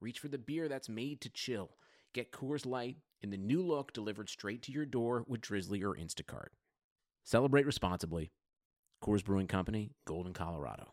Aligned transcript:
reach 0.00 0.18
for 0.18 0.28
the 0.28 0.38
beer 0.38 0.68
that's 0.68 0.88
made 0.88 1.20
to 1.20 1.28
chill. 1.28 1.70
Get 2.14 2.32
Coors 2.32 2.66
Light 2.66 2.96
in 3.20 3.30
the 3.30 3.36
new 3.36 3.62
look 3.62 3.92
delivered 3.92 4.28
straight 4.28 4.62
to 4.62 4.72
your 4.72 4.86
door 4.86 5.24
with 5.28 5.40
Drizzly 5.40 5.82
or 5.82 5.94
Instacart. 5.94 6.48
Celebrate 7.24 7.66
responsibly. 7.66 8.32
Coors 9.02 9.24
Brewing 9.24 9.46
Company, 9.46 9.92
Golden, 10.06 10.32
Colorado. 10.32 10.92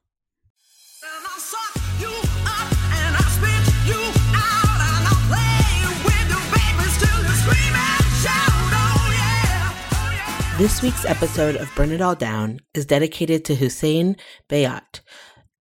This 10.57 10.81
week's 10.81 11.05
episode 11.05 11.55
of 11.55 11.69
Burn 11.75 11.91
It 11.91 12.01
All 12.01 12.15
Down 12.15 12.61
is 12.73 12.87
dedicated 12.87 13.45
to 13.45 13.55
Hussein 13.55 14.15
Bayat, 14.49 15.01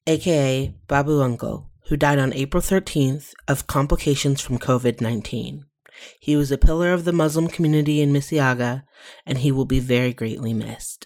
aka 0.07 0.73
Babu 0.87 1.21
Uncle, 1.21 1.69
who 1.87 1.97
died 1.97 2.19
on 2.19 2.33
April 2.33 2.61
13th 2.61 3.33
of 3.47 3.67
complications 3.67 4.41
from 4.41 4.59
COVID 4.59 5.01
19. 5.01 5.65
He 6.19 6.35
was 6.35 6.51
a 6.51 6.57
pillar 6.57 6.91
of 6.91 7.05
the 7.05 7.13
Muslim 7.13 7.47
community 7.47 8.01
in 8.01 8.11
Mississauga, 8.11 8.83
and 9.25 9.39
he 9.39 9.51
will 9.51 9.65
be 9.65 9.79
very 9.79 10.13
greatly 10.13 10.53
missed. 10.53 11.05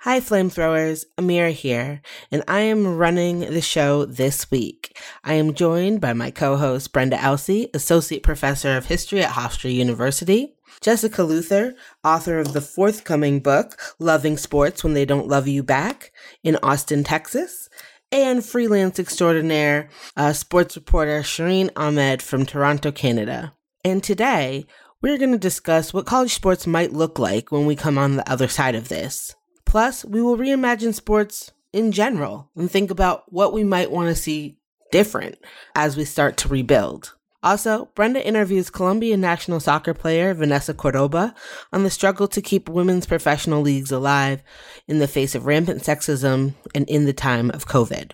Hi, 0.00 0.18
flamethrowers. 0.18 1.04
Amira 1.16 1.52
here, 1.52 2.02
and 2.32 2.42
I 2.48 2.60
am 2.62 2.96
running 2.96 3.40
the 3.40 3.60
show 3.60 4.04
this 4.04 4.50
week. 4.50 4.98
I 5.22 5.34
am 5.34 5.54
joined 5.54 6.00
by 6.00 6.12
my 6.12 6.32
co 6.32 6.56
host, 6.56 6.92
Brenda 6.92 7.16
Elsey, 7.22 7.70
Associate 7.72 8.22
Professor 8.22 8.76
of 8.76 8.86
History 8.86 9.22
at 9.22 9.34
Hofstra 9.34 9.72
University, 9.72 10.56
Jessica 10.80 11.22
Luther, 11.22 11.74
author 12.02 12.40
of 12.40 12.52
the 12.52 12.60
forthcoming 12.60 13.38
book, 13.38 13.80
Loving 14.00 14.36
Sports 14.36 14.82
When 14.82 14.94
They 14.94 15.04
Don't 15.04 15.28
Love 15.28 15.46
You 15.46 15.62
Back, 15.62 16.10
in 16.42 16.56
Austin, 16.64 17.04
Texas, 17.04 17.68
and 18.12 18.44
freelance 18.44 18.98
extraordinaire, 18.98 19.88
uh, 20.16 20.32
sports 20.32 20.76
reporter 20.76 21.20
Shireen 21.22 21.70
Ahmed 21.74 22.22
from 22.22 22.46
Toronto, 22.46 22.92
Canada. 22.92 23.54
And 23.84 24.02
today, 24.02 24.66
we're 25.00 25.18
going 25.18 25.32
to 25.32 25.38
discuss 25.38 25.92
what 25.92 26.06
college 26.06 26.34
sports 26.34 26.66
might 26.66 26.92
look 26.92 27.18
like 27.18 27.50
when 27.50 27.66
we 27.66 27.74
come 27.74 27.98
on 27.98 28.16
the 28.16 28.30
other 28.30 28.46
side 28.46 28.74
of 28.74 28.88
this. 28.88 29.34
Plus, 29.64 30.04
we 30.04 30.22
will 30.22 30.36
reimagine 30.36 30.94
sports 30.94 31.50
in 31.72 31.90
general 31.90 32.50
and 32.54 32.70
think 32.70 32.90
about 32.90 33.24
what 33.32 33.52
we 33.52 33.64
might 33.64 33.90
want 33.90 34.08
to 34.08 34.14
see 34.14 34.58
different 34.92 35.38
as 35.74 35.96
we 35.96 36.04
start 36.04 36.36
to 36.36 36.48
rebuild. 36.48 37.14
Also, 37.44 37.88
Brenda 37.96 38.24
interviews 38.24 38.70
Colombian 38.70 39.20
national 39.20 39.58
soccer 39.58 39.94
player 39.94 40.32
Vanessa 40.32 40.72
Cordoba 40.72 41.34
on 41.72 41.82
the 41.82 41.90
struggle 41.90 42.28
to 42.28 42.40
keep 42.40 42.68
women's 42.68 43.04
professional 43.04 43.62
leagues 43.62 43.90
alive 43.90 44.44
in 44.86 45.00
the 45.00 45.08
face 45.08 45.34
of 45.34 45.44
rampant 45.44 45.82
sexism 45.82 46.54
and 46.72 46.88
in 46.88 47.04
the 47.04 47.12
time 47.12 47.50
of 47.50 47.66
COVID. 47.66 48.12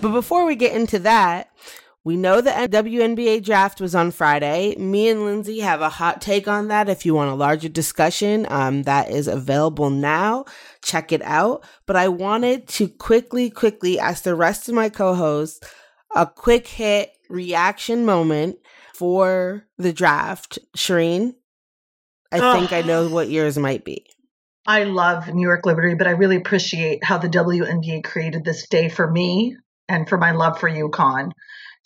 But 0.00 0.12
before 0.12 0.46
we 0.46 0.56
get 0.56 0.72
into 0.72 0.98
that, 1.00 1.50
we 2.06 2.16
know 2.16 2.40
the 2.40 2.50
WNBA 2.50 3.42
draft 3.42 3.80
was 3.80 3.92
on 3.96 4.12
Friday. 4.12 4.76
Me 4.76 5.08
and 5.08 5.24
Lindsay 5.24 5.58
have 5.58 5.80
a 5.80 5.88
hot 5.88 6.20
take 6.20 6.46
on 6.46 6.68
that. 6.68 6.88
If 6.88 7.04
you 7.04 7.14
want 7.14 7.32
a 7.32 7.34
larger 7.34 7.68
discussion, 7.68 8.46
um, 8.48 8.84
that 8.84 9.10
is 9.10 9.26
available 9.26 9.90
now. 9.90 10.44
Check 10.84 11.10
it 11.10 11.20
out. 11.22 11.64
But 11.84 11.96
I 11.96 12.06
wanted 12.06 12.68
to 12.68 12.86
quickly, 12.86 13.50
quickly 13.50 13.98
ask 13.98 14.22
the 14.22 14.36
rest 14.36 14.68
of 14.68 14.76
my 14.76 14.88
co-hosts 14.88 15.58
a 16.14 16.28
quick 16.28 16.68
hit 16.68 17.10
reaction 17.28 18.04
moment 18.04 18.58
for 18.94 19.66
the 19.76 19.92
draft. 19.92 20.60
Shireen, 20.76 21.34
I 22.30 22.38
oh. 22.38 22.52
think 22.52 22.72
I 22.72 22.82
know 22.82 23.08
what 23.08 23.30
yours 23.30 23.58
might 23.58 23.84
be. 23.84 24.06
I 24.64 24.84
love 24.84 25.26
New 25.34 25.44
York 25.44 25.66
Liberty, 25.66 25.94
but 25.94 26.06
I 26.06 26.10
really 26.10 26.36
appreciate 26.36 27.02
how 27.02 27.18
the 27.18 27.28
WNBA 27.28 28.04
created 28.04 28.44
this 28.44 28.68
day 28.68 28.90
for 28.90 29.10
me 29.10 29.56
and 29.88 30.08
for 30.08 30.18
my 30.18 30.30
love 30.30 30.60
for 30.60 30.70
UConn. 30.70 31.32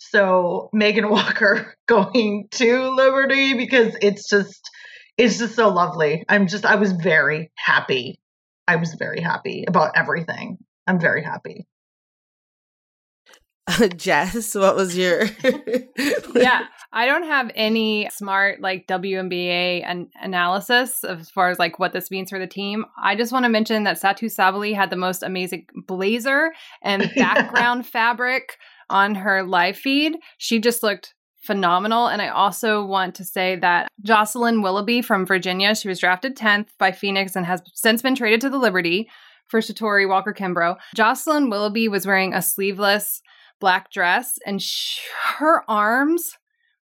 So 0.09 0.69
Megan 0.73 1.09
Walker 1.11 1.75
going 1.87 2.47
to 2.51 2.89
Liberty 2.89 3.53
because 3.53 3.95
it's 4.01 4.27
just 4.27 4.69
it's 5.17 5.37
just 5.37 5.55
so 5.55 5.69
lovely. 5.69 6.23
I'm 6.27 6.47
just 6.47 6.65
I 6.65 6.75
was 6.75 6.91
very 6.91 7.51
happy. 7.55 8.19
I 8.67 8.77
was 8.77 8.95
very 8.95 9.21
happy 9.21 9.65
about 9.67 9.91
everything. 9.95 10.57
I'm 10.87 10.99
very 10.99 11.23
happy. 11.23 11.67
Jess, 13.95 14.55
what 14.55 14.75
was 14.75 14.97
your 14.97 15.25
Yeah, 16.35 16.63
I 16.91 17.05
don't 17.05 17.23
have 17.23 17.51
any 17.53 18.09
smart 18.11 18.59
like 18.59 18.87
WNBA 18.87 19.83
an- 19.85 20.09
analysis 20.19 21.03
as 21.03 21.29
far 21.29 21.49
as 21.49 21.59
like 21.59 21.77
what 21.77 21.93
this 21.93 22.09
means 22.09 22.31
for 22.31 22.39
the 22.39 22.47
team. 22.47 22.85
I 23.01 23.15
just 23.15 23.31
want 23.31 23.45
to 23.45 23.49
mention 23.49 23.83
that 23.83 24.01
Satou 24.01 24.25
Sabally 24.25 24.73
had 24.73 24.89
the 24.89 24.95
most 24.95 25.21
amazing 25.21 25.67
blazer 25.87 26.53
and 26.81 27.11
background 27.15 27.85
fabric 27.85 28.57
on 28.91 29.15
her 29.15 29.43
live 29.43 29.77
feed. 29.77 30.17
She 30.37 30.59
just 30.59 30.83
looked 30.83 31.13
phenomenal. 31.41 32.07
And 32.07 32.21
I 32.21 32.27
also 32.27 32.85
want 32.85 33.15
to 33.15 33.23
say 33.23 33.55
that 33.57 33.87
Jocelyn 34.03 34.61
Willoughby 34.61 35.01
from 35.01 35.25
Virginia, 35.25 35.73
she 35.75 35.87
was 35.87 35.99
drafted 35.99 36.37
10th 36.37 36.67
by 36.77 36.91
Phoenix 36.91 37.35
and 37.35 37.45
has 37.45 37.61
since 37.73 38.01
been 38.01 38.15
traded 38.15 38.41
to 38.41 38.49
the 38.49 38.59
Liberty 38.59 39.09
for 39.47 39.59
Shatori 39.59 40.07
Walker 40.07 40.33
Kimbrough. 40.33 40.77
Jocelyn 40.95 41.49
Willoughby 41.49 41.87
was 41.87 42.05
wearing 42.05 42.33
a 42.33 42.41
sleeveless 42.41 43.21
black 43.59 43.91
dress 43.91 44.37
and 44.45 44.63
her 45.37 45.63
arms 45.69 46.37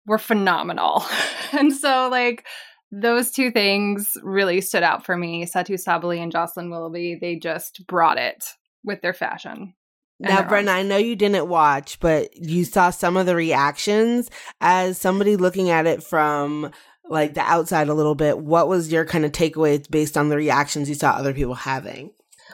were 0.05 0.17
phenomenal. 0.19 1.03
and 1.51 1.73
so, 1.73 2.09
like, 2.11 2.45
those 2.91 3.31
two 3.31 3.49
things 3.49 4.17
really 4.21 4.61
stood 4.61 4.83
out 4.83 5.03
for 5.05 5.17
me. 5.17 5.45
Satou 5.45 5.83
Sabally 5.83 6.21
and 6.21 6.31
Jocelyn 6.31 6.69
Willoughby, 6.69 7.17
they 7.19 7.37
just 7.37 7.85
brought 7.87 8.19
it 8.19 8.45
with 8.83 9.01
their 9.01 9.13
fashion. 9.13 9.73
Now, 10.23 10.47
Brenda, 10.47 10.71
I 10.71 10.83
know 10.83 10.97
you 10.97 11.15
didn't 11.15 11.47
watch, 11.47 11.99
but 11.99 12.35
you 12.35 12.65
saw 12.65 12.89
some 12.89 13.17
of 13.17 13.25
the 13.25 13.35
reactions 13.35 14.29
as 14.61 14.97
somebody 14.97 15.35
looking 15.35 15.69
at 15.69 15.85
it 15.85 16.01
from 16.01 16.71
like 17.09 17.33
the 17.33 17.41
outside 17.41 17.89
a 17.89 17.93
little 17.93 18.15
bit. 18.15 18.39
What 18.39 18.67
was 18.67 18.91
your 18.91 19.05
kind 19.05 19.25
of 19.25 19.31
takeaway 19.31 19.89
based 19.89 20.17
on 20.17 20.29
the 20.29 20.37
reactions 20.37 20.89
you 20.89 20.95
saw 20.95 21.11
other 21.11 21.33
people 21.33 21.55
having? 21.55 22.11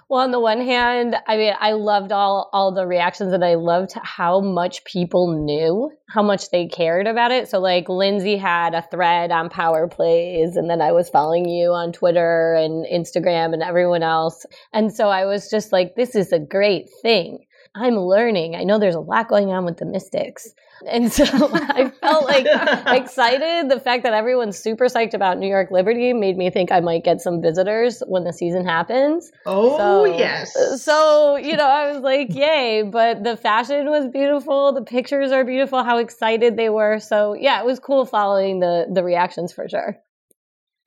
Well, 0.07 0.21
on 0.21 0.31
the 0.31 0.39
one 0.39 0.61
hand, 0.61 1.15
I 1.27 1.37
mean, 1.37 1.53
I 1.59 1.73
loved 1.73 2.11
all 2.11 2.49
all 2.51 2.71
the 2.73 2.87
reactions, 2.87 3.31
and 3.31 3.43
I 3.45 3.55
loved 3.55 3.93
how 3.93 4.39
much 4.39 4.83
people 4.85 5.43
knew 5.43 5.91
how 6.07 6.23
much 6.23 6.49
they 6.49 6.67
cared 6.67 7.05
about 7.05 7.31
it. 7.31 7.47
So, 7.47 7.59
like, 7.59 7.89
Lindsay 7.89 8.37
had 8.37 8.73
a 8.73 8.87
thread 8.89 9.31
on 9.31 9.49
power 9.49 9.87
plays, 9.87 10.55
and 10.55 10.69
then 10.69 10.81
I 10.81 10.93
was 10.93 11.09
following 11.09 11.47
you 11.47 11.73
on 11.73 11.91
Twitter 11.91 12.53
and 12.53 12.87
Instagram 12.87 13.53
and 13.53 13.61
everyone 13.61 14.01
else, 14.01 14.45
and 14.73 14.91
so 14.91 15.09
I 15.09 15.25
was 15.25 15.49
just 15.49 15.71
like, 15.71 15.95
this 15.95 16.15
is 16.15 16.31
a 16.31 16.39
great 16.39 16.89
thing. 17.03 17.45
I'm 17.75 17.97
learning. 17.97 18.55
I 18.55 18.63
know 18.63 18.79
there's 18.79 18.95
a 18.95 18.99
lot 18.99 19.27
going 19.27 19.51
on 19.51 19.63
with 19.63 19.77
the 19.77 19.85
Mystics. 19.85 20.53
And 20.87 21.11
so 21.11 21.23
I 21.53 21.89
felt 22.01 22.25
like 22.25 22.45
excited. 22.87 23.69
The 23.69 23.79
fact 23.79 24.03
that 24.03 24.13
everyone's 24.13 24.57
super 24.57 24.85
psyched 24.85 25.13
about 25.13 25.37
New 25.37 25.47
York 25.47 25.69
Liberty 25.71 26.13
made 26.13 26.37
me 26.37 26.49
think 26.49 26.71
I 26.71 26.79
might 26.79 27.03
get 27.03 27.21
some 27.21 27.41
visitors 27.41 28.01
when 28.07 28.23
the 28.23 28.33
season 28.33 28.65
happens. 28.65 29.31
Oh, 29.45 29.77
so, 29.77 30.17
yes. 30.17 30.53
So, 30.81 31.35
you 31.35 31.55
know, 31.55 31.67
I 31.67 31.91
was 31.91 32.01
like, 32.01 32.33
yay. 32.33 32.83
But 32.83 33.23
the 33.23 33.37
fashion 33.37 33.89
was 33.89 34.07
beautiful. 34.07 34.73
The 34.73 34.83
pictures 34.83 35.31
are 35.31 35.45
beautiful, 35.45 35.83
how 35.83 35.97
excited 35.97 36.57
they 36.57 36.69
were. 36.69 36.99
So, 36.99 37.33
yeah, 37.33 37.59
it 37.59 37.65
was 37.65 37.79
cool 37.79 38.05
following 38.05 38.59
the, 38.59 38.87
the 38.91 39.03
reactions 39.03 39.53
for 39.53 39.69
sure. 39.69 39.97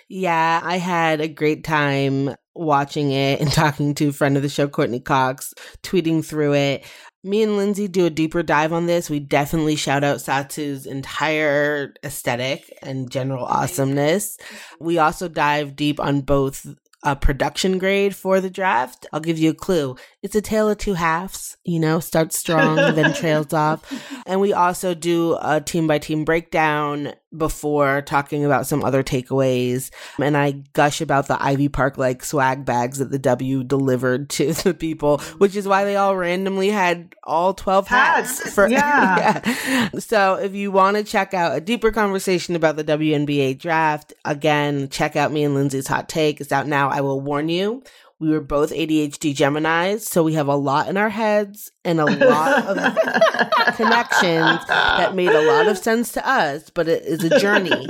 Yeah, 0.08 0.60
I 0.62 0.76
had 0.78 1.20
a 1.20 1.28
great 1.28 1.64
time 1.64 2.34
watching 2.54 3.12
it 3.12 3.40
and 3.40 3.50
talking 3.52 3.94
to 3.94 4.08
a 4.08 4.12
friend 4.12 4.36
of 4.36 4.42
the 4.42 4.48
show, 4.48 4.68
Courtney 4.68 5.00
Cox, 5.00 5.54
tweeting 5.82 6.24
through 6.24 6.54
it. 6.54 6.84
Me 7.24 7.42
and 7.42 7.56
Lindsay 7.56 7.86
do 7.86 8.06
a 8.06 8.10
deeper 8.10 8.42
dive 8.42 8.72
on 8.72 8.86
this. 8.86 9.08
We 9.08 9.20
definitely 9.20 9.76
shout 9.76 10.02
out 10.02 10.20
Satou's 10.20 10.86
entire 10.86 11.94
aesthetic 12.02 12.76
and 12.82 13.10
general 13.10 13.44
awesomeness. 13.44 14.38
We 14.80 14.98
also 14.98 15.28
dive 15.28 15.76
deep 15.76 16.00
on 16.00 16.22
both 16.22 16.66
a 17.04 17.16
production 17.16 17.78
grade 17.78 18.14
for 18.14 18.40
the 18.40 18.50
draft. 18.50 19.06
I'll 19.12 19.20
give 19.20 19.38
you 19.38 19.50
a 19.50 19.54
clue. 19.54 19.96
It's 20.22 20.36
a 20.36 20.40
tale 20.40 20.68
of 20.68 20.78
two 20.78 20.94
halves, 20.94 21.56
you 21.64 21.80
know, 21.80 22.00
starts 22.00 22.38
strong, 22.38 22.76
then 22.76 23.14
trails 23.14 23.52
off. 23.52 23.92
And 24.26 24.40
we 24.40 24.52
also 24.52 24.94
do 24.94 25.36
a 25.40 25.60
team 25.60 25.86
by 25.86 25.98
team 25.98 26.24
breakdown 26.24 27.14
before 27.36 28.02
talking 28.02 28.44
about 28.44 28.66
some 28.66 28.84
other 28.84 29.02
takeaways 29.02 29.90
and 30.18 30.36
I 30.36 30.62
gush 30.72 31.00
about 31.00 31.28
the 31.28 31.42
Ivy 31.42 31.68
Park 31.68 31.98
like 31.98 32.24
swag 32.24 32.64
bags 32.64 32.98
that 32.98 33.10
the 33.10 33.18
W 33.18 33.64
delivered 33.64 34.28
to 34.30 34.52
the 34.52 34.74
people, 34.74 35.18
which 35.38 35.56
is 35.56 35.66
why 35.66 35.84
they 35.84 35.96
all 35.96 36.16
randomly 36.16 36.68
had 36.68 37.14
all 37.24 37.54
12 37.54 37.88
hats. 37.88 38.38
Hats, 38.38 38.54
for, 38.54 38.68
yeah. 38.68 39.40
yeah. 39.44 39.90
So 39.98 40.34
if 40.34 40.54
you 40.54 40.70
want 40.70 40.96
to 40.96 41.04
check 41.04 41.34
out 41.34 41.56
a 41.56 41.60
deeper 41.60 41.90
conversation 41.90 42.56
about 42.56 42.76
the 42.76 42.84
WNBA 42.84 43.58
draft, 43.58 44.12
again, 44.24 44.88
check 44.88 45.16
out 45.16 45.32
me 45.32 45.44
and 45.44 45.54
Lindsay's 45.54 45.86
hot 45.86 46.08
take. 46.08 46.40
It's 46.40 46.52
out 46.52 46.66
now. 46.66 46.90
I 46.90 47.00
will 47.00 47.20
warn 47.20 47.48
you. 47.48 47.82
We 48.22 48.30
were 48.30 48.40
both 48.40 48.70
ADHD 48.70 49.34
Geminis, 49.34 50.02
so 50.02 50.22
we 50.22 50.34
have 50.34 50.46
a 50.46 50.54
lot 50.54 50.86
in 50.86 50.96
our 50.96 51.08
heads 51.08 51.72
and 51.84 51.98
a 51.98 52.04
lot 52.04 52.64
of 52.68 52.76
connections 53.74 54.64
that 54.68 55.16
made 55.16 55.30
a 55.30 55.42
lot 55.42 55.66
of 55.66 55.76
sense 55.76 56.12
to 56.12 56.24
us, 56.24 56.70
but 56.70 56.86
it 56.86 57.04
is 57.04 57.24
a 57.24 57.40
journey 57.40 57.84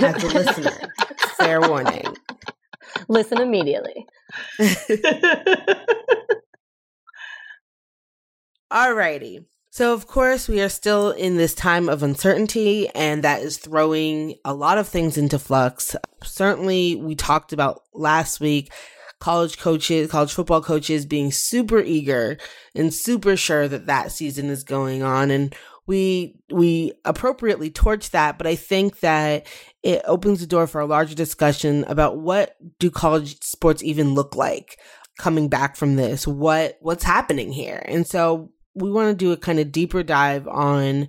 as 0.00 0.24
a 0.24 0.26
listener. 0.26 0.76
Fair 1.36 1.60
warning. 1.60 2.02
Listen 3.08 3.40
immediately. 3.40 4.04
Alrighty. 8.72 9.44
So, 9.70 9.94
of 9.94 10.08
course, 10.08 10.48
we 10.48 10.60
are 10.60 10.68
still 10.68 11.12
in 11.12 11.36
this 11.36 11.54
time 11.54 11.88
of 11.88 12.02
uncertainty, 12.02 12.88
and 12.96 13.22
that 13.22 13.42
is 13.42 13.58
throwing 13.58 14.34
a 14.44 14.52
lot 14.52 14.78
of 14.78 14.88
things 14.88 15.16
into 15.16 15.38
flux. 15.38 15.94
Certainly, 16.24 16.96
we 16.96 17.14
talked 17.14 17.52
about 17.52 17.84
last 17.94 18.40
week 18.40 18.72
college 19.20 19.58
coaches, 19.58 20.10
college 20.10 20.32
football 20.32 20.62
coaches 20.62 21.06
being 21.06 21.32
super 21.32 21.80
eager 21.80 22.38
and 22.74 22.94
super 22.94 23.36
sure 23.36 23.68
that 23.68 23.86
that 23.86 24.12
season 24.12 24.46
is 24.46 24.64
going 24.64 25.02
on. 25.02 25.30
And 25.30 25.54
we, 25.86 26.36
we 26.50 26.92
appropriately 27.04 27.70
torch 27.70 28.10
that, 28.10 28.38
but 28.38 28.46
I 28.46 28.54
think 28.54 29.00
that 29.00 29.46
it 29.82 30.02
opens 30.04 30.40
the 30.40 30.46
door 30.46 30.66
for 30.66 30.80
a 30.80 30.86
larger 30.86 31.14
discussion 31.14 31.84
about 31.84 32.18
what 32.18 32.56
do 32.78 32.90
college 32.90 33.42
sports 33.42 33.82
even 33.82 34.14
look 34.14 34.36
like 34.36 34.78
coming 35.18 35.48
back 35.48 35.76
from 35.76 35.96
this? 35.96 36.26
What, 36.26 36.76
what's 36.80 37.04
happening 37.04 37.52
here? 37.52 37.82
And 37.86 38.06
so 38.06 38.52
we 38.74 38.90
want 38.90 39.10
to 39.10 39.24
do 39.24 39.32
a 39.32 39.36
kind 39.36 39.58
of 39.58 39.72
deeper 39.72 40.02
dive 40.02 40.46
on 40.46 41.08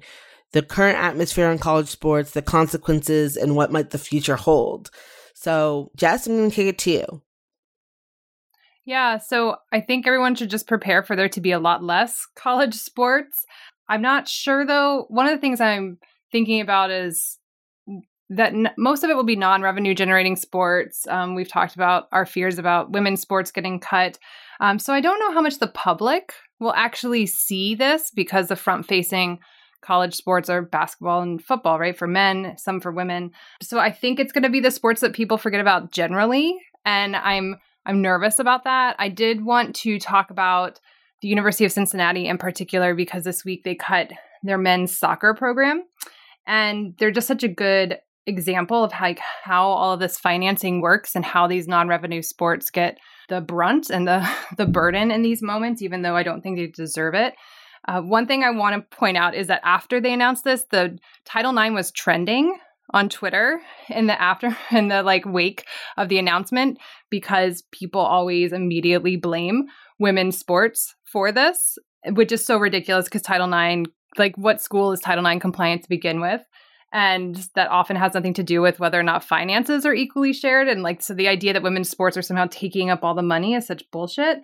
the 0.52 0.62
current 0.64 0.98
atmosphere 0.98 1.52
in 1.52 1.60
college 1.60 1.90
sports, 1.90 2.32
the 2.32 2.42
consequences, 2.42 3.38
and 3.38 3.56
what 3.56 3.72
might 3.72 3.92
the 3.92 3.98
future 3.98 4.36
hold. 4.36 4.90
So, 5.36 5.92
Jess, 5.96 6.26
I'm 6.26 6.38
going 6.38 6.50
to 6.50 6.56
take 6.56 6.68
it 6.68 6.78
to 6.80 6.92
you. 6.92 7.22
Yeah, 8.90 9.20
so 9.20 9.58
I 9.72 9.82
think 9.82 10.08
everyone 10.08 10.34
should 10.34 10.50
just 10.50 10.68
prepare 10.68 11.04
for 11.04 11.16
there 11.16 11.30
to 11.30 11.40
be 11.42 11.52
a 11.52 11.60
lot 11.60 11.84
less 11.84 12.26
college 12.36 12.74
sports. 12.74 13.46
I'm 13.88 14.02
not 14.02 14.28
sure 14.28 14.66
though. 14.66 15.06
One 15.10 15.28
of 15.28 15.32
the 15.32 15.38
things 15.38 15.62
I'm 15.62 16.00
thinking 16.32 16.60
about 16.60 16.90
is 16.90 17.38
that 18.32 18.52
n- 18.54 18.72
most 18.80 19.04
of 19.04 19.12
it 19.12 19.16
will 19.16 19.24
be 19.24 19.36
non 19.36 19.62
revenue 19.62 19.94
generating 19.94 20.36
sports. 20.36 21.06
Um, 21.08 21.36
we've 21.36 21.48
talked 21.48 21.76
about 21.76 22.08
our 22.12 22.26
fears 22.26 22.58
about 22.58 22.92
women's 22.92 23.22
sports 23.22 23.52
getting 23.52 23.80
cut. 23.80 24.18
Um, 24.60 24.80
so 24.80 24.92
I 24.92 25.02
don't 25.02 25.20
know 25.20 25.34
how 25.34 25.42
much 25.42 25.60
the 25.60 25.68
public 25.68 26.34
will 26.60 26.74
actually 26.74 27.28
see 27.28 27.76
this 27.76 28.10
because 28.10 28.48
the 28.48 28.56
front 28.56 28.88
facing 28.88 29.38
college 29.84 30.16
sports 30.16 30.50
are 30.50 30.64
basketball 30.64 31.22
and 31.22 31.44
football, 31.44 31.78
right? 31.78 31.96
For 31.96 32.08
men, 32.08 32.56
some 32.58 32.80
for 32.80 32.92
women. 32.92 33.34
So 33.62 33.78
I 33.78 33.92
think 33.92 34.20
it's 34.20 34.32
going 34.32 34.44
to 34.44 34.50
be 34.50 34.62
the 34.62 34.72
sports 34.72 35.02
that 35.02 35.14
people 35.14 35.38
forget 35.38 35.62
about 35.62 35.92
generally. 35.92 36.58
And 36.86 37.16
I'm 37.16 37.58
I'm 37.86 38.02
nervous 38.02 38.40
about 38.40 38.66
that. 38.66 38.96
I 39.00 39.10
did 39.10 39.44
want 39.44 39.76
to 39.78 40.00
talk 40.00 40.31
about 40.31 40.80
the 41.22 41.28
University 41.28 41.66
of 41.66 41.72
Cincinnati 41.72 42.28
in 42.28 42.38
particular 42.38 42.96
because 42.96 43.24
this 43.24 43.44
week 43.44 43.64
they 43.64 43.76
cut 43.76 44.12
their 44.44 44.58
men's 44.58 44.98
soccer 44.98 45.34
program. 45.34 45.84
And 46.48 46.96
they're 46.98 47.12
just 47.12 47.28
such 47.28 47.44
a 47.44 47.50
good 47.50 48.00
example 48.26 48.84
of 48.84 48.92
how, 48.92 49.16
how 49.44 49.68
all 49.68 49.94
of 49.94 50.00
this 50.00 50.18
financing 50.18 50.81
works 50.81 51.16
and 51.16 51.26
how 51.26 51.48
these 51.48 51.68
non-revenue 51.68 52.22
sports 52.22 52.70
get 52.70 52.98
the 53.28 53.42
brunt 53.42 53.90
and 53.90 54.08
the 54.08 54.28
the 54.58 54.66
burden 54.66 55.12
in 55.12 55.22
these 55.22 55.42
moments 55.42 55.81
even 55.81 56.02
though 56.02 56.16
I 56.16 56.24
don't 56.24 56.42
think 56.42 56.58
they 56.58 56.68
deserve 56.68 57.14
it. 57.16 57.34
Uh, 57.88 58.02
one 58.02 58.28
thing 58.28 58.44
I 58.44 58.52
want 58.52 58.76
to 58.76 58.98
point 58.98 59.18
out 59.18 59.36
is 59.36 59.48
that 59.48 59.62
after 59.64 60.02
they 60.02 60.14
announced 60.14 60.44
this, 60.44 60.66
the 60.70 61.00
Title 61.26 61.58
IX 61.58 61.74
was 61.74 61.92
trending 61.92 62.58
on 62.92 63.10
Twitter 63.10 63.62
in 63.90 64.08
the 64.08 64.22
after 64.22 64.56
in 64.72 64.88
the 64.88 65.04
like 65.04 65.26
wake 65.26 65.66
of 65.98 66.10
the 66.10 66.18
announcement 66.18 66.78
because 67.10 67.64
people 67.72 68.02
always 68.02 68.54
immediately 68.54 69.16
blame 69.16 69.66
women's 70.00 70.38
sports 70.38 70.96
for 71.06 71.32
this, 71.32 71.78
which 72.06 72.32
is 72.32 72.46
so 72.46 72.58
ridiculous 72.58 73.06
because 73.06 73.22
Title 73.22 73.52
IX, 73.52 73.90
like 74.18 74.38
what 74.38 74.62
school 74.62 74.92
is 74.92 75.00
Title 75.00 75.26
IX 75.26 75.42
compliant 75.42 75.84
to 75.84 75.90
begin 75.90 76.22
with? 76.22 76.42
And 76.92 77.36
that 77.54 77.70
often 77.70 77.96
has 77.98 78.16
nothing 78.16 78.34
to 78.36 78.44
do 78.44 78.62
with 78.62 78.80
whether 78.80 79.00
or 79.00 79.04
not 79.04 79.24
finances 79.24 79.86
are 79.86 79.94
equally 79.94 80.34
shared. 80.34 80.68
And 80.68 80.82
like, 80.82 81.04
so 81.04 81.14
the 81.14 81.28
idea 81.28 81.54
that 81.54 81.62
women's 81.62 81.90
sports 81.90 82.18
are 82.18 82.24
somehow 82.24 82.48
taking 82.50 82.90
up 82.90 83.04
all 83.04 83.14
the 83.14 83.22
money 83.22 83.54
is 83.54 83.68
such 83.68 83.90
bullshit. 83.92 84.40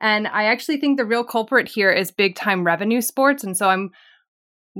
And 0.00 0.26
I 0.26 0.44
actually 0.44 0.78
think 0.78 0.96
the 0.96 1.04
real 1.04 1.24
culprit 1.24 1.68
here 1.68 1.90
is 1.90 2.10
big 2.10 2.36
time 2.36 2.64
revenue 2.64 3.02
sports. 3.02 3.44
And 3.44 3.54
so 3.54 3.68
I'm 3.68 3.90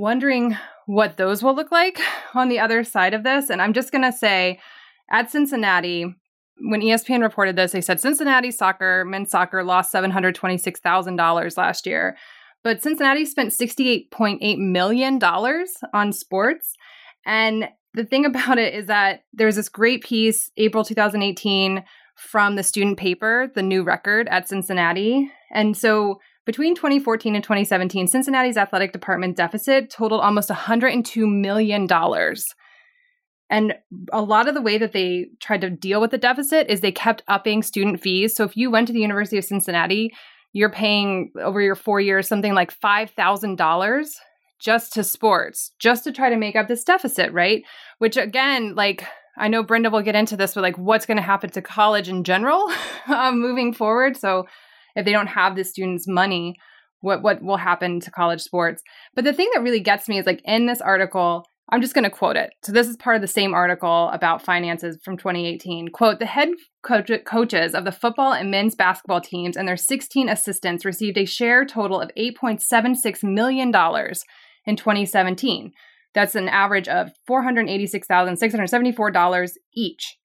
wondering 0.01 0.57
what 0.87 1.17
those 1.19 1.43
will 1.43 1.55
look 1.55 1.71
like 1.71 2.01
on 2.35 2.49
the 2.49 2.59
other 2.59 2.83
side 2.83 3.15
of 3.15 3.23
this. 3.23 3.51
And 3.51 3.61
I'm 3.61 3.73
just 3.73 3.93
going 3.93 4.03
to 4.03 4.17
say 4.17 4.59
at 5.11 5.31
Cincinnati, 5.31 6.07
when 6.63 6.81
ESPN 6.81 7.23
reported 7.23 7.57
this, 7.57 7.73
they 7.73 7.81
said 7.81 8.01
Cincinnati 8.01 8.51
soccer, 8.51 9.05
men's 9.05 9.31
soccer 9.31 9.63
lost 9.63 9.93
$726,000 9.95 11.57
last 11.57 11.87
year. 11.87 12.17
But 12.63 12.83
Cincinnati 12.83 13.25
spent 13.25 13.51
$68.8 13.51 14.59
million 14.59 15.19
on 15.23 16.13
sports. 16.13 16.75
And 17.25 17.69
the 17.95 18.05
thing 18.05 18.25
about 18.27 18.59
it 18.59 18.75
is 18.75 18.87
that 18.87 19.25
there's 19.33 19.57
this 19.57 19.69
great 19.69 20.03
piece, 20.03 20.51
April 20.57 20.85
2018, 20.85 21.85
from 22.17 22.57
the 22.57 22.63
student 22.63 22.99
paper, 22.99 23.51
The 23.55 23.63
New 23.63 23.83
Record 23.83 24.29
at 24.29 24.49
Cincinnati. 24.49 25.31
And 25.51 25.77
so 25.77 26.21
between 26.51 26.75
2014 26.75 27.37
and 27.37 27.45
2017, 27.45 28.09
Cincinnati's 28.09 28.57
athletic 28.57 28.91
department 28.93 29.37
deficit 29.37 29.89
totaled 29.89 30.21
almost 30.21 30.49
$102 30.49 31.41
million. 31.41 31.87
And 33.49 33.75
a 34.13 34.21
lot 34.21 34.49
of 34.49 34.55
the 34.55 34.61
way 34.61 34.77
that 34.77 34.91
they 34.91 35.27
tried 35.39 35.61
to 35.61 35.71
deal 35.71 36.01
with 36.01 36.11
the 36.11 36.19
deficit 36.19 36.69
is 36.69 36.81
they 36.81 36.91
kept 36.91 37.23
upping 37.29 37.63
student 37.63 38.01
fees. 38.01 38.35
So 38.35 38.43
if 38.43 38.57
you 38.57 38.69
went 38.69 38.89
to 38.89 38.93
the 38.93 38.99
University 38.99 39.39
of 39.39 39.45
Cincinnati, 39.45 40.11
you're 40.53 40.73
paying 40.73 41.31
over 41.41 41.61
your 41.61 41.77
four 41.77 42.01
years 42.01 42.27
something 42.27 42.53
like 42.53 42.77
$5,000 42.77 44.11
just 44.59 44.93
to 44.95 45.05
sports, 45.05 45.71
just 45.79 46.03
to 46.03 46.11
try 46.11 46.31
to 46.31 46.37
make 46.37 46.57
up 46.57 46.67
this 46.67 46.83
deficit, 46.83 47.33
right? 47.33 47.63
Which 47.99 48.17
again, 48.17 48.75
like, 48.75 49.05
I 49.39 49.47
know 49.47 49.63
Brenda 49.63 49.89
will 49.89 50.03
get 50.03 50.17
into 50.17 50.37
this, 50.37 50.55
but 50.55 50.63
like, 50.63 50.79
what's 50.79 51.07
going 51.07 51.17
to 51.17 51.23
happen 51.23 51.51
to 51.51 51.63
college 51.63 52.09
in 52.09 52.25
general 52.25 52.69
um, 53.07 53.39
moving 53.41 53.73
forward? 53.73 54.17
So 54.17 54.49
if 54.95 55.05
they 55.05 55.13
don't 55.13 55.29
have 55.29 55.57
the 55.57 55.65
students' 55.65 56.09
money, 56.09 56.57
what 57.01 57.23
what 57.23 57.43
will 57.43 57.57
happen 57.57 58.01
to 58.01 58.11
college 58.11 58.43
sports? 58.43 58.83
But 59.15 59.25
the 59.25 59.33
thing 59.33 59.49
that 59.55 59.63
really 59.63 59.81
gets 59.81 60.09
me 60.09 60.19
is 60.19 60.27
like 60.27 60.43
in 60.45 60.67
this 60.67 60.81
article, 60.81 61.45
I'm 61.73 61.81
just 61.81 61.95
going 61.95 62.05
to 62.05 62.11
quote 62.11 62.37
it. 62.37 62.53
So 62.63 62.73
this 62.73 62.89
is 62.89 62.97
part 62.97 63.17
of 63.17 63.23
the 63.23 63.29
same 63.29 63.55
article 63.55 64.11
about 64.13 64.45
finances 64.45 64.99
from 65.05 65.17
2018. 65.17 65.89
Quote, 65.89 66.19
the 66.19 66.27
head 66.27 66.49
coach- 66.83 67.25
coaches 67.25 67.75
of 67.75 67.85
the 67.85 67.93
football 67.93 68.33
and 68.33 68.51
men's 68.51 68.75
basketball 68.75 69.21
teams 69.21 69.57
and 69.57 69.69
their 69.69 69.77
16 69.77 70.29
assistants 70.29 70.85
received 70.85 71.17
a 71.17 71.25
share 71.25 71.65
total 71.65 72.01
of 72.01 72.11
$8.76 72.19 73.23
million 73.23 73.69
in 73.69 74.77
2017. 74.77 75.71
That's 76.13 76.35
an 76.35 76.49
average 76.49 76.89
of 76.89 77.13
$486,674 77.29 79.51
each. 79.75 80.17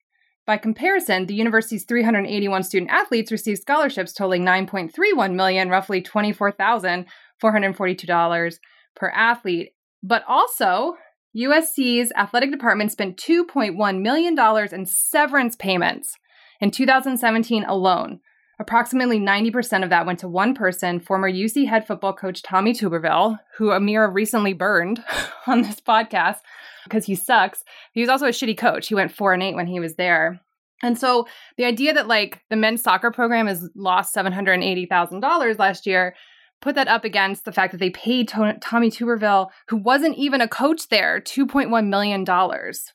By 0.46 0.56
comparison, 0.58 1.26
the 1.26 1.34
university's 1.34 1.84
381 1.84 2.62
student 2.62 2.92
athletes 2.92 3.32
received 3.32 3.60
scholarships 3.60 4.12
totaling 4.12 4.44
9.31 4.44 5.34
million, 5.34 5.68
roughly 5.68 6.00
$24,442 6.00 8.58
per 8.94 9.08
athlete. 9.08 9.72
But 10.04 10.22
also, 10.28 10.94
USC's 11.36 12.12
athletic 12.16 12.52
department 12.52 12.92
spent 12.92 13.16
$2.1 13.16 14.00
million 14.00 14.38
in 14.72 14.86
severance 14.86 15.56
payments 15.56 16.16
in 16.60 16.70
2017 16.70 17.64
alone. 17.64 18.20
Approximately 18.58 19.18
90% 19.18 19.84
of 19.84 19.90
that 19.90 20.06
went 20.06 20.18
to 20.20 20.28
one 20.28 20.54
person, 20.54 20.98
former 20.98 21.30
UC 21.30 21.68
head 21.68 21.86
football 21.86 22.14
coach 22.14 22.42
Tommy 22.42 22.72
Tuberville, 22.72 23.38
who 23.58 23.66
Amira 23.66 24.14
recently 24.14 24.54
burned 24.54 25.04
on 25.46 25.60
this 25.62 25.80
podcast 25.80 26.38
because 26.86 27.04
he 27.04 27.14
sucks. 27.14 27.62
He 27.92 28.00
was 28.00 28.08
also 28.08 28.26
a 28.26 28.30
shitty 28.30 28.56
coach. 28.56 28.88
He 28.88 28.94
went 28.94 29.12
4 29.12 29.34
and 29.34 29.42
8 29.42 29.54
when 29.54 29.66
he 29.66 29.80
was 29.80 29.96
there. 29.96 30.40
And 30.82 30.98
so 30.98 31.26
the 31.56 31.64
idea 31.64 31.94
that 31.94 32.06
like 32.06 32.42
the 32.50 32.56
men's 32.56 32.82
soccer 32.82 33.10
program 33.10 33.46
has 33.46 33.68
lost 33.74 34.14
$780,000 34.14 35.58
last 35.58 35.86
year 35.86 36.14
put 36.62 36.74
that 36.74 36.88
up 36.88 37.04
against 37.04 37.44
the 37.44 37.52
fact 37.52 37.72
that 37.72 37.78
they 37.78 37.90
paid 37.90 38.28
to- 38.28 38.56
Tommy 38.60 38.90
Tuberville, 38.90 39.48
who 39.68 39.76
wasn't 39.76 40.16
even 40.16 40.40
a 40.40 40.48
coach 40.48 40.88
there, 40.88 41.20
$2.1 41.20 41.88
million, 41.88 42.24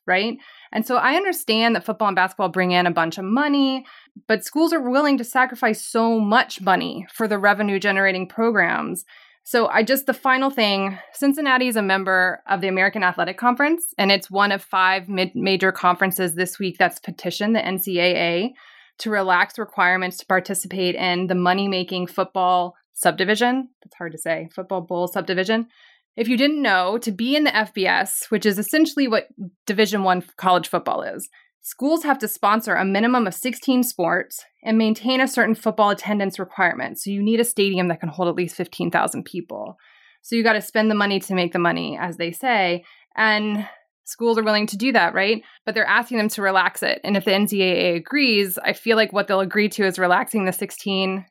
right? 0.07 0.37
And 0.71 0.85
so 0.85 0.97
I 0.97 1.15
understand 1.15 1.75
that 1.75 1.85
football 1.85 2.07
and 2.07 2.15
basketball 2.15 2.49
bring 2.49 2.71
in 2.71 2.87
a 2.87 2.91
bunch 2.91 3.17
of 3.17 3.25
money, 3.25 3.85
but 4.27 4.43
schools 4.43 4.73
are 4.73 4.89
willing 4.89 5.17
to 5.17 5.23
sacrifice 5.23 5.85
so 5.85 6.19
much 6.19 6.61
money 6.61 7.05
for 7.13 7.27
the 7.27 7.37
revenue 7.37 7.79
generating 7.79 8.27
programs 8.27 9.05
So, 9.43 9.67
I 9.67 9.83
just, 9.83 10.05
the 10.05 10.13
final 10.13 10.49
thing 10.49 10.97
Cincinnati 11.13 11.67
is 11.67 11.75
a 11.75 11.81
member 11.81 12.41
of 12.47 12.61
the 12.61 12.67
American 12.67 13.03
Athletic 13.03 13.37
Conference, 13.37 13.93
and 13.97 14.11
it's 14.11 14.29
one 14.29 14.51
of 14.51 14.61
five 14.61 15.09
mid- 15.09 15.35
major 15.35 15.71
conferences 15.71 16.35
this 16.35 16.59
week 16.59 16.77
that's 16.77 16.99
petitioned 16.99 17.55
the 17.55 17.59
NCAA 17.59 18.51
to 18.99 19.09
relax 19.09 19.57
requirements 19.57 20.17
to 20.17 20.25
participate 20.27 20.95
in 20.95 21.27
the 21.27 21.35
money 21.35 21.67
making 21.67 22.07
football 22.07 22.75
subdivision. 22.93 23.69
That's 23.83 23.95
hard 23.95 24.11
to 24.11 24.17
say, 24.17 24.49
football 24.53 24.81
bowl 24.81 25.07
subdivision. 25.07 25.67
If 26.15 26.27
you 26.27 26.37
didn't 26.37 26.61
know, 26.61 26.97
to 26.99 27.11
be 27.11 27.35
in 27.35 27.45
the 27.45 27.51
FBS, 27.51 28.29
which 28.29 28.45
is 28.45 28.59
essentially 28.59 29.07
what 29.07 29.27
Division 29.65 30.03
1 30.03 30.23
college 30.37 30.67
football 30.67 31.01
is, 31.01 31.27
schools 31.61 32.03
have 32.03 32.19
to 32.19 32.27
sponsor 32.27 32.75
a 32.75 32.85
minimum 32.85 33.27
of 33.27 33.33
16 33.33 33.83
sports 33.83 34.43
and 34.63 34.77
maintain 34.77 35.21
a 35.21 35.27
certain 35.27 35.55
football 35.55 35.89
attendance 35.89 36.39
requirement. 36.39 36.99
So 36.99 37.09
you 37.09 37.21
need 37.21 37.39
a 37.39 37.45
stadium 37.45 37.87
that 37.87 37.99
can 37.99 38.09
hold 38.09 38.27
at 38.27 38.35
least 38.35 38.55
15,000 38.55 39.23
people. 39.23 39.77
So 40.21 40.35
you 40.35 40.43
got 40.43 40.53
to 40.53 40.61
spend 40.61 40.89
the 40.89 40.95
money 40.95 41.19
to 41.19 41.33
make 41.33 41.53
the 41.53 41.59
money, 41.59 41.97
as 41.99 42.17
they 42.17 42.31
say. 42.31 42.83
And 43.15 43.67
schools 44.05 44.37
are 44.37 44.43
willing 44.43 44.67
to 44.67 44.77
do 44.77 44.91
that, 44.91 45.13
right? 45.13 45.43
But 45.65 45.75
they're 45.75 45.85
asking 45.85 46.17
them 46.17 46.29
to 46.29 46.41
relax 46.41 46.83
it. 46.83 46.99
And 47.03 47.15
if 47.15 47.25
the 47.25 47.31
NCAA 47.31 47.95
agrees, 47.95 48.57
I 48.57 48.73
feel 48.73 48.97
like 48.97 49.13
what 49.13 49.27
they'll 49.27 49.39
agree 49.39 49.69
to 49.69 49.85
is 49.85 49.99
relaxing 49.99 50.45
the 50.45 50.51
16 50.51 51.25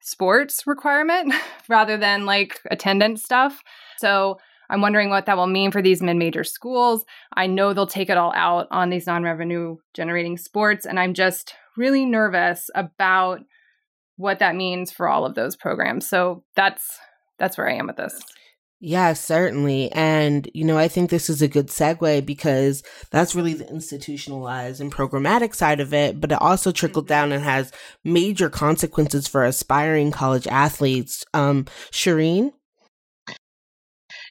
sports 0.00 0.66
requirement 0.66 1.32
rather 1.68 1.96
than 1.96 2.26
like 2.26 2.60
attendance 2.70 3.22
stuff. 3.22 3.62
So 3.98 4.38
I'm 4.70 4.80
wondering 4.80 5.10
what 5.10 5.26
that 5.26 5.36
will 5.36 5.46
mean 5.46 5.70
for 5.70 5.82
these 5.82 6.02
mid 6.02 6.16
major 6.16 6.44
schools. 6.44 7.04
I 7.34 7.46
know 7.46 7.72
they'll 7.72 7.86
take 7.86 8.10
it 8.10 8.16
all 8.16 8.32
out 8.34 8.66
on 8.70 8.90
these 8.90 9.06
non 9.06 9.22
revenue 9.22 9.76
generating 9.94 10.36
sports. 10.36 10.86
And 10.86 10.98
I'm 10.98 11.14
just 11.14 11.54
really 11.76 12.04
nervous 12.04 12.70
about 12.74 13.40
what 14.16 14.38
that 14.38 14.56
means 14.56 14.92
for 14.92 15.08
all 15.08 15.24
of 15.24 15.34
those 15.34 15.56
programs. 15.56 16.08
So 16.08 16.44
that's 16.56 16.98
that's 17.38 17.58
where 17.58 17.68
I 17.68 17.74
am 17.74 17.88
with 17.88 17.96
this. 17.96 18.22
Yeah, 18.86 19.14
certainly. 19.14 19.90
And, 19.92 20.50
you 20.52 20.62
know, 20.62 20.76
I 20.76 20.88
think 20.88 21.08
this 21.08 21.30
is 21.30 21.40
a 21.40 21.48
good 21.48 21.68
segue 21.68 22.26
because 22.26 22.82
that's 23.10 23.34
really 23.34 23.54
the 23.54 23.66
institutionalized 23.70 24.78
and 24.78 24.92
programmatic 24.92 25.54
side 25.54 25.80
of 25.80 25.94
it, 25.94 26.20
but 26.20 26.32
it 26.32 26.42
also 26.42 26.70
trickled 26.70 27.08
down 27.08 27.32
and 27.32 27.42
has 27.42 27.72
major 28.04 28.50
consequences 28.50 29.26
for 29.26 29.42
aspiring 29.42 30.10
college 30.10 30.46
athletes. 30.48 31.24
Um, 31.32 31.64
Shireen? 31.92 32.52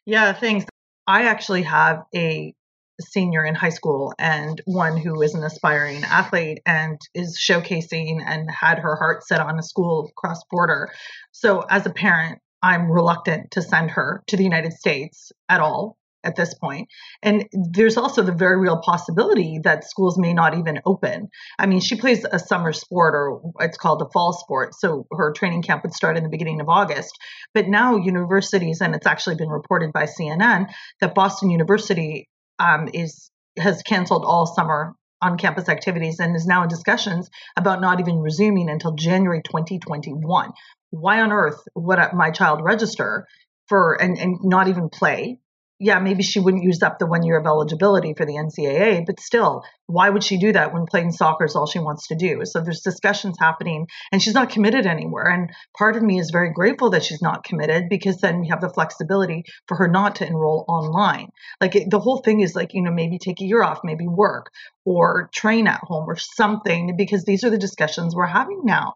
Yeah, 0.06 0.34
thanks. 0.34 0.66
I 1.08 1.24
actually 1.24 1.64
have 1.64 2.04
a 2.16 2.54
senior 3.02 3.44
in 3.44 3.56
high 3.56 3.70
school 3.70 4.14
and 4.20 4.62
one 4.66 4.98
who 4.98 5.22
is 5.22 5.34
an 5.34 5.44
aspiring 5.44 6.04
athlete 6.04 6.60
and 6.66 7.00
is 7.14 7.40
showcasing 7.40 8.22
and 8.26 8.50
had 8.50 8.80
her 8.80 8.96
heart 8.96 9.26
set 9.26 9.40
on 9.40 9.58
a 9.58 9.64
school 9.64 10.12
cross 10.16 10.42
border. 10.52 10.92
So, 11.32 11.62
as 11.62 11.86
a 11.86 11.90
parent, 11.90 12.40
I'm 12.62 12.92
reluctant 12.92 13.52
to 13.52 13.62
send 13.62 13.92
her 13.92 14.24
to 14.28 14.38
the 14.38 14.44
United 14.44 14.74
States 14.74 15.32
at 15.50 15.60
all 15.60 15.98
at 16.24 16.36
this 16.36 16.53
point. 16.53 16.89
And 17.22 17.48
there's 17.51 17.98
also 17.98 18.22
the 18.22 18.32
very 18.32 18.60
real 18.60 18.82
possibility 18.84 19.60
that 19.63 19.84
schools 19.84 20.18
may 20.18 20.34
not 20.34 20.58
even 20.58 20.80
open. 20.86 21.30
I 21.60 21.65
mean, 21.65 21.82
she 21.82 21.96
plays 21.96 22.25
a 22.30 22.39
summer 22.39 22.74
sport 22.74 23.13
or 23.15 23.42
it's 23.60 23.77
called 23.77 24.01
a 24.01 24.10
fall 24.12 24.34
sport. 24.34 24.74
So 24.75 25.06
her 25.12 25.32
training 25.32 25.63
camp 25.63 25.84
would 25.84 25.94
start 25.94 26.18
in 26.18 26.24
the 26.24 26.30
beginning 26.30 26.62
of 26.62 26.70
August. 26.70 27.18
But 27.53 27.68
now 27.68 27.98
universities, 27.98 28.82
and 28.82 28.96
it's 28.96 29.08
actually 29.08 29.36
been 29.36 29.50
reported 29.50 29.92
by 29.94 30.06
CNN 30.06 30.68
that 31.01 31.15
Boston 31.15 31.50
University 31.50 32.27
um, 32.60 32.89
is 32.94 33.30
has 33.58 33.84
canceled 33.84 34.25
all 34.25 34.48
summer 34.48 34.96
on 35.22 35.38
campus 35.38 35.70
activities 35.70 36.20
and 36.20 36.36
is 36.36 36.48
now 36.48 36.63
in 36.63 36.70
discussions 36.70 37.30
about 37.56 37.82
not 37.82 38.00
even 38.00 38.18
resuming 38.18 38.68
until 38.68 38.94
January 38.96 39.42
2021 39.44 40.51
why 40.94 41.22
on 41.22 41.32
earth 41.32 41.60
would 41.75 42.00
my 42.13 42.30
child 42.30 42.62
register 42.63 43.27
for 43.68 44.00
and, 44.00 44.18
and 44.18 44.38
not 44.44 44.68
even 44.68 44.89
play? 44.89 45.39
Yeah, 45.84 46.00
maybe 46.00 46.24
she 46.24 46.40
wouldn't 46.40 46.63
use 46.63 46.82
up 46.82 46.98
the 46.98 47.06
one 47.06 47.24
year 47.24 47.38
of 47.38 47.46
eligibility 47.46 48.13
for 48.13 48.25
the 48.25 48.36
NCAA, 48.36 49.06
but 49.06 49.20
still, 49.20 49.63
why 49.94 50.10
would 50.10 50.24
she 50.24 50.38
do 50.38 50.52
that 50.52 50.74
when 50.74 50.88
playing 50.88 51.12
soccer 51.12 51.46
is 51.46 51.56
all 51.56 51.68
she 51.68 51.78
wants 51.78 52.08
to 52.08 52.16
do? 52.16 52.42
So 52.46 52.62
there's 52.62 52.82
discussions 52.82 53.38
happening, 53.40 53.88
and 54.12 54.22
she's 54.22 54.34
not 54.34 54.50
committed 54.50 54.88
anywhere. 54.88 55.28
And 55.28 55.52
part 55.78 55.96
of 55.96 56.02
me 56.02 56.20
is 56.20 56.32
very 56.32 56.52
grateful 56.52 56.90
that 56.90 57.04
she's 57.04 57.22
not 57.22 57.44
committed 57.44 57.90
because 57.90 58.18
then 58.18 58.42
we 58.42 58.48
have 58.48 58.60
the 58.60 58.70
flexibility 58.70 59.44
for 59.68 59.78
her 59.78 59.88
not 59.88 60.16
to 60.16 60.28
enroll 60.28 60.66
online. 60.68 61.30
Like 61.62 61.76
it, 61.76 61.92
the 61.92 62.00
whole 62.00 62.18
thing 62.18 62.40
is 62.40 62.56
like, 62.56 62.74
you 62.74 62.82
know, 62.82 62.92
maybe 62.92 63.20
take 63.20 63.40
a 63.40 63.46
year 63.46 63.62
off, 63.62 63.82
maybe 63.84 64.08
work 64.08 64.50
or 64.84 65.30
train 65.32 65.68
at 65.68 65.80
home 65.84 66.10
or 66.10 66.18
something 66.18 66.96
because 66.98 67.24
these 67.24 67.44
are 67.44 67.52
the 67.52 67.58
discussions 67.58 68.16
we're 68.16 68.26
having 68.26 68.62
now 68.66 68.94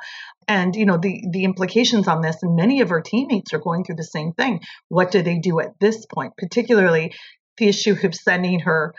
and 0.48 0.76
you 0.76 0.86
know 0.86 0.98
the 0.98 1.24
the 1.32 1.46
implications 1.46 2.10
on 2.10 2.22
this 2.22 2.44
and 2.44 2.58
many 2.58 2.82
of 2.82 2.90
her 2.90 3.00
teammates 3.00 3.54
are 3.54 3.60
going 3.60 3.86
through 3.86 3.96
the 3.96 4.04
same 4.04 4.34
thing 4.34 4.60
what 4.90 5.12
do 5.12 5.22
they 5.22 5.40
do 5.40 5.62
at 5.62 5.80
this 5.80 6.06
point 6.06 6.34
particularly 6.38 7.14
the 7.58 7.68
issue 7.68 7.96
of 8.04 8.14
sending 8.14 8.60
her 8.60 8.94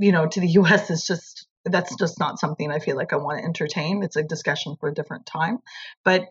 you 0.00 0.12
know 0.12 0.26
to 0.26 0.40
the 0.40 0.48
us 0.48 0.90
is 0.90 1.04
just 1.06 1.46
that's 1.66 1.94
just 1.96 2.18
not 2.18 2.40
something 2.40 2.70
i 2.72 2.78
feel 2.78 2.96
like 2.96 3.12
i 3.12 3.16
want 3.16 3.38
to 3.38 3.44
entertain. 3.44 4.02
It's 4.02 4.16
a 4.16 4.22
discussion 4.22 4.76
for 4.80 4.88
a 4.88 4.94
different 4.94 5.26
time. 5.26 5.58
But 6.04 6.28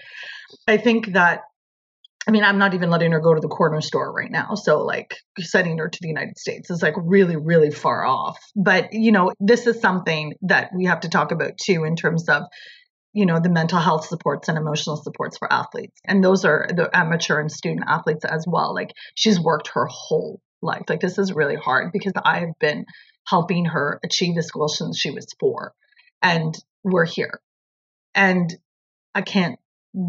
i 0.68 0.78
think 0.78 1.14
that 1.14 1.42
I 2.28 2.32
mean, 2.32 2.44
I'm 2.44 2.60
not 2.60 2.76
even 2.76 2.92
letting 2.92 3.12
her 3.14 3.22
go 3.22 3.34
to 3.34 3.40
the 3.40 3.48
corner 3.48 3.82
store 3.82 4.12
right 4.12 4.30
now. 4.30 4.54
So, 4.54 4.84
like, 4.84 5.16
sending 5.40 5.80
her 5.80 5.90
to 5.90 6.00
the 6.00 6.10
United 6.10 6.38
States 6.38 6.70
is 6.70 6.84
like 6.84 6.94
really, 6.98 7.38
really 7.38 7.72
far 7.72 8.06
off. 8.06 8.38
But, 8.56 8.90
you 8.92 9.12
know, 9.12 9.32
this 9.40 9.66
is 9.66 9.80
something 9.80 10.36
that 10.44 10.70
we 10.76 10.86
have 10.86 11.00
to 11.00 11.10
talk 11.10 11.32
about 11.32 11.58
too 11.58 11.86
in 11.86 11.96
terms 11.96 12.28
of 12.30 12.44
you 13.14 13.26
know 13.26 13.40
the 13.40 13.50
mental 13.50 13.80
health 13.80 14.06
supports 14.06 14.48
and 14.50 14.58
emotional 14.58 14.96
supports 14.96 15.38
for 15.38 15.52
athletes. 15.52 16.00
And 16.06 16.24
those 16.24 16.46
are 16.46 16.68
the 16.70 16.90
amateur 16.94 17.40
and 17.40 17.52
student 17.52 17.86
athletes 17.88 18.26
as 18.26 18.46
well. 18.48 18.74
Like 18.74 18.92
she's 19.16 19.40
worked 19.40 19.70
her 19.74 19.88
whole 19.90 20.40
life. 20.62 20.84
Like 20.88 21.00
this 21.00 21.18
is 21.18 21.34
really 21.34 21.56
hard 21.56 21.92
because 21.92 22.14
i 22.24 22.40
have 22.40 22.60
been 22.60 22.86
helping 23.30 23.66
her 23.66 24.00
achieve 24.04 24.36
this 24.36 24.52
goal 24.52 24.68
since 24.68 24.98
she 24.98 25.12
was 25.12 25.28
four 25.40 25.74
and 26.22 26.58
we're 26.84 27.06
here. 27.06 27.40
And 28.16 28.56
i 29.16 29.22
can't 29.22 29.60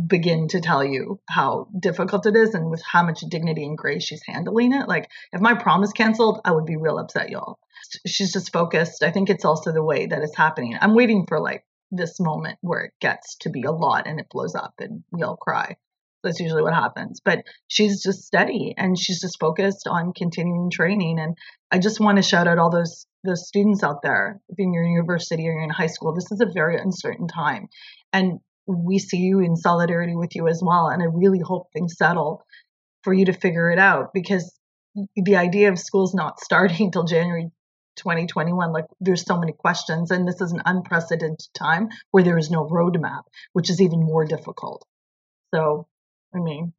begin 0.07 0.47
to 0.49 0.61
tell 0.61 0.85
you 0.85 1.19
how 1.29 1.67
difficult 1.79 2.27
it 2.27 2.37
is 2.37 2.55
and 2.55 2.71
with 2.71 2.83
how 2.83 3.03
much 3.03 3.21
dignity 3.21 3.65
and 3.65 3.79
grace 3.79 4.05
she's 4.05 4.23
handling 4.27 4.73
it. 4.73 4.89
Like 4.89 5.09
if 5.33 5.41
my 5.41 5.55
prom 5.55 5.83
is 5.83 5.93
canceled 5.93 6.41
i 6.45 6.51
would 6.51 6.67
be 6.67 6.77
real 6.77 6.99
upset 6.99 7.31
y'all. 7.31 7.59
She's 8.07 8.33
just 8.33 8.53
focused. 8.53 9.03
I 9.03 9.11
think 9.11 9.31
it's 9.31 9.45
also 9.45 9.73
the 9.73 9.83
way 9.83 10.07
that 10.07 10.23
it's 10.23 10.37
happening. 10.37 10.77
I'm 10.81 10.95
waiting 10.95 11.25
for 11.27 11.41
like 11.41 11.65
this 11.91 12.21
moment 12.21 12.59
where 12.61 12.83
it 12.83 12.93
gets 13.01 13.37
to 13.37 13.51
be 13.51 13.63
a 13.63 13.73
lot 13.73 14.07
and 14.07 14.21
it 14.21 14.29
blows 14.31 14.55
up 14.55 14.75
and 14.79 15.03
we 15.11 15.23
all 15.23 15.37
cry. 15.37 15.77
That's 16.23 16.41
usually 16.41 16.63
what 16.63 16.75
happens. 16.75 17.21
But 17.25 17.45
she's 17.69 18.03
just 18.03 18.25
steady 18.25 18.75
and 18.77 18.99
she's 18.99 19.21
just 19.21 19.39
focused 19.41 19.87
on 19.87 20.13
continuing 20.13 20.71
training. 20.71 21.19
And 21.19 21.37
I 21.71 21.79
just 21.79 22.01
want 22.01 22.17
to 22.17 22.23
shout 22.23 22.47
out 22.47 22.59
all 22.59 22.71
those 22.71 23.07
those 23.23 23.47
students 23.47 23.83
out 23.83 24.03
there, 24.03 24.41
if 24.49 24.57
you're 24.59 24.69
in 24.69 24.73
your 24.73 24.85
university 24.85 25.47
or 25.47 25.53
you're 25.53 25.63
in 25.63 25.71
high 25.71 25.89
school, 25.89 26.15
this 26.15 26.33
is 26.33 26.41
a 26.41 26.51
very 26.53 26.79
uncertain 26.79 27.29
time. 27.29 27.69
And 28.13 28.41
we 28.67 28.99
see 28.99 29.19
you 29.19 29.41
in 29.41 29.57
solidarity 29.57 30.17
with 30.17 30.35
you 30.35 30.49
as 30.49 30.63
well. 30.65 30.89
And 30.89 31.03
I 31.03 31.07
really 31.07 31.41
hope 31.41 31.69
things 31.73 31.97
settle 31.99 32.43
for 33.03 33.13
you 33.13 33.27
to 33.27 33.33
figure 33.33 33.71
it 33.71 33.79
out 33.79 34.13
because 34.15 34.59
the 35.17 35.37
idea 35.37 35.71
of 35.71 35.79
schools 35.79 36.15
not 36.15 36.41
starting 36.45 36.87
until 36.87 37.05
January 37.05 37.51
2021 37.97 38.73
like 38.73 38.87
there's 39.01 39.25
so 39.25 39.37
many 39.37 39.53
questions 39.53 40.11
and 40.11 40.27
this 40.27 40.41
is 40.41 40.53
an 40.53 40.63
unprecedented 40.65 41.41
time 41.55 41.89
where 42.13 42.23
there 42.23 42.39
is 42.39 42.51
no 42.51 42.65
roadmap 42.65 43.23
which 43.53 43.69
is 43.69 43.81
even 43.81 44.01
more 44.01 44.25
difficult 44.25 44.87
so 45.53 45.87
i 46.35 46.39
mean 46.39 46.73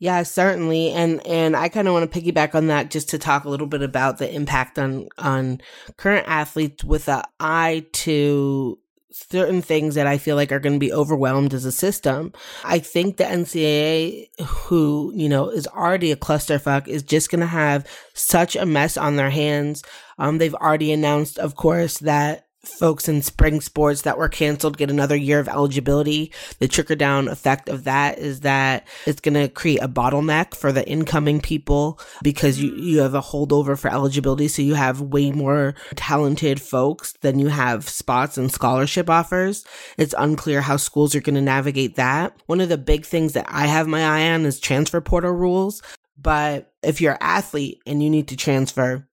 yeah, 0.00 0.22
certainly. 0.22 0.92
And 0.92 1.26
and 1.26 1.56
I 1.56 1.68
kind 1.68 1.88
of 1.88 1.94
want 1.94 2.10
to 2.10 2.20
piggyback 2.20 2.54
on 2.54 2.68
that 2.68 2.90
just 2.90 3.08
to 3.10 3.18
talk 3.18 3.44
a 3.44 3.48
little 3.48 3.66
bit 3.66 3.82
about 3.82 4.18
the 4.18 4.32
impact 4.32 4.78
on 4.78 5.08
on 5.18 5.60
current 5.96 6.26
athletes 6.28 6.84
with 6.84 7.08
an 7.08 7.22
eye 7.40 7.84
to 7.92 8.78
certain 9.10 9.62
things 9.62 9.96
that 9.96 10.06
I 10.06 10.18
feel 10.18 10.36
like 10.36 10.52
are 10.52 10.60
going 10.60 10.74
to 10.74 10.78
be 10.78 10.92
overwhelmed 10.92 11.52
as 11.52 11.64
a 11.64 11.72
system. 11.72 12.32
I 12.62 12.78
think 12.78 13.16
the 13.16 13.24
NCAA, 13.24 14.28
who, 14.40 15.12
you 15.16 15.28
know, 15.28 15.48
is 15.48 15.66
already 15.66 16.12
a 16.12 16.16
clusterfuck, 16.16 16.86
is 16.86 17.02
just 17.02 17.30
going 17.30 17.40
to 17.40 17.46
have 17.46 17.86
such 18.14 18.54
a 18.54 18.66
mess 18.66 18.96
on 18.96 19.16
their 19.16 19.30
hands. 19.30 19.82
Um, 20.18 20.38
they've 20.38 20.54
already 20.54 20.92
announced, 20.92 21.38
of 21.38 21.56
course, 21.56 21.98
that 21.98 22.47
folks 22.64 23.08
in 23.08 23.22
spring 23.22 23.60
sports 23.60 24.02
that 24.02 24.18
were 24.18 24.28
canceled 24.28 24.76
get 24.76 24.90
another 24.90 25.16
year 25.16 25.38
of 25.38 25.48
eligibility. 25.48 26.32
The 26.58 26.68
trickle 26.68 26.96
down 26.96 27.28
effect 27.28 27.68
of 27.68 27.84
that 27.84 28.18
is 28.18 28.40
that 28.40 28.86
it's 29.06 29.20
going 29.20 29.34
to 29.34 29.48
create 29.48 29.80
a 29.80 29.88
bottleneck 29.88 30.54
for 30.54 30.72
the 30.72 30.86
incoming 30.88 31.40
people 31.40 32.00
because 32.22 32.60
you, 32.60 32.74
you 32.74 32.98
have 33.00 33.14
a 33.14 33.22
holdover 33.22 33.78
for 33.78 33.92
eligibility. 33.92 34.48
So 34.48 34.62
you 34.62 34.74
have 34.74 35.00
way 35.00 35.30
more 35.30 35.74
talented 35.94 36.60
folks 36.60 37.14
than 37.20 37.38
you 37.38 37.48
have 37.48 37.88
spots 37.88 38.36
and 38.36 38.50
scholarship 38.50 39.08
offers. 39.08 39.64
It's 39.96 40.14
unclear 40.18 40.60
how 40.60 40.76
schools 40.76 41.14
are 41.14 41.20
going 41.20 41.36
to 41.36 41.42
navigate 41.42 41.96
that. 41.96 42.36
One 42.46 42.60
of 42.60 42.68
the 42.68 42.78
big 42.78 43.06
things 43.06 43.34
that 43.34 43.46
I 43.48 43.66
have 43.66 43.86
my 43.86 44.02
eye 44.02 44.32
on 44.32 44.44
is 44.44 44.60
transfer 44.60 45.00
portal 45.00 45.32
rules. 45.32 45.82
But 46.20 46.72
if 46.82 47.00
you're 47.00 47.12
an 47.12 47.18
athlete 47.20 47.80
and 47.86 48.02
you 48.02 48.10
need 48.10 48.28
to 48.28 48.36
transfer, 48.36 49.08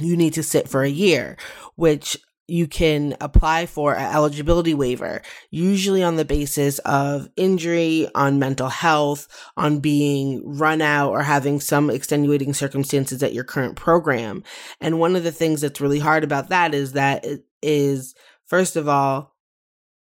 you 0.00 0.16
need 0.16 0.34
to 0.34 0.42
sit 0.42 0.68
for 0.68 0.82
a 0.82 0.90
year, 0.90 1.36
which 1.76 2.16
you 2.46 2.66
can 2.66 3.16
apply 3.20 3.66
for 3.66 3.94
an 3.94 4.14
eligibility 4.14 4.74
waiver, 4.74 5.22
usually 5.50 6.02
on 6.02 6.16
the 6.16 6.24
basis 6.24 6.78
of 6.80 7.28
injury, 7.36 8.08
on 8.14 8.38
mental 8.38 8.68
health, 8.68 9.28
on 9.56 9.80
being 9.80 10.42
run 10.44 10.82
out 10.82 11.10
or 11.10 11.22
having 11.22 11.60
some 11.60 11.90
extenuating 11.90 12.52
circumstances 12.52 13.22
at 13.22 13.32
your 13.32 13.44
current 13.44 13.76
program. 13.76 14.42
And 14.80 15.00
one 15.00 15.16
of 15.16 15.24
the 15.24 15.32
things 15.32 15.60
that's 15.60 15.80
really 15.80 16.00
hard 16.00 16.24
about 16.24 16.50
that 16.50 16.74
is 16.74 16.92
that 16.92 17.24
it 17.24 17.44
is, 17.62 18.14
first 18.46 18.76
of 18.76 18.88
all, 18.88 19.33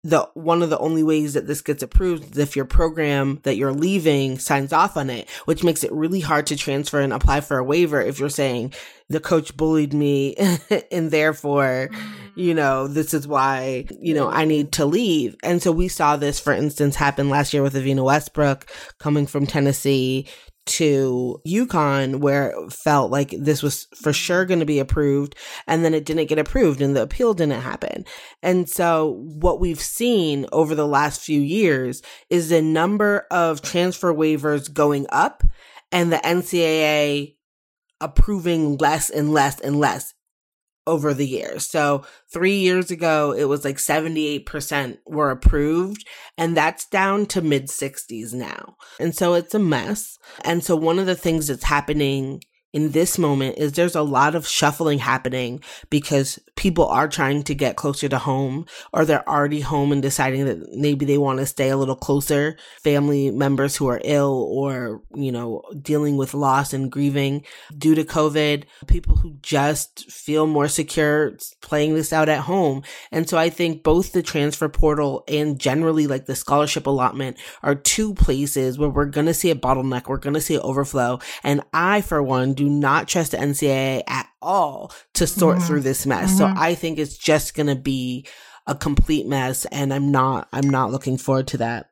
the 0.04 0.28
one 0.34 0.62
of 0.62 0.70
the 0.70 0.78
only 0.80 1.02
ways 1.02 1.34
that 1.34 1.48
this 1.48 1.62
gets 1.62 1.82
approved 1.82 2.34
is 2.34 2.38
if 2.38 2.56
your 2.56 2.66
program 2.66 3.40
that 3.44 3.56
you're 3.56 3.72
leaving 3.72 4.38
signs 4.38 4.74
off 4.74 4.98
on 4.98 5.10
it, 5.10 5.30
which 5.46 5.64
makes 5.64 5.84
it 5.84 5.92
really 5.94 6.20
hard 6.20 6.46
to 6.48 6.58
transfer 6.58 7.00
and 7.00 7.14
apply 7.14 7.40
for 7.40 7.58
a 7.58 7.64
waiver 7.64 8.02
if 8.02 8.20
you're 8.20 8.30
saying 8.30 8.74
the 9.10 9.22
coach 9.22 9.56
bullied 9.56 9.94
me 9.94 10.36
and 10.92 11.12
therefore, 11.12 11.90
you 12.36 12.54
mm. 12.54 12.58
know, 12.58 12.88
this 12.88 13.14
is 13.14 13.28
why, 13.28 13.86
you 14.02 14.14
know, 14.14 14.30
I 14.30 14.44
need 14.44 14.74
to 14.74 14.86
leave. 14.86 15.36
And 15.42 15.62
so 15.62 15.72
we 15.72 15.88
saw 15.88 16.18
this, 16.18 16.40
for 16.40 16.52
instance, 16.52 16.96
happen 16.96 17.30
last 17.30 17.54
year 17.54 17.64
with 17.64 17.76
Evina 17.76 18.04
Westbrook 18.04 18.70
coming 19.00 19.26
from 19.26 19.48
Tennessee 19.48 20.28
to 20.66 21.42
UConn 21.46 22.20
where 22.20 22.52
it 22.52 22.72
felt 22.72 23.12
like 23.12 23.34
this 23.38 23.62
was 23.62 23.88
for 23.96 24.14
sure 24.14 24.46
going 24.46 24.60
to 24.60 24.66
be 24.66 24.80
approved 24.80 25.36
and 25.68 25.84
then 25.84 25.94
it 25.94 26.06
didn't 26.06 26.30
get 26.30 26.40
approved 26.40 26.82
and 26.82 26.96
the 26.96 27.02
appeal 27.02 27.34
didn't 27.34 27.62
happen. 27.62 28.06
And 28.42 28.70
so 28.70 29.22
what 29.24 29.60
we've 29.60 29.82
seen 29.82 30.46
over 30.52 30.74
the 30.76 30.88
last 30.88 31.22
few 31.22 31.42
years 31.42 32.02
is 32.30 32.50
the 32.50 32.62
number 32.62 33.28
of 33.30 33.62
transfer 33.62 34.14
waivers 34.14 34.72
going 34.72 35.06
up 35.10 35.44
and 35.92 36.12
the 36.12 36.18
NCAA 36.18 37.36
approving 38.00 38.78
less 38.78 39.10
and 39.10 39.32
less 39.32 39.60
and 39.60 39.80
less 39.80 40.14
over 40.86 41.14
the 41.14 41.28
years. 41.28 41.66
So 41.68 42.04
three 42.32 42.58
years 42.58 42.92
ago, 42.92 43.34
it 43.34 43.46
was 43.46 43.64
like 43.64 43.78
78% 43.78 44.98
were 45.06 45.32
approved, 45.32 46.08
and 46.38 46.56
that's 46.56 46.86
down 46.86 47.26
to 47.28 47.42
mid 47.42 47.68
60s 47.68 48.34
now. 48.34 48.76
And 49.00 49.16
so 49.16 49.34
it's 49.34 49.56
a 49.56 49.60
mess. 49.60 50.18
And 50.44 50.64
so 50.64 50.76
one 50.76 51.00
of 51.00 51.06
the 51.06 51.16
things 51.16 51.48
that's 51.48 51.64
happening 51.64 52.42
in 52.74 52.92
this 52.92 53.20
moment 53.20 53.60
is 53.60 53.74
there's 53.74 53.96
a 53.96 54.02
lot 54.02 54.34
of 54.34 54.48
shuffling 54.48 54.98
happening 54.98 55.62
because 55.92 56.40
people 56.56 56.88
are 56.88 57.08
trying 57.08 57.44
to 57.44 57.54
get 57.54 57.76
closer 57.76 58.10
to 58.10 58.18
home 58.18 58.66
or 58.92 59.06
they're 59.06 59.28
already 59.30 59.62
home 59.62 59.92
and 59.92 60.02
deciding 60.02 60.46
that 60.46 60.74
maybe 60.74 61.06
they 61.06 61.20
want 61.20 61.40
to 61.40 61.46
stay 61.46 61.70
a 61.70 61.78
little 61.78 61.96
closer. 61.96 62.58
Family 62.82 63.30
members 63.30 63.76
who 63.76 63.88
are 63.88 64.02
ill 64.04 64.48
or, 64.52 65.04
you 65.14 65.32
know, 65.32 65.62
dealing 65.82 66.18
with 66.18 66.34
loss 66.34 66.74
and 66.74 66.92
grieving 66.92 67.44
due 67.78 67.94
to 67.94 68.04
COVID, 68.04 68.64
people 68.88 69.18
who 69.18 69.38
just 69.44 70.12
feel 70.12 70.48
more 70.48 70.68
secure 70.68 71.38
playing 71.62 71.94
this 71.94 72.12
out 72.12 72.28
at 72.28 72.40
home. 72.40 72.82
And 73.12 73.30
so 73.30 73.38
I 73.38 73.50
think 73.50 73.84
both 73.84 74.14
the 74.14 74.24
transfer 74.24 74.68
portal 74.68 75.24
and 75.28 75.60
generally 75.60 76.08
like 76.08 76.26
the 76.26 76.36
scholarship 76.36 76.88
allotment 76.88 77.38
are 77.62 77.76
two 77.76 78.16
places 78.16 78.80
where 78.80 78.90
we're 78.90 79.06
going 79.06 79.28
to 79.28 79.34
see 79.34 79.52
a 79.52 79.56
bottleneck. 79.56 80.08
We're 80.08 80.18
going 80.18 80.34
to 80.34 80.42
see 80.42 80.56
an 80.56 80.62
overflow. 80.62 81.20
And 81.44 81.62
I, 81.72 82.02
for 82.02 82.24
one, 82.24 82.54
do 82.54 82.63
not 82.70 83.08
trust 83.08 83.32
the 83.32 83.38
NCAA 83.38 84.04
at 84.08 84.28
all 84.42 84.94
to 85.14 85.28
sort 85.28 85.58
mm-hmm. 85.58 85.68
through 85.68 85.82
this 85.82 86.06
mess. 86.06 86.30
Mm-hmm. 86.30 86.38
So 86.38 86.54
I 86.56 86.76
think 86.76 87.00
it's 87.00 87.18
just 87.18 87.56
going 87.56 87.68
to 87.68 87.76
be 87.76 88.26
a 88.66 88.76
complete 88.76 89.28
mess 89.28 89.66
and 89.66 89.94
I'm 89.94 90.12
not 90.12 90.48
I'm 90.54 90.70
not 90.70 90.92
looking 90.92 91.18
forward 91.18 91.48
to 91.48 91.58
that. 91.58 91.90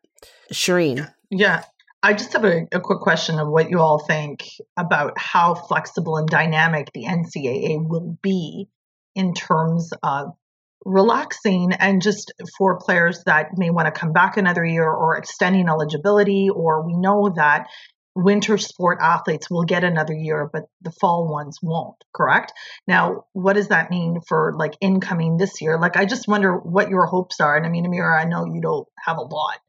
Shireen. 0.53 1.11
Yeah. 1.29 1.63
I 2.03 2.13
just 2.13 2.33
have 2.33 2.45
a, 2.45 2.67
a, 2.71 2.79
quick 2.79 2.99
question 2.99 3.37
of 3.37 3.47
what 3.47 3.69
you 3.69 3.79
all 3.79 3.99
think 3.99 4.43
about 4.75 5.13
how 5.17 5.53
flexible 5.53 6.17
and 6.17 6.27
dynamic 6.27 6.91
the 6.93 7.03
NCAA 7.03 7.87
will 7.87 8.17
be 8.23 8.67
in 9.13 9.35
terms 9.35 9.91
of 10.01 10.33
relaxing 10.83 11.73
and 11.73 12.01
just 12.01 12.33
for 12.57 12.79
players 12.79 13.23
that 13.25 13.49
may 13.55 13.69
want 13.69 13.85
to 13.85 13.91
come 13.91 14.13
back 14.13 14.35
another 14.35 14.65
year 14.65 14.89
or 14.89 15.15
extending 15.15 15.69
eligibility 15.69 16.49
or 16.49 16.85
we 16.85 16.95
know 16.95 17.31
that 17.35 17.67
winter 18.15 18.57
sport 18.57 18.99
athletes 19.01 19.49
will 19.49 19.63
get 19.63 19.83
another 19.83 20.13
year, 20.13 20.49
but 20.51 20.63
the 20.81 20.91
fall 20.91 21.31
ones 21.31 21.59
won't, 21.61 21.95
correct? 22.13 22.53
Now, 22.87 23.25
what 23.33 23.53
does 23.53 23.69
that 23.69 23.89
mean 23.89 24.19
for 24.27 24.53
like 24.57 24.73
incoming 24.81 25.37
this 25.37 25.61
year? 25.61 25.79
Like, 25.79 25.97
I 25.97 26.05
just 26.05 26.27
wonder 26.27 26.55
what 26.57 26.89
your 26.89 27.05
hopes 27.05 27.39
are. 27.39 27.55
And 27.55 27.65
I 27.65 27.69
mean, 27.69 27.85
Amira, 27.85 28.19
I 28.19 28.25
know 28.25 28.45
you 28.45 28.61
don't 28.61 28.87
have 29.05 29.17
a 29.17 29.21
lot, 29.21 29.59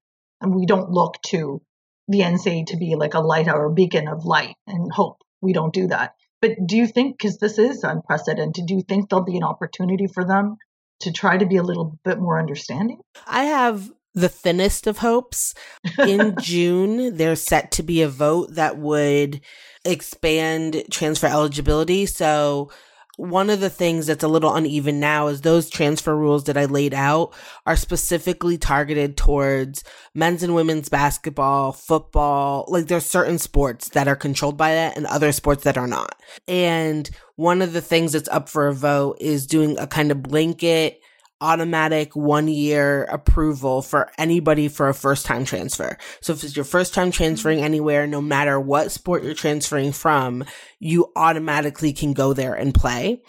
and 0.41 0.55
we 0.55 0.67
don't 0.67 0.91
look 0.91 1.17
to 1.29 1.63
the 2.09 2.21
NCAA 2.21 2.67
to 2.67 2.77
be 2.77 2.97
like 2.97 3.15
a 3.15 3.21
light 3.21 3.49
or 3.49 3.67
a 3.67 3.73
beacon 3.73 4.09
of 4.09 4.25
light 4.25 4.57
and 4.67 4.93
hope. 4.93 5.19
We 5.41 5.53
don't 5.53 5.73
do 5.73 5.89
that. 5.89 6.15
But 6.41 6.57
do 6.67 6.77
you 6.77 6.89
think, 6.89 7.17
because 7.17 7.39
this 7.39 7.59
is 7.59 7.85
unprecedented, 7.85 8.67
do 8.67 8.75
you 8.75 8.83
think 8.83 9.09
there'll 9.09 9.25
be 9.25 9.37
an 9.37 9.45
opportunity 9.45 10.09
for 10.13 10.25
them 10.25 10.57
to 11.01 11.13
try 11.13 11.37
to 11.37 11.47
be 11.47 11.57
a 11.57 11.63
little 11.63 11.99
bit 12.05 12.19
more 12.19 12.39
understanding? 12.39 12.99
I 13.27 13.45
have 13.45 13.89
the 14.15 14.29
thinnest 14.29 14.87
of 14.87 14.99
hopes. 14.99 15.55
In 15.99 16.37
June, 16.41 17.17
there's 17.17 17.43
set 17.43 17.71
to 17.73 17.83
be 17.83 18.03
a 18.03 18.09
vote 18.09 18.55
that 18.55 18.79
would 18.79 19.41
expand 19.85 20.85
transfer 20.91 21.27
eligibility. 21.27 22.07
So, 22.07 22.71
one 23.17 23.51
of 23.51 23.61
the 23.61 23.71
things 23.71 24.07
that's 24.07 24.25
a 24.25 24.29
little 24.29 24.55
uneven 24.55 24.99
now 24.99 25.27
is 25.27 25.43
those 25.43 25.69
transfer 25.69 26.17
rules 26.17 26.45
that 26.45 26.57
I 26.57 26.65
laid 26.65 26.95
out 26.95 27.35
are 27.67 27.77
specifically 27.77 28.57
targeted 28.57 29.19
towards 29.19 29.85
men's 30.15 30.43
and 30.43 30.55
women's 30.55 30.89
basketball, 30.89 31.73
football. 31.73 32.65
Like 32.69 32.87
there's 32.87 33.05
certain 33.05 33.39
sports 33.39 33.91
that 33.91 34.09
are 34.09 34.17
controlled 34.17 34.57
by 34.57 34.73
that 34.73 34.97
and 34.97 35.07
other 35.07 35.31
sports 35.31 35.65
that 35.65 35.77
are 35.77 35.87
not. 35.87 36.17
And 36.49 37.09
one 37.37 37.61
of 37.61 37.75
the 37.75 37.83
things 37.83 38.13
that's 38.13 38.31
up 38.31 38.49
for 38.49 38.69
a 38.69 38.75
vote 38.75 39.19
is 39.21 39.47
doing 39.47 39.79
a 39.79 39.87
kind 39.87 40.11
of 40.11 40.23
blanket 40.23 41.02
automatic 41.43 42.15
one 42.15 42.49
year 42.49 43.05
approval 43.05 43.83
for 43.83 44.11
anybody 44.17 44.69
for 44.69 44.89
a 44.89 44.95
first 44.95 45.27
time 45.27 45.45
transfer. 45.45 45.99
So 46.21 46.33
if 46.33 46.45
it's 46.45 46.57
your 46.57 46.65
first 46.65 46.95
time 46.95 47.11
transferring 47.11 47.59
mm-hmm. 47.59 47.67
anywhere, 47.67 48.07
no 48.07 48.23
matter 48.23 48.59
what 48.61 48.93
sport 48.93 49.25
you're 49.25 49.35
transferring 49.35 49.93
from, 49.93 50.45
you 50.79 51.13
automatically 51.17 51.93
can 51.93 52.13
go 52.13 52.33
there 52.33 52.55
and 52.55 52.73
play. 52.73 53.23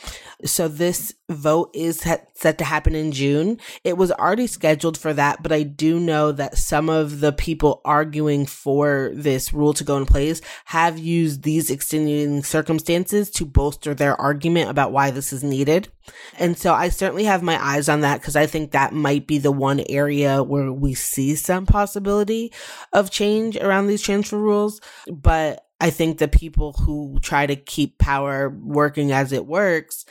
So 0.46 0.68
this 0.68 1.14
vote 1.30 1.72
is 1.74 2.00
set 2.00 2.58
to 2.58 2.64
happen 2.64 2.96
in 2.96 3.12
June. 3.12 3.60
It 3.84 3.98
was 3.98 4.12
already 4.12 4.48
scheduled 4.48 4.98
for 4.98 5.14
that, 5.14 5.42
but 5.42 5.52
I 5.52 5.64
do 5.64 6.00
know 6.00 6.32
that 6.32 6.58
some 6.58 6.90
of 6.90 7.20
the 7.22 7.32
people 7.32 7.82
arguing 7.86 8.46
for 8.46 9.12
this 9.14 9.54
rule 9.54 9.74
to 9.76 9.84
go 9.84 9.98
in 9.98 10.06
place 10.06 10.42
have 10.66 11.00
used 11.00 11.44
these 11.44 11.70
extenuating 11.70 12.44
circumstances 12.44 13.30
to 13.32 13.46
bolster 13.46 13.94
their 13.94 14.20
argument 14.20 14.70
about 14.70 14.92
why 14.92 15.12
this 15.12 15.32
is 15.32 15.44
needed. 15.44 15.90
And 16.38 16.58
so 16.58 16.74
I 16.74 16.90
certainly 16.90 17.24
have 17.24 17.42
my 17.42 17.64
eyes 17.64 17.88
on 17.88 18.02
that 18.04 18.22
because 18.22 18.36
I 18.36 18.46
think 18.46 18.72
that 18.72 18.94
might 18.94 19.28
be 19.28 19.38
the 19.38 19.52
one 19.52 19.84
area 19.90 20.44
where 20.44 20.72
we 20.72 20.94
see 20.94 21.36
some 21.36 21.66
possibility 21.66 22.52
of 22.94 23.12
change 23.12 23.58
around 23.58 23.88
these 23.88 24.02
transfer 24.02 24.38
rules. 24.38 24.80
But 25.12 25.66
I 25.80 25.90
think 25.90 26.18
the 26.18 26.28
people 26.28 26.74
who 26.74 27.20
try 27.22 27.46
to 27.46 27.56
keep 27.56 27.98
power 27.98 28.50
working 28.50 29.12
as 29.12 29.32
it 29.32 29.46
works 29.46 30.06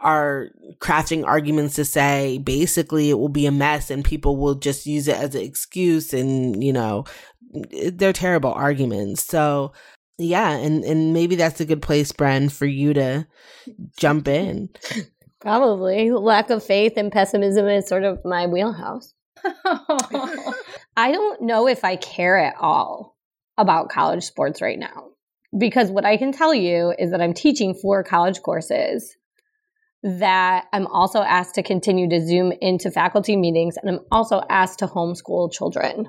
are 0.00 0.50
crafting 0.78 1.26
arguments 1.26 1.74
to 1.74 1.84
say 1.84 2.38
basically 2.38 3.10
it 3.10 3.18
will 3.18 3.28
be 3.28 3.46
a 3.46 3.52
mess 3.52 3.90
and 3.90 4.04
people 4.04 4.36
will 4.36 4.54
just 4.54 4.86
use 4.86 5.08
it 5.08 5.16
as 5.16 5.34
an 5.34 5.42
excuse 5.42 6.12
and 6.12 6.62
you 6.62 6.72
know 6.72 7.04
they're 7.92 8.12
terrible 8.12 8.52
arguments 8.52 9.24
so 9.24 9.72
yeah 10.16 10.50
and 10.50 10.84
and 10.84 11.12
maybe 11.12 11.34
that's 11.34 11.60
a 11.60 11.64
good 11.64 11.82
place 11.82 12.12
bren 12.12 12.50
for 12.50 12.66
you 12.66 12.94
to 12.94 13.26
jump 13.96 14.28
in 14.28 14.68
probably 15.40 16.10
lack 16.10 16.50
of 16.50 16.64
faith 16.64 16.94
and 16.96 17.12
pessimism 17.12 17.66
is 17.66 17.88
sort 17.88 18.04
of 18.04 18.24
my 18.24 18.46
wheelhouse 18.46 19.14
i 20.96 21.12
don't 21.12 21.42
know 21.42 21.68
if 21.68 21.84
i 21.84 21.96
care 21.96 22.38
at 22.38 22.56
all 22.58 23.16
about 23.56 23.88
college 23.88 24.24
sports 24.24 24.60
right 24.60 24.78
now 24.78 25.08
because 25.56 25.90
what 25.90 26.04
i 26.04 26.16
can 26.16 26.32
tell 26.32 26.52
you 26.52 26.92
is 26.98 27.10
that 27.12 27.20
i'm 27.20 27.34
teaching 27.34 27.74
four 27.74 28.02
college 28.02 28.42
courses 28.42 29.16
that 30.02 30.66
I'm 30.72 30.86
also 30.86 31.20
asked 31.20 31.56
to 31.56 31.62
continue 31.62 32.08
to 32.10 32.24
Zoom 32.24 32.52
into 32.60 32.90
faculty 32.90 33.36
meetings 33.36 33.76
and 33.76 33.90
I'm 33.90 34.00
also 34.10 34.42
asked 34.48 34.78
to 34.80 34.86
homeschool 34.86 35.52
children. 35.52 36.08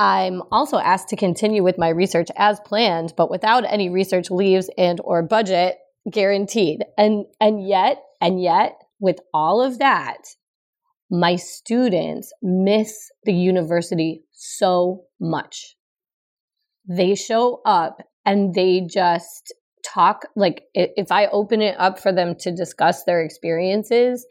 I'm 0.00 0.42
also 0.52 0.78
asked 0.78 1.08
to 1.08 1.16
continue 1.16 1.62
with 1.62 1.78
my 1.78 1.88
research 1.88 2.28
as 2.36 2.60
planned, 2.60 3.14
but 3.16 3.30
without 3.30 3.64
any 3.64 3.88
research 3.88 4.30
leaves 4.30 4.70
and 4.78 5.00
or 5.02 5.22
budget 5.22 5.76
guaranteed. 6.10 6.84
And 6.96 7.26
and 7.40 7.66
yet, 7.66 8.02
and 8.20 8.40
yet 8.40 8.76
with 9.00 9.18
all 9.32 9.62
of 9.62 9.78
that, 9.78 10.18
my 11.10 11.36
students 11.36 12.32
miss 12.42 13.10
the 13.24 13.32
university 13.32 14.24
so 14.32 15.04
much. 15.20 15.76
They 16.86 17.14
show 17.14 17.60
up 17.64 18.02
and 18.24 18.54
they 18.54 18.82
just 18.88 19.54
talk 19.84 20.26
like 20.36 20.64
if 20.74 21.10
i 21.10 21.26
open 21.28 21.62
it 21.62 21.74
up 21.78 21.98
for 21.98 22.12
them 22.12 22.34
to 22.34 22.54
discuss 22.54 23.04
their 23.04 23.22
experiences 23.22 24.26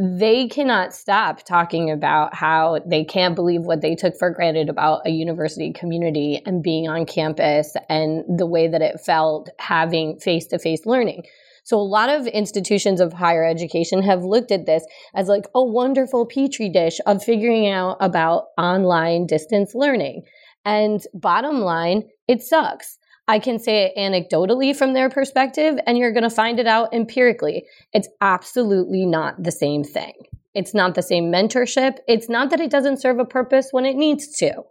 they 0.00 0.46
cannot 0.46 0.94
stop 0.94 1.42
talking 1.42 1.90
about 1.90 2.32
how 2.32 2.78
they 2.86 3.04
can't 3.04 3.34
believe 3.34 3.62
what 3.62 3.80
they 3.80 3.96
took 3.96 4.16
for 4.16 4.30
granted 4.30 4.68
about 4.68 5.04
a 5.04 5.10
university 5.10 5.72
community 5.72 6.40
and 6.46 6.62
being 6.62 6.88
on 6.88 7.04
campus 7.04 7.74
and 7.88 8.22
the 8.38 8.46
way 8.46 8.68
that 8.68 8.80
it 8.80 9.00
felt 9.00 9.50
having 9.58 10.16
face 10.20 10.46
to 10.46 10.58
face 10.58 10.86
learning. 10.86 11.24
So 11.64 11.76
a 11.78 11.82
lot 11.82 12.10
of 12.10 12.28
institutions 12.28 13.00
of 13.00 13.12
higher 13.12 13.44
education 13.44 14.00
have 14.02 14.22
looked 14.22 14.52
at 14.52 14.66
this 14.66 14.84
as 15.16 15.26
like 15.26 15.46
a 15.52 15.64
wonderful 15.64 16.26
petri 16.26 16.68
dish 16.68 16.98
of 17.04 17.24
figuring 17.24 17.66
out 17.66 17.96
about 17.98 18.44
online 18.56 19.26
distance 19.26 19.74
learning. 19.74 20.22
And 20.64 21.00
bottom 21.12 21.60
line, 21.60 22.04
it 22.28 22.42
sucks. 22.42 22.97
I 23.28 23.38
can 23.38 23.58
say 23.58 23.84
it 23.84 23.92
anecdotally 23.98 24.74
from 24.74 24.94
their 24.94 25.10
perspective, 25.10 25.78
and 25.86 25.98
you're 25.98 26.12
going 26.12 26.22
to 26.22 26.30
find 26.30 26.58
it 26.58 26.66
out 26.66 26.94
empirically. 26.94 27.66
It's 27.92 28.08
absolutely 28.22 29.04
not 29.04 29.42
the 29.42 29.52
same 29.52 29.84
thing. 29.84 30.14
It's 30.54 30.74
not 30.74 30.94
the 30.94 31.02
same 31.02 31.30
mentorship. 31.30 31.98
It's 32.08 32.30
not 32.30 32.48
that 32.50 32.60
it 32.60 32.70
doesn't 32.70 33.02
serve 33.02 33.18
a 33.18 33.26
purpose 33.26 33.68
when 33.70 33.84
it 33.84 33.96
needs 33.96 34.34
to. 34.38 34.62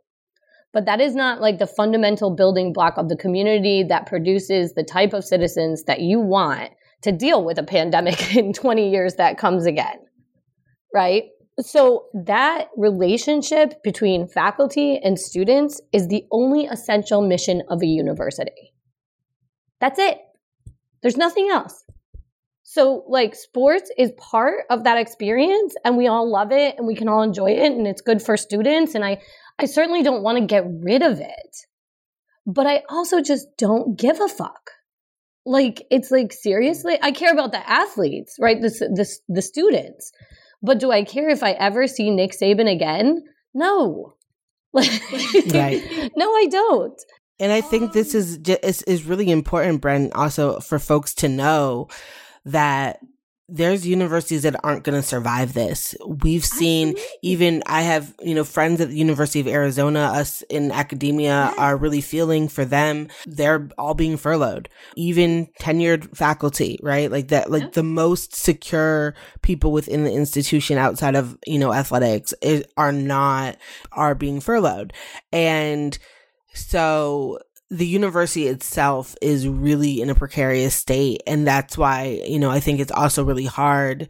But 0.73 0.85
that 0.85 0.99
is 0.99 1.15
not 1.15 1.39
like 1.39 1.59
the 1.59 1.67
fundamental 1.67 2.35
building 2.35 2.73
block 2.73 2.97
of 2.97 3.09
the 3.09 3.15
community 3.15 3.83
that 3.87 4.07
produces 4.07 4.73
the 4.73 4.83
type 4.83 5.13
of 5.13 5.23
citizens 5.23 5.83
that 5.83 6.01
you 6.01 6.19
want 6.19 6.71
to 7.03 7.11
deal 7.11 7.45
with 7.45 7.59
a 7.59 7.63
pandemic 7.63 8.35
in 8.35 8.53
20 8.53 8.89
years 8.89 9.15
that 9.15 9.37
comes 9.37 9.67
again. 9.67 9.99
Right? 10.93 11.25
So 11.59 12.05
that 12.13 12.67
relationship 12.77 13.81
between 13.83 14.27
faculty 14.27 14.97
and 14.97 15.19
students 15.19 15.81
is 15.91 16.07
the 16.07 16.25
only 16.31 16.65
essential 16.65 17.21
mission 17.21 17.63
of 17.69 17.81
a 17.81 17.87
university. 17.87 18.73
That's 19.81 19.97
it. 19.97 20.19
There's 21.01 21.17
nothing 21.17 21.49
else. 21.51 21.83
So 22.63 23.03
like 23.07 23.33
sports 23.33 23.89
is 23.97 24.11
part 24.17 24.65
of 24.69 24.83
that 24.83 24.97
experience 24.97 25.73
and 25.83 25.97
we 25.97 26.07
all 26.07 26.29
love 26.29 26.51
it 26.51 26.75
and 26.77 26.85
we 26.85 26.95
can 26.95 27.07
all 27.07 27.23
enjoy 27.23 27.51
it 27.51 27.71
and 27.71 27.87
it's 27.87 28.01
good 28.01 28.21
for 28.21 28.37
students 28.37 28.93
and 28.93 29.03
I 29.03 29.21
I 29.59 29.65
certainly 29.65 30.03
don't 30.03 30.21
want 30.21 30.37
to 30.37 30.45
get 30.45 30.65
rid 30.67 31.01
of 31.01 31.19
it. 31.19 31.57
But 32.45 32.67
I 32.67 32.83
also 32.89 33.21
just 33.21 33.47
don't 33.57 33.97
give 33.97 34.19
a 34.21 34.27
fuck 34.27 34.71
like 35.47 35.87
it's 35.89 36.11
like 36.11 36.33
seriously 36.33 36.99
i 37.01 37.11
care 37.11 37.31
about 37.31 37.53
the 37.53 37.69
athletes 37.69 38.35
right 38.39 38.61
the, 38.61 38.69
the, 38.69 39.07
the 39.29 39.41
students 39.41 40.11
but 40.61 40.79
do 40.79 40.91
i 40.91 41.03
care 41.03 41.29
if 41.29 41.43
i 41.43 41.51
ever 41.51 41.87
see 41.87 42.09
nick 42.09 42.31
saban 42.31 42.71
again? 42.71 43.23
No. 43.53 44.13
Right. 44.73 46.11
no 46.15 46.35
i 46.35 46.47
don't. 46.49 47.01
And 47.39 47.51
i 47.51 47.61
think 47.61 47.93
this 47.93 48.13
is 48.13 48.37
is, 48.63 48.81
is 48.83 49.03
really 49.03 49.31
important 49.31 49.81
bren 49.81 50.11
also 50.13 50.59
for 50.59 50.79
folks 50.79 51.13
to 51.15 51.29
know 51.29 51.87
that 52.45 52.99
there's 53.49 53.87
universities 53.87 54.43
that 54.43 54.59
aren't 54.63 54.83
going 54.83 54.99
to 54.99 55.07
survive 55.07 55.53
this. 55.53 55.95
We've 56.05 56.43
seen 56.43 56.95
even 57.21 57.63
I 57.65 57.81
have, 57.83 58.13
you 58.21 58.35
know, 58.35 58.43
friends 58.43 58.81
at 58.81 58.89
the 58.89 58.97
University 58.97 59.39
of 59.39 59.47
Arizona, 59.47 59.99
us 59.99 60.41
in 60.49 60.71
academia 60.71 61.53
are 61.57 61.77
really 61.77 62.01
feeling 62.01 62.49
for 62.49 62.65
them. 62.65 63.07
They're 63.25 63.69
all 63.77 63.93
being 63.93 64.17
furloughed. 64.17 64.67
Even 64.97 65.47
tenured 65.61 66.15
faculty, 66.15 66.77
right? 66.83 67.09
Like 67.09 67.29
that 67.29 67.49
like 67.49 67.73
the 67.73 67.83
most 67.83 68.35
secure 68.35 69.15
people 69.41 69.71
within 69.71 70.03
the 70.03 70.13
institution 70.13 70.77
outside 70.77 71.15
of, 71.15 71.37
you 71.47 71.57
know, 71.57 71.73
athletics 71.73 72.33
is, 72.41 72.65
are 72.75 72.91
not 72.91 73.57
are 73.93 74.13
being 74.13 74.41
furloughed. 74.41 74.91
And 75.31 75.97
so 76.53 77.39
the 77.69 77.87
university 77.87 78.47
itself 78.47 79.15
is 79.21 79.47
really 79.47 80.01
in 80.01 80.09
a 80.09 80.15
precarious 80.15 80.75
state. 80.75 81.21
And 81.27 81.45
that's 81.45 81.77
why, 81.77 82.21
you 82.25 82.39
know, 82.39 82.49
I 82.49 82.59
think 82.59 82.79
it's 82.79 82.91
also 82.91 83.23
really 83.23 83.45
hard 83.45 84.09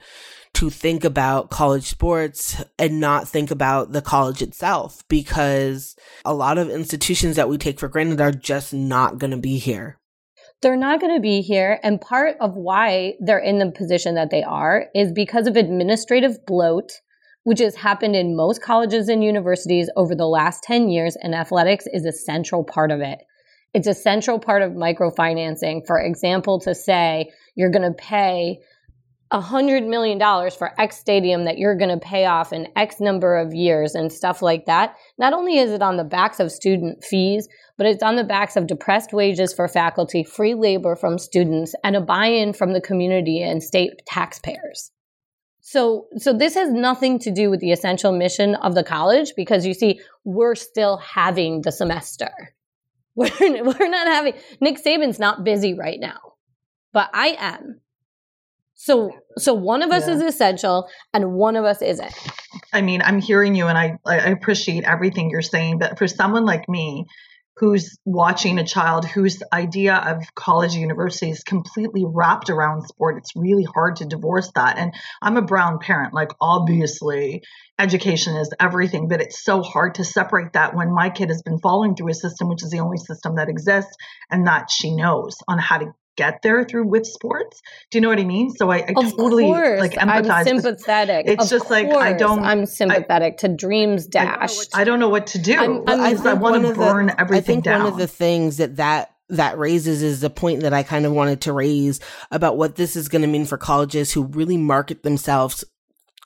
to 0.53 0.69
think 0.69 1.03
about 1.03 1.49
college 1.49 1.85
sports 1.85 2.63
and 2.79 2.99
not 2.99 3.27
think 3.27 3.51
about 3.51 3.91
the 3.91 4.01
college 4.01 4.41
itself 4.41 5.03
because 5.07 5.95
a 6.25 6.33
lot 6.33 6.57
of 6.57 6.69
institutions 6.69 7.35
that 7.35 7.49
we 7.49 7.57
take 7.57 7.79
for 7.79 7.87
granted 7.87 8.21
are 8.21 8.31
just 8.31 8.73
not 8.73 9.17
going 9.17 9.31
to 9.31 9.37
be 9.37 9.57
here. 9.57 9.99
They're 10.61 10.75
not 10.75 10.99
going 10.99 11.13
to 11.13 11.21
be 11.21 11.41
here. 11.41 11.79
And 11.83 12.01
part 12.01 12.37
of 12.41 12.55
why 12.55 13.13
they're 13.19 13.37
in 13.37 13.59
the 13.59 13.71
position 13.71 14.15
that 14.15 14.31
they 14.31 14.41
are 14.41 14.87
is 14.95 15.11
because 15.11 15.45
of 15.45 15.55
administrative 15.55 16.43
bloat, 16.47 16.89
which 17.43 17.59
has 17.59 17.75
happened 17.75 18.15
in 18.15 18.35
most 18.35 18.61
colleges 18.61 19.09
and 19.09 19.23
universities 19.23 19.91
over 19.95 20.15
the 20.15 20.25
last 20.25 20.63
10 20.63 20.89
years. 20.89 21.15
And 21.21 21.35
athletics 21.35 21.85
is 21.93 22.05
a 22.05 22.11
central 22.11 22.63
part 22.63 22.89
of 22.89 23.01
it. 23.01 23.19
It's 23.73 23.87
a 23.87 23.93
central 23.93 24.39
part 24.39 24.61
of 24.61 24.71
microfinancing. 24.71 25.85
For 25.85 25.99
example, 25.99 26.59
to 26.61 26.73
say 26.73 27.31
you're 27.55 27.71
going 27.71 27.89
to 27.89 27.97
pay 27.97 28.59
a 29.31 29.41
hundred 29.41 29.83
million 29.83 30.17
dollars 30.17 30.55
for 30.55 30.79
X 30.79 30.97
stadium 30.97 31.45
that 31.45 31.57
you're 31.57 31.75
going 31.75 31.89
to 31.89 31.97
pay 31.97 32.25
off 32.25 32.53
in 32.53 32.67
X 32.77 33.01
number 33.01 33.37
of 33.37 33.53
years 33.53 33.93
and 33.93 34.11
stuff 34.11 34.41
like 34.41 34.65
that. 34.65 34.95
Not 35.17 35.33
only 35.33 35.57
is 35.57 35.71
it 35.71 35.81
on 35.81 35.97
the 35.97 36.05
backs 36.05 36.39
of 36.39 36.51
student 36.51 37.03
fees, 37.03 37.47
but 37.77 37.87
it's 37.87 38.03
on 38.03 38.15
the 38.15 38.23
backs 38.23 38.55
of 38.55 38.67
depressed 38.67 39.11
wages 39.11 39.53
for 39.53 39.67
faculty, 39.67 40.23
free 40.23 40.53
labor 40.53 40.95
from 40.95 41.17
students, 41.17 41.75
and 41.83 41.95
a 41.95 42.01
buy-in 42.01 42.53
from 42.53 42.73
the 42.73 42.81
community 42.81 43.41
and 43.41 43.61
state 43.61 44.01
taxpayers. 44.05 44.91
So, 45.59 46.07
so 46.15 46.31
this 46.31 46.55
has 46.55 46.71
nothing 46.71 47.19
to 47.19 47.31
do 47.31 47.49
with 47.49 47.59
the 47.59 47.73
essential 47.73 48.13
mission 48.13 48.55
of 48.55 48.73
the 48.73 48.83
college 48.83 49.33
because 49.35 49.65
you 49.65 49.73
see, 49.73 49.99
we're 50.23 50.55
still 50.55 50.95
having 50.97 51.61
the 51.63 51.73
semester. 51.73 52.29
We're, 53.17 53.31
we're 53.39 53.89
not 53.89 54.07
having, 54.07 54.33
Nick 54.61 54.77
Saban's 54.81 55.19
not 55.19 55.43
busy 55.43 55.73
right 55.73 55.99
now, 55.99 56.19
but 56.93 57.09
I 57.13 57.35
am. 57.39 57.81
So, 58.75 59.09
so 59.37 59.55
one 59.55 59.81
of 59.81 59.89
us 59.91 60.07
yeah. 60.07 60.13
is 60.13 60.21
essential 60.21 60.87
and 61.13 61.33
one 61.33 61.55
of 61.55 61.65
us 61.65 61.81
isn't. 61.81 62.13
I 62.71 62.81
mean, 62.81 63.01
I'm 63.01 63.19
hearing 63.19 63.55
you 63.55 63.65
and 63.67 63.77
I, 63.77 63.97
I 64.05 64.29
appreciate 64.29 64.83
everything 64.83 65.31
you're 65.31 65.41
saying, 65.41 65.79
but 65.79 65.97
for 65.97 66.07
someone 66.07 66.45
like 66.45 66.69
me 66.69 67.07
who's 67.57 67.97
watching 68.05 68.59
a 68.59 68.65
child 68.65 69.05
whose 69.05 69.41
idea 69.51 69.95
of 69.95 70.23
college 70.35 70.75
university 70.75 71.31
is 71.31 71.43
completely 71.43 72.03
wrapped 72.05 72.49
around 72.49 72.83
sport. 72.83 73.17
It's 73.17 73.35
really 73.35 73.63
hard 73.63 73.97
to 73.97 74.05
divorce 74.05 74.51
that. 74.55 74.77
And 74.77 74.93
i'm 75.21 75.37
a 75.37 75.41
brown 75.41 75.79
parent. 75.79 76.13
Like 76.13 76.31
obviously 76.39 77.43
education 77.79 78.35
is 78.37 78.53
everything 78.59 79.07
but 79.07 79.21
it's 79.21 79.43
so 79.43 79.61
hard 79.61 79.95
to 79.95 80.03
separate 80.03 80.53
that 80.53 80.75
when 80.75 80.93
my 80.93 81.09
kid 81.09 81.29
has 81.29 81.41
been 81.43 81.59
following 81.59 81.95
through 81.95 82.09
a 82.09 82.13
system 82.15 82.49
which 82.49 82.63
is 82.63 82.71
the 82.71 82.79
only 82.79 82.97
system 82.97 83.35
that 83.35 83.49
exists 83.49 83.95
and 84.31 84.47
that 84.47 84.71
she 84.71 84.95
knows 84.95 85.37
on 85.47 85.59
how 85.59 85.77
to 85.77 85.93
get 86.17 86.41
there 86.41 86.65
through 86.65 86.87
with 86.87 87.05
sports. 87.05 87.61
Do 87.91 87.97
you 87.97 88.01
know 88.01 88.09
what 88.09 88.19
I 88.19 88.25
mean? 88.25 88.51
So 88.51 88.69
I, 88.69 88.77
I 88.77 88.93
totally 88.93 89.45
course. 89.45 89.79
like 89.79 89.93
empathize. 89.93 90.47
I'm 90.47 90.59
sympathetic. 90.59 91.27
It's 91.27 91.45
of 91.45 91.49
just 91.49 91.69
like 91.69 91.87
I 91.87 92.13
don't. 92.13 92.43
I'm 92.43 92.65
sympathetic 92.65 93.33
I, 93.33 93.47
to 93.47 93.47
dreams 93.49 94.05
dashed. 94.07 94.75
I, 94.75 94.81
I, 94.81 94.83
don't 94.83 94.99
know 94.99 95.09
what 95.09 95.27
to 95.27 95.39
do. 95.39 95.55
I'm, 95.57 95.83
I'm, 95.87 96.27
I, 96.27 96.33
want 96.33 96.65
to 96.65 96.73
burn 96.73 97.07
the, 97.07 97.21
everything 97.21 97.37
I 97.37 97.45
think 97.45 97.63
down. 97.63 97.83
one 97.83 97.93
of 97.93 97.99
the 97.99 98.07
things 98.07 98.57
that 98.57 98.75
that 98.77 99.13
that 99.29 99.57
raises 99.57 100.01
is 100.01 100.21
the 100.21 100.29
point 100.29 100.61
that 100.61 100.73
I 100.73 100.83
kind 100.83 101.05
of 101.05 101.11
wanted 101.11 101.41
to 101.41 101.53
raise 101.53 101.99
about 102.31 102.57
what 102.57 102.75
this 102.75 102.95
is 102.95 103.09
going 103.09 103.21
to 103.21 103.27
mean 103.27 103.45
for 103.45 103.57
colleges 103.57 104.13
who 104.13 104.23
really 104.23 104.57
market 104.57 105.03
themselves 105.03 105.65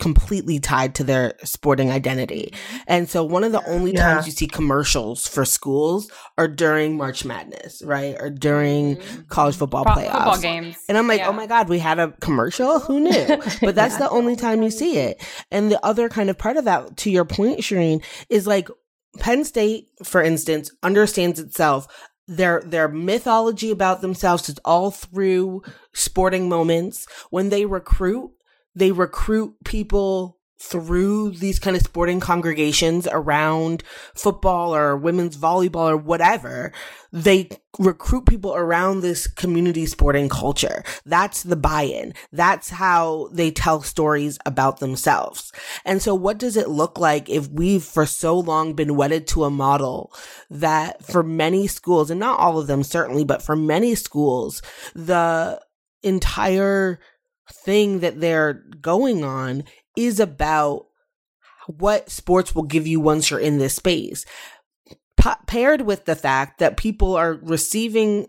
completely 0.02 0.60
tied 0.60 0.96
to 0.96 1.04
their 1.04 1.36
sporting 1.44 1.92
identity. 1.92 2.52
And 2.88 3.08
so 3.08 3.24
one 3.24 3.44
of 3.44 3.52
the 3.52 3.64
only 3.70 3.94
yeah. 3.94 4.16
times 4.16 4.26
you 4.26 4.32
see 4.32 4.48
commercials 4.48 5.28
for 5.28 5.46
schools 5.46 6.12
are 6.40 6.48
during 6.48 6.98
March 6.98 7.24
Madness, 7.24 7.84
right? 7.86 8.16
Or 8.20 8.32
during 8.32 8.98
mm-hmm. 8.98 9.22
college 9.30 9.56
football 9.56 9.84
Pro- 9.84 9.94
playoffs. 9.94 10.12
Football 10.12 10.42
games. 10.42 10.78
And 10.90 10.98
I'm 10.98 11.08
like, 11.08 11.20
yeah. 11.20 11.30
oh 11.30 11.34
my 11.34 11.46
God, 11.46 11.70
we 11.70 11.78
had 11.78 12.00
a 12.00 12.14
commercial? 12.20 12.80
Who 12.80 13.00
knew? 13.00 13.12
But 13.62 13.76
that's 13.76 13.94
yeah. 13.96 14.08
the 14.08 14.10
only 14.10 14.36
time 14.36 14.64
you 14.64 14.72
see 14.72 14.98
it. 14.98 15.24
And 15.52 15.72
the 15.72 15.84
other 15.86 16.10
kind 16.10 16.32
of 16.32 16.38
part 16.38 16.58
of 16.58 16.66
that, 16.66 16.98
to 16.98 17.12
your 17.12 17.26
point, 17.26 17.60
Shireen, 17.60 18.04
is 18.28 18.48
like 18.48 18.70
Penn 19.20 19.46
State, 19.46 19.90
for 20.04 20.24
instance, 20.24 20.72
understands 20.82 21.40
itself 21.40 21.88
their 22.28 22.62
their 22.66 22.88
mythology 22.88 23.72
about 23.72 24.02
themselves 24.02 24.48
is 24.48 24.58
all 24.64 24.90
through 24.90 25.62
sporting 25.94 26.48
moments 26.48 27.06
when 27.30 27.50
they 27.50 27.66
recruit 27.66 28.32
they 28.75 28.91
recruit 28.91 29.55
people 29.65 30.38
through 30.62 31.31
these 31.31 31.57
kind 31.57 31.75
of 31.75 31.81
sporting 31.81 32.19
congregations 32.19 33.07
around 33.12 33.84
football 34.13 34.75
or 34.75 34.95
women's 34.95 35.36
volleyball 35.36 35.89
or 35.89 35.97
whatever, 35.97 36.71
they 37.12 37.49
recruit 37.79 38.27
people 38.27 38.53
around 38.53 39.01
this 39.01 39.25
community 39.25 39.88
sporting 39.88 40.29
culture. 40.29 40.84
That's 41.03 41.41
the 41.41 41.55
buy-in. 41.55 42.13
That's 42.31 42.69
how 42.69 43.29
they 43.34 43.49
tell 43.49 43.81
stories 43.81 44.38
about 44.45 44.79
themselves. 44.79 45.51
And 45.84 45.99
so 45.99 46.13
what 46.13 46.38
does 46.38 46.55
it 46.55 46.69
look 46.69 46.99
like 46.99 47.27
if 47.27 47.49
we've 47.49 47.84
for 47.84 48.05
so 48.05 48.38
long 48.38 48.73
been 48.73 48.95
wedded 48.95 49.25
to 49.29 49.45
a 49.45 49.49
model 49.49 50.13
that 50.51 51.03
for 51.03 51.23
many 51.23 51.65
schools, 51.65 52.12
and 52.12 52.19
not 52.19 52.39
all 52.39 52.60
of 52.60 52.67
them 52.67 52.84
certainly, 52.84 53.25
but 53.25 53.41
for 53.41 53.55
many 53.55 53.95
schools, 53.95 54.62
the 54.93 55.60
entire 56.03 56.99
thing 57.52 58.00
that 58.00 58.20
they're 58.20 58.64
going 58.82 59.24
on 59.24 59.64
is 59.98 60.20
about 60.20 60.88
what 61.68 62.10
sports 62.10 62.56
will 62.56 62.64
give 62.64 62.88
you 62.88 63.00
once 63.00 63.30
you're 63.30 63.40
in 63.40 63.58
this 63.58 63.76
space. 63.76 64.26
paired 65.46 65.82
with 65.82 66.06
the 66.06 66.16
fact 66.16 66.60
that 66.60 66.78
people 66.78 67.16
are 67.16 67.34
receiving 67.34 68.28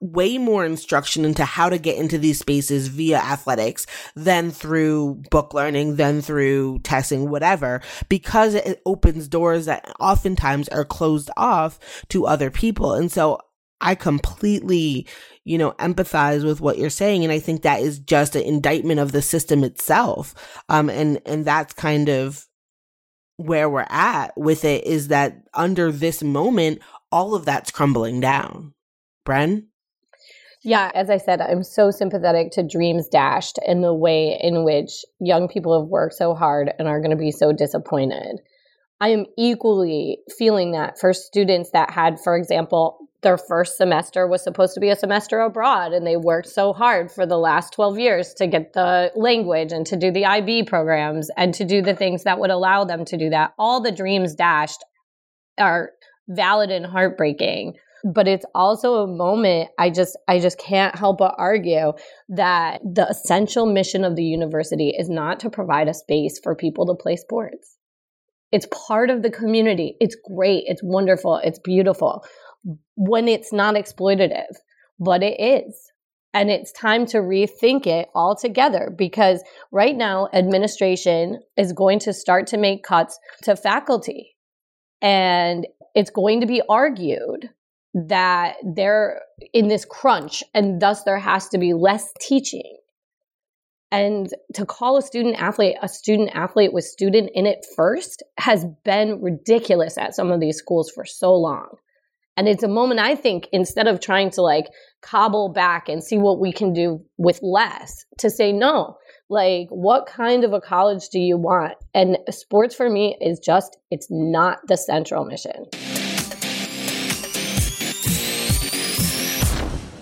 way 0.00 0.36
more 0.36 0.64
instruction 0.64 1.24
into 1.24 1.44
how 1.44 1.68
to 1.68 1.78
get 1.78 1.96
into 1.96 2.18
these 2.18 2.38
spaces 2.38 2.88
via 2.88 3.16
athletics 3.16 3.86
than 4.14 4.50
through 4.50 5.22
book 5.30 5.54
learning, 5.54 5.96
than 5.96 6.20
through 6.20 6.78
testing, 6.80 7.30
whatever, 7.30 7.80
because 8.08 8.54
it 8.54 8.82
opens 8.84 9.26
doors 9.26 9.64
that 9.66 9.90
oftentimes 9.98 10.68
are 10.68 10.84
closed 10.84 11.30
off 11.36 12.04
to 12.08 12.26
other 12.26 12.50
people. 12.50 12.92
And 12.92 13.10
so 13.10 13.38
I 13.80 13.94
completely, 13.94 15.06
you 15.44 15.58
know, 15.58 15.72
empathize 15.72 16.44
with 16.44 16.60
what 16.60 16.78
you're 16.78 16.90
saying. 16.90 17.24
And 17.24 17.32
I 17.32 17.38
think 17.38 17.62
that 17.62 17.80
is 17.80 17.98
just 17.98 18.34
an 18.36 18.42
indictment 18.42 19.00
of 19.00 19.12
the 19.12 19.22
system 19.22 19.64
itself. 19.64 20.34
Um, 20.68 20.88
and, 20.88 21.20
and 21.26 21.44
that's 21.44 21.74
kind 21.74 22.08
of 22.08 22.46
where 23.36 23.68
we're 23.68 23.86
at 23.90 24.36
with 24.36 24.64
it 24.64 24.84
is 24.84 25.08
that 25.08 25.42
under 25.52 25.92
this 25.92 26.22
moment, 26.22 26.80
all 27.12 27.34
of 27.34 27.44
that's 27.44 27.70
crumbling 27.70 28.20
down. 28.20 28.72
Bren? 29.26 29.66
Yeah, 30.62 30.90
as 30.94 31.10
I 31.10 31.18
said, 31.18 31.40
I'm 31.40 31.62
so 31.62 31.90
sympathetic 31.90 32.50
to 32.52 32.66
Dreams 32.66 33.08
Dashed 33.08 33.58
and 33.66 33.84
the 33.84 33.94
way 33.94 34.38
in 34.40 34.64
which 34.64 35.04
young 35.20 35.48
people 35.48 35.78
have 35.78 35.88
worked 35.88 36.14
so 36.14 36.34
hard 36.34 36.72
and 36.78 36.88
are 36.88 37.00
going 37.00 37.10
to 37.10 37.16
be 37.16 37.30
so 37.30 37.52
disappointed. 37.52 38.40
I 39.00 39.10
am 39.10 39.26
equally 39.36 40.18
feeling 40.38 40.72
that 40.72 40.98
for 40.98 41.12
students 41.12 41.70
that 41.72 41.90
had, 41.90 42.18
for 42.18 42.36
example, 42.36 43.05
their 43.22 43.38
first 43.38 43.76
semester 43.76 44.26
was 44.26 44.42
supposed 44.42 44.74
to 44.74 44.80
be 44.80 44.90
a 44.90 44.96
semester 44.96 45.40
abroad 45.40 45.92
and 45.92 46.06
they 46.06 46.16
worked 46.16 46.48
so 46.48 46.72
hard 46.72 47.10
for 47.10 47.26
the 47.26 47.38
last 47.38 47.72
12 47.72 47.98
years 47.98 48.34
to 48.34 48.46
get 48.46 48.72
the 48.72 49.10
language 49.14 49.72
and 49.72 49.86
to 49.86 49.96
do 49.96 50.10
the 50.10 50.24
IB 50.24 50.64
programs 50.64 51.30
and 51.36 51.54
to 51.54 51.64
do 51.64 51.82
the 51.82 51.94
things 51.94 52.24
that 52.24 52.38
would 52.38 52.50
allow 52.50 52.84
them 52.84 53.04
to 53.04 53.16
do 53.16 53.30
that. 53.30 53.52
All 53.58 53.80
the 53.80 53.92
dreams 53.92 54.34
dashed 54.34 54.84
are 55.58 55.90
valid 56.28 56.70
and 56.70 56.86
heartbreaking. 56.86 57.74
But 58.04 58.28
it's 58.28 58.44
also 58.54 59.02
a 59.02 59.06
moment 59.08 59.70
i 59.78 59.90
just 59.90 60.16
i 60.28 60.38
just 60.38 60.58
can't 60.58 60.94
help 60.94 61.18
but 61.18 61.34
argue 61.38 61.92
that 62.28 62.80
the 62.84 63.08
essential 63.08 63.66
mission 63.66 64.04
of 64.04 64.14
the 64.14 64.22
university 64.22 64.94
is 64.96 65.08
not 65.08 65.40
to 65.40 65.50
provide 65.50 65.88
a 65.88 65.94
space 65.94 66.38
for 66.40 66.54
people 66.54 66.86
to 66.86 67.02
play 67.02 67.16
sports. 67.16 67.76
It's 68.52 68.68
part 68.70 69.10
of 69.10 69.22
the 69.22 69.30
community. 69.30 69.96
It's 69.98 70.16
great. 70.32 70.64
It's 70.66 70.82
wonderful. 70.84 71.40
It's 71.42 71.58
beautiful 71.58 72.24
when 72.96 73.28
it's 73.28 73.52
not 73.52 73.74
exploitative, 73.74 74.54
but 74.98 75.22
it 75.22 75.40
is. 75.40 75.92
And 76.34 76.50
it's 76.50 76.70
time 76.72 77.06
to 77.06 77.18
rethink 77.18 77.86
it 77.86 78.08
altogether 78.14 78.92
because 78.94 79.42
right 79.72 79.96
now, 79.96 80.28
administration 80.34 81.40
is 81.56 81.72
going 81.72 81.98
to 82.00 82.12
start 82.12 82.46
to 82.48 82.58
make 82.58 82.84
cuts 82.84 83.18
to 83.44 83.56
faculty. 83.56 84.36
And 85.00 85.66
it's 85.94 86.10
going 86.10 86.42
to 86.42 86.46
be 86.46 86.60
argued 86.68 87.48
that 87.94 88.56
they're 88.62 89.22
in 89.54 89.68
this 89.68 89.86
crunch 89.86 90.44
and 90.52 90.80
thus 90.80 91.04
there 91.04 91.18
has 91.18 91.48
to 91.48 91.58
be 91.58 91.72
less 91.72 92.12
teaching. 92.20 92.76
And 93.90 94.28
to 94.54 94.66
call 94.66 94.98
a 94.98 95.02
student 95.02 95.40
athlete 95.40 95.76
a 95.80 95.88
student 95.88 96.30
athlete 96.34 96.72
with 96.72 96.84
student 96.84 97.30
in 97.34 97.46
it 97.46 97.64
first 97.76 98.22
has 98.36 98.66
been 98.84 99.22
ridiculous 99.22 99.96
at 99.96 100.14
some 100.14 100.30
of 100.30 100.40
these 100.40 100.58
schools 100.58 100.90
for 100.90 101.06
so 101.06 101.34
long. 101.34 101.78
And 102.38 102.48
it's 102.48 102.62
a 102.62 102.68
moment 102.68 103.00
I 103.00 103.14
think 103.14 103.48
instead 103.50 103.88
of 103.88 103.98
trying 103.98 104.30
to 104.32 104.42
like 104.42 104.66
cobble 105.00 105.48
back 105.48 105.88
and 105.88 106.04
see 106.04 106.18
what 106.18 106.38
we 106.38 106.52
can 106.52 106.74
do 106.74 107.02
with 107.16 107.38
less, 107.42 108.04
to 108.18 108.28
say 108.28 108.52
no. 108.52 108.98
Like, 109.30 109.68
what 109.70 110.06
kind 110.06 110.44
of 110.44 110.52
a 110.52 110.60
college 110.60 111.08
do 111.08 111.18
you 111.18 111.38
want? 111.38 111.74
And 111.94 112.18
sports 112.30 112.74
for 112.74 112.90
me 112.90 113.16
is 113.22 113.38
just, 113.38 113.78
it's 113.90 114.06
not 114.10 114.58
the 114.68 114.76
central 114.76 115.24
mission. 115.24 115.64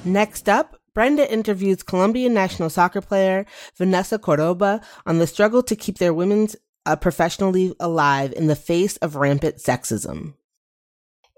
Next 0.05 0.49
up, 0.49 0.77
Brenda 0.92 1.33
interviews 1.33 1.83
Colombian 1.83 2.35
national 2.35 2.68
soccer 2.68 3.01
player 3.01 3.47
Vanessa 3.79 4.18
Cordoba 4.18 4.81
on 5.07 5.18
the 5.18 5.27
struggle 5.27 5.62
to 5.62 5.77
keep 5.77 5.99
their 5.99 6.12
women's 6.12 6.57
uh, 6.85 6.97
professional 6.97 7.51
league 7.51 7.75
alive 7.81 8.33
in 8.37 8.49
the 8.49 8.57
face 8.57 8.97
of 8.99 9.16
rampant 9.16 9.57
sexism. 9.57 10.35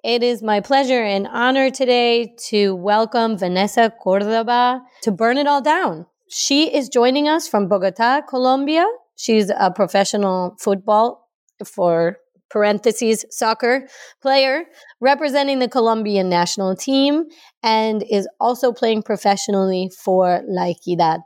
It 0.07 0.23
is 0.23 0.41
my 0.41 0.61
pleasure 0.61 1.03
and 1.03 1.27
honor 1.27 1.69
today 1.69 2.33
to 2.51 2.77
welcome 2.77 3.37
Vanessa 3.37 3.93
Cordoba 4.01 4.81
to 5.03 5.11
Burn 5.11 5.37
It 5.37 5.49
All 5.49 5.61
Down. 5.61 6.07
She 6.31 6.73
is 6.73 6.89
joining 6.89 7.27
us 7.27 7.49
from 7.49 7.67
Bogota, 7.67 8.21
Colombia. 8.21 8.87
She's 9.17 9.51
a 9.51 9.73
professional 9.73 10.55
football 10.61 11.29
for 11.65 12.19
parentheses 12.51 13.25
soccer 13.31 13.89
player 14.23 14.67
representing 15.01 15.59
the 15.59 15.69
Colombian 15.69 16.29
national 16.29 16.77
team 16.77 17.25
and 17.65 18.05
is 18.09 18.29
also 18.39 18.73
playing 18.73 19.03
professionally 19.03 19.91
for 20.05 20.41
La 20.47 20.73
Equidad. 20.73 21.19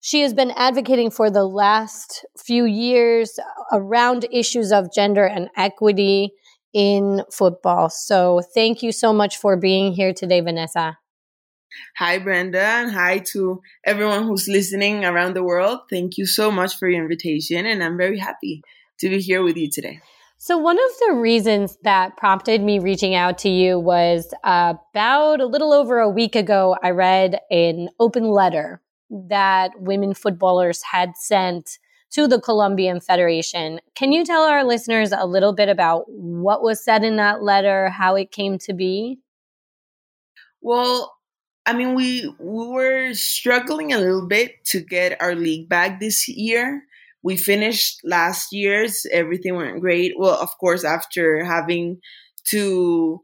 She 0.00 0.22
has 0.22 0.32
been 0.32 0.52
advocating 0.52 1.10
for 1.10 1.28
the 1.28 1.44
last 1.44 2.24
few 2.38 2.64
years 2.64 3.38
around 3.70 4.26
issues 4.32 4.72
of 4.72 4.90
gender 4.90 5.26
and 5.26 5.50
equity 5.54 6.32
in 6.78 7.24
football. 7.32 7.90
So 7.90 8.40
thank 8.54 8.84
you 8.84 8.92
so 8.92 9.12
much 9.12 9.36
for 9.36 9.56
being 9.56 9.92
here 9.94 10.14
today, 10.14 10.40
Vanessa. 10.40 10.96
Hi, 11.96 12.20
Brenda, 12.20 12.62
and 12.62 12.92
hi 12.92 13.18
to 13.32 13.60
everyone 13.84 14.22
who's 14.22 14.46
listening 14.46 15.04
around 15.04 15.34
the 15.34 15.42
world. 15.42 15.80
Thank 15.90 16.16
you 16.16 16.24
so 16.24 16.52
much 16.52 16.76
for 16.76 16.88
your 16.88 17.02
invitation, 17.02 17.66
and 17.66 17.82
I'm 17.82 17.96
very 17.96 18.18
happy 18.18 18.62
to 19.00 19.08
be 19.08 19.18
here 19.18 19.42
with 19.42 19.56
you 19.56 19.68
today. 19.68 20.00
So, 20.38 20.56
one 20.56 20.78
of 20.78 20.90
the 21.08 21.14
reasons 21.14 21.76
that 21.82 22.16
prompted 22.16 22.62
me 22.62 22.78
reaching 22.78 23.16
out 23.16 23.38
to 23.38 23.48
you 23.48 23.80
was 23.80 24.32
about 24.44 25.40
a 25.40 25.46
little 25.46 25.72
over 25.72 25.98
a 25.98 26.08
week 26.08 26.36
ago, 26.36 26.76
I 26.80 26.90
read 26.90 27.40
an 27.50 27.88
open 27.98 28.30
letter 28.30 28.80
that 29.10 29.72
women 29.80 30.14
footballers 30.14 30.82
had 30.82 31.16
sent 31.16 31.78
to 32.12 32.26
the 32.26 32.40
Colombian 32.40 33.00
Federation. 33.00 33.80
Can 33.94 34.12
you 34.12 34.24
tell 34.24 34.42
our 34.42 34.64
listeners 34.64 35.12
a 35.12 35.26
little 35.26 35.52
bit 35.52 35.68
about 35.68 36.04
what 36.08 36.62
was 36.62 36.82
said 36.82 37.04
in 37.04 37.16
that 37.16 37.42
letter, 37.42 37.90
how 37.90 38.14
it 38.16 38.30
came 38.30 38.58
to 38.58 38.72
be? 38.72 39.18
Well, 40.60 41.14
I 41.66 41.74
mean, 41.74 41.94
we 41.94 42.32
we 42.38 42.66
were 42.66 43.12
struggling 43.14 43.92
a 43.92 43.98
little 43.98 44.26
bit 44.26 44.64
to 44.66 44.80
get 44.80 45.20
our 45.20 45.34
league 45.34 45.68
back 45.68 46.00
this 46.00 46.26
year. 46.28 46.82
We 47.22 47.36
finished 47.36 48.00
last 48.04 48.52
year's, 48.52 49.04
everything 49.12 49.54
went 49.56 49.80
great. 49.80 50.14
Well, 50.16 50.38
of 50.40 50.56
course, 50.58 50.84
after 50.84 51.44
having 51.44 52.00
to 52.50 53.20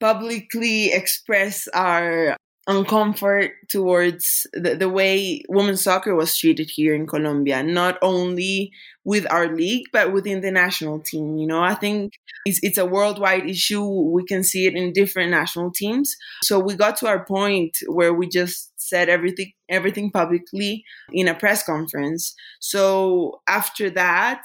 publicly 0.00 0.92
express 0.92 1.68
our 1.68 2.36
uncomfort 2.68 3.50
towards 3.68 4.46
the, 4.52 4.74
the 4.74 4.88
way 4.88 5.42
women's 5.48 5.82
soccer 5.82 6.14
was 6.14 6.36
treated 6.36 6.70
here 6.70 6.94
in 6.94 7.06
Colombia, 7.06 7.62
not 7.62 7.98
only 8.00 8.72
with 9.04 9.30
our 9.30 9.54
league, 9.54 9.86
but 9.92 10.12
within 10.12 10.40
the 10.40 10.50
national 10.50 11.00
team. 11.00 11.36
You 11.36 11.46
know, 11.46 11.62
I 11.62 11.74
think 11.74 12.14
it's, 12.46 12.58
it's 12.62 12.78
a 12.78 12.86
worldwide 12.86 13.48
issue. 13.48 13.84
We 13.84 14.24
can 14.24 14.42
see 14.42 14.66
it 14.66 14.74
in 14.74 14.92
different 14.92 15.30
national 15.30 15.72
teams. 15.72 16.16
So 16.42 16.58
we 16.58 16.74
got 16.74 16.96
to 16.98 17.06
our 17.06 17.24
point 17.24 17.76
where 17.86 18.14
we 18.14 18.28
just 18.28 18.72
said 18.76 19.08
everything, 19.08 19.52
everything 19.68 20.10
publicly 20.10 20.84
in 21.12 21.28
a 21.28 21.34
press 21.34 21.62
conference. 21.62 22.34
So 22.60 23.42
after 23.46 23.90
that, 23.90 24.42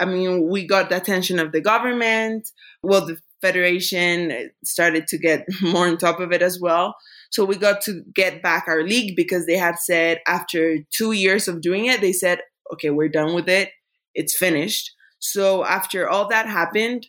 I 0.00 0.04
mean, 0.04 0.48
we 0.48 0.66
got 0.66 0.88
the 0.88 0.96
attention 0.96 1.38
of 1.38 1.52
the 1.52 1.60
government. 1.60 2.48
Well, 2.82 3.06
the 3.06 3.18
federation 3.40 4.50
started 4.64 5.06
to 5.08 5.18
get 5.18 5.46
more 5.62 5.86
on 5.86 5.98
top 5.98 6.20
of 6.20 6.32
it 6.32 6.42
as 6.42 6.58
well. 6.60 6.96
So 7.32 7.46
we 7.46 7.56
got 7.56 7.80
to 7.82 8.02
get 8.14 8.42
back 8.42 8.64
our 8.68 8.82
league 8.82 9.16
because 9.16 9.46
they 9.46 9.56
had 9.56 9.78
said 9.78 10.20
after 10.26 10.78
two 10.94 11.12
years 11.12 11.48
of 11.48 11.62
doing 11.62 11.86
it, 11.86 12.02
they 12.02 12.12
said, 12.12 12.40
okay, 12.74 12.90
we're 12.90 13.08
done 13.08 13.34
with 13.34 13.48
it. 13.48 13.70
It's 14.14 14.36
finished. 14.36 14.92
So 15.18 15.64
after 15.64 16.06
all 16.06 16.28
that 16.28 16.46
happened, 16.46 17.06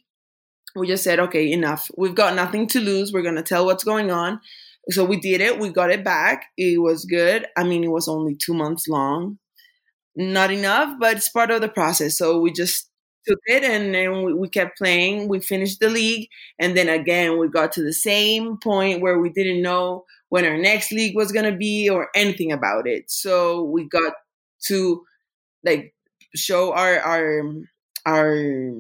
we 0.77 0.87
just 0.87 1.03
said, 1.03 1.19
okay, 1.19 1.51
enough. 1.51 1.91
We've 1.97 2.15
got 2.15 2.35
nothing 2.35 2.67
to 2.67 2.79
lose. 2.79 3.11
We're 3.11 3.21
going 3.21 3.35
to 3.35 3.43
tell 3.43 3.65
what's 3.65 3.83
going 3.83 4.11
on. 4.11 4.39
So 4.91 5.03
we 5.03 5.19
did 5.19 5.41
it. 5.41 5.59
We 5.59 5.69
got 5.69 5.91
it 5.91 6.05
back. 6.05 6.45
It 6.57 6.81
was 6.81 7.03
good. 7.03 7.45
I 7.57 7.65
mean, 7.65 7.83
it 7.83 7.91
was 7.91 8.07
only 8.07 8.35
two 8.35 8.53
months 8.53 8.87
long. 8.87 9.39
Not 10.15 10.51
enough, 10.51 10.95
but 10.99 11.17
it's 11.17 11.29
part 11.29 11.51
of 11.51 11.59
the 11.59 11.67
process. 11.67 12.17
So 12.17 12.39
we 12.39 12.53
just 12.53 12.89
took 13.27 13.39
it 13.45 13.63
and 13.63 13.93
then 13.93 14.23
we, 14.23 14.33
we 14.33 14.49
kept 14.49 14.77
playing. 14.77 15.27
We 15.27 15.39
finished 15.39 15.79
the 15.79 15.89
league. 15.89 16.29
And 16.59 16.75
then 16.75 16.89
again, 16.89 17.39
we 17.39 17.47
got 17.47 17.71
to 17.73 17.83
the 17.83 17.93
same 17.93 18.57
point 18.57 19.01
where 19.01 19.19
we 19.19 19.29
didn't 19.29 19.61
know 19.61 20.05
when 20.29 20.45
our 20.45 20.57
next 20.57 20.91
league 20.91 21.15
was 21.15 21.31
going 21.31 21.49
to 21.51 21.57
be 21.57 21.89
or 21.89 22.09
anything 22.15 22.51
about 22.51 22.87
it. 22.87 23.09
So 23.09 23.63
we 23.63 23.87
got 23.87 24.13
to 24.65 25.03
like 25.63 25.93
show 26.35 26.73
our, 26.73 26.99
our, 26.99 27.43
our, 28.05 28.73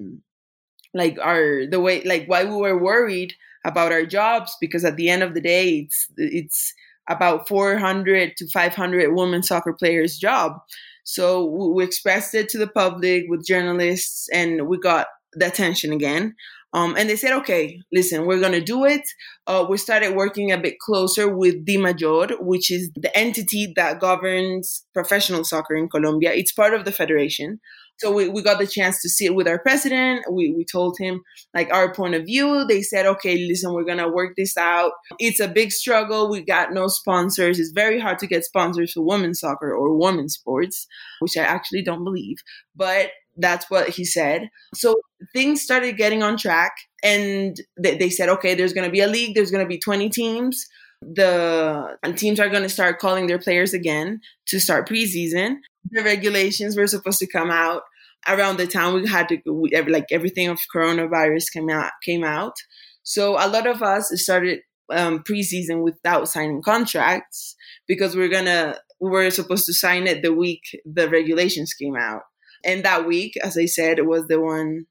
like 0.93 1.17
our, 1.21 1.65
the 1.67 1.79
way, 1.79 2.03
like 2.03 2.25
why 2.27 2.43
we 2.43 2.55
were 2.55 2.81
worried 2.81 3.33
about 3.65 3.91
our 3.91 4.05
jobs 4.05 4.55
because 4.59 4.83
at 4.83 4.97
the 4.97 5.09
end 5.09 5.23
of 5.23 5.33
the 5.33 5.41
day, 5.41 5.79
it's, 5.79 6.07
it's, 6.17 6.73
about 7.09 7.47
400 7.47 8.37
to 8.37 8.47
500 8.47 9.13
women 9.13 9.43
soccer 9.43 9.73
players 9.73 10.17
job 10.17 10.61
so 11.03 11.45
we 11.75 11.83
expressed 11.83 12.33
it 12.33 12.49
to 12.49 12.57
the 12.57 12.67
public 12.67 13.25
with 13.27 13.45
journalists, 13.45 14.27
and 14.33 14.67
we 14.67 14.77
got 14.77 15.07
the 15.33 15.47
attention 15.47 15.91
again. 15.91 16.35
Um, 16.73 16.95
and 16.97 17.07
they 17.07 17.15
said, 17.15 17.33
okay, 17.33 17.79
listen, 17.91 18.25
we're 18.25 18.39
going 18.39 18.53
to 18.53 18.61
do 18.61 18.83
it. 18.83 19.01
Uh, 19.45 19.63
we 19.69 19.77
started 19.77 20.15
working 20.15 20.51
a 20.51 20.57
bit 20.57 20.79
closer 20.79 21.29
with 21.29 21.65
DIMAYOR, 21.65 22.37
which 22.41 22.71
is 22.71 22.89
the 22.95 23.15
entity 23.15 23.71
that 23.75 23.99
governs 23.99 24.83
professional 24.91 25.43
soccer 25.43 25.75
in 25.75 25.87
Colombia. 25.87 26.33
It's 26.33 26.51
part 26.51 26.73
of 26.73 26.83
the 26.83 26.91
federation. 26.91 27.59
So 27.97 28.11
we, 28.11 28.27
we 28.27 28.41
got 28.41 28.59
the 28.59 28.67
chance 28.67 29.01
to 29.01 29.09
sit 29.09 29.35
with 29.35 29.47
our 29.47 29.59
president. 29.59 30.25
We, 30.31 30.51
we 30.51 30.65
told 30.65 30.97
him 30.99 31.21
like 31.53 31.71
our 31.71 31.93
point 31.93 32.15
of 32.15 32.25
view. 32.25 32.65
They 32.65 32.81
said, 32.81 33.05
okay, 33.05 33.37
listen, 33.47 33.73
we're 33.73 33.85
going 33.85 33.99
to 33.99 34.09
work 34.09 34.35
this 34.35 34.57
out. 34.57 34.91
It's 35.19 35.39
a 35.39 35.47
big 35.47 35.71
struggle. 35.71 36.29
We 36.29 36.43
got 36.43 36.73
no 36.73 36.87
sponsors. 36.87 37.59
It's 37.59 37.71
very 37.71 37.99
hard 37.99 38.19
to 38.19 38.27
get 38.27 38.43
sponsors 38.43 38.93
for 38.93 39.01
women's 39.01 39.39
soccer 39.39 39.73
or 39.73 39.97
women's 39.97 40.33
sports, 40.33 40.87
which 41.19 41.37
I 41.37 41.43
actually 41.43 41.83
don't 41.83 42.03
believe. 42.03 42.37
But 42.75 43.11
that's 43.37 43.69
what 43.69 43.89
he 43.89 44.05
said. 44.05 44.49
So 44.75 44.95
things 45.33 45.61
started 45.61 45.97
getting 45.97 46.23
on 46.23 46.37
track 46.37 46.73
and 47.03 47.55
they, 47.79 47.97
they 47.97 48.09
said, 48.09 48.29
okay, 48.29 48.53
there's 48.53 48.73
going 48.73 48.87
to 48.87 48.91
be 48.91 49.01
a 49.01 49.07
league. 49.07 49.35
There's 49.35 49.51
going 49.51 49.63
to 49.63 49.69
be 49.69 49.79
20 49.79 50.09
teams 50.09 50.67
the 51.13 51.97
teams 52.15 52.39
are 52.39 52.49
going 52.49 52.63
to 52.63 52.69
start 52.69 52.99
calling 52.99 53.27
their 53.27 53.39
players 53.39 53.73
again 53.73 54.21
to 54.47 54.59
start 54.59 54.87
preseason. 54.87 55.57
The 55.93 56.03
regulations 56.03 56.75
were 56.75 56.87
supposed 56.87 57.19
to 57.19 57.27
come 57.27 57.51
out 57.51 57.83
around 58.27 58.57
the 58.57 58.67
time 58.67 58.93
we 58.93 59.07
had 59.07 59.29
to 59.29 59.37
we, 59.45 59.69
like 59.87 60.07
everything 60.11 60.47
of 60.49 60.59
coronavirus 60.73 61.51
came 61.53 61.69
out 61.69 61.91
came 62.03 62.23
out. 62.23 62.55
So 63.03 63.33
a 63.33 63.47
lot 63.47 63.67
of 63.67 63.81
us 63.83 64.11
started 64.15 64.61
um, 64.91 65.19
preseason 65.19 65.83
without 65.83 66.27
signing 66.27 66.61
contracts 66.61 67.55
because 67.87 68.15
we're 68.15 68.29
gonna 68.29 68.79
we 68.99 69.09
were 69.09 69.29
supposed 69.29 69.65
to 69.65 69.73
sign 69.73 70.07
it 70.07 70.21
the 70.23 70.33
week 70.33 70.61
the 70.85 71.09
regulations 71.09 71.73
came 71.73 71.95
out. 71.95 72.23
And 72.65 72.83
that 72.85 73.05
week, 73.05 73.33
as 73.43 73.57
I 73.57 73.65
said, 73.65 73.99
it 73.99 74.07
was 74.07 74.27
the 74.27 74.39
one 74.39 74.85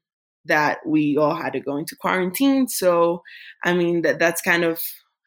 that 0.45 0.79
we 0.85 1.17
all 1.17 1.35
had 1.35 1.53
to 1.53 1.59
go 1.59 1.77
into 1.77 1.95
quarantine. 1.95 2.67
So 2.67 3.23
I 3.63 3.73
mean 3.73 4.03
that 4.03 4.19
that's 4.19 4.41
kind 4.41 4.63
of 4.63 4.79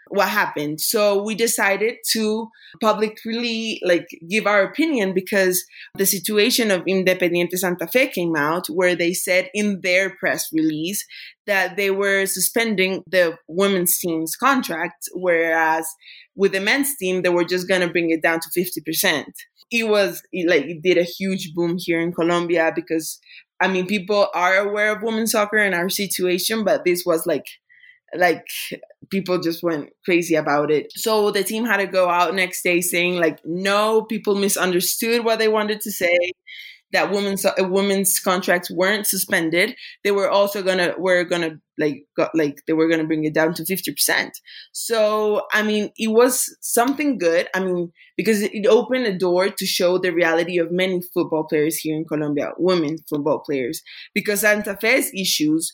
what 0.08 0.28
happened. 0.28 0.80
So 0.80 1.22
we 1.22 1.34
decided 1.34 1.96
to 2.12 2.48
publicly 2.80 3.80
like 3.84 4.06
give 4.28 4.46
our 4.46 4.62
opinion 4.62 5.14
because 5.14 5.64
the 5.94 6.06
situation 6.06 6.70
of 6.70 6.84
Independiente 6.84 7.56
Santa 7.56 7.86
Fe 7.86 8.08
came 8.08 8.36
out 8.36 8.68
where 8.68 8.94
they 8.94 9.12
said 9.12 9.50
in 9.52 9.80
their 9.82 10.10
press 10.10 10.48
release 10.52 11.04
that 11.46 11.76
they 11.76 11.90
were 11.90 12.26
suspending 12.26 13.02
the 13.06 13.36
women's 13.48 13.98
team's 13.98 14.36
contract, 14.36 15.08
whereas 15.14 15.86
with 16.34 16.52
the 16.52 16.60
men's 16.60 16.96
team, 16.96 17.22
they 17.22 17.28
were 17.28 17.44
just 17.44 17.68
going 17.68 17.80
to 17.80 17.88
bring 17.88 18.10
it 18.10 18.22
down 18.22 18.40
to 18.40 18.60
50%. 18.60 19.24
It 19.70 19.88
was 19.88 20.22
like, 20.46 20.64
it 20.64 20.82
did 20.82 20.98
a 20.98 21.02
huge 21.02 21.52
boom 21.54 21.76
here 21.78 22.00
in 22.00 22.12
Colombia 22.12 22.72
because, 22.74 23.18
I 23.60 23.68
mean, 23.68 23.86
people 23.86 24.28
are 24.34 24.56
aware 24.56 24.94
of 24.94 25.02
women's 25.02 25.32
soccer 25.32 25.56
and 25.56 25.74
our 25.74 25.88
situation, 25.88 26.62
but 26.64 26.84
this 26.84 27.04
was 27.04 27.26
like 27.26 27.46
like 28.14 28.44
people 29.10 29.38
just 29.38 29.62
went 29.62 29.90
crazy 30.04 30.34
about 30.34 30.70
it. 30.70 30.92
So 30.94 31.30
the 31.30 31.44
team 31.44 31.64
had 31.64 31.78
to 31.78 31.86
go 31.86 32.08
out 32.08 32.34
next 32.34 32.62
day 32.62 32.80
saying 32.80 33.16
like 33.16 33.40
no, 33.44 34.02
people 34.02 34.34
misunderstood 34.36 35.24
what 35.24 35.38
they 35.38 35.48
wanted 35.48 35.80
to 35.82 35.90
say. 35.92 36.16
That 36.92 37.10
women's 37.10 37.44
uh, 37.44 37.52
women's 37.58 38.20
contracts 38.20 38.70
weren't 38.70 39.08
suspended. 39.08 39.74
They 40.04 40.12
were 40.12 40.30
also 40.30 40.62
gonna 40.62 40.94
were 40.96 41.24
gonna 41.24 41.58
like 41.78 42.04
got 42.16 42.30
like 42.32 42.62
they 42.66 42.74
were 42.74 42.88
gonna 42.88 43.04
bring 43.04 43.24
it 43.24 43.34
down 43.34 43.54
to 43.54 43.64
fifty 43.66 43.90
percent. 43.90 44.38
So 44.72 45.42
I 45.52 45.64
mean, 45.64 45.90
it 45.96 46.12
was 46.12 46.56
something 46.60 47.18
good. 47.18 47.48
I 47.54 47.60
mean, 47.60 47.92
because 48.16 48.42
it 48.42 48.66
opened 48.66 49.04
a 49.06 49.18
door 49.18 49.48
to 49.48 49.66
show 49.66 49.98
the 49.98 50.12
reality 50.12 50.58
of 50.58 50.70
many 50.70 51.02
football 51.12 51.44
players 51.44 51.76
here 51.78 51.96
in 51.96 52.04
Colombia, 52.04 52.52
women 52.56 52.98
football 53.10 53.40
players, 53.40 53.82
because 54.14 54.40
Santa 54.40 54.76
Fe's 54.80 55.10
issues 55.12 55.72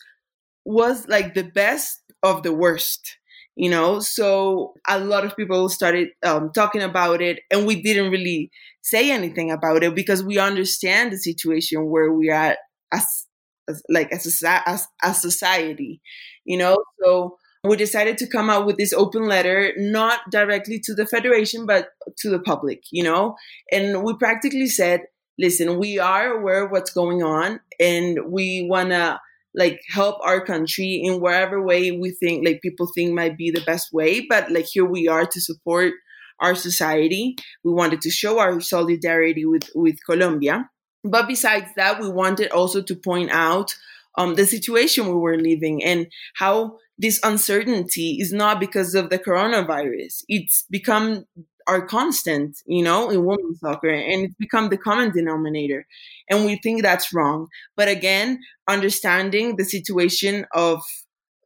was 0.65 1.07
like 1.07 1.33
the 1.33 1.43
best 1.43 2.01
of 2.23 2.43
the 2.43 2.53
worst 2.53 3.17
you 3.55 3.69
know? 3.69 3.99
So 3.99 4.73
a 4.87 4.99
lot 4.99 5.25
of 5.25 5.35
people 5.35 5.69
started 5.69 6.09
um, 6.25 6.51
talking 6.53 6.81
about 6.81 7.21
it 7.21 7.41
and 7.51 7.65
we 7.65 7.81
didn't 7.81 8.11
really 8.11 8.51
say 8.81 9.11
anything 9.11 9.51
about 9.51 9.83
it 9.83 9.95
because 9.95 10.23
we 10.23 10.37
understand 10.39 11.11
the 11.11 11.17
situation 11.17 11.89
where 11.89 12.11
we 12.11 12.29
are 12.29 12.57
as, 12.91 13.25
as 13.69 13.81
like 13.89 14.11
as 14.11 14.41
a, 14.43 14.61
as 14.67 14.87
a 15.03 15.13
society 15.13 16.01
you 16.45 16.57
know? 16.57 16.77
So 17.03 17.37
we 17.63 17.77
decided 17.77 18.17
to 18.17 18.27
come 18.27 18.49
out 18.49 18.65
with 18.65 18.77
this 18.77 18.91
open 18.91 19.25
letter 19.27 19.71
not 19.77 20.19
directly 20.31 20.79
to 20.83 20.93
the 20.93 21.05
federation 21.05 21.65
but 21.65 21.89
to 22.17 22.29
the 22.29 22.39
public 22.39 22.81
you 22.91 23.03
know? 23.03 23.35
And 23.71 24.03
we 24.03 24.15
practically 24.17 24.67
said 24.67 25.01
listen 25.37 25.79
we 25.79 25.99
are 25.99 26.39
aware 26.39 26.65
of 26.65 26.71
what's 26.71 26.91
going 26.91 27.23
on 27.23 27.59
and 27.79 28.19
we 28.27 28.67
want 28.69 28.89
to 28.89 29.19
like 29.55 29.79
help 29.89 30.17
our 30.23 30.43
country 30.43 31.01
in 31.03 31.21
whatever 31.21 31.61
way 31.61 31.91
we 31.91 32.11
think 32.11 32.45
like 32.45 32.61
people 32.61 32.87
think 32.95 33.13
might 33.13 33.37
be 33.37 33.51
the 33.51 33.61
best 33.61 33.93
way 33.93 34.25
but 34.27 34.51
like 34.51 34.65
here 34.65 34.85
we 34.85 35.07
are 35.07 35.25
to 35.25 35.39
support 35.39 35.93
our 36.39 36.55
society. 36.55 37.35
We 37.63 37.71
wanted 37.71 38.01
to 38.01 38.11
show 38.11 38.39
our 38.39 38.59
solidarity 38.59 39.45
with 39.45 39.69
with 39.73 39.97
colombia. 40.05 40.69
But 41.03 41.27
besides 41.27 41.69
that 41.75 41.99
we 41.99 42.09
wanted 42.09 42.51
also 42.51 42.81
to 42.81 42.95
point 42.95 43.31
out 43.31 43.75
um, 44.17 44.35
the 44.35 44.45
situation 44.45 45.07
we 45.07 45.13
were 45.13 45.37
living 45.37 45.83
and 45.83 46.07
how 46.35 46.77
this 46.97 47.19
uncertainty 47.23 48.17
is 48.19 48.31
not 48.31 48.59
because 48.59 48.93
of 48.93 49.09
the 49.09 49.17
coronavirus. 49.17 50.23
It's 50.27 50.65
become 50.69 51.25
are 51.67 51.85
constant, 51.85 52.57
you 52.65 52.83
know, 52.83 53.09
in 53.09 53.25
women's 53.25 53.59
soccer, 53.59 53.89
and 53.89 54.25
it's 54.25 54.35
become 54.35 54.69
the 54.69 54.77
common 54.77 55.11
denominator. 55.11 55.85
And 56.29 56.45
we 56.45 56.59
think 56.61 56.81
that's 56.81 57.13
wrong. 57.13 57.47
But 57.75 57.87
again, 57.87 58.39
understanding 58.67 59.55
the 59.55 59.65
situation 59.65 60.45
of 60.53 60.81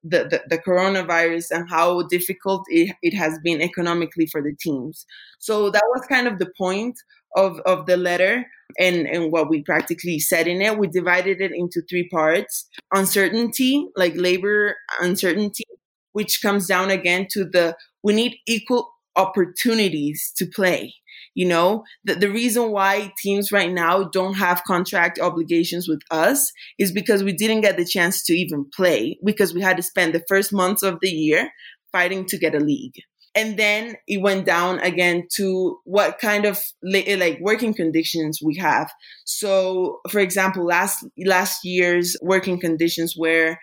the, 0.03 0.23
the, 0.25 0.41
the, 0.49 0.57
coronavirus 0.59 1.47
and 1.51 1.69
how 1.69 2.03
difficult 2.03 2.63
it, 2.67 2.95
it 3.01 3.15
has 3.15 3.37
been 3.43 3.61
economically 3.61 4.27
for 4.27 4.41
the 4.41 4.55
teams. 4.59 5.05
So 5.39 5.69
that 5.69 5.83
was 5.89 6.05
kind 6.07 6.27
of 6.27 6.39
the 6.39 6.51
point 6.57 6.95
of, 7.35 7.59
of 7.65 7.87
the 7.87 7.97
letter 7.97 8.45
and, 8.79 9.07
and 9.07 9.31
what 9.31 9.49
we 9.49 9.63
practically 9.63 10.19
said 10.19 10.47
in 10.47 10.61
it. 10.61 10.77
We 10.77 10.87
divided 10.87 11.41
it 11.41 11.51
into 11.51 11.81
three 11.89 12.07
parts 12.09 12.69
uncertainty, 12.93 13.87
like 13.95 14.13
labor 14.15 14.75
uncertainty, 15.01 15.65
which 16.13 16.41
comes 16.41 16.67
down 16.67 16.89
again 16.89 17.27
to 17.31 17.43
the 17.45 17.75
we 18.03 18.13
need 18.13 18.37
equal 18.47 18.89
opportunities 19.17 20.31
to 20.37 20.45
play. 20.45 20.93
You 21.33 21.47
know, 21.47 21.83
the, 22.03 22.15
the 22.15 22.31
reason 22.31 22.71
why 22.71 23.13
teams 23.21 23.51
right 23.51 23.71
now 23.71 24.05
don't 24.05 24.35
have 24.35 24.63
contract 24.65 25.19
obligations 25.19 25.87
with 25.87 26.01
us 26.09 26.51
is 26.79 26.91
because 26.91 27.23
we 27.23 27.33
didn't 27.33 27.61
get 27.61 27.77
the 27.77 27.85
chance 27.85 28.23
to 28.23 28.33
even 28.33 28.65
play 28.75 29.19
because 29.23 29.53
we 29.53 29.61
had 29.61 29.77
to 29.77 29.83
spend 29.83 30.13
the 30.13 30.23
first 30.27 30.51
months 30.51 30.81
of 30.81 30.97
the 31.01 31.09
year 31.09 31.51
fighting 31.91 32.25
to 32.25 32.37
get 32.37 32.55
a 32.55 32.59
league. 32.59 32.95
And 33.35 33.55
then 33.55 33.97
it 34.07 34.19
went 34.19 34.47
down 34.47 34.79
again 34.79 35.27
to 35.35 35.77
what 35.83 36.17
kind 36.17 36.45
of 36.45 36.59
like 36.81 37.37
working 37.39 37.75
conditions 37.75 38.39
we 38.43 38.57
have. 38.57 38.89
So, 39.25 39.99
for 40.09 40.19
example, 40.19 40.65
last 40.65 41.05
last 41.23 41.63
year's 41.63 42.17
working 42.23 42.59
conditions 42.59 43.13
where 43.15 43.59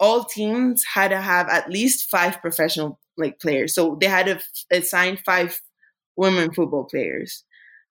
all 0.00 0.24
teams 0.24 0.82
had 0.94 1.08
to 1.08 1.20
have 1.20 1.46
at 1.48 1.68
least 1.68 2.08
five 2.10 2.40
professional 2.40 2.98
like 3.18 3.40
players. 3.40 3.74
So 3.74 3.96
they 4.00 4.06
had 4.06 4.26
to 4.26 4.40
assign 4.70 5.18
five 5.24 5.60
women 6.16 6.52
football 6.52 6.84
players. 6.84 7.44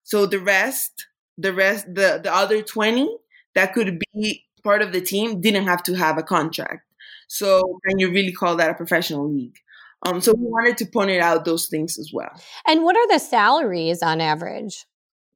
So 0.04 0.26
the 0.26 0.40
rest, 0.40 1.08
the 1.38 1.54
rest, 1.54 1.86
the 1.94 2.20
the 2.24 2.34
other 2.34 2.62
twenty 2.62 3.10
that 3.56 3.74
could 3.74 4.00
be 4.14 4.46
part 4.64 4.82
of 4.82 4.92
the 4.92 5.02
team 5.02 5.42
didn't 5.42 5.68
have 5.68 5.84
to 5.84 5.96
have 5.96 6.18
a 6.18 6.24
contract. 6.24 6.84
So 7.28 7.80
can 7.88 8.00
you 8.00 8.10
really 8.10 8.32
call 8.32 8.56
that 8.58 8.70
a 8.70 8.74
professional 8.74 9.30
league? 9.30 9.58
Um, 10.06 10.22
so 10.22 10.34
we 10.34 10.46
wanted 10.46 10.78
to 10.78 10.86
point 10.86 11.10
it 11.10 11.22
out 11.22 11.46
those 11.46 11.68
things 11.68 11.98
as 11.98 12.12
well. 12.14 12.32
And 12.68 12.84
what 12.84 12.96
are 12.96 13.08
the 13.08 13.20
salaries 13.20 14.04
on 14.04 14.22
average? 14.22 14.86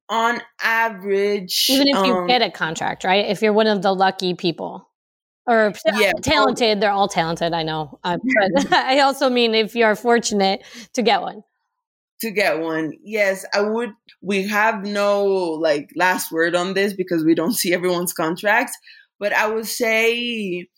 On 0.08 0.40
average, 0.62 1.66
even 1.68 1.88
if 1.88 2.06
you 2.06 2.14
um, 2.14 2.26
get 2.26 2.42
a 2.42 2.50
contract, 2.50 3.04
right? 3.04 3.26
If 3.26 3.40
you're 3.40 3.52
one 3.52 3.66
of 3.66 3.82
the 3.82 3.94
lucky 3.94 4.34
people 4.34 4.88
or 5.46 5.72
yeah, 5.94 6.12
talented. 6.22 6.80
They're 6.80 6.90
all 6.90 7.08
talented, 7.08 7.52
I 7.52 7.62
know. 7.62 7.98
Uh, 8.04 8.18
but 8.52 8.72
I 8.72 9.00
also 9.00 9.28
mean 9.28 9.54
if 9.54 9.74
you're 9.74 9.96
fortunate 9.96 10.64
to 10.94 11.02
get 11.02 11.22
one. 11.22 11.42
To 12.20 12.30
get 12.30 12.60
one, 12.60 12.92
yes, 13.02 13.44
I 13.52 13.62
would. 13.62 13.90
We 14.20 14.46
have 14.46 14.84
no 14.84 15.24
like 15.24 15.90
last 15.96 16.30
word 16.30 16.54
on 16.54 16.74
this 16.74 16.94
because 16.94 17.24
we 17.24 17.34
don't 17.34 17.52
see 17.60 17.74
everyone's 17.74 18.12
contracts, 18.12 18.76
but 19.18 19.32
I 19.32 19.48
would 19.48 19.66
say 19.66 20.68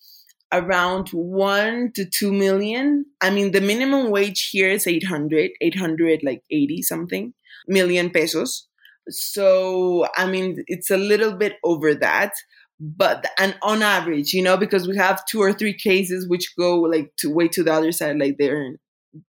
around 0.52 1.08
one 1.10 1.90
to 1.94 2.06
two 2.06 2.32
million. 2.32 3.04
I 3.20 3.30
mean, 3.30 3.52
the 3.52 3.60
minimum 3.60 4.10
wage 4.10 4.48
here 4.50 4.70
is 4.70 4.86
800, 4.86 5.50
800, 5.60 6.20
like 6.22 6.42
80 6.50 6.82
something 6.82 7.34
million 7.66 8.10
pesos. 8.10 8.66
So, 9.10 10.06
I 10.16 10.26
mean, 10.26 10.64
it's 10.66 10.90
a 10.90 10.96
little 10.96 11.32
bit 11.34 11.54
over 11.62 11.94
that 11.96 12.32
but 12.80 13.24
and 13.38 13.56
on 13.62 13.82
average 13.82 14.32
you 14.32 14.42
know 14.42 14.56
because 14.56 14.88
we 14.88 14.96
have 14.96 15.24
two 15.26 15.40
or 15.40 15.52
three 15.52 15.72
cases 15.72 16.28
which 16.28 16.54
go 16.58 16.80
like 16.80 17.12
to 17.16 17.32
way 17.32 17.46
to 17.46 17.62
the 17.62 17.72
other 17.72 17.92
side 17.92 18.18
like 18.18 18.36
they're 18.38 18.76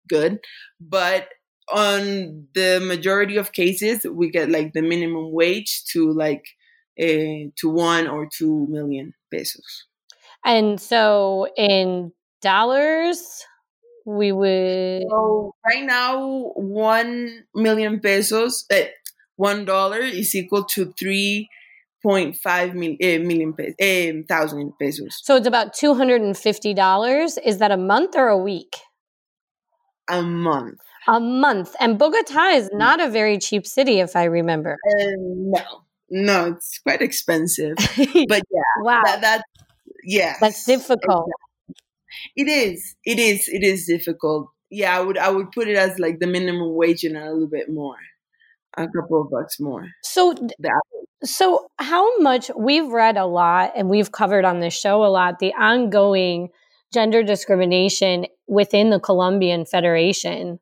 good. 0.07 0.39
But 0.79 1.29
on 1.71 2.47
the 2.53 2.79
majority 2.85 3.37
of 3.37 3.51
cases 3.51 4.05
we 4.09 4.29
get 4.29 4.49
like 4.49 4.73
the 4.73 4.81
minimum 4.81 5.31
wage 5.31 5.83
to 5.91 6.11
like 6.11 6.45
uh, 6.99 7.49
to 7.57 7.69
one 7.69 8.07
or 8.07 8.27
two 8.31 8.67
million 8.69 9.13
pesos. 9.31 9.85
And 10.45 10.79
so 10.79 11.47
in 11.57 12.11
dollars 12.41 13.43
we 14.05 14.31
would 14.31 15.01
so 15.09 15.55
right 15.65 15.83
now 15.83 16.51
one 16.55 17.43
million 17.55 17.99
pesos 17.99 18.65
uh, 18.71 18.81
one 19.35 19.65
dollar 19.65 19.97
is 19.97 20.35
equal 20.35 20.63
to 20.63 20.93
three 20.93 21.49
0.5 22.05 22.73
mil, 22.75 22.91
uh, 23.01 23.19
million 23.25 23.53
pesos, 23.53 23.75
uh, 23.81 24.21
thousand 24.27 24.73
pesos. 24.79 25.19
So 25.23 25.35
it's 25.35 25.47
about 25.47 25.73
two 25.73 25.93
hundred 25.95 26.21
and 26.21 26.37
fifty 26.37 26.73
dollars. 26.73 27.37
Is 27.43 27.57
that 27.57 27.71
a 27.71 27.77
month 27.77 28.15
or 28.15 28.27
a 28.27 28.37
week? 28.37 28.75
A 30.09 30.21
month. 30.21 30.79
A 31.07 31.19
month. 31.19 31.75
And 31.79 31.97
Bogota 31.97 32.49
is 32.49 32.69
Mm. 32.69 32.77
not 32.77 33.01
a 33.01 33.09
very 33.09 33.37
cheap 33.37 33.65
city, 33.67 33.99
if 33.99 34.15
I 34.15 34.25
remember. 34.25 34.77
Uh, 34.99 35.05
no, 35.17 35.63
no, 36.09 36.45
it's 36.53 36.79
quite 36.79 37.01
expensive. 37.01 37.75
But 38.27 38.41
yeah, 38.51 38.61
wow, 38.81 39.01
that, 39.05 39.21
that 39.21 39.43
yeah, 40.03 40.35
that's 40.39 40.65
difficult. 40.65 41.29
It 42.35 42.47
is. 42.47 42.95
It 43.03 43.19
is. 43.19 43.47
It 43.49 43.63
is 43.63 43.85
difficult. 43.85 44.49
Yeah, 44.69 44.97
I 44.97 45.01
would. 45.01 45.17
I 45.17 45.29
would 45.29 45.51
put 45.51 45.67
it 45.67 45.75
as 45.77 45.99
like 45.99 46.19
the 46.19 46.27
minimum 46.27 46.75
wage 46.75 47.03
and 47.03 47.17
a 47.17 47.31
little 47.31 47.47
bit 47.47 47.69
more, 47.69 47.97
a 48.77 48.87
couple 48.87 49.21
of 49.21 49.29
bucks 49.29 49.59
more. 49.59 49.87
So 50.03 50.33
That 50.59 50.81
So, 51.23 51.67
how 51.79 52.19
much 52.19 52.51
we've 52.57 52.87
read 52.87 53.17
a 53.17 53.25
lot 53.25 53.71
and 53.75 53.89
we've 53.89 54.11
covered 54.11 54.45
on 54.45 54.59
this 54.59 54.73
show 54.73 55.03
a 55.03 55.07
lot 55.07 55.39
the 55.39 55.53
ongoing 55.53 56.49
gender 56.93 57.23
discrimination 57.23 58.25
within 58.47 58.89
the 58.89 58.99
Colombian 58.99 59.65
Federation. 59.65 60.59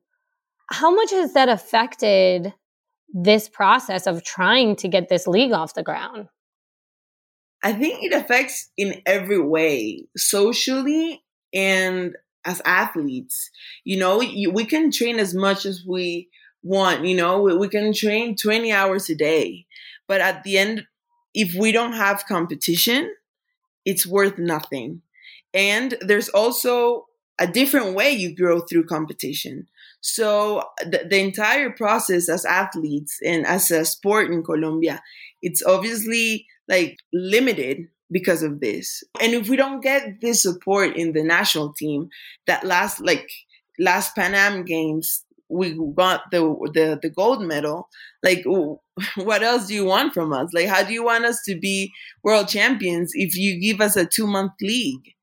How 0.71 0.93
much 0.93 1.11
has 1.11 1.33
that 1.33 1.47
affected 1.47 2.53
this 3.13 3.47
process 3.47 4.07
of 4.07 4.23
trying 4.23 4.75
to 4.77 4.87
get 4.87 5.09
this 5.09 5.27
league 5.27 5.51
off 5.51 5.75
the 5.75 5.83
ground? 5.83 6.27
I 7.63 7.73
think 7.73 8.03
it 8.03 8.13
affects 8.13 8.71
in 8.77 9.01
every 9.05 9.39
way, 9.39 10.07
socially 10.17 11.23
and 11.53 12.15
as 12.45 12.61
athletes. 12.65 13.51
You 13.85 13.97
know, 13.99 14.19
you, 14.21 14.51
we 14.51 14.65
can 14.65 14.91
train 14.91 15.19
as 15.19 15.33
much 15.35 15.65
as 15.65 15.83
we 15.87 16.29
want. 16.63 17.05
You 17.05 17.15
know, 17.15 17.41
we, 17.41 17.55
we 17.55 17.67
can 17.67 17.93
train 17.93 18.35
twenty 18.35 18.71
hours 18.71 19.09
a 19.09 19.15
day, 19.15 19.65
but 20.07 20.21
at 20.21 20.43
the 20.43 20.57
end, 20.57 20.87
if 21.33 21.53
we 21.53 21.71
don't 21.71 21.93
have 21.93 22.25
competition, 22.27 23.13
it's 23.85 24.05
worth 24.07 24.37
nothing. 24.37 25.01
And 25.53 25.95
there's 26.01 26.29
also 26.29 27.07
a 27.39 27.47
different 27.47 27.95
way 27.95 28.11
you 28.11 28.35
grow 28.35 28.61
through 28.61 28.85
competition. 28.85 29.67
So 30.01 30.63
the, 30.81 31.05
the 31.09 31.19
entire 31.19 31.69
process 31.71 32.29
as 32.29 32.45
athletes 32.45 33.19
and 33.25 33.45
as 33.45 33.71
a 33.71 33.85
sport 33.85 34.29
in 34.31 34.43
Colombia, 34.43 35.01
it's 35.41 35.63
obviously 35.65 36.45
like 36.67 36.97
limited 37.11 37.87
because 38.11 38.43
of 38.43 38.59
this. 38.59 39.03
And 39.21 39.33
if 39.33 39.49
we 39.49 39.55
don't 39.55 39.81
get 39.81 40.21
this 40.21 40.43
support 40.43 40.95
in 40.95 41.13
the 41.13 41.23
national 41.23 41.73
team, 41.73 42.09
that 42.47 42.63
last 42.63 42.99
like 42.99 43.29
last 43.79 44.15
Pan 44.15 44.35
Am 44.35 44.63
games, 44.63 45.23
we 45.53 45.77
got 45.95 46.31
the 46.31 46.41
the 46.73 46.99
the 47.01 47.09
gold 47.09 47.41
medal. 47.41 47.89
Like, 48.21 48.43
what 49.15 49.43
else 49.43 49.67
do 49.67 49.73
you 49.73 49.85
want 49.85 50.13
from 50.13 50.33
us? 50.33 50.49
Like, 50.53 50.67
how 50.67 50.83
do 50.83 50.93
you 50.93 51.03
want 51.03 51.25
us 51.25 51.41
to 51.45 51.59
be 51.59 51.91
world 52.23 52.47
champions 52.47 53.11
if 53.13 53.35
you 53.37 53.59
give 53.59 53.81
us 53.81 53.95
a 53.95 54.05
two 54.05 54.27
month 54.27 54.53
league? 54.61 55.13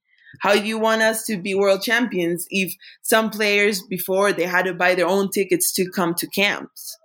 How 0.41 0.55
do 0.55 0.63
you 0.63 0.79
want 0.79 1.03
us 1.03 1.25
to 1.27 1.37
be 1.37 1.55
world 1.55 1.83
champions 1.83 2.47
if 2.51 2.73
some 3.03 3.31
players 3.31 3.83
before 3.83 4.33
they 4.33 4.45
had 4.45 4.65
to 4.67 4.75
buy 4.75 4.95
their 4.95 5.09
own 5.09 5.31
tickets 5.31 5.73
to 5.73 5.91
come 5.91 6.15
to 6.15 6.27
camps? 6.29 6.97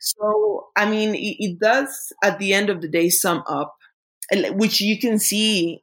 So, 0.00 0.66
I 0.76 0.88
mean, 0.88 1.14
it, 1.14 1.36
it 1.38 1.58
does 1.60 2.12
at 2.24 2.38
the 2.38 2.54
end 2.54 2.70
of 2.70 2.80
the 2.80 2.88
day 2.88 3.08
sum 3.08 3.44
up, 3.46 3.76
which 4.32 4.80
you 4.80 4.98
can 4.98 5.18
see 5.18 5.82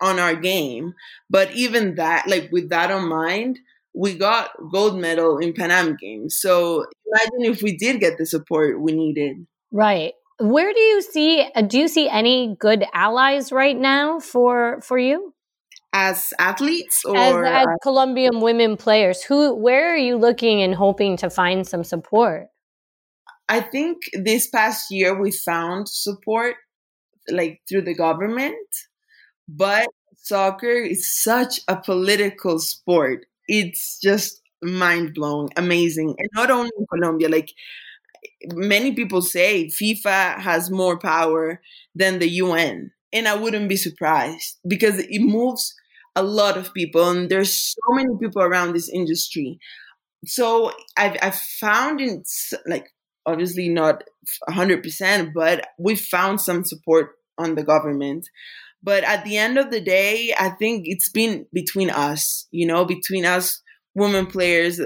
on 0.00 0.18
our 0.18 0.34
game. 0.34 0.94
But 1.28 1.52
even 1.54 1.96
that, 1.96 2.26
like 2.28 2.50
with 2.52 2.70
that 2.70 2.90
on 2.90 3.08
mind, 3.08 3.58
we 3.98 4.14
got 4.14 4.50
gold 4.70 4.96
medal 4.96 5.38
in 5.38 5.52
Pan 5.52 5.72
Am 5.72 5.96
Games. 5.96 6.36
So 6.38 6.86
imagine 7.06 7.52
if 7.52 7.62
we 7.62 7.76
did 7.76 7.98
get 7.98 8.16
the 8.16 8.26
support 8.26 8.80
we 8.80 8.92
needed. 8.92 9.44
Right. 9.72 10.14
Where 10.38 10.72
do 10.72 10.78
you 10.78 11.02
see 11.02 11.50
uh, 11.52 11.62
do 11.62 11.78
you 11.78 11.88
see 11.88 12.08
any 12.08 12.56
good 12.60 12.84
allies 12.94 13.50
right 13.50 13.76
now 13.76 14.20
for 14.20 14.80
for 14.82 14.98
you? 14.98 15.34
As 15.92 16.32
athletes 16.38 17.02
or 17.04 17.44
as, 17.44 17.66
as 17.66 17.66
Colombian 17.82 18.40
women 18.40 18.76
players, 18.76 19.20
who 19.24 19.52
where 19.56 19.92
are 19.92 19.96
you 19.96 20.16
looking 20.16 20.62
and 20.62 20.76
hoping 20.76 21.16
to 21.16 21.28
find 21.28 21.66
some 21.66 21.82
support? 21.82 22.46
I 23.48 23.60
think 23.60 23.96
this 24.12 24.46
past 24.46 24.92
year 24.92 25.20
we 25.20 25.32
found 25.32 25.88
support 25.88 26.54
like 27.28 27.62
through 27.68 27.82
the 27.82 27.96
government, 27.96 28.68
but 29.48 29.88
soccer 30.22 30.70
is 30.70 31.12
such 31.12 31.62
a 31.66 31.74
political 31.74 32.60
sport. 32.60 33.26
It's 33.48 33.98
just 34.00 34.40
mind 34.62 35.14
blowing, 35.14 35.50
amazing. 35.56 36.14
And 36.18 36.28
not 36.34 36.50
only 36.50 36.70
in 36.78 36.86
Colombia, 36.92 37.28
like 37.28 37.50
many 38.52 38.92
people 38.92 39.22
say 39.22 39.66
FIFA 39.68 40.38
has 40.40 40.70
more 40.70 40.98
power 40.98 41.60
than 41.94 42.18
the 42.18 42.28
UN. 42.30 42.92
And 43.12 43.26
I 43.26 43.34
wouldn't 43.36 43.68
be 43.68 43.76
surprised 43.76 44.58
because 44.66 44.98
it 44.98 45.20
moves 45.22 45.74
a 46.14 46.22
lot 46.22 46.56
of 46.56 46.74
people 46.74 47.08
and 47.08 47.30
there's 47.30 47.54
so 47.54 47.94
many 47.94 48.10
people 48.20 48.42
around 48.42 48.72
this 48.74 48.88
industry. 48.88 49.58
So 50.26 50.72
I've, 50.96 51.16
I've 51.22 51.36
found 51.38 52.00
in 52.00 52.24
like 52.66 52.88
obviously 53.26 53.68
not 53.68 54.04
100%, 54.48 55.32
but 55.34 55.68
we 55.78 55.96
found 55.96 56.40
some 56.40 56.64
support 56.64 57.12
on 57.38 57.54
the 57.54 57.64
government. 57.64 58.28
But 58.82 59.04
at 59.04 59.24
the 59.24 59.36
end 59.36 59.58
of 59.58 59.70
the 59.70 59.80
day, 59.80 60.34
I 60.38 60.50
think 60.50 60.84
it's 60.86 61.10
been 61.10 61.46
between 61.52 61.90
us, 61.90 62.46
you 62.50 62.66
know, 62.66 62.84
between 62.84 63.24
us 63.24 63.60
women 63.94 64.26
players. 64.26 64.80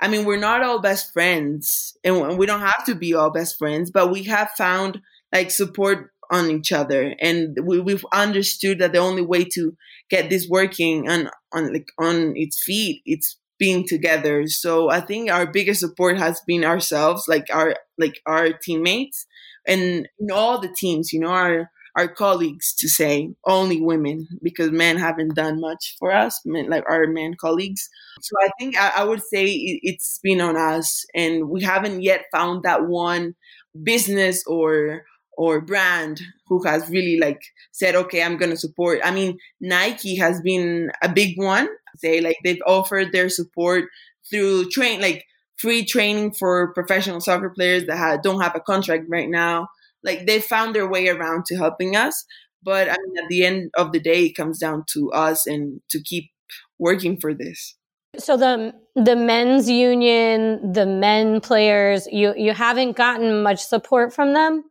I 0.00 0.08
mean, 0.08 0.24
we're 0.24 0.38
not 0.38 0.62
all 0.62 0.80
best 0.80 1.12
friends 1.12 1.96
and 2.04 2.38
we 2.38 2.46
don't 2.46 2.60
have 2.60 2.84
to 2.86 2.94
be 2.94 3.14
all 3.14 3.30
best 3.30 3.58
friends, 3.58 3.90
but 3.90 4.10
we 4.10 4.24
have 4.24 4.50
found 4.56 5.00
like 5.32 5.50
support 5.50 6.10
on 6.30 6.50
each 6.50 6.72
other 6.72 7.14
and 7.20 7.56
we, 7.64 7.80
we've 7.80 8.04
understood 8.12 8.80
that 8.80 8.92
the 8.92 8.98
only 8.98 9.22
way 9.22 9.44
to 9.44 9.74
get 10.10 10.28
this 10.28 10.46
working 10.48 11.08
on, 11.08 11.30
on 11.52 11.72
like 11.72 11.88
on 11.98 12.34
its 12.36 12.62
feet, 12.62 13.02
it's 13.06 13.38
being 13.58 13.86
together. 13.86 14.46
So 14.46 14.90
I 14.90 15.00
think 15.00 15.30
our 15.30 15.46
biggest 15.46 15.80
support 15.80 16.18
has 16.18 16.40
been 16.46 16.64
ourselves, 16.64 17.24
like 17.28 17.46
our 17.52 17.76
like 17.98 18.20
our 18.26 18.52
teammates 18.52 19.26
and 19.66 20.08
all 20.32 20.60
the 20.60 20.72
teams, 20.74 21.12
you 21.12 21.20
know, 21.20 21.28
our 21.28 21.70
our 21.98 22.06
colleagues 22.06 22.74
to 22.76 22.88
say 22.88 23.28
only 23.44 23.80
women 23.80 24.28
because 24.40 24.70
men 24.70 24.96
haven't 24.96 25.34
done 25.34 25.60
much 25.60 25.96
for 25.98 26.12
us, 26.12 26.40
men, 26.46 26.70
like 26.70 26.84
our 26.88 27.08
men 27.08 27.34
colleagues. 27.40 27.88
So 28.20 28.36
I 28.40 28.50
think 28.58 28.78
I, 28.78 28.92
I 28.98 29.04
would 29.04 29.20
say 29.20 29.44
it, 29.46 29.80
it's 29.82 30.20
been 30.22 30.40
on 30.40 30.56
us, 30.56 31.04
and 31.14 31.48
we 31.48 31.60
haven't 31.62 32.02
yet 32.02 32.26
found 32.32 32.62
that 32.62 32.86
one 32.86 33.34
business 33.82 34.44
or 34.46 35.02
or 35.36 35.60
brand 35.60 36.20
who 36.46 36.62
has 36.64 36.88
really 36.88 37.18
like 37.18 37.40
said, 37.72 37.94
okay, 37.94 38.22
I'm 38.22 38.36
going 38.36 38.50
to 38.50 38.56
support. 38.56 39.00
I 39.04 39.10
mean, 39.10 39.38
Nike 39.60 40.16
has 40.16 40.40
been 40.40 40.90
a 41.02 41.08
big 41.08 41.36
one. 41.36 41.68
Say 41.96 42.20
like 42.20 42.36
they've 42.44 42.62
offered 42.66 43.12
their 43.12 43.28
support 43.28 43.86
through 44.30 44.70
train 44.70 45.00
like 45.00 45.24
free 45.56 45.84
training 45.84 46.32
for 46.32 46.72
professional 46.74 47.20
soccer 47.20 47.50
players 47.50 47.86
that 47.86 47.98
ha- 47.98 48.18
don't 48.22 48.40
have 48.40 48.54
a 48.54 48.60
contract 48.60 49.06
right 49.08 49.28
now. 49.28 49.68
Like 50.08 50.26
they 50.26 50.40
found 50.40 50.74
their 50.74 50.88
way 50.88 51.08
around 51.08 51.44
to 51.46 51.56
helping 51.56 51.94
us. 51.94 52.24
But 52.62 52.88
I 52.88 52.96
mean, 52.96 53.22
at 53.22 53.28
the 53.28 53.44
end 53.44 53.70
of 53.76 53.92
the 53.92 54.00
day, 54.00 54.24
it 54.24 54.34
comes 54.34 54.58
down 54.58 54.84
to 54.94 55.12
us 55.12 55.46
and 55.46 55.80
to 55.90 56.02
keep 56.02 56.30
working 56.78 57.20
for 57.20 57.34
this. 57.34 57.76
So 58.16 58.36
the 58.36 58.74
the 58.96 59.14
men's 59.14 59.68
union, 59.68 60.72
the 60.72 60.86
men 60.86 61.40
players, 61.40 62.08
you 62.10 62.34
you 62.36 62.52
haven't 62.52 62.96
gotten 62.96 63.42
much 63.42 63.60
support 63.64 64.14
from 64.14 64.32
them. 64.32 64.64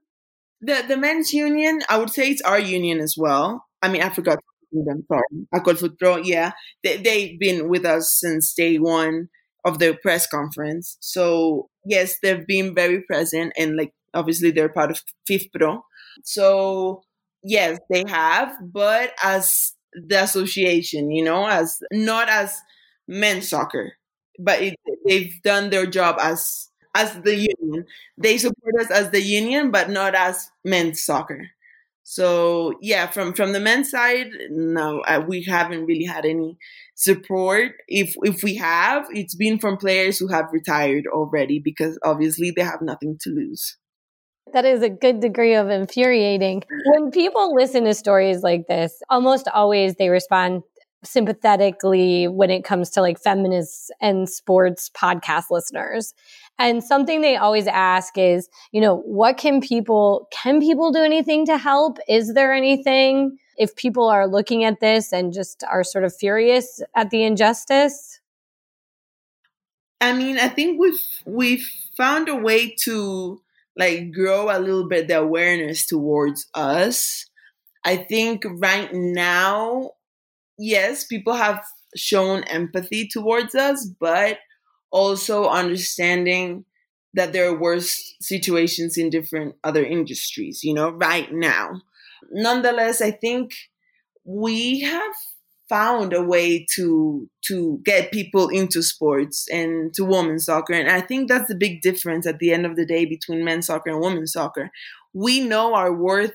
The 0.62 0.84
the 0.88 0.98
men's 0.98 1.34
union, 1.34 1.82
I 1.88 1.98
would 1.98 2.10
say 2.10 2.30
it's 2.32 2.42
our 2.42 2.60
union 2.60 3.00
as 3.00 3.16
well. 3.16 3.66
I 3.82 3.90
mean, 3.90 4.02
I 4.02 4.10
forgot 4.10 4.40
them. 4.72 5.06
Sorry, 5.08 5.48
Acolfutpro. 5.54 6.26
Yeah, 6.26 6.52
they 6.84 6.98
they've 6.98 7.40
been 7.40 7.70
with 7.70 7.86
us 7.86 8.18
since 8.20 8.54
day 8.54 8.78
one 8.78 9.30
of 9.64 9.80
the 9.80 9.98
press 10.02 10.28
conference. 10.28 10.98
So 11.00 11.70
yes, 11.86 12.16
they've 12.22 12.46
been 12.48 12.74
very 12.74 13.04
present 13.04 13.54
and 13.58 13.78
like 13.78 13.94
obviously 14.18 14.52
they're 14.52 14.70
part 14.70 14.92
of 14.92 15.02
FIFPro. 15.30 15.82
So 16.24 17.04
yes, 17.44 17.80
they 17.90 18.04
have, 18.08 18.54
but 18.62 19.14
as 19.24 19.74
the 19.94 20.24
association, 20.24 21.12
you 21.12 21.24
know, 21.24 21.48
as 21.48 21.78
not 21.92 22.30
as 22.30 22.60
men's 23.08 23.50
soccer, 23.50 23.94
but 24.40 24.62
it, 24.62 24.76
they've 25.08 25.34
done 25.44 25.70
their 25.70 25.86
job 25.86 26.18
as 26.22 26.70
as 26.96 27.14
the 27.22 27.36
union. 27.36 27.86
They 28.18 28.38
support 28.38 28.76
us 28.82 28.92
as 28.92 29.12
the 29.12 29.22
union, 29.22 29.72
but 29.72 29.90
not 29.90 30.16
as 30.16 30.50
men's 30.66 31.04
soccer. 31.04 31.50
So 32.04 32.74
yeah, 32.82 33.08
from 33.08 33.34
from 33.34 33.52
the 33.54 33.60
men's 33.60 33.92
side, 33.92 34.28
no, 34.50 35.02
uh, 35.02 35.24
we 35.28 35.44
haven't 35.44 35.86
really 35.86 36.06
had 36.06 36.26
any 36.26 36.58
support. 36.96 37.74
If 37.88 38.16
if 38.24 38.44
we 38.44 38.56
have, 38.56 39.06
it's 39.12 39.36
been 39.36 39.60
from 39.60 39.78
players 39.78 40.18
who 40.18 40.28
have 40.30 40.46
retired 40.54 41.06
already 41.08 41.60
because 41.60 42.00
obviously 42.06 42.52
they 42.52 42.64
have 42.64 42.82
nothing 42.82 43.18
to 43.22 43.30
lose. 43.30 43.78
That 44.54 44.66
is 44.66 44.82
a 44.82 44.90
good 44.90 45.20
degree 45.20 45.56
of 45.56 45.70
infuriating. 45.70 46.64
When 46.86 47.12
people 47.12 47.54
listen 47.54 47.84
to 47.84 47.94
stories 47.94 48.44
like 48.44 48.68
this, 48.68 49.02
almost 49.10 49.48
always 49.48 49.96
they 49.96 50.10
respond 50.10 50.64
sympathetically 51.04 52.28
when 52.28 52.50
it 52.50 52.64
comes 52.64 52.90
to 52.92 53.02
like 53.02 53.20
feminists 53.20 53.92
and 54.02 54.30
sports 54.30 54.90
podcast 54.90 55.46
listeners. 55.52 56.14
And 56.60 56.84
something 56.84 57.22
they 57.22 57.38
always 57.38 57.68
ask 57.68 58.18
is, 58.18 58.50
you 58.72 58.82
know, 58.82 58.98
what 58.98 59.38
can 59.38 59.62
people, 59.62 60.28
can 60.32 60.60
people 60.60 60.92
do 60.92 61.04
anything 61.04 61.46
to 61.46 61.58
help? 61.58 62.00
Is 62.08 62.34
there 62.34 62.54
anything 62.54 63.38
if 63.58 63.76
people 63.76 64.08
are 64.08 64.28
looking 64.28 64.64
at 64.64 64.80
this 64.80 65.14
and 65.14 65.34
just 65.34 65.64
are 65.70 65.84
sort 65.84 66.04
of 66.04 66.16
furious 66.16 66.82
at 66.96 67.10
the 67.10 67.24
injustice? 67.24 68.20
I 70.02 70.14
mean, 70.14 70.38
I 70.38 70.48
think 70.48 70.80
we've, 70.80 71.22
we've 71.26 71.68
found 71.96 72.30
a 72.30 72.36
way 72.36 72.72
to 72.82 73.42
like 73.78 74.12
grow 74.12 74.50
a 74.50 74.60
little 74.60 74.88
bit 74.88 75.08
the 75.08 75.20
awareness 75.20 75.86
towards 75.86 76.48
us. 76.54 77.26
I 77.86 77.98
think 77.98 78.44
right 78.46 78.90
now, 78.94 79.92
yes, 80.58 81.06
people 81.06 81.34
have 81.34 81.64
shown 81.96 82.44
empathy 82.44 83.08
towards 83.08 83.56
us, 83.56 83.88
but 84.00 84.40
also 84.92 85.48
understanding 85.48 86.66
that 87.14 87.34
there 87.34 87.48
are 87.50 87.60
worse 87.60 88.16
situations 88.22 88.98
in 88.98 89.10
different 89.10 89.56
other 89.64 89.84
industries, 89.84 90.64
you 90.64 90.74
know, 90.74 90.90
right 90.90 91.32
now. 91.32 91.82
Nonetheless, 92.32 93.02
I 93.02 93.12
think 93.12 93.54
we 94.24 94.82
have 94.82 95.14
found 95.70 96.14
a 96.14 96.24
way 96.24 96.66
to 96.76 97.30
to 97.48 97.80
get 97.84 98.12
people 98.12 98.48
into 98.50 98.82
sports 98.82 99.48
and 99.52 99.94
to 99.94 100.04
women's 100.04 100.46
soccer. 100.46 100.74
And 100.74 100.90
i 100.90 101.02
think 101.02 101.28
that's 101.30 101.48
the 101.50 101.56
big 101.56 101.82
difference 101.82 102.26
at 102.28 102.40
the 102.40 102.52
end 102.52 102.66
of 102.66 102.76
the 102.76 102.86
day 102.86 103.06
between 103.06 103.44
men's 103.46 103.68
soccer 103.68 103.90
and 103.92 104.02
women's 104.02 104.34
soccer. 104.34 104.70
We 105.14 105.40
know 105.42 105.74
our 105.74 105.94
worth 105.94 106.34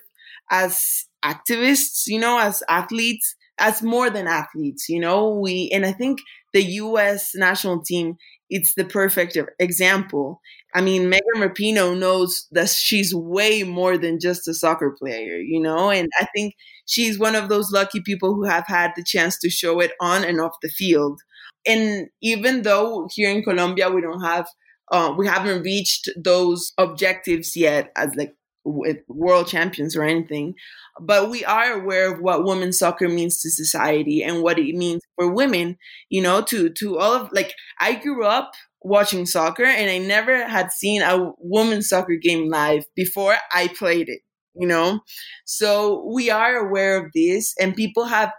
as 0.51 1.05
activists 1.25 2.03
you 2.07 2.19
know 2.19 2.39
as 2.39 2.63
athletes 2.69 3.35
as 3.59 3.83
more 3.83 4.11
than 4.11 4.27
athletes 4.27 4.89
you 4.89 4.99
know? 5.01 5.31
We 5.39 5.71
and 5.73 5.87
i 5.87 5.93
think 5.93 6.19
the 6.53 6.63
us 6.63 7.33
national 7.35 7.83
team 7.83 8.17
it's 8.51 8.75
the 8.75 8.85
perfect 8.85 9.37
example. 9.59 10.41
I 10.75 10.83
mean, 10.83 11.09
Megan 11.35 11.49
Rapinoe 11.49 11.99
knows 11.99 12.47
that 12.53 12.69
she's 12.69 13.15
way 13.15 13.63
more 13.63 13.99
than 13.99 14.21
just 14.21 14.49
a 14.49 14.55
soccer 14.55 14.95
player, 14.99 15.37
you 15.37 15.61
know? 15.61 15.91
And 15.91 16.09
I 16.21 16.27
think 16.35 16.55
she's 16.87 17.19
one 17.19 17.35
of 17.35 17.49
those 17.49 17.71
lucky 17.73 18.01
people 18.01 18.35
who 18.35 18.45
have 18.45 18.65
had 18.67 18.93
the 18.97 19.05
chance 19.05 19.39
to 19.41 19.51
show 19.51 19.81
it 19.81 19.93
on 20.01 20.25
and 20.25 20.41
off 20.41 20.53
the 20.63 20.69
field. 20.69 21.21
And 21.67 22.09
even 22.23 22.63
though 22.63 23.09
here 23.13 23.31
in 23.31 23.43
Colombia 23.43 23.91
we 23.91 24.01
don't 24.01 24.23
have, 24.23 24.47
uh, 24.91 25.15
we 25.17 25.27
haven't 25.27 25.63
reached 25.63 26.09
those 26.17 26.73
objectives 26.79 27.57
yet 27.57 27.93
as 27.97 28.15
like 28.17 28.35
with 28.65 28.99
world 29.09 29.49
champions 29.49 29.97
or 29.97 30.05
anything, 30.05 30.55
but 31.01 31.31
we 31.31 31.45
are 31.45 31.73
aware 31.81 32.13
of 32.13 32.21
what 32.21 32.45
women's 32.45 32.79
soccer 32.79 33.09
means 33.09 33.41
to 33.41 33.51
society 33.51 34.23
and 34.23 34.43
what 34.43 34.59
it 34.59 34.75
means 34.77 35.03
for 35.17 35.33
women. 35.33 35.77
You 36.11 36.23
know, 36.23 36.43
to 36.43 36.71
to 36.71 36.99
all 36.99 37.15
of 37.15 37.33
like 37.33 37.55
I 37.81 37.95
grew 37.95 38.25
up 38.25 38.53
watching 38.85 39.27
soccer 39.27 39.65
and 39.65 39.91
I 39.91 39.99
never 39.99 40.47
had 40.49 40.73
seen 40.73 41.03
a 41.03 41.33
women's 41.39 41.89
soccer 41.89 42.17
game 42.17 42.49
live 42.49 42.85
before 42.95 43.37
I 43.53 43.69
played 43.69 44.09
it. 44.09 44.21
You 44.55 44.67
know, 44.67 45.01
so 45.47 46.07
we 46.15 46.29
are 46.29 46.57
aware 46.57 47.03
of 47.03 47.11
this, 47.15 47.55
and 47.59 47.75
people 47.75 48.05
have 48.05 48.31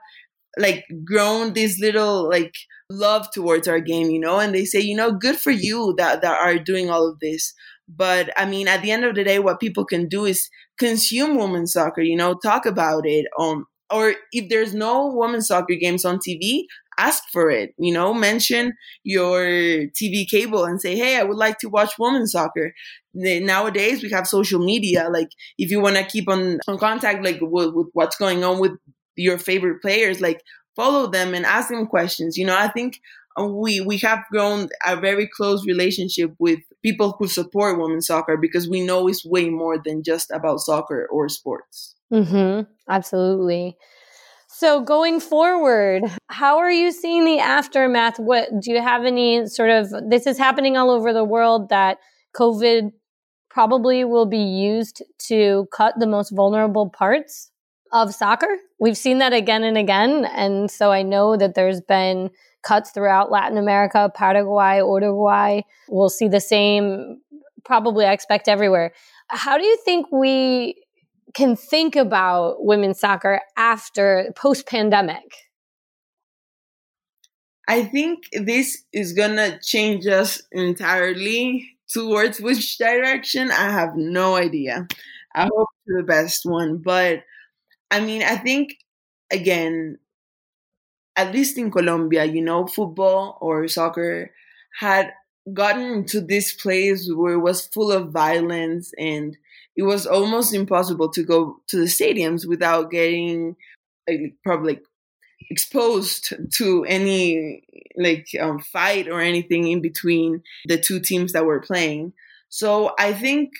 like 0.57 0.85
grown 1.03 1.53
this 1.53 1.79
little 1.79 2.29
like 2.29 2.53
love 2.89 3.27
towards 3.33 3.67
our 3.67 3.79
game, 3.79 4.09
you 4.09 4.19
know, 4.19 4.39
and 4.39 4.53
they 4.53 4.65
say, 4.65 4.79
you 4.79 4.95
know, 4.95 5.11
good 5.11 5.37
for 5.37 5.51
you 5.51 5.93
that 5.97 6.21
that 6.21 6.39
are 6.39 6.59
doing 6.59 6.89
all 6.89 7.07
of 7.09 7.19
this. 7.19 7.53
But 7.87 8.29
I 8.37 8.45
mean, 8.45 8.67
at 8.67 8.81
the 8.81 8.91
end 8.91 9.05
of 9.05 9.15
the 9.15 9.23
day, 9.23 9.39
what 9.39 9.59
people 9.59 9.85
can 9.85 10.07
do 10.07 10.25
is 10.25 10.49
consume 10.77 11.37
women's 11.37 11.73
soccer, 11.73 12.01
you 12.01 12.15
know, 12.15 12.35
talk 12.35 12.65
about 12.65 13.05
it. 13.05 13.25
Um, 13.39 13.65
or 13.91 14.15
if 14.31 14.49
there's 14.49 14.73
no 14.73 15.11
women's 15.13 15.47
soccer 15.47 15.75
games 15.75 16.05
on 16.05 16.17
TV, 16.19 16.63
ask 16.97 17.23
for 17.31 17.49
it, 17.49 17.73
you 17.77 17.93
know, 17.93 18.13
mention 18.13 18.73
your 19.03 19.41
TV 19.41 20.27
cable 20.29 20.65
and 20.65 20.81
say, 20.81 20.95
hey, 20.95 21.17
I 21.17 21.23
would 21.23 21.37
like 21.37 21.57
to 21.59 21.69
watch 21.69 21.93
women's 21.99 22.31
soccer. 22.31 22.73
Nowadays, 23.13 24.01
we 24.01 24.09
have 24.11 24.27
social 24.27 24.59
media. 24.59 25.09
Like, 25.11 25.29
if 25.57 25.71
you 25.71 25.79
want 25.79 25.97
to 25.97 26.03
keep 26.03 26.29
on, 26.29 26.59
on 26.67 26.77
contact, 26.77 27.23
like, 27.23 27.39
with, 27.41 27.73
with 27.73 27.87
what's 27.93 28.15
going 28.15 28.43
on 28.43 28.59
with 28.59 28.71
your 29.15 29.37
favorite 29.37 29.81
players, 29.81 30.21
like, 30.21 30.41
follow 30.75 31.07
them 31.07 31.33
and 31.33 31.45
ask 31.45 31.69
them 31.69 31.87
questions. 31.87 32.37
You 32.37 32.45
know, 32.45 32.57
I 32.57 32.67
think 32.67 32.99
uh, 33.39 33.45
we 33.45 33.81
we 33.81 33.97
have 33.99 34.23
grown 34.31 34.69
a 34.85 34.95
very 34.95 35.27
close 35.27 35.65
relationship 35.65 36.31
with 36.39 36.59
people 36.83 37.15
who 37.17 37.27
support 37.27 37.79
women's 37.79 38.07
soccer 38.07 38.37
because 38.37 38.69
we 38.69 38.85
know 38.85 39.07
it's 39.07 39.25
way 39.25 39.49
more 39.49 39.77
than 39.83 40.03
just 40.03 40.29
about 40.31 40.59
soccer 40.59 41.07
or 41.11 41.29
sports. 41.29 41.95
Mm-hmm. 42.11 42.69
Absolutely. 42.89 43.77
So 44.63 44.79
going 44.79 45.19
forward, 45.19 46.03
how 46.27 46.59
are 46.59 46.71
you 46.71 46.93
seeing 46.93 47.25
the 47.25 47.39
aftermath? 47.39 48.17
What 48.17 48.47
do 48.61 48.71
you 48.71 48.81
have 48.81 49.03
any 49.03 49.45
sort 49.47 49.69
of 49.69 49.89
this 50.09 50.25
is 50.25 50.37
happening 50.37 50.77
all 50.77 50.89
over 50.89 51.11
the 51.11 51.25
world 51.25 51.67
that 51.67 51.97
COVID 52.33 52.93
probably 53.49 54.05
will 54.05 54.25
be 54.25 54.37
used 54.37 55.03
to 55.27 55.67
cut 55.73 55.95
the 55.99 56.07
most 56.07 56.29
vulnerable 56.29 56.89
parts 56.89 57.51
of 57.91 58.15
soccer. 58.15 58.47
We've 58.79 58.95
seen 58.95 59.17
that 59.17 59.33
again 59.33 59.65
and 59.65 59.77
again. 59.77 60.23
And 60.33 60.71
so 60.71 60.93
I 60.93 61.01
know 61.01 61.35
that 61.35 61.55
there's 61.55 61.81
been 61.81 62.29
cuts 62.61 62.91
throughout 62.91 63.29
Latin 63.29 63.57
America, 63.57 64.09
Paraguay, 64.15 64.77
Uruguay. 64.77 65.59
We'll 65.89 66.07
see 66.07 66.29
the 66.29 66.39
same, 66.39 67.19
probably, 67.65 68.05
I 68.05 68.13
expect, 68.13 68.47
everywhere. 68.47 68.93
How 69.27 69.57
do 69.57 69.65
you 69.65 69.77
think 69.83 70.07
we 70.09 70.82
can 71.33 71.55
think 71.55 71.95
about 71.95 72.63
women's 72.63 72.99
soccer 72.99 73.41
after 73.57 74.31
post 74.35 74.67
pandemic? 74.67 75.35
I 77.67 77.85
think 77.85 78.25
this 78.33 78.83
is 78.91 79.13
to 79.37 79.59
change 79.59 80.05
us 80.05 80.41
entirely 80.51 81.69
towards 81.89 82.41
which 82.41 82.77
direction. 82.77 83.51
I 83.51 83.71
have 83.71 83.95
no 83.95 84.35
idea. 84.35 84.87
I 85.33 85.43
hope 85.43 85.69
the 85.85 86.03
best 86.03 86.45
one. 86.45 86.77
But 86.77 87.23
I 87.89 87.99
mean, 88.01 88.23
I 88.23 88.35
think, 88.35 88.75
again, 89.31 89.99
at 91.15 91.31
least 91.31 91.57
in 91.57 91.71
Colombia, 91.71 92.25
you 92.25 92.41
know, 92.41 92.67
football 92.67 93.37
or 93.39 93.67
soccer 93.67 94.31
had 94.79 95.13
gotten 95.53 96.05
to 96.05 96.21
this 96.21 96.53
place 96.53 97.09
where 97.13 97.33
it 97.33 97.39
was 97.39 97.67
full 97.67 97.91
of 97.91 98.11
violence 98.11 98.93
and 98.97 99.37
it 99.75 99.83
was 99.83 100.05
almost 100.05 100.53
impossible 100.53 101.09
to 101.09 101.23
go 101.23 101.57
to 101.67 101.77
the 101.77 101.85
stadiums 101.85 102.47
without 102.47 102.91
getting 102.91 103.55
like 104.07 104.35
probably 104.43 104.79
exposed 105.49 106.33
to 106.53 106.85
any 106.85 107.63
like 107.97 108.27
um, 108.39 108.59
fight 108.59 109.07
or 109.07 109.19
anything 109.19 109.67
in 109.67 109.81
between 109.81 110.41
the 110.65 110.77
two 110.77 110.99
teams 110.99 111.33
that 111.33 111.45
were 111.45 111.59
playing. 111.59 112.13
So 112.49 112.93
I 112.99 113.13
think 113.13 113.51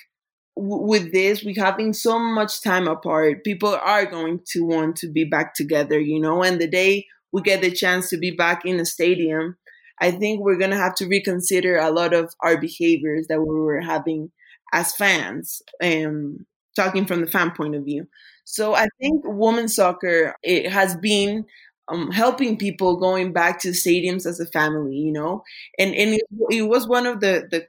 w- 0.56 0.82
with 0.82 1.12
this, 1.12 1.44
we 1.44 1.54
having 1.54 1.92
so 1.92 2.18
much 2.18 2.62
time 2.62 2.88
apart, 2.88 3.44
people 3.44 3.74
are 3.74 4.06
going 4.06 4.40
to 4.48 4.60
want 4.60 4.96
to 4.96 5.08
be 5.10 5.24
back 5.24 5.54
together, 5.54 5.98
you 5.98 6.20
know. 6.20 6.42
And 6.42 6.60
the 6.60 6.68
day 6.68 7.06
we 7.32 7.42
get 7.42 7.62
the 7.62 7.70
chance 7.70 8.08
to 8.10 8.18
be 8.18 8.30
back 8.30 8.64
in 8.64 8.76
the 8.76 8.86
stadium, 8.86 9.56
I 10.00 10.10
think 10.10 10.40
we're 10.40 10.58
gonna 10.58 10.76
have 10.76 10.94
to 10.96 11.06
reconsider 11.06 11.76
a 11.76 11.90
lot 11.90 12.14
of 12.14 12.34
our 12.40 12.60
behaviors 12.60 13.26
that 13.28 13.40
we 13.40 13.54
were 13.54 13.80
having 13.80 14.30
as 14.72 14.94
fans. 14.94 15.62
Um, 15.82 16.46
talking 16.74 17.06
from 17.06 17.20
the 17.20 17.26
fan 17.26 17.50
point 17.52 17.74
of 17.74 17.84
view. 17.84 18.06
So 18.44 18.74
I 18.74 18.88
think 19.00 19.22
women's 19.24 19.74
soccer 19.74 20.36
it 20.42 20.70
has 20.70 20.96
been 20.96 21.44
um, 21.88 22.10
helping 22.10 22.56
people 22.56 22.96
going 22.96 23.32
back 23.32 23.60
to 23.60 23.68
stadiums 23.68 24.26
as 24.26 24.40
a 24.40 24.46
family, 24.46 24.96
you 24.96 25.12
know, 25.12 25.42
and 25.78 25.94
and 25.94 26.14
it, 26.14 26.22
it, 26.50 26.62
was 26.62 26.86
one 26.86 27.06
of 27.06 27.20
the 27.20 27.46
the 27.50 27.66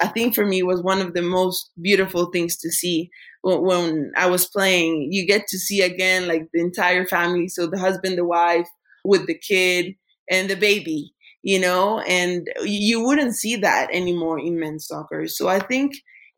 I 0.00 0.08
think 0.08 0.34
for 0.34 0.44
me 0.44 0.62
was 0.62 0.82
one 0.82 1.00
of 1.00 1.14
the 1.14 1.22
most 1.22 1.70
beautiful 1.80 2.26
things 2.26 2.56
to 2.58 2.70
see 2.70 3.10
when, 3.42 3.62
when 3.62 4.12
I 4.16 4.26
was 4.26 4.46
playing. 4.46 5.08
You 5.12 5.26
get 5.26 5.46
to 5.48 5.58
see 5.58 5.82
again 5.82 6.28
like 6.28 6.48
the 6.52 6.60
entire 6.60 7.06
family, 7.06 7.48
so 7.48 7.66
the 7.66 7.78
husband, 7.78 8.16
the 8.16 8.24
wife, 8.24 8.68
with 9.04 9.26
the 9.26 9.38
kid 9.38 9.94
and 10.30 10.48
the 10.48 10.56
baby, 10.56 11.12
you 11.42 11.58
know, 11.58 12.00
and 12.00 12.48
you 12.62 13.04
wouldn't 13.04 13.34
see 13.34 13.56
that 13.56 13.88
anymore 13.92 14.38
in 14.38 14.58
men's 14.58 14.86
soccer. 14.86 15.26
So 15.26 15.48
I 15.48 15.58
think 15.60 15.94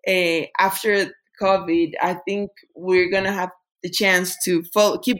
uh, 0.09 0.47
after 0.59 1.13
COVID, 1.41 1.93
I 2.01 2.15
think 2.27 2.51
we're 2.75 3.11
gonna 3.11 3.33
have 3.33 3.51
the 3.83 3.91
chance 3.91 4.37
to 4.45 4.63
follow, 4.75 4.99
keep 4.99 5.19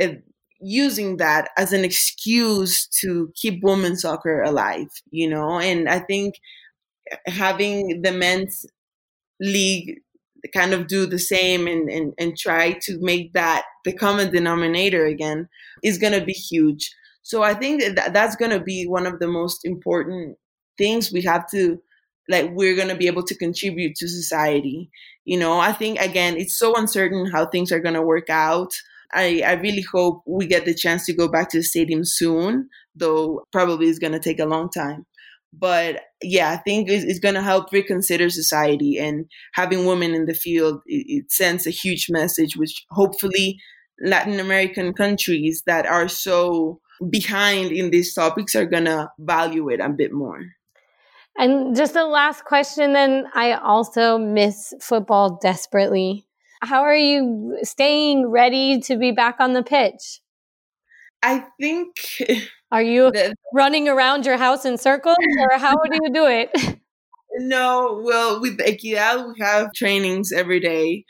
uh, 0.00 0.14
using 0.60 1.16
that 1.18 1.50
as 1.58 1.72
an 1.72 1.84
excuse 1.84 2.86
to 3.00 3.32
keep 3.34 3.62
women's 3.62 4.02
soccer 4.02 4.42
alive, 4.42 4.88
you 5.10 5.28
know. 5.28 5.58
And 5.58 5.88
I 5.88 6.00
think 6.00 6.36
having 7.26 8.02
the 8.02 8.12
men's 8.12 8.64
league 9.40 10.00
kind 10.54 10.72
of 10.72 10.86
do 10.86 11.06
the 11.06 11.18
same 11.18 11.66
and, 11.66 11.88
and, 11.88 12.14
and 12.18 12.36
try 12.36 12.72
to 12.82 12.98
make 13.00 13.32
that 13.32 13.64
the 13.84 13.92
common 13.92 14.30
denominator 14.32 15.06
again 15.06 15.48
is 15.82 15.98
going 15.98 16.18
to 16.18 16.24
be 16.24 16.32
huge. 16.32 16.90
So 17.22 17.42
I 17.42 17.54
think 17.54 17.82
that 17.96 18.12
that's 18.12 18.36
going 18.36 18.50
to 18.50 18.60
be 18.60 18.86
one 18.86 19.06
of 19.06 19.20
the 19.20 19.28
most 19.28 19.64
important 19.64 20.36
things 20.78 21.12
we 21.12 21.22
have 21.22 21.48
to 21.50 21.80
like 22.32 22.50
we're 22.52 22.74
going 22.74 22.88
to 22.88 22.96
be 22.96 23.06
able 23.06 23.22
to 23.24 23.36
contribute 23.36 23.94
to 23.96 24.08
society. 24.08 24.90
You 25.24 25.38
know, 25.38 25.60
I 25.60 25.72
think 25.72 26.00
again 26.00 26.36
it's 26.36 26.58
so 26.58 26.74
uncertain 26.74 27.30
how 27.30 27.46
things 27.46 27.70
are 27.70 27.80
going 27.80 27.94
to 27.94 28.02
work 28.02 28.28
out. 28.28 28.72
I, 29.14 29.42
I 29.46 29.52
really 29.52 29.84
hope 29.92 30.22
we 30.26 30.46
get 30.46 30.64
the 30.64 30.74
chance 30.74 31.04
to 31.06 31.14
go 31.14 31.28
back 31.28 31.50
to 31.50 31.58
the 31.58 31.62
stadium 31.62 32.00
soon, 32.04 32.68
though 32.96 33.44
probably 33.52 33.86
it's 33.86 33.98
going 33.98 34.14
to 34.14 34.18
take 34.18 34.40
a 34.40 34.46
long 34.46 34.70
time. 34.70 35.04
But 35.52 36.00
yeah, 36.22 36.50
I 36.50 36.56
think 36.56 36.88
it's, 36.88 37.04
it's 37.04 37.18
going 37.18 37.34
to 37.34 37.42
help 37.42 37.72
reconsider 37.72 38.30
society 38.30 38.98
and 38.98 39.26
having 39.52 39.84
women 39.84 40.14
in 40.14 40.24
the 40.24 40.34
field. 40.34 40.80
It, 40.86 41.04
it 41.08 41.30
sends 41.30 41.66
a 41.66 41.70
huge 41.70 42.06
message, 42.08 42.56
which 42.56 42.86
hopefully 42.90 43.58
Latin 44.02 44.40
American 44.40 44.94
countries 44.94 45.62
that 45.66 45.84
are 45.84 46.08
so 46.08 46.80
behind 47.10 47.70
in 47.70 47.90
these 47.90 48.14
topics 48.14 48.54
are 48.54 48.64
going 48.64 48.86
to 48.86 49.10
value 49.18 49.68
it 49.68 49.80
a 49.80 49.90
bit 49.90 50.12
more. 50.12 50.40
And 51.36 51.74
just 51.74 51.96
a 51.96 52.04
last 52.04 52.44
question 52.44 52.92
then 52.92 53.26
I 53.34 53.52
also 53.52 54.18
miss 54.18 54.74
football 54.80 55.38
desperately. 55.40 56.26
How 56.62 56.82
are 56.82 56.96
you 56.96 57.58
staying 57.62 58.28
ready 58.28 58.80
to 58.82 58.96
be 58.96 59.10
back 59.10 59.36
on 59.40 59.52
the 59.52 59.62
pitch? 59.62 60.20
I 61.22 61.46
think. 61.60 61.96
Are 62.72 62.82
you 62.82 63.10
the, 63.10 63.34
running 63.52 63.88
around 63.88 64.24
your 64.24 64.38
house 64.38 64.64
in 64.64 64.78
circles 64.78 65.16
or 65.40 65.58
how 65.58 65.74
do 65.74 65.98
you 66.02 66.12
do 66.12 66.26
it? 66.26 66.78
No, 67.34 67.98
well, 68.04 68.42
with 68.42 68.58
Equidad, 68.58 69.26
we 69.26 69.34
have 69.40 69.72
trainings 69.74 70.32
every 70.32 70.60
day 70.60 71.06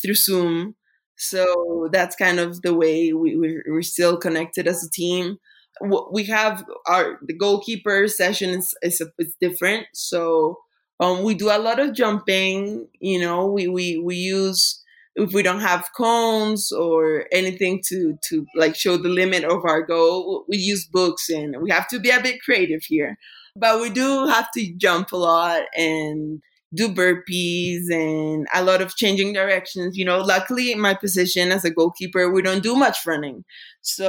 through 0.00 0.14
Zoom. 0.14 0.74
So 1.18 1.90
that's 1.92 2.16
kind 2.16 2.40
of 2.40 2.62
the 2.62 2.72
way 2.72 3.12
we, 3.12 3.36
we're, 3.36 3.62
we're 3.68 3.82
still 3.82 4.16
connected 4.16 4.66
as 4.66 4.82
a 4.82 4.90
team 4.90 5.36
we 5.80 6.24
have 6.24 6.64
our 6.86 7.18
the 7.22 7.34
goalkeeper 7.34 8.08
session 8.08 8.50
is 8.50 8.74
is, 8.82 9.02
different. 9.40 9.86
So 9.94 10.58
um, 11.00 11.22
we 11.22 11.34
do 11.34 11.50
a 11.50 11.58
lot 11.58 11.78
of 11.78 11.94
jumping. 11.94 12.88
You 13.00 13.20
know, 13.20 13.46
we 13.46 13.68
we 13.68 13.98
we 13.98 14.16
use 14.16 14.82
if 15.16 15.32
we 15.32 15.42
don't 15.42 15.60
have 15.60 15.88
cones 15.96 16.72
or 16.72 17.26
anything 17.32 17.82
to 17.88 18.18
to 18.28 18.46
like 18.54 18.74
show 18.74 18.96
the 18.96 19.08
limit 19.08 19.44
of 19.44 19.64
our 19.64 19.82
goal, 19.82 20.44
we 20.48 20.56
use 20.56 20.86
books 20.86 21.28
and 21.28 21.56
we 21.60 21.70
have 21.70 21.88
to 21.88 21.98
be 21.98 22.10
a 22.10 22.20
bit 22.20 22.40
creative 22.42 22.82
here. 22.84 23.16
But 23.54 23.80
we 23.80 23.88
do 23.90 24.26
have 24.26 24.50
to 24.52 24.74
jump 24.76 25.12
a 25.12 25.16
lot 25.16 25.62
and 25.74 26.42
do 26.76 26.88
burpees 26.88 27.90
and 27.90 28.46
a 28.54 28.62
lot 28.62 28.82
of 28.82 28.96
changing 28.96 29.32
directions. 29.32 29.96
You 29.96 30.04
know, 30.04 30.20
luckily 30.20 30.72
in 30.72 30.80
my 30.80 30.94
position 30.94 31.50
as 31.52 31.64
a 31.64 31.70
goalkeeper, 31.70 32.30
we 32.30 32.42
don't 32.42 32.62
do 32.62 32.76
much 32.76 32.98
running. 33.06 33.44
So 33.80 34.08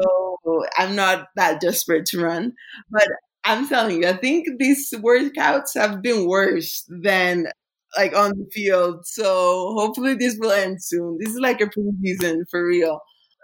I'm 0.77 0.95
not 0.95 1.27
that 1.35 1.61
desperate 1.61 2.05
to 2.07 2.21
run. 2.21 2.53
But 2.89 3.07
I'm 3.45 3.67
telling 3.67 4.03
you, 4.03 4.09
I 4.09 4.17
think 4.17 4.47
these 4.59 4.91
workouts 4.91 5.69
have 5.75 6.01
been 6.01 6.27
worse 6.27 6.85
than 6.89 7.47
like 7.95 8.15
on 8.15 8.31
the 8.31 8.47
field. 8.51 9.05
So 9.05 9.73
hopefully 9.77 10.15
this 10.15 10.37
will 10.39 10.51
end 10.51 10.83
soon. 10.83 11.17
This 11.19 11.33
is 11.33 11.39
like 11.39 11.61
a 11.61 11.65
preseason 11.65 12.41
for 12.51 12.65
real. 12.65 12.99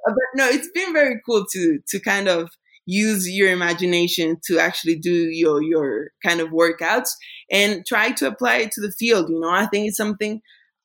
But 0.05 0.15
no, 0.36 0.47
it's 0.47 0.69
been 0.74 0.91
very 0.91 1.21
cool 1.26 1.45
to 1.53 1.80
to 1.88 1.99
kind 1.99 2.28
of 2.28 2.49
use 2.86 3.30
your 3.30 3.52
imagination 3.52 4.38
to 4.46 4.60
actually 4.60 4.96
do 4.96 5.30
your 5.30 5.62
your 5.62 6.12
kind 6.26 6.42
of 6.42 6.50
workouts 6.50 7.10
and 7.52 7.86
try 7.86 8.12
to 8.12 8.28
apply 8.28 8.58
it 8.58 8.72
to 8.72 8.82
the 8.82 8.92
field 8.92 9.30
you 9.30 9.40
know? 9.40 9.50
I 9.50 9.66
think 9.68 9.88
it's 9.88 9.98
something 9.98 10.42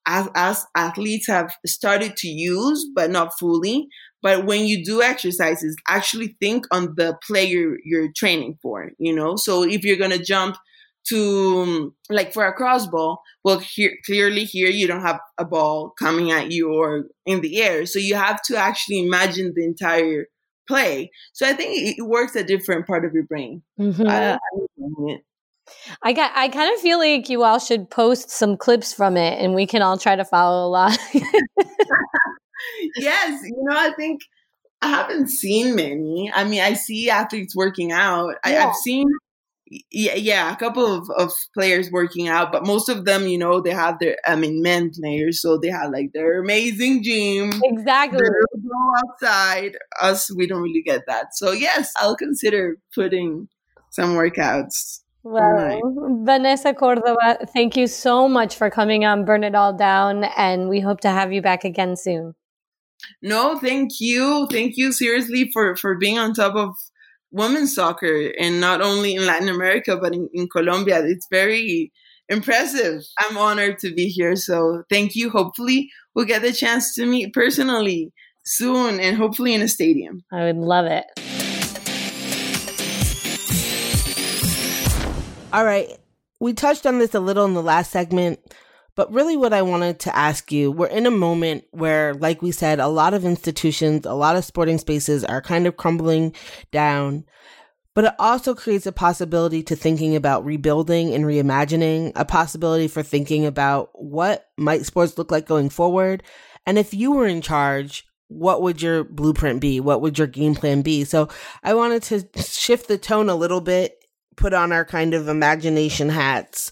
as, 0.07 0.29
as 0.35 0.65
athletes 0.77 1.27
have 1.27 1.53
started 1.67 2.17
to 2.17 2.29
use 2.29 2.87
but 2.95 3.11
not 3.11 3.39
fully. 3.39 3.89
But 4.21 4.47
when 4.47 4.67
you 4.67 4.85
do 4.85 5.01
exercises 5.01 5.77
actually 5.89 6.37
think 6.41 6.67
on 6.73 6.95
the 6.97 7.17
player 7.27 7.77
you're 7.85 8.13
training 8.17 8.59
for 8.63 8.91
you 8.99 9.15
know? 9.15 9.37
So 9.37 9.65
if 9.65 9.85
you're 9.85 9.97
going 9.97 10.17
to 10.17 10.23
jump 10.23 10.57
to 11.09 11.95
like 12.11 12.35
for 12.35 12.47
a 12.47 12.55
crossball 12.55 13.19
well 13.43 13.61
here 13.61 13.93
clearly 14.05 14.45
here 14.45 14.69
you 14.69 14.87
don't 14.87 15.01
have 15.01 15.19
a 15.39 15.45
ball 15.45 15.95
coming 15.99 16.31
at 16.31 16.51
you 16.53 16.73
or 16.73 17.05
in 17.27 17.41
the 17.41 17.63
air. 17.63 17.87
So 17.87 17.99
you 17.99 18.15
have 18.15 18.43
to 18.43 18.57
actually 18.57 19.01
imagine 19.01 19.53
the 19.55 19.65
entire 19.65 20.27
play. 20.69 21.11
So 21.33 21.49
I 21.49 21.55
think 21.55 21.99
it 21.99 22.07
works 22.07 22.37
a 22.37 22.45
different 22.45 22.87
part 22.87 23.05
of 23.05 23.13
your 23.13 23.25
brain. 23.25 23.63
Mm-hmm. 23.81 24.07
I, 24.07 24.39
I 26.03 26.13
got. 26.13 26.33
I 26.35 26.49
kind 26.49 26.73
of 26.75 26.81
feel 26.81 26.99
like 26.99 27.29
you 27.29 27.43
all 27.43 27.59
should 27.59 27.91
post 27.91 28.31
some 28.31 28.57
clips 28.57 28.93
from 28.93 29.17
it, 29.17 29.43
and 29.43 29.55
we 29.55 29.67
can 29.67 29.83
all 29.83 29.99
try 29.99 30.17
to 30.17 30.25
follow 30.25 30.67
along. 30.69 30.97
yes, 32.97 33.43
you 33.45 33.57
know, 33.63 33.77
I 33.77 33.93
think 33.93 34.23
I 34.81 34.89
haven't 34.89 35.29
seen 35.29 35.75
many. 35.75 36.31
I 36.35 36.45
mean, 36.45 36.61
I 36.61 36.75
see 36.75 37.11
athletes 37.11 37.57
working 37.57 37.93
out. 37.93 38.37
I, 38.45 38.51
have 38.51 38.75
seen 38.77 39.09
yeah, 39.91 40.15
yeah, 40.15 40.53
a 40.53 40.57
couple 40.57 40.87
of, 40.87 41.11
of 41.11 41.33
players 41.55 41.91
working 41.91 42.29
out, 42.29 42.53
but 42.53 42.65
most 42.65 42.89
of 42.89 43.05
them, 43.05 43.27
you 43.27 43.39
know, 43.39 43.61
they 43.61 43.71
have 43.71 43.99
their, 43.99 44.17
I 44.27 44.37
mean, 44.37 44.63
men 44.63 44.91
players, 44.91 45.43
so 45.43 45.59
they 45.59 45.69
have 45.69 45.91
like 45.91 46.13
their 46.13 46.41
amazing 46.41 47.03
gym. 47.03 47.53
Exactly. 47.65 48.21
Go 48.69 48.93
outside. 48.99 49.77
Us, 50.01 50.35
we 50.35 50.47
don't 50.47 50.63
really 50.63 50.83
get 50.83 51.03
that. 51.07 51.35
So 51.35 51.53
yes, 51.53 51.93
I'll 51.97 52.17
consider 52.17 52.77
putting 52.95 53.49
some 53.91 54.15
workouts. 54.15 55.01
Well, 55.25 55.81
Vanessa 56.25 56.73
Córdoba, 56.73 57.49
thank 57.51 57.77
you 57.77 57.87
so 57.87 58.29
much 58.29 58.57
for 58.57 58.71
coming 58.71 59.05
on 59.05 59.25
Burn 59.25 59.45
It 59.45 59.55
All 59.55 59.77
Down, 59.77 60.25
and 60.37 60.69
we 60.69 60.81
hope 60.81 61.01
to 61.01 61.11
have 61.11 61.33
you 61.33 61.43
back 61.43 61.65
again 61.65 61.97
soon. 61.97 62.35
No, 63.23 63.59
thank 63.59 64.01
you, 64.01 64.47
thank 64.51 64.77
you 64.77 64.93
seriously 64.93 65.51
for 65.53 65.77
for 65.77 65.97
being 65.97 66.19
on 66.19 66.35
top 66.35 66.55
of 66.55 66.71
women's 67.31 67.75
soccer 67.75 68.33
and 68.39 68.61
not 68.61 68.81
only 68.81 69.15
in 69.15 69.27
Latin 69.27 69.49
America 69.49 69.97
but 69.97 70.15
in, 70.15 70.29
in 70.33 70.49
Colombia. 70.49 71.03
It's 71.05 71.27
very 71.31 71.93
impressive. 72.29 73.03
I'm 73.19 73.37
honored 73.37 73.79
to 73.81 73.93
be 73.93 74.07
here. 74.07 74.37
So 74.37 74.83
thank 74.91 75.15
you. 75.15 75.31
Hopefully 75.31 75.91
we'll 76.15 76.25
get 76.25 76.43
the 76.43 76.53
chance 76.53 76.95
to 76.95 77.07
meet 77.07 77.33
personally 77.33 78.13
soon 78.49 79.01
and 79.01 79.17
hopefully 79.17 79.55
in 79.55 79.63
a 79.63 79.69
stadium. 79.69 80.25
I 80.33 80.45
would 80.45 80.57
love 80.57 80.87
it. 80.87 81.05
All 85.53 85.65
right. 85.65 85.89
We 86.41 86.53
touched 86.53 86.87
on 86.87 86.99
this 86.99 87.15
a 87.15 87.21
little 87.21 87.45
in 87.45 87.55
the 87.55 87.63
last 87.63 87.91
segment, 87.91 88.39
but 88.95 89.13
really, 89.13 89.37
what 89.37 89.53
I 89.53 89.63
wanted 89.63 90.01
to 90.01 90.17
ask 90.17 90.51
you 90.51 90.73
we're 90.73 90.89
in 90.89 91.07
a 91.07 91.11
moment 91.11 91.65
where, 91.71 92.15
like 92.15 92.43
we 92.43 92.53
said, 92.53 92.81
a 92.81 92.89
lot 92.89 93.15
of 93.15 93.25
institutions, 93.25 94.05
a 94.05 94.13
lot 94.13 94.37
of 94.37 94.45
sporting 94.45 94.79
spaces 94.79 95.25
are 95.25 95.41
kind 95.41 95.67
of 95.67 95.77
crumbling 95.77 96.35
down. 96.73 97.25
But 97.95 98.05
it 98.07 98.15
also 98.19 98.55
creates 98.55 98.87
a 98.87 98.93
possibility 98.93 99.63
to 99.65 99.77
thinking 99.77 100.15
about 100.15 100.45
rebuilding 100.45 101.15
and 101.15 101.25
reimagining, 101.25 102.13
a 102.15 102.25
possibility 102.25 102.89
for 102.89 103.03
thinking 103.03 103.47
about 103.47 103.91
what 103.95 104.49
might 104.57 104.85
sports 104.85 105.19
look 105.19 105.31
like 105.31 105.47
going 105.47 105.71
forward. 105.71 106.23
And 106.67 106.79
if 106.79 106.93
you 106.93 107.13
were 107.13 107.27
in 107.27 107.41
charge, 107.41 108.05
what 108.29 108.63
would 108.63 108.81
your 108.81 109.05
blueprint 109.05 109.61
be? 109.61 109.81
What 109.81 110.01
would 110.01 110.19
your 110.19 110.27
game 110.27 110.55
plan 110.55 110.83
be? 110.83 111.05
So 111.05 111.29
I 111.63 111.75
wanted 111.75 112.03
to 112.05 112.43
shift 112.43 112.89
the 112.89 112.99
tone 112.99 113.29
a 113.29 113.35
little 113.35 113.61
bit, 113.61 114.05
put 114.37 114.55
on 114.55 114.73
our 114.73 114.85
kind 114.85 115.15
of 115.15 115.29
imagination 115.29 116.09
hats 116.09 116.71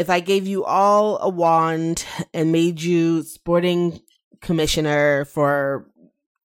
if 0.00 0.08
I 0.08 0.20
gave 0.20 0.46
you 0.46 0.64
all 0.64 1.18
a 1.20 1.28
wand 1.28 2.06
and 2.32 2.50
made 2.50 2.80
you 2.80 3.22
sporting 3.22 4.00
commissioner 4.40 5.26
for 5.26 5.90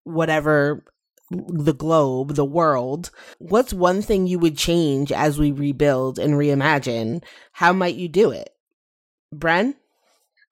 whatever 0.03 0.84
the 1.32 1.74
globe, 1.74 2.36
the 2.36 2.43
world, 2.43 3.12
what's 3.39 3.74
one 3.74 4.01
thing 4.01 4.28
you 4.28 4.39
would 4.39 4.58
change 4.58 5.10
as 5.10 5.39
we 5.39 5.51
rebuild 5.51 6.20
and 6.20 6.34
reimagine? 6.34 7.24
How 7.53 7.72
might 7.72 7.95
you 7.95 8.10
do 8.10 8.32
it? 8.32 8.49
Bren? 9.34 9.76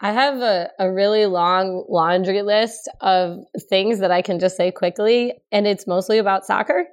I 0.03 0.11
have 0.11 0.41
a, 0.41 0.69
a 0.79 0.91
really 0.91 1.25
long 1.27 1.85
laundry 1.87 2.41
list 2.41 2.89
of 2.99 3.37
things 3.69 3.99
that 3.99 4.11
I 4.11 4.21
can 4.21 4.37
just 4.37 4.57
say 4.57 4.69
quickly, 4.69 5.31
and 5.49 5.65
it's 5.65 5.87
mostly 5.87 6.17
about 6.17 6.45
soccer, 6.45 6.83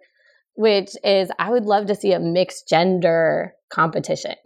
which 0.54 0.90
is 1.02 1.28
I 1.36 1.50
would 1.50 1.64
love 1.64 1.86
to 1.86 1.96
see 1.96 2.12
a 2.12 2.20
mixed 2.20 2.68
gender 2.68 3.54
competition. 3.68 4.36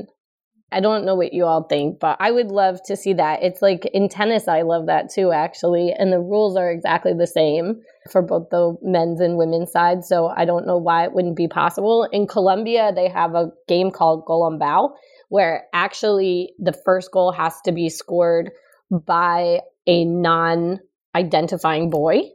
I 0.73 0.81
don't 0.81 1.05
know 1.05 1.15
what 1.15 1.35
you 1.35 1.45
all 1.45 1.65
think, 1.65 2.01
but 2.01 2.17
I 2.21 2.31
would 2.31 2.49
love 2.49 2.81
to 2.87 2.97
see 2.97 3.13
that. 3.13 3.43
It's 3.43 3.61
like 3.61 3.85
in 3.93 4.09
tennis, 4.09 4.49
I 4.49 4.63
love 4.63 4.87
that 4.87 5.11
too, 5.11 5.31
actually. 5.31 5.93
And 5.93 6.11
the 6.11 6.19
rules 6.19 6.57
are 6.57 6.71
exactly 6.71 7.13
the 7.13 7.27
same 7.27 7.83
for 8.11 8.23
both 8.23 8.49
the 8.51 8.77
men's 8.83 9.21
and 9.21 9.37
women's 9.37 9.73
side. 9.73 10.05
So 10.05 10.33
I 10.35 10.47
don't 10.47 10.67
know 10.67 10.79
why 10.79 11.05
it 11.05 11.13
wouldn't 11.13 11.37
be 11.37 11.49
possible. 11.49 12.09
In 12.11 12.27
Colombia, 12.27 12.93
they 12.93 13.09
have 13.11 13.35
a 13.35 13.51
game 13.69 13.91
called 13.91 14.25
Golombiao, 14.25 14.95
where 15.35 15.65
actually 15.73 16.53
the 16.61 16.73
first 16.85 17.11
goal 17.11 17.33
has 17.33 17.61
to 17.63 17.73
be 17.73 17.89
scored 17.89 18.53
by 18.89 19.59
a 19.85 20.05
non 20.05 20.79
identifying 21.15 21.91
boy. 21.91 22.21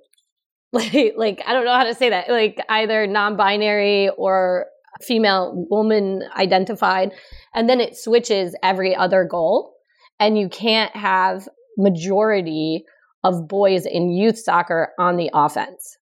Like, 0.71 1.15
like 1.17 1.41
I 1.47 1.53
don't 1.53 1.65
know 1.65 1.73
how 1.73 1.85
to 1.85 1.95
say 1.95 2.11
that. 2.11 2.29
Like 2.29 2.59
either 2.69 3.07
non-binary 3.07 4.09
or 4.09 4.67
female 5.01 5.65
woman 5.67 6.21
identified 6.37 7.11
and 7.55 7.67
then 7.67 7.81
it 7.81 7.97
switches 7.97 8.55
every 8.61 8.95
other 8.95 9.23
goal 9.23 9.73
and 10.19 10.37
you 10.37 10.47
can't 10.47 10.95
have 10.95 11.49
majority 11.75 12.85
of 13.23 13.47
boys 13.47 13.87
in 13.87 14.11
youth 14.11 14.37
soccer 14.37 14.89
on 14.99 15.17
the 15.17 15.31
offense 15.33 15.97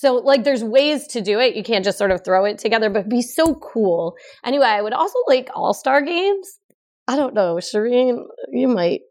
so 0.00 0.14
like 0.14 0.44
there's 0.44 0.64
ways 0.64 1.06
to 1.06 1.20
do 1.20 1.38
it 1.38 1.54
you 1.54 1.62
can't 1.62 1.84
just 1.84 1.98
sort 1.98 2.10
of 2.10 2.24
throw 2.24 2.44
it 2.44 2.58
together 2.58 2.88
but 2.88 3.08
be 3.08 3.20
so 3.20 3.54
cool 3.56 4.16
anyway 4.44 4.66
i 4.66 4.82
would 4.82 4.92
also 4.94 5.18
like 5.28 5.48
all-star 5.54 6.00
games 6.00 6.58
i 7.06 7.16
don't 7.16 7.34
know 7.34 7.56
shireen 7.56 8.24
you 8.50 8.66
might 8.66 9.02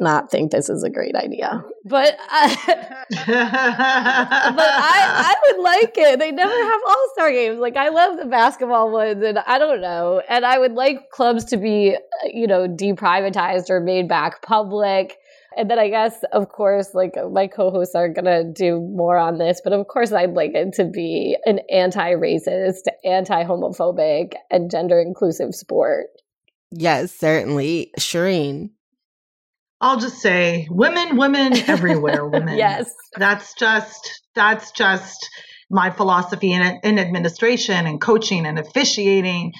not 0.00 0.30
think 0.30 0.50
this 0.50 0.68
is 0.68 0.82
a 0.82 0.90
great 0.90 1.14
idea. 1.14 1.64
But 1.84 2.16
I, 2.28 2.52
uh, 2.52 3.04
but 4.52 4.68
I, 4.68 5.34
I 5.34 5.34
would 5.46 5.62
like 5.62 5.94
it. 5.96 6.18
They 6.18 6.32
never 6.32 6.52
have 6.52 6.80
all 6.86 7.10
star 7.14 7.30
games. 7.30 7.58
Like 7.58 7.76
I 7.76 7.88
love 7.88 8.18
the 8.18 8.26
basketball 8.26 8.90
ones, 8.90 9.22
and 9.22 9.38
I 9.38 9.58
don't 9.58 9.80
know. 9.80 10.22
And 10.28 10.44
I 10.44 10.58
would 10.58 10.72
like 10.72 11.10
clubs 11.10 11.44
to 11.46 11.56
be, 11.56 11.94
uh, 11.96 12.28
you 12.32 12.46
know, 12.46 12.68
deprivatized 12.68 13.70
or 13.70 13.80
made 13.80 14.08
back 14.08 14.42
public. 14.42 15.16
And 15.56 15.70
then 15.70 15.78
I 15.78 15.88
guess, 15.88 16.22
of 16.32 16.48
course, 16.50 16.90
like 16.94 17.14
my 17.32 17.46
co-hosts 17.46 17.94
are 17.94 18.08
gonna 18.08 18.44
do 18.44 18.80
more 18.80 19.16
on 19.16 19.38
this, 19.38 19.60
but 19.64 19.72
of 19.72 19.86
course, 19.88 20.12
I'd 20.12 20.34
like 20.34 20.54
it 20.54 20.74
to 20.74 20.84
be 20.84 21.36
an 21.46 21.60
anti-racist, 21.70 22.82
anti-homophobic, 23.04 24.34
and 24.50 24.70
gender-inclusive 24.70 25.54
sport. 25.54 26.06
Yes, 26.70 27.12
certainly, 27.12 27.92
Shireen. 27.98 28.70
I'll 29.80 29.98
just 29.98 30.20
say 30.20 30.66
women, 30.70 31.16
women 31.16 31.52
everywhere, 31.66 32.26
women. 32.26 32.56
yes. 32.56 32.92
That's 33.16 33.54
just 33.54 34.22
that's 34.34 34.72
just 34.72 35.28
my 35.70 35.90
philosophy 35.90 36.52
in, 36.52 36.62
in 36.84 36.98
administration 36.98 37.86
and 37.86 38.00
coaching 38.00 38.46
and 38.46 38.58
officiating. 38.58 39.52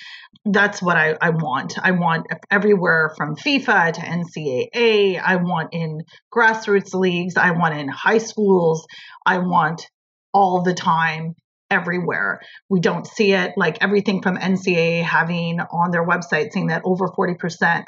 That's 0.49 0.81
what 0.81 0.97
I, 0.97 1.17
I 1.21 1.31
want. 1.31 1.75
I 1.83 1.91
want 1.91 2.29
everywhere 2.53 3.13
from 3.17 3.35
FIFA 3.35 3.95
to 3.95 4.01
NCAA. 4.01 5.21
I 5.21 5.37
want 5.37 5.71
in 5.73 6.03
grassroots 6.33 6.95
leagues. 6.95 7.37
I 7.37 7.51
want 7.51 7.77
in 7.77 7.89
high 7.89 8.19
schools. 8.19 8.87
I 9.27 9.39
want 9.39 9.89
all 10.33 10.63
the 10.63 10.73
time 10.73 11.35
everywhere. 11.69 12.41
We 12.69 12.79
don't 12.79 13.09
see 13.09 13.33
it 13.33 13.55
like 13.57 13.79
everything 13.81 14.23
from 14.23 14.37
NCAA 14.37 15.03
having 15.03 15.59
on 15.59 15.91
their 15.91 16.07
website 16.07 16.53
saying 16.53 16.69
that 16.69 16.83
over 16.85 17.09
40% 17.09 17.35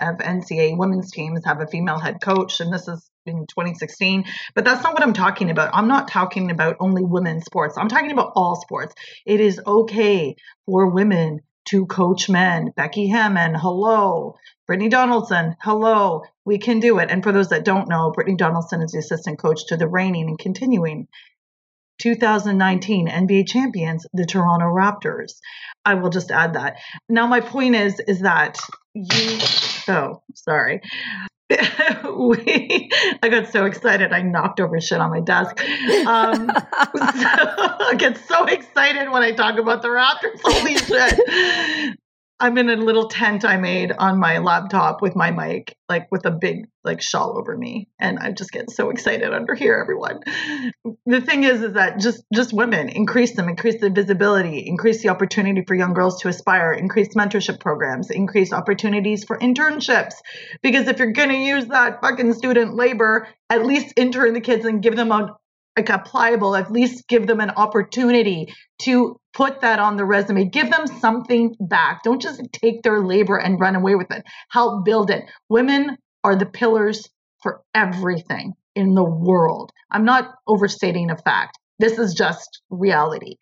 of 0.00 0.18
NCAA 0.18 0.76
women's 0.76 1.12
teams 1.12 1.44
have 1.44 1.60
a 1.60 1.66
female 1.68 2.00
head 2.00 2.20
coach. 2.20 2.58
And 2.58 2.72
this 2.72 2.88
is 2.88 3.08
in 3.24 3.46
2016. 3.46 4.24
But 4.56 4.64
that's 4.64 4.82
not 4.82 4.94
what 4.94 5.04
I'm 5.04 5.12
talking 5.12 5.50
about. 5.50 5.70
I'm 5.72 5.86
not 5.86 6.08
talking 6.08 6.50
about 6.50 6.76
only 6.80 7.04
women's 7.04 7.44
sports. 7.44 7.76
I'm 7.78 7.88
talking 7.88 8.10
about 8.10 8.32
all 8.34 8.60
sports. 8.60 8.94
It 9.24 9.40
is 9.40 9.60
okay 9.64 10.34
for 10.66 10.90
women 10.90 11.40
to 11.68 11.86
coach 11.86 12.28
men. 12.28 12.72
Becky 12.76 13.08
Hammon, 13.08 13.54
hello. 13.54 14.36
Brittni 14.68 14.90
Donaldson, 14.90 15.56
hello. 15.60 16.22
We 16.44 16.58
can 16.58 16.80
do 16.80 16.98
it. 16.98 17.10
And 17.10 17.22
for 17.22 17.32
those 17.32 17.50
that 17.50 17.64
don't 17.64 17.88
know, 17.88 18.12
Brittni 18.16 18.36
Donaldson 18.36 18.82
is 18.82 18.92
the 18.92 18.98
assistant 18.98 19.38
coach 19.38 19.66
to 19.66 19.76
the 19.76 19.88
reigning 19.88 20.28
and 20.28 20.38
continuing 20.38 21.08
2019 22.00 23.08
NBA 23.08 23.48
champions, 23.48 24.06
the 24.12 24.24
Toronto 24.24 24.66
Raptors. 24.66 25.32
I 25.84 25.94
will 25.94 26.10
just 26.10 26.30
add 26.30 26.54
that. 26.54 26.76
Now, 27.08 27.26
my 27.26 27.40
point 27.40 27.74
is, 27.74 28.00
is 28.06 28.20
that 28.20 28.58
you, 28.94 29.38
oh, 29.88 30.22
sorry. 30.34 30.80
we, 32.18 32.90
I 33.22 33.28
got 33.30 33.50
so 33.50 33.64
excited, 33.64 34.12
I 34.12 34.22
knocked 34.22 34.60
over 34.60 34.80
shit 34.80 35.00
on 35.00 35.10
my 35.10 35.20
desk. 35.20 35.58
Um, 36.06 36.50
so, 36.94 36.94
I 36.96 37.94
get 37.96 38.18
so 38.26 38.44
excited 38.44 39.10
when 39.10 39.22
I 39.22 39.32
talk 39.32 39.58
about 39.58 39.82
the 39.82 39.88
Raptors. 39.88 40.40
Holy 40.42 40.76
shit. 40.76 41.98
I'm 42.40 42.56
in 42.56 42.70
a 42.70 42.76
little 42.76 43.08
tent 43.08 43.44
I 43.44 43.56
made 43.56 43.90
on 43.90 44.20
my 44.20 44.38
laptop 44.38 45.02
with 45.02 45.16
my 45.16 45.32
mic, 45.32 45.76
like 45.88 46.06
with 46.12 46.24
a 46.24 46.30
big 46.30 46.68
like 46.84 47.02
shawl 47.02 47.36
over 47.36 47.56
me, 47.56 47.88
and 47.98 48.18
I 48.18 48.30
just 48.30 48.52
get 48.52 48.70
so 48.70 48.90
excited 48.90 49.32
under 49.34 49.54
here, 49.54 49.74
everyone. 49.74 50.20
The 51.04 51.20
thing 51.20 51.42
is, 51.42 51.62
is 51.62 51.72
that 51.72 51.98
just 51.98 52.22
just 52.32 52.52
women 52.52 52.90
increase 52.90 53.34
them, 53.34 53.48
increase 53.48 53.80
the 53.80 53.90
visibility, 53.90 54.60
increase 54.66 55.02
the 55.02 55.08
opportunity 55.08 55.64
for 55.66 55.74
young 55.74 55.94
girls 55.94 56.20
to 56.22 56.28
aspire, 56.28 56.72
increase 56.72 57.08
mentorship 57.14 57.58
programs, 57.58 58.10
increase 58.10 58.52
opportunities 58.52 59.24
for 59.24 59.36
internships. 59.38 60.14
Because 60.62 60.86
if 60.86 60.98
you're 61.00 61.12
gonna 61.12 61.34
use 61.34 61.66
that 61.66 62.00
fucking 62.00 62.34
student 62.34 62.76
labor, 62.76 63.26
at 63.50 63.66
least 63.66 63.94
intern 63.96 64.32
the 64.32 64.40
kids 64.40 64.64
and 64.64 64.80
give 64.80 64.94
them 64.94 65.10
a 65.10 65.36
like 65.76 65.88
a 65.90 65.98
pliable, 65.98 66.56
at 66.56 66.72
least 66.72 67.06
give 67.06 67.26
them 67.28 67.40
an 67.40 67.50
opportunity 67.50 68.52
to 68.80 69.16
put 69.38 69.60
that 69.60 69.78
on 69.78 69.96
the 69.96 70.04
resume. 70.04 70.46
Give 70.46 70.68
them 70.68 70.88
something 70.88 71.54
back. 71.60 72.02
Don't 72.02 72.20
just 72.20 72.42
take 72.52 72.82
their 72.82 73.00
labor 73.00 73.36
and 73.36 73.60
run 73.60 73.76
away 73.76 73.94
with 73.94 74.10
it. 74.10 74.24
Help 74.50 74.84
build 74.84 75.10
it. 75.10 75.24
Women 75.48 75.96
are 76.24 76.34
the 76.34 76.44
pillars 76.44 77.08
for 77.40 77.62
everything 77.72 78.54
in 78.74 78.94
the 78.94 79.04
world. 79.04 79.70
I'm 79.92 80.04
not 80.04 80.34
overstating 80.48 81.10
a 81.10 81.16
fact. 81.16 81.56
This 81.78 82.00
is 82.00 82.14
just 82.14 82.62
reality. 82.68 83.36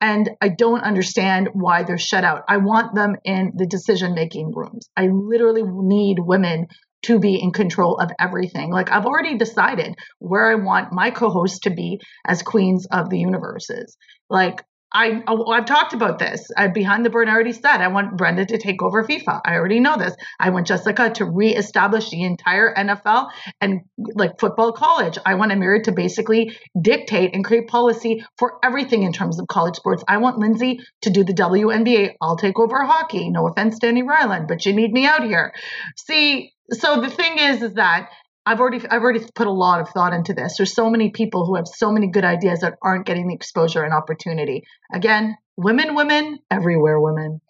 And 0.00 0.28
I 0.40 0.48
don't 0.48 0.82
understand 0.82 1.50
why 1.52 1.84
they're 1.84 1.96
shut 1.96 2.24
out. 2.24 2.42
I 2.48 2.56
want 2.56 2.96
them 2.96 3.14
in 3.24 3.52
the 3.54 3.66
decision 3.66 4.14
making 4.14 4.52
rooms. 4.52 4.88
I 4.96 5.06
literally 5.06 5.62
need 5.64 6.18
women 6.18 6.66
to 7.04 7.20
be 7.20 7.40
in 7.40 7.52
control 7.52 7.98
of 7.98 8.10
everything. 8.18 8.72
Like 8.72 8.90
I've 8.90 9.06
already 9.06 9.38
decided 9.38 9.94
where 10.18 10.50
I 10.50 10.56
want 10.56 10.92
my 10.92 11.10
co-host 11.12 11.62
to 11.62 11.70
be 11.70 12.00
as 12.26 12.42
queens 12.42 12.88
of 12.90 13.10
the 13.10 13.18
universes. 13.20 13.96
Like 14.28 14.60
I, 14.92 15.22
I've 15.26 15.66
talked 15.66 15.92
about 15.92 16.18
this. 16.18 16.48
I, 16.56 16.68
behind 16.68 17.04
the 17.04 17.10
burn, 17.10 17.28
I 17.28 17.32
already 17.32 17.52
said 17.52 17.78
I 17.78 17.88
want 17.88 18.16
Brenda 18.16 18.46
to 18.46 18.58
take 18.58 18.82
over 18.82 19.04
FIFA. 19.04 19.40
I 19.44 19.54
already 19.54 19.80
know 19.80 19.96
this. 19.96 20.14
I 20.38 20.50
want 20.50 20.68
Jessica 20.68 21.10
to 21.10 21.24
reestablish 21.24 22.10
the 22.10 22.22
entire 22.22 22.72
NFL 22.72 23.30
and 23.60 23.80
like 24.14 24.38
football 24.38 24.72
college. 24.72 25.18
I 25.26 25.34
want 25.34 25.52
Amira 25.52 25.82
to 25.84 25.92
basically 25.92 26.56
dictate 26.80 27.34
and 27.34 27.44
create 27.44 27.66
policy 27.66 28.24
for 28.38 28.58
everything 28.64 29.02
in 29.02 29.12
terms 29.12 29.40
of 29.40 29.48
college 29.48 29.76
sports. 29.76 30.04
I 30.06 30.18
want 30.18 30.38
Lindsay 30.38 30.80
to 31.02 31.10
do 31.10 31.24
the 31.24 31.34
WNBA. 31.34 32.14
I'll 32.20 32.36
take 32.36 32.58
over 32.58 32.84
hockey. 32.84 33.28
No 33.28 33.48
offense, 33.48 33.78
to 33.80 33.86
Dani 33.88 34.04
Rylan, 34.04 34.46
but 34.46 34.64
you 34.66 34.72
need 34.72 34.92
me 34.92 35.04
out 35.04 35.24
here. 35.24 35.52
See, 35.96 36.52
so 36.70 37.00
the 37.00 37.10
thing 37.10 37.38
is, 37.38 37.62
is 37.62 37.74
that 37.74 38.10
I've 38.46 38.60
already 38.60 38.86
I've 38.88 39.02
already 39.02 39.26
put 39.34 39.48
a 39.48 39.52
lot 39.52 39.80
of 39.80 39.88
thought 39.88 40.12
into 40.12 40.32
this. 40.32 40.56
There's 40.56 40.72
so 40.72 40.88
many 40.88 41.10
people 41.10 41.44
who 41.44 41.56
have 41.56 41.66
so 41.66 41.90
many 41.90 42.06
good 42.06 42.24
ideas 42.24 42.60
that 42.60 42.78
aren't 42.80 43.04
getting 43.04 43.26
the 43.26 43.34
exposure 43.34 43.82
and 43.82 43.92
opportunity. 43.92 44.62
Again, 44.94 45.36
women, 45.56 45.96
women, 45.96 46.38
everywhere, 46.48 47.00
women. 47.00 47.40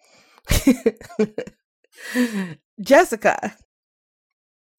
Jessica. 2.81 3.55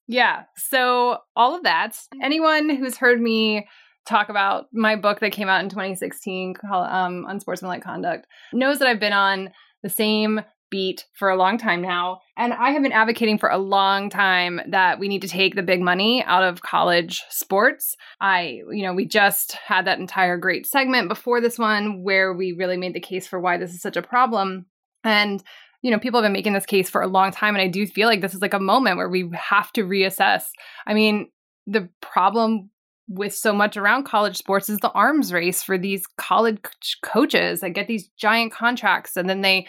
Yeah. 0.09 0.45
So 0.57 1.19
all 1.37 1.55
of 1.55 1.63
that. 1.63 1.97
Anyone 2.21 2.69
who's 2.69 2.97
heard 2.97 3.21
me 3.21 3.69
talk 4.07 4.29
about 4.29 4.67
my 4.73 4.97
book 4.97 5.21
that 5.21 5.33
came 5.33 5.49
out 5.49 5.63
in 5.63 5.69
2016 5.69 6.55
called 6.55 6.89
um, 6.89 7.27
Unsportsmanlike 7.29 7.85
Conduct 7.85 8.27
knows 8.53 8.79
that 8.79 8.89
I've 8.89 9.01
been 9.01 9.13
on 9.13 9.51
the 9.83 9.91
same 9.91 10.41
beat 10.71 11.07
for 11.15 11.29
a 11.31 11.37
long 11.37 11.59
time 11.59 11.83
now. 11.83 12.21
And 12.37 12.53
I 12.53 12.71
have 12.71 12.83
been 12.83 12.93
advocating 12.93 13.39
for 13.39 13.49
a 13.49 13.59
long 13.59 14.11
time 14.11 14.61
that 14.71 14.99
we 14.99 15.09
need 15.09 15.23
to 15.23 15.29
take 15.29 15.55
the 15.55 15.63
big 15.63 15.81
money 15.81 16.23
out 16.25 16.43
of 16.43 16.63
college 16.63 17.23
sports. 17.31 17.97
I, 18.21 18.63
you 18.71 18.83
know, 18.83 18.95
we 18.95 19.07
just 19.07 19.53
had 19.53 19.87
that 19.87 19.99
entire 19.99 20.37
great 20.37 20.67
segment 20.67 21.09
before 21.09 21.41
this 21.41 21.59
one 21.59 22.03
where 22.03 22.33
we 22.33 22.53
really 22.53 22.77
made 22.77 22.95
the 22.95 23.01
case 23.01 23.27
for 23.27 23.41
why 23.41 23.57
this 23.57 23.73
is 23.73 23.81
such 23.81 23.97
a 23.97 24.03
problem. 24.03 24.67
And 25.05 25.43
you 25.83 25.91
know, 25.93 25.99
people 25.99 26.21
have 26.21 26.25
been 26.25 26.33
making 26.33 26.55
this 26.55 26.67
case 26.67 26.91
for 26.91 27.03
a 27.03 27.07
long 27.07 27.31
time. 27.31 27.55
And 27.55 27.63
I 27.63 27.69
do 27.69 27.87
feel 27.87 28.09
like 28.09 28.21
this 28.21 28.35
is 28.35 28.43
like 28.43 28.55
a 28.55 28.59
moment 28.59 28.97
where 28.97 29.09
we 29.09 29.31
have 29.33 29.73
to 29.75 29.85
reassess. 29.85 30.45
I 30.87 30.95
mean, 30.95 31.31
the 31.69 31.89
problem 32.01 32.71
with 33.09 33.35
so 33.35 33.55
much 33.55 33.77
around 33.77 34.05
college 34.05 34.37
sports 34.37 34.69
is 34.69 34.79
the 34.79 34.91
arms 34.91 35.33
race 35.33 35.63
for 35.63 35.79
these 35.79 36.07
college 36.19 36.61
coaches 37.03 37.61
that 37.61 37.71
get 37.71 37.89
these 37.89 38.09
giant 38.19 38.53
contracts 38.53 39.17
and 39.17 39.29
then 39.31 39.41
they 39.41 39.67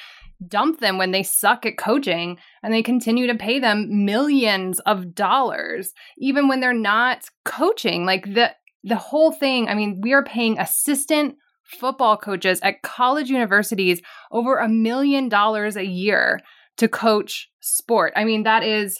dump 0.48 0.80
them 0.80 0.98
when 0.98 1.12
they 1.12 1.24
suck 1.24 1.66
at 1.66 1.78
coaching 1.78 2.38
and 2.64 2.74
they 2.74 2.82
continue 2.82 3.28
to 3.28 3.36
pay 3.36 3.60
them 3.60 4.06
millions 4.06 4.80
of 4.82 5.14
dollars 5.14 5.94
even 6.18 6.48
when 6.48 6.60
they're 6.60 6.74
not 6.74 7.26
coaching. 7.46 8.06
Like 8.06 8.34
the 8.34 8.52
the 8.82 8.96
whole 8.96 9.34
thing 9.34 9.68
i 9.68 9.74
mean 9.74 10.00
we 10.00 10.14
are 10.14 10.24
paying 10.24 10.58
assistant 10.58 11.36
football 11.70 12.18
coaches 12.18 12.60
at 12.64 12.82
college 12.82 13.30
universities 13.30 14.02
over 14.32 14.58
a 14.58 14.68
million 14.68 15.30
dollars 15.30 15.76
a 15.76 15.86
year 15.86 16.40
to 16.78 16.88
coach 16.88 17.50
sport. 17.60 18.14
I 18.16 18.24
mean 18.24 18.44
that 18.44 18.64
is 18.64 18.98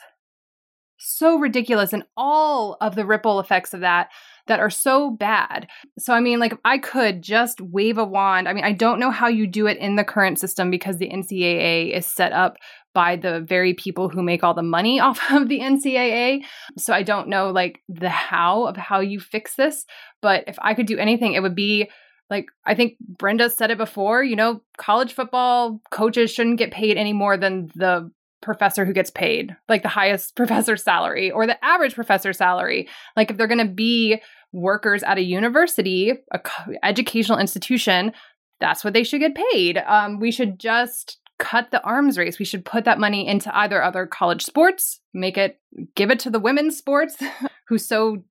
so 0.98 1.40
ridiculous 1.40 1.94
and 1.94 2.04
all 2.18 2.78
of 2.82 2.96
the 2.96 3.06
ripple 3.06 3.40
effects 3.40 3.74
of 3.74 3.80
that 3.80 4.10
that 4.50 4.60
are 4.60 4.70
so 4.70 5.12
bad. 5.12 5.68
So, 5.98 6.14
I 6.14 6.20
mean, 6.20 6.40
like, 6.40 6.54
I 6.66 6.78
could 6.78 7.22
just 7.22 7.62
wave 7.62 7.98
a 7.98 8.04
wand, 8.04 8.50
I 8.50 8.54
mean, 8.54 8.66
I 8.66 8.74
don't 8.74 9.00
know 9.00 9.12
how 9.12 9.28
you 9.28 9.48
do 9.48 9.68
it 9.68 9.78
in 9.78 9.96
the 9.96 10.04
current 10.04 10.40
system 10.40 10.70
because 10.70 10.98
the 10.98 11.10
NCAA 11.10 11.96
is 11.96 12.06
set 12.06 12.34
up 12.34 12.58
by 12.94 13.16
the 13.16 13.40
very 13.40 13.74
people 13.74 14.10
who 14.10 14.22
make 14.22 14.44
all 14.44 14.54
the 14.54 14.62
money 14.62 15.00
off 15.00 15.22
of 15.32 15.48
the 15.48 15.62
NCAA. 15.62 16.42
So, 16.78 16.94
I 16.94 17.04
don't 17.04 17.30
know, 17.30 17.52
like, 17.52 17.82
the 17.88 18.10
how 18.10 18.66
of 18.66 18.76
how 18.76 19.00
you 19.00 19.20
fix 19.20 19.56
this. 19.56 19.86
But 20.22 20.44
if 20.48 20.58
I 20.62 20.74
could 20.74 20.88
do 20.88 20.98
anything, 20.98 21.34
it 21.34 21.42
would 21.42 21.56
be 21.56 21.90
like 22.30 22.46
I 22.64 22.76
think 22.76 22.94
Brenda 23.00 23.50
said 23.50 23.72
it 23.72 23.80
before, 23.80 24.24
you 24.24 24.36
know, 24.36 24.62
college 24.78 25.14
football 25.14 25.82
coaches 25.90 26.32
shouldn't 26.32 26.60
get 26.60 26.72
paid 26.72 26.96
any 26.96 27.12
more 27.12 27.38
than 27.38 27.72
the 27.74 28.12
professor 28.42 28.86
who 28.86 28.94
gets 28.94 29.10
paid, 29.10 29.56
like 29.68 29.84
the 29.84 29.90
highest 29.90 30.36
professor 30.36 30.78
salary 30.78 31.32
or 31.32 31.46
the 31.46 31.64
average 31.64 31.96
professor 31.96 32.34
salary. 32.34 32.88
Like 33.16 33.32
if 33.32 33.38
they're 33.38 33.48
going 33.48 33.66
to 33.66 33.74
be 33.74 34.22
workers 34.52 35.04
at 35.04 35.18
a 35.18 35.22
university, 35.22 36.14
a 36.34 36.42
educational 36.84 37.38
institution, 37.38 38.12
that's 38.60 38.84
what 38.84 38.94
they 38.94 39.04
should 39.04 39.22
get 39.22 39.36
paid. 39.52 39.78
Um, 39.78 40.20
we 40.20 40.32
should 40.32 40.60
just 40.60 41.18
cut 41.40 41.72
the 41.72 41.82
arms 41.84 42.18
race. 42.18 42.38
We 42.38 42.46
should 42.46 42.66
put 42.66 42.86
that 42.86 43.00
money 43.00 43.28
into 43.28 43.56
either 43.56 43.82
other 43.82 44.06
college 44.06 44.44
sports, 44.44 45.00
make 45.14 45.38
it, 45.38 45.60
give 45.96 46.12
it 46.12 46.20
to 46.20 46.30
the 46.30 46.40
women's 46.40 46.78
sports 46.78 47.18
who 47.68 47.78
so 47.78 48.24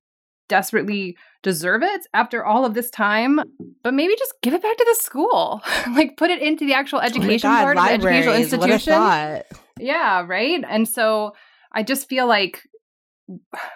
desperately 0.47 1.15
deserve 1.43 1.83
it 1.83 2.07
after 2.13 2.43
all 2.43 2.65
of 2.65 2.73
this 2.73 2.89
time, 2.89 3.39
but 3.83 3.93
maybe 3.93 4.15
just 4.17 4.33
give 4.41 4.53
it 4.53 4.61
back 4.61 4.77
to 4.77 4.85
the 4.87 5.01
school. 5.01 5.61
like 5.95 6.17
put 6.17 6.29
it 6.29 6.41
into 6.41 6.65
the 6.65 6.73
actual 6.73 6.99
education 6.99 7.49
oh 7.49 7.53
God, 7.53 7.63
part 7.63 7.77
of 7.77 7.83
the 7.83 7.91
educational 7.91 8.35
institution. 8.35 9.43
Yeah, 9.79 10.25
right. 10.27 10.63
And 10.67 10.87
so 10.87 11.33
I 11.71 11.83
just 11.83 12.09
feel 12.09 12.27
like 12.27 12.63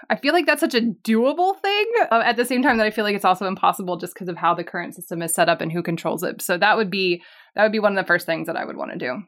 I 0.09 0.15
feel 0.15 0.33
like 0.33 0.45
that's 0.45 0.59
such 0.59 0.75
a 0.75 0.81
doable 0.81 1.59
thing. 1.59 1.85
Uh, 2.11 2.21
at 2.25 2.37
the 2.37 2.45
same 2.45 2.63
time 2.63 2.77
that 2.77 2.85
I 2.85 2.91
feel 2.91 3.03
like 3.03 3.15
it's 3.15 3.25
also 3.25 3.47
impossible 3.47 3.97
just 3.97 4.13
because 4.13 4.29
of 4.29 4.37
how 4.37 4.53
the 4.53 4.63
current 4.63 4.95
system 4.95 5.21
is 5.21 5.33
set 5.33 5.49
up 5.49 5.61
and 5.61 5.71
who 5.71 5.83
controls 5.83 6.23
it. 6.23 6.41
So 6.41 6.57
that 6.57 6.77
would 6.77 6.89
be 6.89 7.21
that 7.55 7.63
would 7.63 7.71
be 7.71 7.79
one 7.79 7.97
of 7.97 8.03
the 8.03 8.07
first 8.07 8.25
things 8.25 8.47
that 8.47 8.57
I 8.57 8.65
would 8.65 8.77
want 8.77 8.91
to 8.91 8.97
do. 8.97 9.23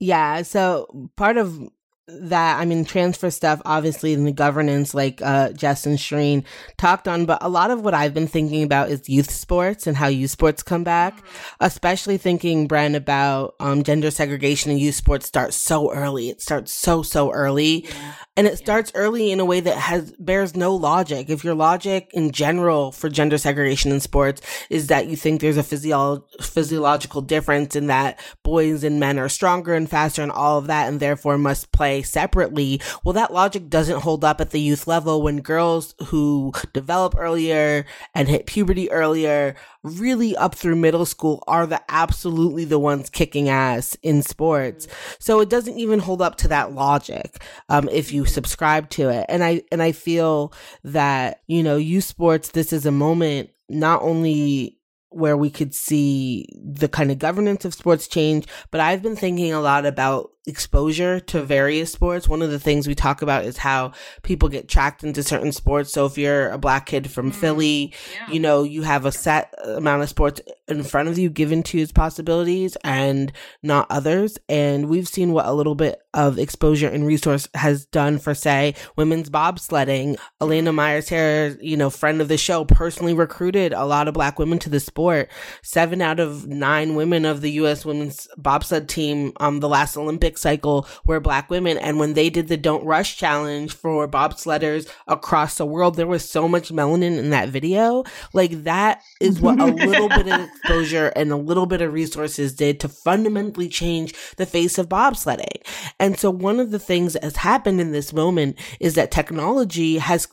Yeah. 0.00 0.42
So 0.42 1.10
part 1.16 1.36
of 1.36 1.58
that 2.06 2.60
I 2.60 2.66
mean 2.66 2.84
transfer 2.84 3.30
stuff 3.30 3.62
obviously 3.64 4.12
in 4.12 4.24
the 4.24 4.32
governance 4.32 4.92
like 4.92 5.22
uh 5.22 5.52
Jess 5.52 5.86
and 5.86 5.96
Shireen 5.96 6.44
talked 6.76 7.08
on 7.08 7.24
but 7.24 7.38
a 7.40 7.48
lot 7.48 7.70
of 7.70 7.80
what 7.80 7.94
I've 7.94 8.12
been 8.12 8.26
thinking 8.26 8.62
about 8.62 8.90
is 8.90 9.08
youth 9.08 9.30
sports 9.30 9.86
and 9.86 9.96
how 9.96 10.08
youth 10.08 10.30
sports 10.30 10.62
come 10.62 10.84
back 10.84 11.16
mm-hmm. 11.16 11.54
especially 11.60 12.18
thinking 12.18 12.68
Bren 12.68 12.94
about 12.94 13.54
um 13.58 13.84
gender 13.84 14.10
segregation 14.10 14.70
in 14.70 14.76
youth 14.76 14.96
sports 14.96 15.26
starts 15.26 15.56
so 15.56 15.90
early 15.92 16.28
it 16.28 16.42
starts 16.42 16.72
so 16.72 17.02
so 17.02 17.30
early 17.32 17.86
yeah. 17.86 18.14
and 18.36 18.46
it 18.46 18.50
yeah. 18.50 18.56
starts 18.56 18.92
early 18.94 19.32
in 19.32 19.40
a 19.40 19.44
way 19.46 19.60
that 19.60 19.78
has 19.78 20.12
bears 20.18 20.54
no 20.54 20.76
logic 20.76 21.30
if 21.30 21.42
your 21.42 21.54
logic 21.54 22.10
in 22.12 22.32
general 22.32 22.92
for 22.92 23.08
gender 23.08 23.38
segregation 23.38 23.90
in 23.90 24.00
sports 24.00 24.42
is 24.68 24.88
that 24.88 25.06
you 25.06 25.16
think 25.16 25.40
there's 25.40 25.56
a 25.56 25.62
physio- 25.62 26.22
physiological 26.42 27.22
difference 27.22 27.74
in 27.74 27.86
that 27.86 28.20
boys 28.42 28.84
and 28.84 29.00
men 29.00 29.18
are 29.18 29.30
stronger 29.30 29.72
and 29.72 29.88
faster 29.88 30.22
and 30.22 30.30
all 30.30 30.58
of 30.58 30.66
that 30.66 30.86
and 30.86 31.00
therefore 31.00 31.38
must 31.38 31.72
play 31.72 31.93
play 31.94 32.02
separately. 32.02 32.80
Well, 33.04 33.12
that 33.12 33.32
logic 33.32 33.68
doesn't 33.68 34.00
hold 34.00 34.24
up 34.24 34.40
at 34.40 34.50
the 34.50 34.60
youth 34.60 34.86
level 34.86 35.22
when 35.22 35.40
girls 35.40 35.94
who 36.06 36.52
develop 36.72 37.14
earlier 37.16 37.84
and 38.14 38.28
hit 38.28 38.46
puberty 38.46 38.90
earlier, 38.90 39.54
really 39.82 40.36
up 40.36 40.54
through 40.54 40.76
middle 40.76 41.06
school, 41.06 41.44
are 41.46 41.66
the 41.66 41.80
absolutely 41.88 42.64
the 42.64 42.78
ones 42.78 43.10
kicking 43.10 43.48
ass 43.48 43.96
in 44.02 44.22
sports. 44.22 44.88
So 45.18 45.40
it 45.40 45.48
doesn't 45.48 45.78
even 45.78 46.00
hold 46.00 46.20
up 46.20 46.36
to 46.38 46.48
that 46.48 46.72
logic 46.72 47.42
um, 47.68 47.88
if 47.90 48.12
you 48.12 48.26
subscribe 48.26 48.90
to 48.90 49.08
it. 49.10 49.26
And 49.28 49.44
I 49.44 49.62
and 49.70 49.82
I 49.82 49.92
feel 49.92 50.52
that 50.82 51.42
you 51.46 51.62
know, 51.62 51.76
youth 51.76 52.04
sports. 52.04 52.50
This 52.50 52.72
is 52.72 52.86
a 52.86 52.92
moment 52.92 53.50
not 53.68 54.02
only 54.02 54.78
where 55.10 55.36
we 55.36 55.48
could 55.48 55.72
see 55.72 56.46
the 56.60 56.88
kind 56.88 57.12
of 57.12 57.20
governance 57.20 57.64
of 57.64 57.72
sports 57.72 58.08
change. 58.08 58.46
But 58.72 58.80
I've 58.80 59.02
been 59.02 59.14
thinking 59.14 59.52
a 59.52 59.60
lot 59.60 59.86
about 59.86 60.33
exposure 60.46 61.20
to 61.20 61.42
various 61.42 61.92
sports. 61.92 62.28
One 62.28 62.42
of 62.42 62.50
the 62.50 62.58
things 62.58 62.86
we 62.86 62.94
talk 62.94 63.22
about 63.22 63.44
is 63.44 63.56
how 63.56 63.92
people 64.22 64.48
get 64.48 64.68
tracked 64.68 65.02
into 65.02 65.22
certain 65.22 65.52
sports. 65.52 65.92
So 65.92 66.04
if 66.04 66.18
you're 66.18 66.50
a 66.50 66.58
black 66.58 66.86
kid 66.86 67.10
from 67.10 67.30
mm, 67.30 67.34
Philly, 67.34 67.94
yeah. 68.14 68.30
you 68.30 68.40
know, 68.40 68.62
you 68.62 68.82
have 68.82 69.06
a 69.06 69.12
set 69.12 69.54
amount 69.64 70.02
of 70.02 70.08
sports 70.08 70.40
in 70.68 70.82
front 70.82 71.08
of 71.08 71.18
you 71.18 71.30
given 71.30 71.62
to 71.62 71.78
you 71.78 71.82
as 71.82 71.92
possibilities 71.92 72.76
and 72.84 73.32
not 73.62 73.86
others. 73.90 74.38
And 74.48 74.88
we've 74.88 75.08
seen 75.08 75.32
what 75.32 75.46
a 75.46 75.52
little 75.52 75.74
bit 75.74 76.00
of 76.12 76.38
exposure 76.38 76.88
and 76.88 77.06
resource 77.06 77.48
has 77.54 77.86
done 77.86 78.18
for, 78.18 78.34
say, 78.34 78.74
women's 78.96 79.30
bobsledding. 79.30 80.16
Elana 80.40 80.74
Meyers 80.74 81.08
here, 81.08 81.56
you 81.60 81.76
know, 81.76 81.90
friend 81.90 82.20
of 82.20 82.28
the 82.28 82.38
show, 82.38 82.64
personally 82.64 83.14
recruited 83.14 83.72
a 83.72 83.84
lot 83.84 84.08
of 84.08 84.14
black 84.14 84.38
women 84.38 84.58
to 84.60 84.70
the 84.70 84.80
sport. 84.80 85.30
Seven 85.62 86.02
out 86.02 86.20
of 86.20 86.46
nine 86.46 86.94
women 86.94 87.24
of 87.24 87.40
the 87.40 87.52
U.S. 87.52 87.84
women's 87.84 88.28
bobsled 88.36 88.88
team, 88.88 89.32
um, 89.40 89.60
the 89.60 89.68
last 89.68 89.96
Olympic 89.96 90.33
cycle 90.38 90.86
were 91.04 91.20
black 91.20 91.50
women. 91.50 91.78
And 91.78 91.98
when 91.98 92.14
they 92.14 92.30
did 92.30 92.48
the 92.48 92.56
Don't 92.56 92.84
Rush 92.84 93.16
challenge 93.16 93.74
for 93.74 94.08
bobsledders 94.08 94.90
across 95.06 95.56
the 95.56 95.66
world, 95.66 95.96
there 95.96 96.06
was 96.06 96.28
so 96.28 96.48
much 96.48 96.70
melanin 96.70 97.18
in 97.18 97.30
that 97.30 97.48
video. 97.48 98.04
Like 98.32 98.64
that 98.64 99.02
is 99.20 99.40
what 99.40 99.60
a 99.60 99.66
little 99.66 100.08
bit 100.08 100.28
of 100.28 100.40
exposure 100.48 101.12
and 101.16 101.32
a 101.32 101.36
little 101.36 101.66
bit 101.66 101.82
of 101.82 101.92
resources 101.92 102.54
did 102.54 102.80
to 102.80 102.88
fundamentally 102.88 103.68
change 103.68 104.14
the 104.36 104.46
face 104.46 104.78
of 104.78 104.88
bobsledding. 104.88 105.62
And 105.98 106.18
so 106.18 106.30
one 106.30 106.60
of 106.60 106.70
the 106.70 106.78
things 106.78 107.14
that 107.14 107.24
has 107.24 107.36
happened 107.36 107.80
in 107.80 107.92
this 107.92 108.12
moment 108.12 108.58
is 108.80 108.94
that 108.94 109.10
technology 109.10 109.98
has 109.98 110.28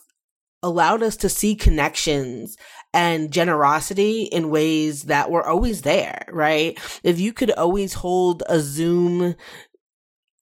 allowed 0.64 1.02
us 1.02 1.18
to 1.18 1.30
see 1.30 1.56
connections 1.56 2.58
and 2.94 3.32
generosity 3.32 4.24
in 4.24 4.50
ways 4.50 5.04
that 5.04 5.32
were 5.32 5.48
always 5.48 5.82
there, 5.82 6.26
right? 6.30 6.78
If 7.04 7.20
you 7.20 7.34
could 7.34 7.52
always 7.52 7.94
hold 7.94 8.44
a 8.48 8.60
Zoom 8.60 9.36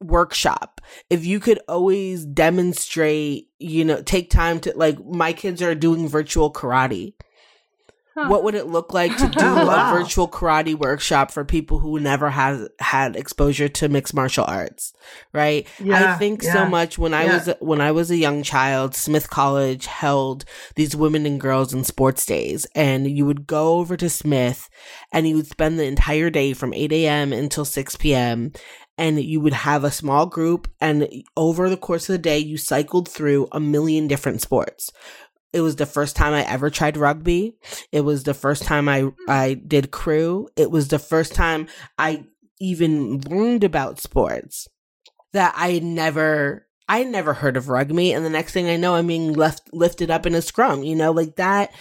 workshop 0.02 0.82
if 1.10 1.26
you 1.26 1.39
could 1.39 1.60
always 1.68 2.26
demonstrate 2.26 3.50
you 3.60 3.84
know 3.84 4.02
take 4.02 4.30
time 4.30 4.60
to 4.60 4.72
like 4.76 4.97
my 5.06 5.34
kids 5.34 5.62
are 5.62 5.76
doing 5.76 6.08
virtual 6.08 6.52
karate 6.52 7.14
huh. 8.16 8.30
what 8.30 8.45
would 8.45 8.56
it 8.56 8.68
look 8.68 8.93
like 8.93 9.16
to 9.18 9.28
do 9.38 9.45
oh, 9.45 9.68
wow. 9.68 9.93
a 9.93 9.97
virtual 10.00 10.26
karate 10.26 10.74
workshop 10.74 11.32
for 11.32 11.43
people 11.43 11.80
who 11.80 12.00
never 12.00 12.30
have 12.30 12.66
had 12.80 13.18
exposure 13.18 13.68
to 13.68 13.89
mixed 13.89 14.14
martial 14.14 14.45
arts 14.45 14.93
right 15.34 15.68
yeah, 15.84 16.14
i 16.14 16.18
think 16.18 16.43
yeah, 16.43 16.54
so 16.54 16.66
much 16.66 16.97
when 16.97 17.14
i 17.14 17.26
yeah. 17.26 17.34
was 17.34 17.56
when 17.60 17.82
i 17.82 17.91
was 17.91 18.10
a 18.10 18.18
young 18.18 18.41
child 18.41 18.95
smith 18.95 19.30
college 19.30 19.86
held 19.86 20.45
these 20.76 20.95
women 20.95 21.26
and 21.26 21.41
girls 21.41 21.74
in 21.74 21.84
sports 21.84 22.26
days 22.26 22.66
and 22.74 23.10
you 23.10 23.26
would 23.26 23.45
go 23.45 23.80
over 23.80 23.97
to 23.97 24.10
smith 24.10 24.70
and 25.12 25.28
you 25.28 25.36
would 25.36 25.47
spend 25.47 25.78
the 25.78 25.86
entire 25.86 26.30
day 26.30 26.54
from 26.54 26.74
8 26.74 26.91
a.m 26.93 27.34
until 27.34 27.66
6 27.66 27.97
p.m 27.97 28.54
and 29.00 29.20
you 29.20 29.39
would 29.39 29.54
have 29.54 29.84
a 29.84 29.91
small 29.91 30.28
group 30.28 30.68
and 30.80 31.08
over 31.36 31.70
the 31.70 31.78
course 31.78 32.08
of 32.08 32.14
the 32.14 32.20
day 32.20 32.38
you 32.38 32.58
cycled 32.58 33.10
through 33.10 33.47
a 33.52 33.60
million 33.60 34.08
different 34.08 34.41
sports 34.41 34.91
it 35.52 35.62
was 35.62 35.78
the 35.78 35.86
first 35.86 36.16
time 36.16 36.34
I 36.34 36.43
ever 36.43 36.70
tried 36.70 36.95
rugby. 36.95 37.56
It 37.91 38.02
was 38.02 38.24
the 38.24 38.34
first 38.34 38.64
time 38.64 38.88
I 38.88 39.10
I 39.28 39.56
did 39.56 39.91
crew. 39.91 40.50
It 40.56 40.70
was 40.70 40.89
the 40.89 41.00
first 41.00 41.34
time 41.34 41.68
I 41.97 42.26
even 42.60 43.22
learned 43.22 43.64
about 43.64 44.00
sports 44.00 44.68
that 45.34 45.54
I 45.58 45.72
had 45.72 45.84
never 45.84 46.68
I 46.88 47.00
had 47.00 47.08
never 47.08 47.34
heard 47.34 47.58
of 47.58 47.70
rugby 47.70 48.14
and 48.14 48.26
the 48.26 48.30
next 48.30 48.54
thing 48.54 48.68
I 48.68 48.78
know 48.78 48.95
I'm 48.95 49.08
being 49.08 49.34
left 49.34 49.74
lifted 49.74 50.12
up 50.12 50.26
in 50.26 50.36
a 50.36 50.41
scrum, 50.41 50.84
you 50.84 50.95
know, 50.95 51.12
like 51.12 51.36
that 51.38 51.72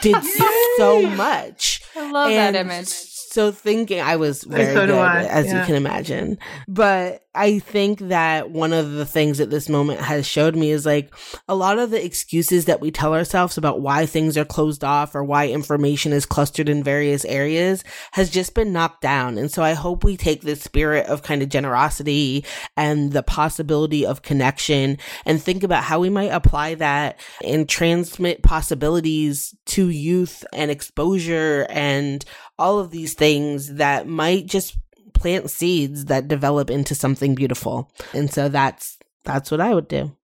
did 0.00 0.22
so 0.76 1.02
much. 1.02 1.82
I 1.96 2.10
love 2.10 2.30
and 2.30 2.54
that 2.54 2.60
image 2.60 2.86
so 3.30 3.52
thinking 3.52 4.00
I 4.00 4.16
was 4.16 4.44
very 4.44 4.74
so 4.74 4.86
good, 4.86 4.94
as 4.96 5.46
yeah. 5.46 5.60
you 5.60 5.66
can 5.66 5.74
imagine. 5.74 6.38
But 6.66 7.22
I 7.34 7.60
think 7.60 8.00
that 8.00 8.50
one 8.50 8.72
of 8.72 8.92
the 8.92 9.06
things 9.06 9.38
that 9.38 9.48
this 9.48 9.68
moment 9.68 10.00
has 10.00 10.26
showed 10.26 10.56
me 10.56 10.70
is 10.70 10.84
like 10.84 11.14
a 11.46 11.54
lot 11.54 11.78
of 11.78 11.90
the 11.90 12.04
excuses 12.04 12.64
that 12.64 12.80
we 12.80 12.90
tell 12.90 13.14
ourselves 13.14 13.56
about 13.56 13.80
why 13.80 14.06
things 14.06 14.36
are 14.36 14.44
closed 14.44 14.82
off 14.82 15.14
or 15.14 15.22
why 15.22 15.46
information 15.46 16.12
is 16.12 16.26
clustered 16.26 16.68
in 16.68 16.82
various 16.82 17.24
areas 17.26 17.84
has 18.12 18.28
just 18.28 18.54
been 18.54 18.72
knocked 18.72 19.02
down. 19.02 19.38
And 19.38 19.52
so 19.52 19.62
I 19.62 19.74
hope 19.74 20.02
we 20.02 20.16
take 20.16 20.42
this 20.42 20.62
spirit 20.62 21.06
of 21.06 21.22
kind 21.22 21.40
of 21.40 21.48
generosity 21.48 22.44
and 22.76 23.12
the 23.12 23.22
possibility 23.22 24.04
of 24.04 24.22
connection 24.22 24.98
and 25.24 25.40
think 25.40 25.62
about 25.62 25.84
how 25.84 26.00
we 26.00 26.10
might 26.10 26.32
apply 26.32 26.74
that 26.74 27.20
and 27.44 27.68
transmit 27.68 28.42
possibilities 28.42 29.54
to 29.66 29.90
youth 29.90 30.44
and 30.52 30.72
exposure 30.72 31.66
and 31.70 32.24
all 32.58 32.78
of 32.78 32.90
these 32.90 33.14
things 33.14 33.74
that 33.74 34.06
might 34.06 34.46
just 34.46 34.76
plant 35.14 35.50
seeds 35.50 36.06
that 36.06 36.28
develop 36.28 36.70
into 36.70 36.94
something 36.94 37.34
beautiful. 37.34 37.90
And 38.12 38.32
so 38.32 38.48
that's 38.48 38.98
that's 39.24 39.50
what 39.50 39.60
I 39.60 39.74
would 39.74 39.88
do. 39.88 40.16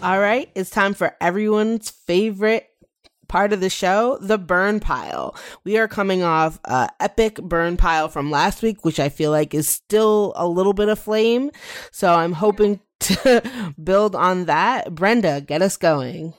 All 0.00 0.20
right, 0.20 0.48
it's 0.54 0.70
time 0.70 0.94
for 0.94 1.16
everyone's 1.20 1.90
favorite 1.90 2.68
part 3.28 3.52
of 3.52 3.60
the 3.60 3.70
show, 3.70 4.18
the 4.20 4.38
burn 4.38 4.80
pile. 4.80 5.36
We 5.64 5.76
are 5.78 5.88
coming 5.88 6.22
off 6.22 6.58
a 6.64 6.88
epic 7.00 7.36
burn 7.36 7.76
pile 7.76 8.08
from 8.08 8.30
last 8.30 8.62
week, 8.62 8.84
which 8.84 8.98
I 8.98 9.08
feel 9.08 9.30
like 9.30 9.54
is 9.54 9.68
still 9.68 10.32
a 10.36 10.46
little 10.46 10.72
bit 10.72 10.88
of 10.88 10.98
flame. 10.98 11.50
So 11.90 12.14
I'm 12.14 12.32
hoping 12.32 12.80
to 13.00 13.74
build 13.82 14.14
on 14.14 14.46
that. 14.46 14.94
Brenda, 14.94 15.40
get 15.40 15.62
us 15.62 15.76
going. 15.76 16.34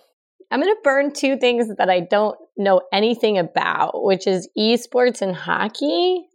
I'm 0.52 0.62
going 0.62 0.74
to 0.74 0.82
burn 0.84 1.14
two 1.14 1.38
things 1.38 1.68
that 1.78 1.90
I 1.90 2.00
don't 2.00 2.38
know 2.58 2.82
anything 2.92 3.38
about, 3.38 4.04
which 4.04 4.26
is 4.28 4.50
esports 4.58 5.22
and 5.22 5.36
hockey. 5.36 6.26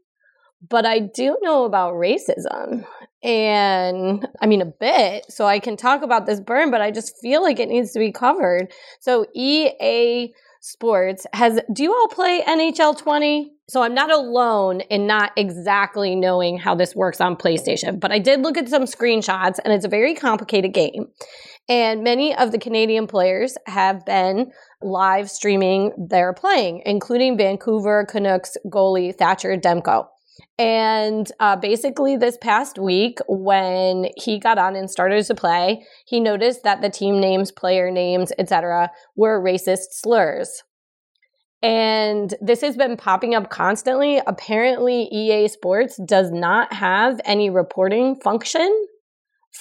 But 0.67 0.87
I 0.87 0.99
do 1.01 1.37
know 1.43 1.65
about 1.65 1.95
racism 1.95 2.87
and 3.23 4.27
I 4.41 4.47
mean 4.47 4.63
a 4.63 4.67
bit. 4.67 5.27
So 5.31 5.47
I 5.47 5.59
can 5.59 5.77
talk 5.77 6.03
about 6.03 6.27
this 6.27 6.41
burn, 6.41 6.71
but 6.71 6.81
I 6.81 6.91
just 6.91 7.19
feel 7.21 7.43
like 7.43 7.59
it 7.59 7.69
needs 7.69 7.93
to 7.93 7.99
be 7.99 8.13
covered. 8.13 8.73
So 9.01 9.27
EA 9.35 10.33
Sports 10.61 11.27
has, 11.35 11.61
do 11.75 11.83
you 11.83 11.93
all 11.93 12.09
play 12.09 12.43
NHL 12.47 12.97
20? 12.97 13.53
So 13.69 13.83
I'm 13.83 13.95
not 13.95 14.11
alone 14.11 14.81
in 14.81 15.07
not 15.07 15.33
exactly 15.37 16.15
knowing 16.15 16.57
how 16.57 16.75
this 16.75 16.95
works 16.95 17.21
on 17.21 17.37
PlayStation, 17.37 18.01
but 18.01 18.13
I 18.13 18.19
did 18.19 18.41
look 18.41 18.57
at 18.57 18.71
some 18.71 18.85
screenshots 18.85 19.59
and 19.63 19.75
it's 19.75 19.85
a 19.85 19.89
very 19.89 20.15
complicated 20.15 20.73
game. 20.73 21.09
And 21.69 22.05
many 22.05 22.35
of 22.37 22.53
the 22.53 22.59
Canadian 22.59 23.07
players 23.07 23.57
have 23.67 24.05
been 24.05 24.53
live 24.83 25.31
streaming 25.31 25.93
their 25.97 26.35
playing, 26.35 26.83
including 26.85 27.39
Vancouver 27.39 28.05
Canucks 28.05 28.57
goalie 28.67 29.15
Thatcher 29.15 29.57
Demko. 29.57 30.07
And 30.59 31.31
uh, 31.41 31.57
basically, 31.57 32.17
this 32.17 32.37
past 32.41 32.79
week, 32.79 33.19
when 33.29 34.09
he 34.17 34.39
got 34.39 34.59
on 34.59 34.77
and 34.77 34.91
started 34.91 35.25
to 35.27 35.35
play, 35.35 35.85
he 36.07 36.21
noticed 36.21 36.65
that 36.65 36.83
the 36.83 36.91
team 36.91 37.21
names, 37.21 37.51
player 37.51 37.91
names, 37.91 38.33
etc., 38.39 38.91
were 39.17 39.43
racist 39.43 39.93
slurs. 39.93 40.63
And 41.63 42.35
this 42.43 42.61
has 42.61 42.77
been 42.77 42.97
popping 42.97 43.35
up 43.35 43.49
constantly. 43.49 44.21
Apparently, 44.27 45.05
EA 45.05 45.49
Sports 45.49 45.99
does 46.05 46.31
not 46.31 46.73
have 46.75 47.21
any 47.25 47.49
reporting 47.49 48.17
function 48.17 48.87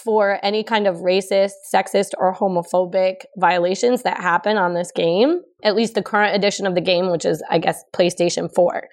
for 0.04 0.40
any 0.44 0.64
kind 0.64 0.88
of 0.88 0.98
racist, 0.98 1.52
sexist, 1.74 2.12
or 2.18 2.34
homophobic 2.34 3.26
violations 3.38 4.04
that 4.04 4.22
happen 4.22 4.58
on 4.58 4.74
this 4.74 4.92
game, 4.92 5.42
at 5.64 5.76
least 5.76 5.94
the 5.94 6.02
current 6.02 6.36
edition 6.36 6.66
of 6.66 6.76
the 6.76 6.82
game, 6.82 7.12
which 7.12 7.26
is, 7.26 7.44
I 7.50 7.60
guess, 7.60 7.84
PlayStation 7.94 8.54
4. 8.54 8.88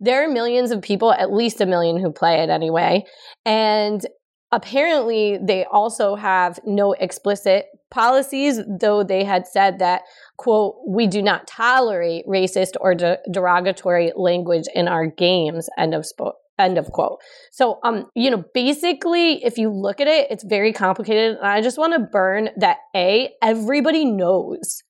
There 0.00 0.24
are 0.24 0.32
millions 0.32 0.70
of 0.70 0.82
people, 0.82 1.12
at 1.12 1.32
least 1.32 1.60
a 1.60 1.66
million 1.66 1.98
who 1.98 2.12
play 2.12 2.42
it 2.42 2.50
anyway. 2.50 3.04
And 3.46 4.04
apparently, 4.50 5.38
they 5.42 5.64
also 5.64 6.16
have 6.16 6.58
no 6.66 6.92
explicit 6.92 7.66
policies, 7.90 8.60
though 8.80 9.04
they 9.04 9.22
had 9.22 9.46
said 9.46 9.78
that, 9.78 10.02
quote, 10.38 10.76
we 10.88 11.06
do 11.06 11.22
not 11.22 11.46
tolerate 11.46 12.26
racist 12.26 12.72
or 12.80 12.94
de- 12.94 13.18
derogatory 13.30 14.12
language 14.16 14.64
in 14.74 14.88
our 14.88 15.06
games, 15.06 15.68
end 15.78 15.94
of 15.94 16.04
spo- 16.04 16.32
end 16.62 16.78
of 16.78 16.86
quote. 16.86 17.18
So, 17.50 17.78
um, 17.82 18.06
you 18.14 18.30
know, 18.30 18.44
basically, 18.54 19.44
if 19.44 19.58
you 19.58 19.68
look 19.68 20.00
at 20.00 20.06
it, 20.06 20.28
it's 20.30 20.44
very 20.44 20.72
complicated. 20.72 21.36
And 21.36 21.46
I 21.46 21.60
just 21.60 21.78
want 21.78 21.92
to 21.94 22.00
burn 22.00 22.50
that 22.56 22.78
A, 22.94 23.30
everybody 23.42 24.04
knows 24.04 24.82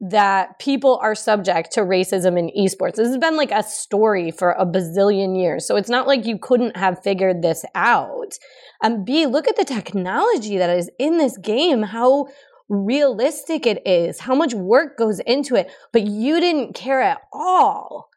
that 0.00 0.58
people 0.60 0.98
are 1.02 1.14
subject 1.14 1.72
to 1.72 1.80
racism 1.80 2.38
in 2.38 2.50
esports. 2.56 2.94
This 2.94 3.08
has 3.08 3.18
been 3.18 3.36
like 3.36 3.50
a 3.50 3.64
story 3.64 4.30
for 4.30 4.52
a 4.52 4.64
bazillion 4.64 5.36
years. 5.40 5.66
So 5.66 5.74
it's 5.74 5.90
not 5.90 6.06
like 6.06 6.24
you 6.24 6.38
couldn't 6.38 6.76
have 6.76 7.02
figured 7.02 7.42
this 7.42 7.64
out. 7.74 8.34
And 8.80 9.04
B, 9.04 9.26
look 9.26 9.48
at 9.48 9.56
the 9.56 9.64
technology 9.64 10.56
that 10.56 10.70
is 10.70 10.88
in 11.00 11.18
this 11.18 11.36
game, 11.36 11.82
how 11.82 12.28
realistic 12.68 13.66
it 13.66 13.84
is, 13.86 14.20
how 14.20 14.36
much 14.36 14.54
work 14.54 14.96
goes 14.98 15.18
into 15.20 15.56
it, 15.56 15.70
but 15.92 16.06
you 16.06 16.38
didn't 16.38 16.74
care 16.74 17.00
at 17.00 17.18
all 17.32 18.08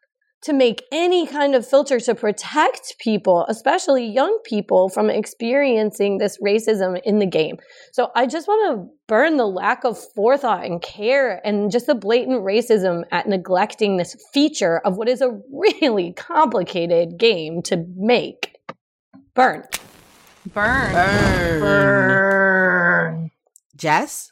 to 0.42 0.52
make 0.52 0.82
any 0.90 1.26
kind 1.26 1.54
of 1.54 1.66
filter 1.66 2.00
to 2.00 2.14
protect 2.14 2.96
people, 2.98 3.46
especially 3.48 4.04
young 4.04 4.38
people, 4.44 4.88
from 4.88 5.08
experiencing 5.08 6.18
this 6.18 6.38
racism 6.42 7.00
in 7.04 7.20
the 7.20 7.26
game. 7.26 7.58
So 7.92 8.10
I 8.16 8.26
just 8.26 8.48
want 8.48 8.76
to 8.76 8.92
burn 9.06 9.36
the 9.36 9.46
lack 9.46 9.84
of 9.84 9.96
forethought 10.14 10.64
and 10.64 10.82
care 10.82 11.40
and 11.46 11.70
just 11.70 11.86
the 11.86 11.94
blatant 11.94 12.42
racism 12.42 13.04
at 13.12 13.28
neglecting 13.28 13.96
this 13.96 14.16
feature 14.32 14.78
of 14.78 14.96
what 14.96 15.08
is 15.08 15.20
a 15.20 15.38
really 15.50 16.12
complicated 16.16 17.18
game 17.18 17.62
to 17.62 17.84
make. 17.96 18.56
Burn. 19.34 19.64
Burn. 20.52 20.92
Burn. 20.92 21.60
Burn. 21.60 23.30
Jess? 23.76 24.31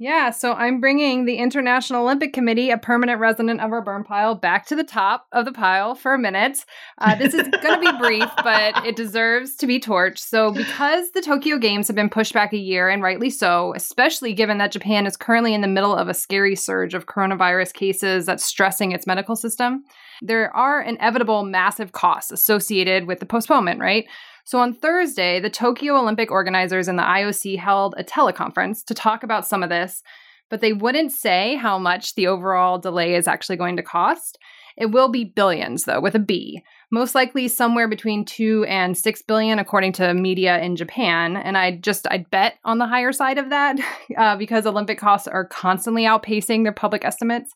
Yeah, 0.00 0.30
so 0.30 0.52
I'm 0.52 0.80
bringing 0.80 1.24
the 1.24 1.38
International 1.38 2.04
Olympic 2.04 2.32
Committee, 2.32 2.70
a 2.70 2.78
permanent 2.78 3.18
resident 3.18 3.60
of 3.60 3.72
our 3.72 3.82
burn 3.82 4.04
pile, 4.04 4.36
back 4.36 4.64
to 4.66 4.76
the 4.76 4.84
top 4.84 5.26
of 5.32 5.44
the 5.44 5.50
pile 5.50 5.96
for 5.96 6.14
a 6.14 6.18
minute. 6.18 6.64
Uh, 6.98 7.16
this 7.16 7.34
is 7.34 7.48
going 7.48 7.80
to 7.80 7.92
be 7.92 7.98
brief, 7.98 8.30
but 8.44 8.86
it 8.86 8.94
deserves 8.94 9.56
to 9.56 9.66
be 9.66 9.80
torched. 9.80 10.18
So, 10.20 10.52
because 10.52 11.10
the 11.10 11.20
Tokyo 11.20 11.58
Games 11.58 11.88
have 11.88 11.96
been 11.96 12.10
pushed 12.10 12.32
back 12.32 12.52
a 12.52 12.58
year, 12.58 12.88
and 12.88 13.02
rightly 13.02 13.28
so, 13.28 13.74
especially 13.74 14.34
given 14.34 14.58
that 14.58 14.70
Japan 14.70 15.04
is 15.04 15.16
currently 15.16 15.52
in 15.52 15.62
the 15.62 15.66
middle 15.66 15.96
of 15.96 16.08
a 16.08 16.14
scary 16.14 16.54
surge 16.54 16.94
of 16.94 17.06
coronavirus 17.06 17.72
cases 17.72 18.24
that's 18.24 18.44
stressing 18.44 18.92
its 18.92 19.04
medical 19.04 19.34
system, 19.34 19.82
there 20.22 20.54
are 20.54 20.80
inevitable 20.80 21.44
massive 21.44 21.90
costs 21.90 22.30
associated 22.30 23.08
with 23.08 23.18
the 23.18 23.26
postponement, 23.26 23.80
right? 23.80 24.06
So 24.48 24.60
on 24.60 24.72
Thursday, 24.72 25.40
the 25.40 25.50
Tokyo 25.50 25.94
Olympic 25.98 26.30
organizers 26.30 26.88
and 26.88 26.98
the 26.98 27.02
IOC 27.02 27.58
held 27.58 27.94
a 27.98 28.02
teleconference 28.02 28.82
to 28.86 28.94
talk 28.94 29.22
about 29.22 29.46
some 29.46 29.62
of 29.62 29.68
this, 29.68 30.02
but 30.48 30.62
they 30.62 30.72
wouldn't 30.72 31.12
say 31.12 31.56
how 31.56 31.78
much 31.78 32.14
the 32.14 32.28
overall 32.28 32.78
delay 32.78 33.14
is 33.14 33.28
actually 33.28 33.56
going 33.56 33.76
to 33.76 33.82
cost. 33.82 34.38
It 34.78 34.86
will 34.86 35.10
be 35.10 35.24
billions, 35.24 35.84
though, 35.84 36.00
with 36.00 36.14
a 36.14 36.18
B. 36.18 36.62
Most 36.90 37.14
likely 37.14 37.46
somewhere 37.46 37.88
between 37.88 38.24
two 38.24 38.64
and 38.70 38.96
six 38.96 39.20
billion, 39.20 39.58
according 39.58 39.92
to 39.92 40.14
media 40.14 40.58
in 40.60 40.76
Japan. 40.76 41.36
And 41.36 41.58
I 41.58 41.76
just 41.76 42.06
I'd 42.10 42.30
bet 42.30 42.54
on 42.64 42.78
the 42.78 42.86
higher 42.86 43.12
side 43.12 43.36
of 43.36 43.50
that 43.50 43.78
uh, 44.16 44.36
because 44.38 44.64
Olympic 44.64 44.98
costs 44.98 45.28
are 45.28 45.44
constantly 45.44 46.04
outpacing 46.04 46.62
their 46.62 46.72
public 46.72 47.04
estimates. 47.04 47.52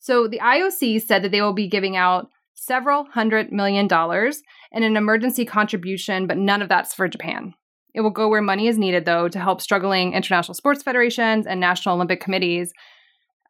So 0.00 0.26
the 0.26 0.38
IOC 0.38 1.02
said 1.02 1.22
that 1.22 1.32
they 1.32 1.42
will 1.42 1.52
be 1.52 1.68
giving 1.68 1.98
out 1.98 2.30
several 2.54 3.04
hundred 3.04 3.52
million 3.52 3.86
dollars 3.86 4.42
in 4.72 4.82
an 4.82 4.96
emergency 4.96 5.44
contribution, 5.44 6.26
but 6.26 6.38
none 6.38 6.62
of 6.62 6.68
that's 6.68 6.94
for 6.94 7.08
Japan. 7.08 7.54
It 7.94 8.00
will 8.00 8.10
go 8.10 8.28
where 8.28 8.42
money 8.42 8.66
is 8.66 8.78
needed, 8.78 9.04
though, 9.04 9.28
to 9.28 9.38
help 9.38 9.60
struggling 9.60 10.14
international 10.14 10.54
sports 10.54 10.82
federations 10.82 11.46
and 11.46 11.60
national 11.60 11.94
Olympic 11.94 12.20
committees. 12.20 12.72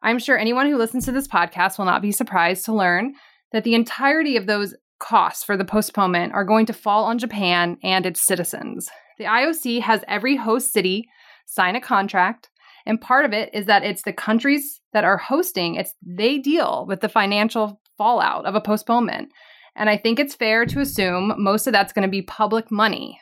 I'm 0.03 0.19
sure 0.19 0.37
anyone 0.37 0.69
who 0.69 0.77
listens 0.77 1.05
to 1.05 1.11
this 1.11 1.27
podcast 1.27 1.77
will 1.77 1.85
not 1.85 2.01
be 2.01 2.11
surprised 2.11 2.65
to 2.65 2.73
learn 2.73 3.13
that 3.51 3.63
the 3.63 3.73
entirety 3.73 4.37
of 4.37 4.45
those 4.45 4.75
costs 4.99 5.43
for 5.43 5.57
the 5.57 5.65
postponement 5.65 6.33
are 6.33 6.45
going 6.45 6.67
to 6.67 6.73
fall 6.73 7.05
on 7.05 7.17
Japan 7.17 7.77
and 7.83 8.05
its 8.05 8.25
citizens. 8.25 8.87
The 9.17 9.25
IOC 9.25 9.81
has 9.81 10.03
every 10.07 10.35
host 10.35 10.71
city 10.71 11.07
sign 11.47 11.75
a 11.75 11.81
contract, 11.81 12.49
and 12.85 13.01
part 13.01 13.25
of 13.25 13.33
it 13.33 13.49
is 13.53 13.65
that 13.65 13.83
it's 13.83 14.03
the 14.03 14.13
countries 14.13 14.81
that 14.93 15.03
are 15.03 15.17
hosting, 15.17 15.75
it's 15.75 15.93
they 16.05 16.37
deal 16.37 16.85
with 16.87 17.01
the 17.01 17.09
financial 17.09 17.81
fallout 17.97 18.45
of 18.45 18.55
a 18.55 18.61
postponement. 18.61 19.29
And 19.75 19.89
I 19.89 19.97
think 19.97 20.19
it's 20.19 20.35
fair 20.35 20.65
to 20.65 20.79
assume 20.79 21.33
most 21.37 21.67
of 21.67 21.73
that's 21.73 21.93
going 21.93 22.07
to 22.07 22.11
be 22.11 22.21
public 22.21 22.71
money 22.71 23.19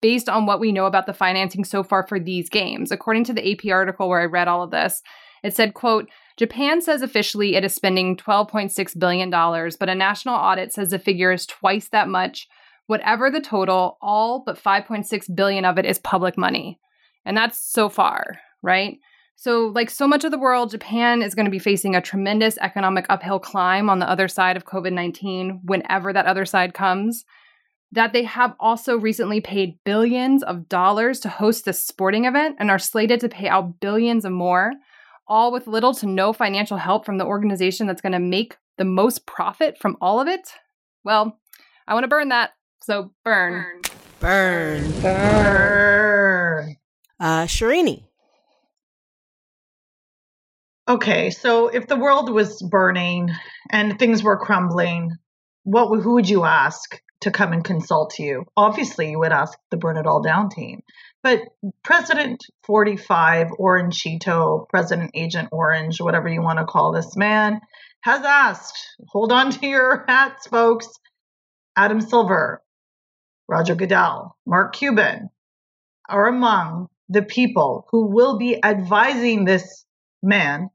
based 0.00 0.28
on 0.28 0.46
what 0.46 0.60
we 0.60 0.72
know 0.72 0.86
about 0.86 1.06
the 1.06 1.12
financing 1.12 1.64
so 1.64 1.82
far 1.82 2.06
for 2.06 2.18
these 2.18 2.48
games. 2.48 2.90
According 2.90 3.24
to 3.24 3.32
the 3.32 3.52
AP 3.52 3.72
article 3.72 4.08
where 4.08 4.20
I 4.20 4.26
read 4.26 4.48
all 4.48 4.62
of 4.62 4.70
this, 4.70 5.02
it 5.42 5.56
said, 5.56 5.74
quote, 5.74 6.08
Japan 6.36 6.80
says 6.80 7.02
officially 7.02 7.56
it 7.56 7.64
is 7.64 7.74
spending 7.74 8.16
$12.6 8.16 8.98
billion, 8.98 9.30
but 9.30 9.88
a 9.88 9.94
national 9.94 10.34
audit 10.34 10.72
says 10.72 10.90
the 10.90 10.98
figure 10.98 11.32
is 11.32 11.46
twice 11.46 11.88
that 11.88 12.08
much. 12.08 12.48
Whatever 12.86 13.30
the 13.30 13.40
total, 13.40 13.98
all 14.00 14.42
but 14.44 14.58
5.6 14.58 15.34
billion 15.34 15.64
of 15.64 15.78
it 15.78 15.86
is 15.86 15.98
public 15.98 16.36
money. 16.36 16.78
And 17.24 17.36
that's 17.36 17.58
so 17.58 17.88
far, 17.88 18.40
right? 18.62 18.98
So, 19.36 19.66
like 19.74 19.90
so 19.90 20.06
much 20.06 20.24
of 20.24 20.30
the 20.30 20.38
world, 20.38 20.70
Japan 20.70 21.22
is 21.22 21.34
going 21.34 21.46
to 21.46 21.50
be 21.50 21.58
facing 21.58 21.96
a 21.96 22.00
tremendous 22.00 22.56
economic 22.58 23.06
uphill 23.08 23.40
climb 23.40 23.90
on 23.90 23.98
the 23.98 24.08
other 24.08 24.28
side 24.28 24.56
of 24.56 24.64
COVID 24.64 24.92
19 24.92 25.62
whenever 25.64 26.12
that 26.12 26.26
other 26.26 26.44
side 26.44 26.74
comes. 26.74 27.24
That 27.90 28.12
they 28.12 28.22
have 28.24 28.54
also 28.58 28.96
recently 28.96 29.40
paid 29.40 29.78
billions 29.84 30.42
of 30.42 30.68
dollars 30.68 31.20
to 31.20 31.28
host 31.28 31.64
this 31.64 31.84
sporting 31.84 32.24
event 32.24 32.56
and 32.58 32.70
are 32.70 32.78
slated 32.78 33.20
to 33.20 33.28
pay 33.28 33.48
out 33.48 33.80
billions 33.80 34.24
of 34.24 34.32
more, 34.32 34.72
all 35.26 35.52
with 35.52 35.66
little 35.66 35.92
to 35.94 36.06
no 36.06 36.32
financial 36.32 36.78
help 36.78 37.04
from 37.04 37.18
the 37.18 37.26
organization 37.26 37.86
that's 37.86 38.00
going 38.00 38.12
to 38.12 38.18
make 38.18 38.56
the 38.78 38.84
most 38.84 39.26
profit 39.26 39.76
from 39.78 39.96
all 40.00 40.20
of 40.20 40.28
it. 40.28 40.48
Well, 41.04 41.38
I 41.86 41.94
want 41.94 42.04
to 42.04 42.08
burn 42.08 42.28
that. 42.28 42.52
So, 42.82 43.12
burn. 43.24 43.82
Burn. 44.20 44.90
Burn. 44.92 45.02
Burn. 45.02 46.76
Uh, 47.20 47.44
Shireen. 47.44 48.04
Okay, 50.92 51.30
so 51.30 51.68
if 51.68 51.86
the 51.86 51.96
world 51.96 52.30
was 52.30 52.60
burning 52.60 53.30
and 53.70 53.98
things 53.98 54.22
were 54.22 54.36
crumbling, 54.36 55.12
what 55.62 55.86
who 56.02 56.12
would 56.12 56.28
you 56.28 56.44
ask 56.44 57.00
to 57.22 57.30
come 57.30 57.54
and 57.54 57.64
consult 57.64 58.18
you? 58.18 58.44
Obviously, 58.58 59.10
you 59.10 59.18
would 59.18 59.32
ask 59.32 59.58
the 59.70 59.78
Burn 59.78 59.96
It 59.96 60.06
All 60.06 60.20
Down 60.20 60.50
team. 60.50 60.82
But 61.22 61.40
President 61.82 62.44
45, 62.64 63.52
Orange 63.58 64.02
Cheeto, 64.02 64.68
President 64.68 65.12
Agent 65.14 65.48
Orange, 65.50 65.98
whatever 65.98 66.28
you 66.28 66.42
want 66.42 66.58
to 66.58 66.66
call 66.66 66.92
this 66.92 67.16
man, 67.16 67.60
has 68.02 68.22
asked, 68.22 68.78
hold 69.08 69.32
on 69.32 69.50
to 69.50 69.66
your 69.66 70.04
hats, 70.06 70.46
folks. 70.46 70.88
Adam 71.74 72.02
Silver, 72.02 72.60
Roger 73.48 73.76
Goodell, 73.76 74.36
Mark 74.44 74.74
Cuban 74.74 75.30
are 76.06 76.26
among 76.26 76.88
the 77.08 77.22
people 77.22 77.86
who 77.90 78.14
will 78.14 78.36
be 78.36 78.62
advising 78.62 79.46
this 79.46 79.86
man 80.22 80.68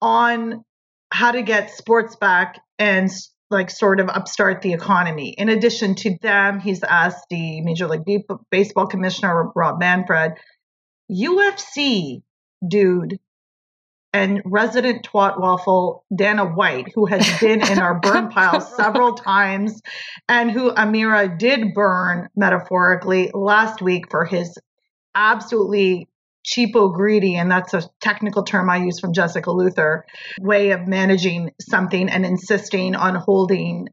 on 0.00 0.64
how 1.10 1.32
to 1.32 1.42
get 1.42 1.70
sports 1.70 2.16
back 2.16 2.60
and 2.78 3.10
like 3.50 3.70
sort 3.70 4.00
of 4.00 4.08
upstart 4.08 4.62
the 4.62 4.72
economy. 4.72 5.30
In 5.30 5.48
addition 5.48 5.94
to 5.96 6.18
them, 6.20 6.60
he's 6.60 6.82
asked 6.82 7.26
the 7.30 7.60
Major 7.60 7.86
League 7.86 8.24
Baseball 8.50 8.86
Commissioner 8.86 9.50
Rob 9.54 9.78
Manfred, 9.78 10.32
UFC 11.10 12.22
dude 12.66 13.18
and 14.14 14.40
resident 14.44 15.04
twat 15.04 15.40
waffle 15.40 16.04
Dana 16.14 16.46
White, 16.46 16.92
who 16.94 17.06
has 17.06 17.28
been 17.40 17.66
in 17.66 17.78
our 17.80 17.98
burn 17.98 18.28
pile 18.28 18.60
several 18.76 19.14
times 19.14 19.82
and 20.28 20.50
who 20.50 20.72
Amira 20.72 21.36
did 21.36 21.74
burn 21.74 22.28
metaphorically 22.36 23.30
last 23.34 23.82
week 23.82 24.10
for 24.10 24.24
his 24.24 24.56
absolutely 25.16 26.08
cheapo 26.44 26.92
greedy, 26.92 27.36
and 27.36 27.50
that's 27.50 27.74
a 27.74 27.88
technical 28.00 28.42
term 28.44 28.68
I 28.68 28.78
use 28.78 29.00
from 29.00 29.12
Jessica 29.12 29.50
Luther, 29.50 30.04
way 30.40 30.70
of 30.72 30.86
managing 30.86 31.52
something 31.60 32.08
and 32.08 32.26
insisting 32.26 32.94
on 32.94 33.14
holding 33.14 33.88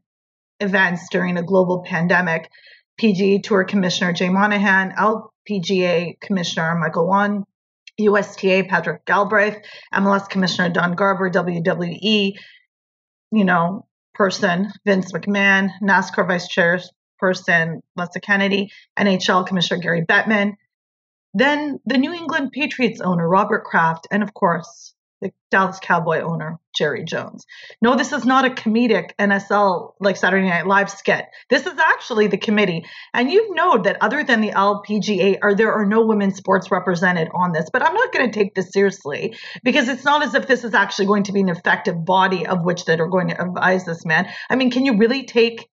events 0.60 1.08
during 1.10 1.36
a 1.36 1.42
global 1.42 1.82
pandemic. 1.82 2.50
PGA 3.00 3.42
Tour 3.42 3.64
Commissioner 3.64 4.12
Jay 4.12 4.28
Monahan, 4.28 4.92
LPGA 4.92 6.20
Commissioner 6.20 6.76
Michael 6.78 7.08
Whan, 7.08 7.44
USTA 7.98 8.64
Patrick 8.68 9.04
Galbraith, 9.04 9.58
MLS 9.94 10.28
Commissioner 10.28 10.68
Don 10.68 10.94
Garber, 10.94 11.30
WWE, 11.30 12.34
you 13.32 13.44
know, 13.44 13.86
person 14.14 14.70
Vince 14.84 15.10
McMahon, 15.12 15.70
NASCAR 15.82 16.26
Vice 16.28 16.48
Chairperson 16.48 17.80
Lesa 17.96 18.20
Kennedy, 18.20 18.70
NHL 18.98 19.46
Commissioner 19.46 19.80
Gary 19.80 20.04
Bettman, 20.04 20.52
then 21.34 21.80
the 21.86 21.98
New 21.98 22.12
England 22.12 22.52
Patriots 22.52 23.00
owner, 23.00 23.28
Robert 23.28 23.64
Kraft, 23.64 24.06
and 24.10 24.22
of 24.22 24.34
course, 24.34 24.94
the 25.22 25.32
Dallas 25.50 25.78
Cowboy 25.80 26.20
owner, 26.20 26.58
Jerry 26.76 27.04
Jones. 27.04 27.46
No, 27.80 27.94
this 27.96 28.12
is 28.12 28.24
not 28.24 28.44
a 28.44 28.50
comedic 28.50 29.10
NSL 29.18 29.92
like 30.00 30.16
Saturday 30.16 30.48
Night 30.48 30.66
Live 30.66 30.90
skit. 30.90 31.26
This 31.48 31.64
is 31.64 31.78
actually 31.78 32.26
the 32.26 32.36
committee. 32.36 32.84
And 33.14 33.30
you've 33.30 33.52
that 33.84 33.98
other 34.00 34.24
than 34.24 34.40
the 34.40 34.50
LPGA, 34.50 35.38
are 35.40 35.54
there 35.54 35.72
are 35.72 35.86
no 35.86 36.04
women's 36.04 36.36
sports 36.36 36.70
represented 36.70 37.28
on 37.32 37.52
this. 37.52 37.70
But 37.72 37.82
I'm 37.82 37.94
not 37.94 38.12
going 38.12 38.30
to 38.30 38.36
take 38.36 38.54
this 38.54 38.70
seriously 38.72 39.36
because 39.62 39.88
it's 39.88 40.04
not 40.04 40.22
as 40.22 40.34
if 40.34 40.46
this 40.46 40.64
is 40.64 40.74
actually 40.74 41.06
going 41.06 41.24
to 41.24 41.32
be 41.32 41.40
an 41.40 41.48
effective 41.48 42.04
body 42.04 42.46
of 42.46 42.64
which 42.64 42.86
that 42.86 43.00
are 43.00 43.08
going 43.08 43.28
to 43.28 43.40
advise 43.40 43.84
this 43.84 44.04
man. 44.04 44.28
I 44.50 44.56
mean, 44.56 44.70
can 44.70 44.84
you 44.84 44.98
really 44.98 45.24
take 45.24 45.68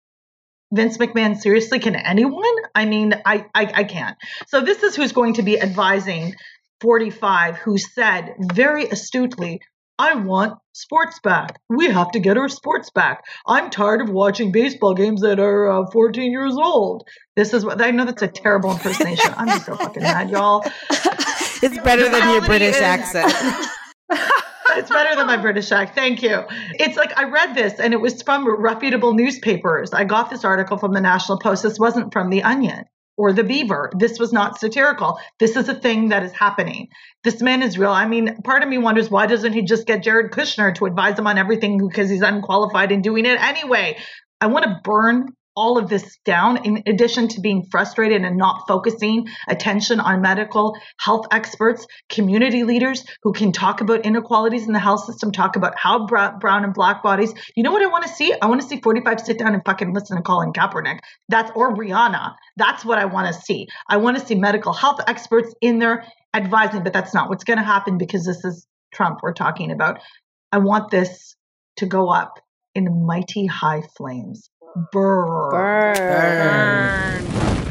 Vince 0.72 0.98
McMahon 0.98 1.36
seriously? 1.36 1.78
Can 1.78 1.96
anyone? 1.96 2.54
I 2.74 2.84
mean, 2.84 3.14
I, 3.24 3.46
I, 3.54 3.70
I 3.74 3.84
can't. 3.84 4.16
So 4.48 4.60
this 4.60 4.82
is 4.82 4.96
who's 4.96 5.12
going 5.12 5.34
to 5.34 5.42
be 5.42 5.60
advising 5.60 6.34
45, 6.80 7.56
who 7.56 7.78
said 7.78 8.34
very 8.52 8.86
astutely, 8.86 9.60
I 9.98 10.14
want 10.14 10.58
sports 10.72 11.20
back. 11.20 11.58
We 11.70 11.86
have 11.86 12.10
to 12.12 12.20
get 12.20 12.36
our 12.36 12.50
sports 12.50 12.90
back. 12.90 13.24
I'm 13.46 13.70
tired 13.70 14.02
of 14.02 14.10
watching 14.10 14.52
baseball 14.52 14.94
games 14.94 15.22
that 15.22 15.40
are 15.40 15.70
uh, 15.70 15.90
14 15.90 16.30
years 16.30 16.54
old. 16.54 17.08
This 17.34 17.54
is 17.54 17.64
what 17.64 17.80
I 17.80 17.92
know 17.92 18.04
that's 18.04 18.20
a 18.20 18.28
terrible 18.28 18.72
impersonation. 18.72 19.32
I'm 19.36 19.48
just 19.48 19.66
so 19.66 19.76
fucking 19.76 20.02
mad, 20.02 20.30
y'all. 20.30 20.64
It's 21.62 21.78
better 21.78 22.06
than 22.10 22.28
your 22.28 22.42
British 22.42 22.76
accent. 22.76 23.32
it's 24.76 24.90
better 24.90 25.16
than 25.16 25.26
my 25.26 25.36
British 25.36 25.72
accent. 25.72 25.94
Thank 25.94 26.22
you. 26.22 26.42
It's 26.74 26.96
like 26.96 27.16
I 27.16 27.24
read 27.24 27.54
this 27.54 27.80
and 27.80 27.92
it 27.92 28.00
was 28.00 28.22
from 28.22 28.48
reputable 28.60 29.14
newspapers. 29.14 29.92
I 29.92 30.04
got 30.04 30.30
this 30.30 30.44
article 30.44 30.76
from 30.78 30.92
the 30.92 31.00
National 31.00 31.38
Post. 31.38 31.62
This 31.62 31.78
wasn't 31.78 32.12
from 32.12 32.30
The 32.30 32.42
Onion 32.42 32.84
or 33.16 33.32
The 33.32 33.44
Beaver. 33.44 33.90
This 33.98 34.18
was 34.18 34.32
not 34.32 34.58
satirical. 34.60 35.18
This 35.38 35.56
is 35.56 35.68
a 35.68 35.74
thing 35.74 36.10
that 36.10 36.22
is 36.22 36.32
happening. 36.32 36.88
This 37.24 37.40
man 37.40 37.62
is 37.62 37.78
real. 37.78 37.90
I 37.90 38.06
mean, 38.06 38.42
part 38.42 38.62
of 38.62 38.68
me 38.68 38.78
wonders 38.78 39.10
why 39.10 39.26
doesn't 39.26 39.52
he 39.52 39.62
just 39.62 39.86
get 39.86 40.02
Jared 40.02 40.32
Kushner 40.32 40.74
to 40.76 40.86
advise 40.86 41.18
him 41.18 41.26
on 41.26 41.38
everything 41.38 41.78
because 41.78 42.10
he's 42.10 42.22
unqualified 42.22 42.92
in 42.92 43.02
doing 43.02 43.24
it 43.24 43.40
anyway? 43.40 43.96
I 44.40 44.48
want 44.48 44.64
to 44.64 44.80
burn 44.84 45.28
all 45.56 45.78
of 45.78 45.88
this 45.88 46.18
down 46.24 46.64
in 46.64 46.82
addition 46.86 47.28
to 47.28 47.40
being 47.40 47.64
frustrated 47.70 48.22
and 48.22 48.36
not 48.36 48.64
focusing 48.68 49.26
attention 49.48 49.98
on 50.00 50.20
medical 50.20 50.76
health 50.98 51.26
experts 51.32 51.86
community 52.08 52.62
leaders 52.62 53.04
who 53.22 53.32
can 53.32 53.52
talk 53.52 53.80
about 53.80 54.04
inequalities 54.04 54.66
in 54.66 54.72
the 54.72 54.78
health 54.78 55.04
system 55.04 55.32
talk 55.32 55.56
about 55.56 55.76
how 55.78 56.06
brown 56.06 56.64
and 56.64 56.74
black 56.74 57.02
bodies. 57.02 57.32
You 57.56 57.62
know 57.62 57.72
what 57.72 57.82
i 57.82 57.86
want 57.86 58.04
to 58.04 58.12
see? 58.12 58.34
I 58.40 58.46
want 58.46 58.60
to 58.60 58.66
see 58.66 58.80
45 58.80 59.20
sit 59.20 59.38
down 59.38 59.54
and 59.54 59.62
fucking 59.64 59.94
listen 59.94 60.16
to 60.16 60.22
colin 60.22 60.52
kaepernick. 60.52 61.00
That's 61.28 61.50
or 61.54 61.74
rihanna. 61.74 62.34
That's 62.56 62.84
what 62.84 62.98
i 62.98 63.06
want 63.06 63.34
to 63.34 63.40
see. 63.40 63.68
I 63.88 63.96
want 63.96 64.18
to 64.18 64.26
see 64.26 64.34
medical 64.34 64.72
health 64.72 65.00
experts 65.06 65.54
in 65.60 65.78
there 65.78 66.04
advising 66.34 66.82
but 66.82 66.92
that's 66.92 67.14
not 67.14 67.30
what's 67.30 67.44
going 67.44 67.58
to 67.58 67.64
happen 67.64 67.96
because 67.96 68.26
this 68.26 68.44
is 68.44 68.66
trump 68.92 69.20
we're 69.22 69.32
talking 69.32 69.70
about. 69.70 70.00
I 70.52 70.58
want 70.58 70.90
this 70.90 71.34
to 71.76 71.86
go 71.86 72.10
up 72.10 72.40
in 72.74 73.06
mighty 73.06 73.46
high 73.46 73.82
flames 73.96 74.50
Burn. 74.76 75.52
Burn. 75.52 77.65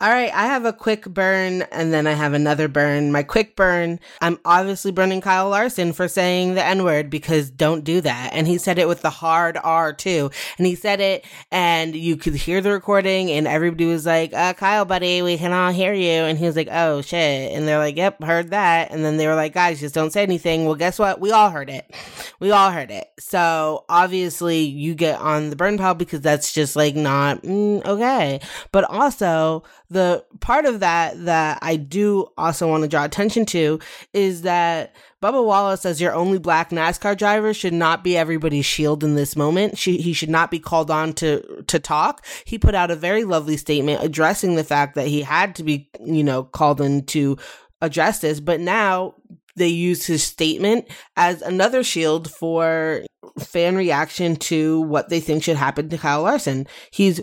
All 0.00 0.10
right, 0.10 0.32
I 0.32 0.46
have 0.46 0.64
a 0.64 0.72
quick 0.72 1.06
burn 1.06 1.62
and 1.72 1.92
then 1.92 2.06
I 2.06 2.12
have 2.12 2.32
another 2.32 2.68
burn. 2.68 3.10
My 3.10 3.24
quick 3.24 3.56
burn, 3.56 3.98
I'm 4.20 4.38
obviously 4.44 4.92
burning 4.92 5.20
Kyle 5.20 5.48
Larson 5.48 5.92
for 5.92 6.06
saying 6.06 6.54
the 6.54 6.64
N 6.64 6.84
word 6.84 7.10
because 7.10 7.50
don't 7.50 7.82
do 7.82 8.00
that. 8.02 8.30
And 8.32 8.46
he 8.46 8.58
said 8.58 8.78
it 8.78 8.86
with 8.86 9.02
the 9.02 9.10
hard 9.10 9.58
R 9.60 9.92
too. 9.92 10.30
And 10.56 10.68
he 10.68 10.76
said 10.76 11.00
it 11.00 11.24
and 11.50 11.96
you 11.96 12.16
could 12.16 12.36
hear 12.36 12.60
the 12.60 12.70
recording 12.70 13.28
and 13.32 13.48
everybody 13.48 13.86
was 13.86 14.06
like, 14.06 14.32
uh, 14.32 14.52
Kyle, 14.52 14.84
buddy, 14.84 15.20
we 15.20 15.36
can 15.36 15.52
all 15.52 15.72
hear 15.72 15.92
you. 15.92 16.08
And 16.08 16.38
he 16.38 16.46
was 16.46 16.54
like, 16.54 16.68
oh 16.70 17.02
shit. 17.02 17.50
And 17.52 17.66
they're 17.66 17.78
like, 17.78 17.96
yep, 17.96 18.22
heard 18.22 18.50
that. 18.50 18.92
And 18.92 19.04
then 19.04 19.16
they 19.16 19.26
were 19.26 19.34
like, 19.34 19.52
guys, 19.52 19.80
just 19.80 19.96
don't 19.96 20.12
say 20.12 20.22
anything. 20.22 20.64
Well, 20.64 20.76
guess 20.76 21.00
what? 21.00 21.20
We 21.20 21.32
all 21.32 21.50
heard 21.50 21.70
it. 21.70 21.92
We 22.38 22.52
all 22.52 22.70
heard 22.70 22.92
it. 22.92 23.08
So 23.18 23.84
obviously 23.88 24.60
you 24.60 24.94
get 24.94 25.18
on 25.18 25.50
the 25.50 25.56
burn 25.56 25.76
pile 25.76 25.94
because 25.94 26.20
that's 26.20 26.52
just 26.52 26.76
like 26.76 26.94
not 26.94 27.42
mm, 27.42 27.84
okay. 27.84 28.38
But 28.70 28.84
also, 28.84 29.64
the 29.90 30.24
part 30.40 30.66
of 30.66 30.80
that 30.80 31.24
that 31.24 31.58
I 31.62 31.76
do 31.76 32.28
also 32.36 32.68
want 32.68 32.82
to 32.82 32.88
draw 32.88 33.04
attention 33.04 33.46
to 33.46 33.80
is 34.12 34.42
that 34.42 34.94
Bubba 35.22 35.44
Wallace, 35.44 35.86
as 35.86 36.00
your 36.00 36.14
only 36.14 36.38
black 36.38 36.70
NASCAR 36.70 37.16
driver, 37.16 37.54
should 37.54 37.72
not 37.72 38.04
be 38.04 38.16
everybody's 38.16 38.66
shield 38.66 39.02
in 39.02 39.14
this 39.14 39.34
moment. 39.34 39.78
She, 39.78 39.96
he 39.96 40.12
should 40.12 40.28
not 40.28 40.50
be 40.50 40.60
called 40.60 40.90
on 40.90 41.12
to, 41.14 41.64
to 41.66 41.78
talk. 41.78 42.24
He 42.44 42.58
put 42.58 42.74
out 42.74 42.90
a 42.90 42.96
very 42.96 43.24
lovely 43.24 43.56
statement 43.56 44.04
addressing 44.04 44.54
the 44.54 44.64
fact 44.64 44.94
that 44.94 45.08
he 45.08 45.22
had 45.22 45.54
to 45.56 45.64
be, 45.64 45.90
you 46.04 46.22
know, 46.22 46.44
called 46.44 46.80
in 46.80 47.04
to 47.06 47.38
address 47.80 48.20
this, 48.20 48.40
but 48.40 48.60
now 48.60 49.14
they 49.56 49.68
use 49.68 50.06
his 50.06 50.22
statement 50.22 50.86
as 51.16 51.42
another 51.42 51.82
shield 51.82 52.30
for 52.30 53.02
fan 53.38 53.76
reaction 53.76 54.36
to 54.36 54.80
what 54.82 55.08
they 55.08 55.20
think 55.20 55.42
should 55.42 55.56
happen 55.56 55.88
to 55.88 55.98
Kyle 55.98 56.22
Larson. 56.22 56.66
He's 56.90 57.20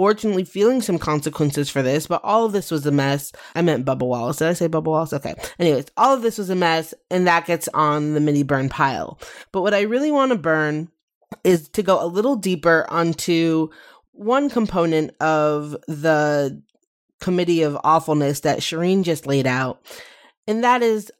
fortunately 0.00 0.44
feeling 0.44 0.80
some 0.80 0.98
consequences 0.98 1.68
for 1.68 1.82
this, 1.82 2.06
but 2.06 2.22
all 2.24 2.46
of 2.46 2.52
this 2.52 2.70
was 2.70 2.86
a 2.86 2.90
mess. 2.90 3.32
I 3.54 3.60
meant 3.60 3.84
Bubba 3.84 4.06
Wallace. 4.06 4.38
Did 4.38 4.48
I 4.48 4.54
say 4.54 4.66
Bubba 4.66 4.84
Wallace? 4.84 5.12
Okay. 5.12 5.34
Anyways, 5.58 5.88
all 5.98 6.14
of 6.14 6.22
this 6.22 6.38
was 6.38 6.48
a 6.48 6.54
mess, 6.54 6.94
and 7.10 7.26
that 7.26 7.44
gets 7.44 7.68
on 7.74 8.14
the 8.14 8.20
mini 8.20 8.42
burn 8.42 8.70
pile. 8.70 9.20
But 9.52 9.60
what 9.60 9.74
I 9.74 9.82
really 9.82 10.10
want 10.10 10.32
to 10.32 10.38
burn 10.38 10.88
is 11.44 11.68
to 11.68 11.82
go 11.82 12.02
a 12.02 12.08
little 12.08 12.34
deeper 12.34 12.86
onto 12.88 13.68
one 14.12 14.48
component 14.48 15.14
of 15.20 15.72
the 15.86 16.62
committee 17.20 17.60
of 17.60 17.76
awfulness 17.84 18.40
that 18.40 18.60
Shireen 18.60 19.04
just 19.04 19.26
laid 19.26 19.46
out, 19.46 19.82
and 20.46 20.64
that 20.64 20.82
is 20.82 21.12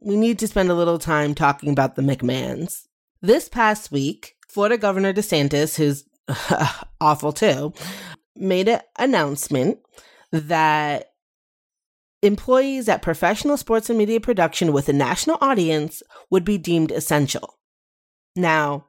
we 0.00 0.14
need 0.14 0.38
to 0.38 0.46
spend 0.46 0.70
a 0.70 0.74
little 0.74 1.00
time 1.00 1.34
talking 1.34 1.70
about 1.70 1.96
the 1.96 2.02
McMahons. 2.02 2.86
This 3.20 3.48
past 3.48 3.90
week, 3.90 4.36
Florida 4.46 4.78
Governor 4.78 5.12
DeSantis, 5.12 5.76
who's 5.76 6.04
awful 7.00 7.32
too, 7.32 7.72
made 8.36 8.68
an 8.68 8.80
announcement 8.98 9.78
that 10.30 11.12
employees 12.22 12.88
at 12.88 13.02
professional 13.02 13.56
sports 13.56 13.90
and 13.90 13.98
media 13.98 14.20
production 14.20 14.72
with 14.72 14.88
a 14.88 14.92
national 14.92 15.38
audience 15.40 16.02
would 16.30 16.44
be 16.44 16.56
deemed 16.58 16.92
essential. 16.92 17.58
Now, 18.36 18.86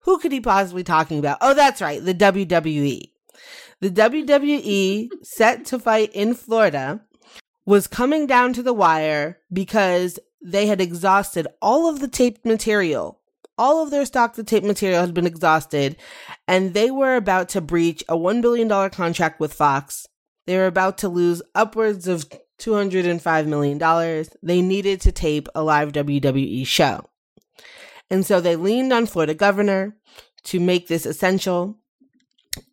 who 0.00 0.18
could 0.18 0.32
he 0.32 0.40
possibly 0.40 0.82
be 0.82 0.84
talking 0.84 1.18
about? 1.18 1.38
Oh, 1.40 1.54
that's 1.54 1.80
right, 1.80 2.04
the 2.04 2.14
WWE. 2.14 3.10
The 3.80 3.90
WWE 3.90 5.08
set 5.22 5.64
to 5.66 5.78
fight 5.78 6.10
in 6.12 6.34
Florida 6.34 7.00
was 7.66 7.86
coming 7.86 8.26
down 8.26 8.52
to 8.52 8.62
the 8.62 8.74
wire 8.74 9.38
because 9.52 10.18
they 10.42 10.66
had 10.66 10.80
exhausted 10.80 11.46
all 11.62 11.88
of 11.88 12.00
the 12.00 12.08
taped 12.08 12.44
material 12.44 13.20
all 13.56 13.82
of 13.82 13.90
their 13.90 14.04
stock 14.04 14.34
to 14.34 14.44
tape 14.44 14.64
material 14.64 15.00
had 15.00 15.14
been 15.14 15.26
exhausted, 15.26 15.96
and 16.48 16.74
they 16.74 16.90
were 16.90 17.16
about 17.16 17.48
to 17.50 17.60
breach 17.60 18.02
a 18.08 18.16
$1 18.16 18.42
billion 18.42 18.90
contract 18.90 19.40
with 19.40 19.54
Fox. 19.54 20.06
They 20.46 20.56
were 20.56 20.66
about 20.66 20.98
to 20.98 21.08
lose 21.08 21.42
upwards 21.54 22.06
of 22.06 22.26
$205 22.58 23.46
million. 23.46 24.24
They 24.42 24.62
needed 24.62 25.00
to 25.02 25.12
tape 25.12 25.48
a 25.54 25.62
live 25.62 25.92
WWE 25.92 26.66
show. 26.66 27.08
And 28.10 28.24
so 28.24 28.40
they 28.40 28.56
leaned 28.56 28.92
on 28.92 29.06
Florida 29.06 29.34
governor 29.34 29.96
to 30.44 30.60
make 30.60 30.88
this 30.88 31.06
essential. 31.06 31.78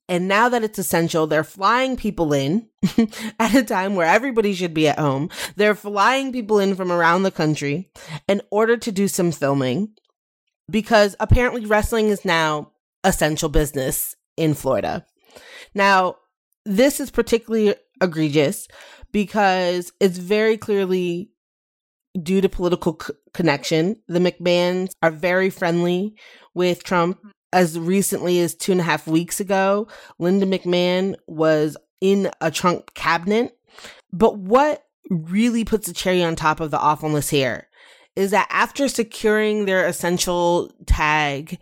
And 0.09 0.27
now 0.27 0.49
that 0.49 0.63
it's 0.63 0.77
essential, 0.77 1.25
they're 1.25 1.43
flying 1.43 1.95
people 1.95 2.33
in 2.33 2.67
at 3.39 3.55
a 3.55 3.63
time 3.63 3.95
where 3.95 4.08
everybody 4.08 4.53
should 4.53 4.74
be 4.74 4.89
at 4.89 4.99
home. 4.99 5.29
They're 5.55 5.75
flying 5.75 6.33
people 6.33 6.59
in 6.59 6.75
from 6.75 6.91
around 6.91 7.24
the 7.24 7.32
country 7.32 7.89
in 8.28 8.41
order 8.51 8.75
to 8.75 8.91
do 8.91 9.08
some 9.08 9.32
filming 9.32 9.93
because 10.70 11.16
apparently 11.20 11.66
wrestling 11.66 12.08
is 12.08 12.25
now 12.25 12.71
essential 13.04 13.50
business 13.50 14.16
in 14.38 14.54
Florida. 14.54 15.05
Now, 15.74 16.16
this 16.66 17.00
is 17.00 17.12
particularly 17.12 17.75
egregious 18.01 18.67
because 19.12 19.92
it's 20.00 20.17
very 20.17 20.58
clearly 20.58 21.32
due 22.21 22.42
to 22.42 22.50
political 22.50 22.97
c- 23.01 23.13
connection. 23.33 23.96
The 24.08 24.20
McMahons 24.20 24.92
are 25.01 25.12
very 25.12 25.50
friendly 25.50 26.16
with 26.54 26.83
Trump. 26.83 27.17
Mm-hmm. 27.20 27.29
As 27.54 27.78
recently 27.78 28.39
as 28.39 28.55
two 28.55 28.71
and 28.71 28.79
a 28.79 28.86
half 28.86 29.08
weeks 29.08 29.42
ago, 29.42 29.89
Linda 30.20 30.46
McMahon 30.46 31.16
was 31.28 31.75
in 32.00 32.32
a 32.39 32.50
Trump 32.50 32.93
cabinet. 32.93 33.58
But 34.13 34.38
what 34.38 34.86
really 35.09 35.66
puts 35.66 35.89
a 35.89 35.93
cherry 35.93 36.24
on 36.24 36.38
top 36.38 36.62
of 36.62 36.71
the 36.71 36.79
awfulness 36.79 37.29
here 37.29 37.67
is 38.16 38.32
that 38.32 38.47
after 38.50 38.88
securing 38.88 39.66
their 39.66 39.86
essential 39.86 40.71
tag, 40.86 41.59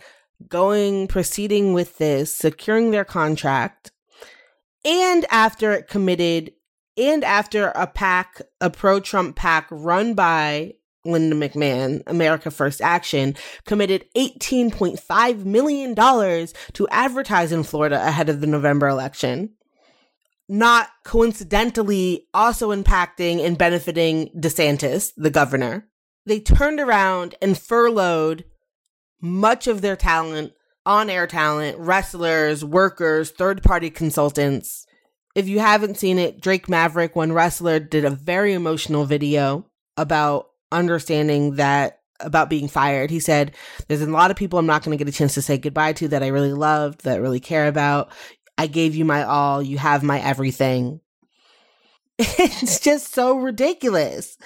going, 0.47 1.07
proceeding 1.07 1.73
with 1.73 1.97
this, 1.97 2.35
securing 2.35 2.91
their 2.91 3.05
contract, 3.05 3.91
and 4.85 5.25
after 5.29 5.71
it 5.73 5.87
committed, 5.87 6.51
and 6.97 7.23
after 7.23 7.67
a 7.75 7.87
pack, 7.87 8.41
a 8.61 8.69
pro 8.69 8.99
Trump 8.99 9.35
pack 9.35 9.67
run 9.69 10.13
by 10.13 10.73
Linda 11.05 11.35
McMahon, 11.35 12.01
America 12.07 12.51
First 12.51 12.81
Action, 12.81 13.35
committed 13.65 14.05
$18.5 14.15 15.45
million 15.45 15.95
to 15.95 16.87
advertise 16.89 17.51
in 17.51 17.63
Florida 17.63 18.05
ahead 18.05 18.29
of 18.29 18.41
the 18.41 18.47
November 18.47 18.87
election. 18.87 19.51
Not 20.47 20.89
coincidentally, 21.05 22.27
also 22.33 22.75
impacting 22.75 23.45
and 23.45 23.57
benefiting 23.57 24.29
DeSantis, 24.35 25.11
the 25.15 25.29
governor. 25.29 25.88
They 26.29 26.39
turned 26.39 26.79
around 26.79 27.33
and 27.41 27.57
furloughed 27.57 28.45
much 29.19 29.65
of 29.65 29.81
their 29.81 29.95
talent, 29.95 30.53
on 30.85 31.09
air 31.09 31.25
talent, 31.25 31.79
wrestlers, 31.79 32.63
workers, 32.63 33.31
third 33.31 33.63
party 33.63 33.89
consultants. 33.89 34.85
If 35.33 35.47
you 35.47 35.57
haven't 35.57 35.97
seen 35.97 36.19
it, 36.19 36.39
Drake 36.39 36.69
Maverick, 36.69 37.15
one 37.15 37.33
wrestler, 37.33 37.79
did 37.79 38.05
a 38.05 38.11
very 38.11 38.53
emotional 38.53 39.05
video 39.05 39.65
about 39.97 40.49
understanding 40.71 41.55
that 41.55 42.01
about 42.19 42.47
being 42.47 42.67
fired. 42.67 43.09
He 43.09 43.19
said, 43.19 43.55
There's 43.87 44.03
a 44.03 44.05
lot 44.05 44.29
of 44.29 44.37
people 44.37 44.59
I'm 44.59 44.67
not 44.67 44.83
going 44.83 44.95
to 44.95 45.03
get 45.03 45.11
a 45.11 45.17
chance 45.17 45.33
to 45.33 45.41
say 45.41 45.57
goodbye 45.57 45.93
to 45.93 46.09
that 46.09 46.21
I 46.21 46.27
really 46.27 46.53
loved, 46.53 47.05
that 47.05 47.15
I 47.15 47.21
really 47.21 47.39
care 47.39 47.67
about. 47.67 48.11
I 48.55 48.67
gave 48.67 48.95
you 48.95 49.03
my 49.03 49.23
all. 49.23 49.63
You 49.63 49.79
have 49.79 50.03
my 50.03 50.19
everything. 50.19 51.01
It's 52.19 52.79
just 52.81 53.15
so 53.15 53.39
ridiculous. 53.39 54.37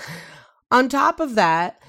On 0.74 0.90
top 0.90 1.20
of 1.20 1.36
that, 1.36 1.80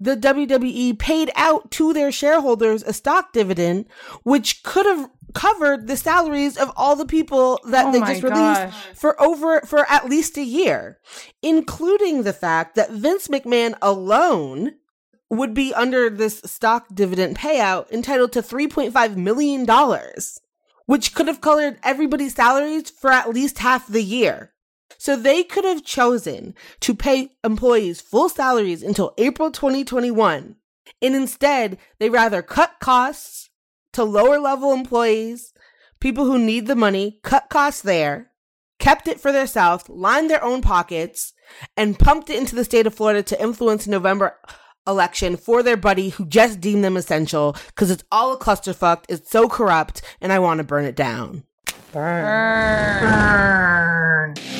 the 0.00 0.16
WWE 0.16 0.98
paid 0.98 1.30
out 1.36 1.70
to 1.70 1.92
their 1.92 2.10
shareholders 2.10 2.82
a 2.82 2.92
stock 2.92 3.32
dividend, 3.32 3.86
which 4.24 4.64
could 4.64 4.86
have 4.86 5.08
covered 5.34 5.86
the 5.86 5.96
salaries 5.96 6.56
of 6.56 6.72
all 6.76 6.96
the 6.96 7.06
people 7.06 7.60
that 7.68 7.86
Oh 7.86 7.92
they 7.92 8.00
just 8.00 8.22
released 8.24 8.34
gosh. 8.34 8.74
for 8.94 9.20
over 9.22 9.60
for 9.60 9.86
at 9.88 10.08
least 10.08 10.36
a 10.36 10.42
year, 10.42 10.98
including 11.42 12.24
the 12.24 12.32
fact 12.32 12.74
that 12.74 12.90
Vince 12.90 13.28
McMahon 13.28 13.76
alone 13.80 14.72
would 15.30 15.54
be 15.54 15.72
under 15.72 16.10
this 16.10 16.40
stock 16.44 16.86
dividend 16.92 17.36
payout 17.38 17.90
entitled 17.92 18.32
to 18.32 18.42
3.5 18.42 19.16
million 19.16 19.64
dollars, 19.64 20.40
which 20.86 21.14
could 21.14 21.28
have 21.28 21.40
colored 21.40 21.78
everybody's 21.84 22.34
salaries 22.34 22.90
for 22.90 23.10
at 23.12 23.30
least 23.30 23.58
half 23.58 23.86
the 23.86 24.02
year. 24.02 24.53
So 24.98 25.16
they 25.16 25.42
could 25.42 25.64
have 25.64 25.84
chosen 25.84 26.54
to 26.80 26.94
pay 26.94 27.32
employees 27.42 28.00
full 28.00 28.28
salaries 28.28 28.82
until 28.82 29.14
April 29.18 29.50
2021. 29.50 30.56
And 31.02 31.14
instead, 31.14 31.78
they 31.98 32.10
rather 32.10 32.42
cut 32.42 32.76
costs 32.80 33.50
to 33.92 34.04
lower 34.04 34.38
level 34.38 34.72
employees, 34.72 35.52
people 36.00 36.24
who 36.24 36.38
need 36.38 36.66
the 36.66 36.76
money, 36.76 37.20
cut 37.22 37.48
costs 37.48 37.82
there, 37.82 38.30
kept 38.78 39.08
it 39.08 39.20
for 39.20 39.32
themselves, 39.32 39.88
lined 39.88 40.28
their 40.28 40.42
own 40.44 40.60
pockets, 40.62 41.32
and 41.76 41.98
pumped 41.98 42.30
it 42.30 42.38
into 42.38 42.54
the 42.56 42.64
state 42.64 42.86
of 42.86 42.94
Florida 42.94 43.22
to 43.22 43.40
influence 43.40 43.86
November 43.86 44.36
election 44.86 45.36
for 45.36 45.62
their 45.62 45.76
buddy 45.76 46.10
who 46.10 46.26
just 46.26 46.60
deemed 46.60 46.84
them 46.84 46.96
essential 46.96 47.56
because 47.68 47.90
it's 47.90 48.04
all 48.12 48.34
a 48.34 48.38
clusterfuck, 48.38 49.04
it's 49.08 49.30
so 49.30 49.48
corrupt, 49.48 50.02
and 50.20 50.32
I 50.32 50.38
want 50.38 50.58
to 50.58 50.64
burn 50.64 50.84
it 50.84 50.96
down. 50.96 51.44
Burn. 51.92 52.24
Burn. 53.00 54.53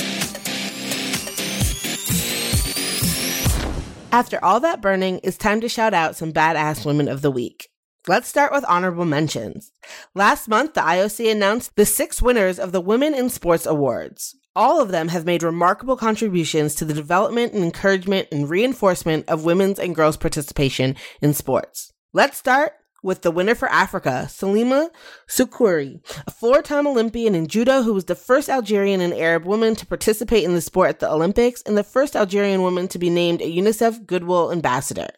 After 4.15 4.39
all 4.45 4.61
that 4.61 4.81
burning, 4.81 5.19
it's 5.25 5.37
time 5.37 5.61
to 5.61 5.69
shout 5.69 5.93
out 5.93 6.15
some 6.15 6.33
badass 6.33 6.87
women 6.87 7.09
of 7.09 7.21
the 7.21 7.33
week. 7.33 7.69
Let's 8.07 8.29
start 8.29 8.53
with 8.53 8.65
honorable 8.69 9.05
mentions. 9.05 9.73
Last 10.15 10.47
month, 10.47 10.75
the 10.75 10.83
IOC 10.83 11.33
announced 11.33 11.75
the 11.75 11.85
six 11.85 12.23
winners 12.23 12.61
of 12.61 12.71
the 12.71 12.81
Women 12.81 13.13
in 13.13 13.29
Sports 13.29 13.67
Awards. 13.67 14.37
All 14.55 14.81
of 14.81 14.93
them 14.93 15.09
have 15.09 15.27
made 15.27 15.43
remarkable 15.43 15.97
contributions 15.97 16.77
to 16.77 16.85
the 16.85 16.95
development 16.95 17.55
and 17.55 17.65
encouragement 17.65 18.29
and 18.31 18.49
reinforcement 18.49 19.29
of 19.29 19.45
women's 19.45 19.81
and 19.81 19.97
girls' 19.97 20.17
participation 20.17 20.95
in 21.21 21.35
sports. 21.35 21.93
Let's 22.13 22.39
start 22.39 22.75
with 23.05 23.21
the 23.21 23.31
winner 23.31 23.55
for 23.55 23.69
Africa, 23.69 24.25
Salima 24.29 24.89
Souakri, 25.29 26.01
a 26.27 26.31
four-time 26.31 26.87
Olympian 26.87 27.35
in 27.35 27.47
judo 27.47 27.83
who 27.83 27.93
was 27.93 28.07
the 28.07 28.15
first 28.15 28.49
Algerian 28.49 29.03
and 29.03 29.13
Arab 29.13 29.45
woman 29.45 29.77
to 29.77 29.87
participate 29.87 30.43
in 30.43 30.55
the 30.55 30.61
sport 30.61 30.89
at 30.89 30.99
the 31.01 31.11
Olympics 31.11 31.63
and 31.63 31.77
the 31.77 31.85
first 31.85 32.17
Algerian 32.17 32.63
woman 32.63 32.89
to 32.89 32.99
be 32.99 33.11
named 33.11 33.43
a 33.43 33.57
UNICEF 33.57 34.07
Goodwill 34.07 34.51
Ambassador. 34.51 35.11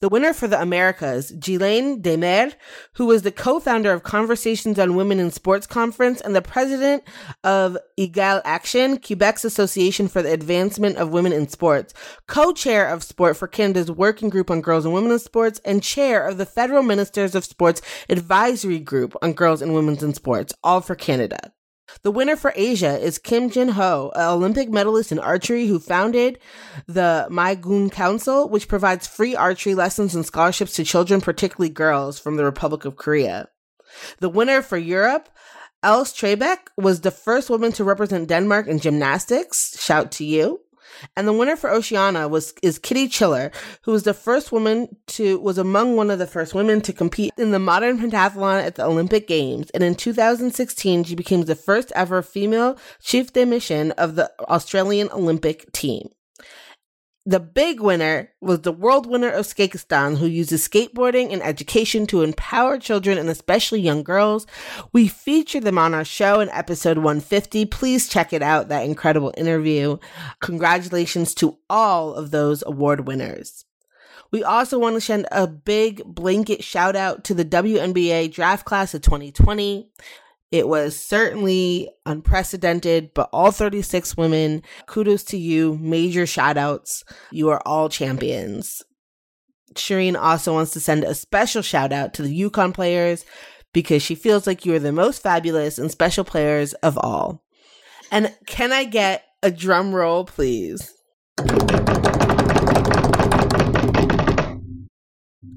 The 0.00 0.08
winner 0.08 0.32
for 0.34 0.46
the 0.46 0.60
Americas, 0.60 1.32
Guylaine 1.32 2.02
Demers, 2.02 2.54
who 2.94 3.06
was 3.06 3.22
the 3.22 3.32
co-founder 3.32 3.92
of 3.92 4.02
Conversations 4.02 4.78
on 4.78 4.94
Women 4.94 5.18
in 5.18 5.30
Sports 5.30 5.66
Conference 5.66 6.20
and 6.20 6.36
the 6.36 6.42
president 6.42 7.02
of 7.44 7.78
Égale 7.98 8.42
Action, 8.44 8.98
Quebec's 8.98 9.44
Association 9.44 10.08
for 10.08 10.20
the 10.20 10.32
Advancement 10.32 10.98
of 10.98 11.10
Women 11.10 11.32
in 11.32 11.48
Sports, 11.48 11.94
co-chair 12.26 12.86
of 12.88 13.02
Sport 13.02 13.36
for 13.36 13.48
Canada's 13.48 13.90
Working 13.90 14.28
Group 14.28 14.50
on 14.50 14.60
Girls 14.60 14.84
and 14.84 14.92
Women 14.92 15.12
in 15.12 15.18
Sports, 15.18 15.60
and 15.64 15.82
chair 15.82 16.26
of 16.26 16.36
the 16.36 16.46
Federal 16.46 16.82
Ministers 16.82 17.34
of 17.34 17.44
Sports 17.44 17.80
Advisory 18.08 18.78
Group 18.78 19.16
on 19.22 19.32
Girls 19.32 19.62
and 19.62 19.72
Women 19.72 19.96
in 20.02 20.12
Sports, 20.12 20.52
all 20.62 20.80
for 20.80 20.94
Canada. 20.94 21.52
The 22.02 22.10
winner 22.10 22.36
for 22.36 22.52
Asia 22.54 22.98
is 22.98 23.18
Kim 23.18 23.50
Jin 23.50 23.68
Ho, 23.68 24.12
an 24.14 24.28
Olympic 24.28 24.68
medalist 24.70 25.12
in 25.12 25.18
archery 25.18 25.66
who 25.66 25.78
founded 25.78 26.38
the 26.86 27.26
Maigun 27.30 27.90
Council, 27.90 28.48
which 28.48 28.68
provides 28.68 29.06
free 29.06 29.36
archery 29.36 29.74
lessons 29.74 30.14
and 30.14 30.26
scholarships 30.26 30.72
to 30.74 30.84
children, 30.84 31.20
particularly 31.20 31.70
girls, 31.70 32.18
from 32.18 32.36
the 32.36 32.44
Republic 32.44 32.84
of 32.84 32.96
Korea. 32.96 33.48
The 34.18 34.28
winner 34.28 34.62
for 34.62 34.76
Europe, 34.76 35.28
Els 35.82 36.12
Trebek, 36.12 36.68
was 36.76 37.00
the 37.00 37.10
first 37.10 37.48
woman 37.48 37.72
to 37.72 37.84
represent 37.84 38.28
Denmark 38.28 38.66
in 38.66 38.78
gymnastics. 38.78 39.80
Shout 39.80 40.10
to 40.12 40.24
you. 40.24 40.60
And 41.16 41.26
the 41.26 41.32
winner 41.32 41.56
for 41.56 41.70
Oceania 41.70 42.28
was 42.28 42.54
is 42.62 42.78
Kitty 42.78 43.08
Chiller, 43.08 43.50
who 43.82 43.92
was 43.92 44.04
the 44.04 44.14
first 44.14 44.52
woman 44.52 44.96
to 45.08 45.38
was 45.38 45.58
among 45.58 45.96
one 45.96 46.10
of 46.10 46.18
the 46.18 46.26
first 46.26 46.54
women 46.54 46.80
to 46.82 46.92
compete 46.92 47.32
in 47.36 47.50
the 47.50 47.58
modern 47.58 47.98
pentathlon 47.98 48.62
at 48.62 48.76
the 48.76 48.84
Olympic 48.84 49.26
Games. 49.26 49.70
And 49.70 49.82
in 49.82 49.94
2016, 49.94 51.04
she 51.04 51.14
became 51.14 51.42
the 51.42 51.54
first 51.54 51.92
ever 51.94 52.22
female 52.22 52.78
chief 53.00 53.32
de 53.32 53.44
mission 53.44 53.92
of 53.92 54.16
the 54.16 54.30
Australian 54.48 55.10
Olympic 55.10 55.70
team. 55.72 56.10
The 57.28 57.40
big 57.40 57.80
winner 57.80 58.30
was 58.40 58.60
the 58.60 58.70
world 58.70 59.04
winner 59.04 59.30
of 59.30 59.46
Skateistan, 59.46 60.18
who 60.18 60.26
uses 60.26 60.66
skateboarding 60.66 61.32
and 61.32 61.42
education 61.42 62.06
to 62.06 62.22
empower 62.22 62.78
children 62.78 63.18
and 63.18 63.28
especially 63.28 63.80
young 63.80 64.04
girls. 64.04 64.46
We 64.92 65.08
featured 65.08 65.64
them 65.64 65.76
on 65.76 65.92
our 65.92 66.04
show 66.04 66.38
in 66.38 66.48
episode 66.50 66.98
150. 66.98 67.64
Please 67.64 68.08
check 68.08 68.32
it 68.32 68.42
out, 68.42 68.68
that 68.68 68.84
incredible 68.84 69.34
interview. 69.36 69.96
Congratulations 70.40 71.34
to 71.34 71.58
all 71.68 72.14
of 72.14 72.30
those 72.30 72.62
award 72.64 73.08
winners. 73.08 73.64
We 74.30 74.44
also 74.44 74.78
want 74.78 74.94
to 74.94 75.00
send 75.00 75.26
a 75.32 75.48
big 75.48 76.04
blanket 76.04 76.62
shout 76.62 76.94
out 76.94 77.24
to 77.24 77.34
the 77.34 77.44
WNBA 77.44 78.32
draft 78.32 78.64
class 78.64 78.94
of 78.94 79.02
2020. 79.02 79.90
It 80.52 80.68
was 80.68 80.96
certainly 80.96 81.90
unprecedented, 82.04 83.10
but 83.14 83.28
all 83.32 83.50
36 83.50 84.16
women, 84.16 84.62
kudos 84.86 85.24
to 85.24 85.36
you. 85.36 85.76
Major 85.80 86.26
shout 86.26 86.56
outs. 86.56 87.04
You 87.32 87.48
are 87.50 87.60
all 87.66 87.88
champions. 87.88 88.82
Shireen 89.74 90.16
also 90.16 90.52
wants 90.54 90.72
to 90.72 90.80
send 90.80 91.04
a 91.04 91.14
special 91.14 91.62
shout 91.62 91.92
out 91.92 92.14
to 92.14 92.22
the 92.22 92.40
UConn 92.42 92.72
players 92.72 93.24
because 93.72 94.02
she 94.02 94.14
feels 94.14 94.46
like 94.46 94.64
you 94.64 94.74
are 94.74 94.78
the 94.78 94.92
most 94.92 95.22
fabulous 95.22 95.78
and 95.78 95.90
special 95.90 96.24
players 96.24 96.72
of 96.74 96.96
all. 96.96 97.42
And 98.10 98.34
can 98.46 98.72
I 98.72 98.84
get 98.84 99.24
a 99.42 99.50
drum 99.50 99.94
roll, 99.94 100.24
please? 100.24 100.92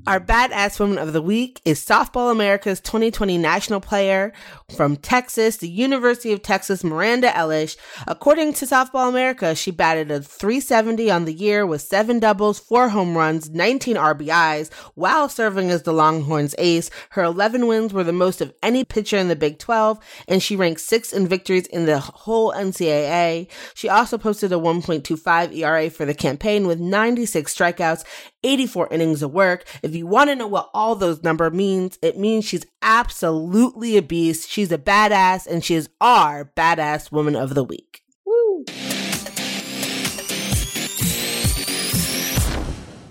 Our 0.10 0.20
Badass 0.20 0.80
Woman 0.80 0.98
of 0.98 1.14
the 1.14 1.22
Week 1.22 1.62
is 1.66 1.86
Softball 1.86 2.32
America's 2.32 2.80
2020 2.80 3.38
national 3.38 3.80
player 3.80 4.34
from 4.76 4.96
Texas, 4.96 5.58
the 5.58 5.70
University 5.70 6.32
of 6.32 6.42
Texas, 6.42 6.84
Miranda 6.84 7.30
Elish. 7.30 7.78
According 8.08 8.54
to 8.54 8.66
Softball 8.66 9.08
America, 9.08 9.54
she 9.54 9.70
batted 9.70 10.10
a 10.10 10.20
370 10.20 11.12
on 11.12 11.26
the 11.26 11.34
year 11.34 11.64
with 11.64 11.82
seven 11.82 12.18
doubles, 12.18 12.58
four 12.60 12.90
home 12.90 13.16
runs, 13.16 13.52
19 13.52 13.98
RBIs, 13.98 14.74
while 14.96 15.30
serving 15.30 15.70
as 15.70 15.84
the 15.84 15.94
Longhorns 15.94 16.56
ace. 16.58 16.90
Her 17.12 17.24
11 17.24 17.68
wins 17.68 17.94
were 17.94 18.04
the 18.04 18.12
most 18.12 18.42
of 18.42 18.52
any 18.64 18.84
pitcher 18.84 19.18
in 19.18 19.28
the 19.28 19.36
Big 19.36 19.60
12, 19.60 20.00
and 20.28 20.42
she 20.42 20.56
ranked 20.56 20.82
sixth 20.82 21.14
in 21.14 21.28
victories 21.28 21.68
in 21.68 21.86
the 21.86 22.00
whole 22.00 22.52
NCAA. 22.54 23.48
She 23.76 23.90
also 23.90 24.18
posted 24.18 24.52
a 24.52 24.56
1.25 24.56 25.56
ERA 25.56 25.90
for 25.92 26.06
the 26.06 26.16
campaign 26.16 26.66
with 26.66 26.80
96 26.80 27.54
strikeouts 27.54 28.04
84 28.44 28.88
innings 28.92 29.22
of 29.22 29.32
work. 29.32 29.66
If 29.82 29.96
you 29.96 30.08
want 30.08 30.30
to 30.30 30.36
know 30.36 30.48
what 30.48 30.70
all 30.74 30.96
those 30.96 31.24
number 31.24 31.50
means, 31.50 31.98
it 32.02 32.18
means 32.18 32.46
she's 32.46 32.66
absolutely 32.82 33.98
a 33.98 34.02
beast. 34.02 34.50
She's 34.50 34.72
a 34.72 34.78
badass 34.78 35.48
and 35.48 35.64
she 35.64 35.76
is 35.76 35.90
our 36.02 36.52
badass 36.56 37.12
woman 37.12 37.36
of 37.36 37.56
the 37.56 37.64
week. 37.64 38.02
Woo. 38.26 38.66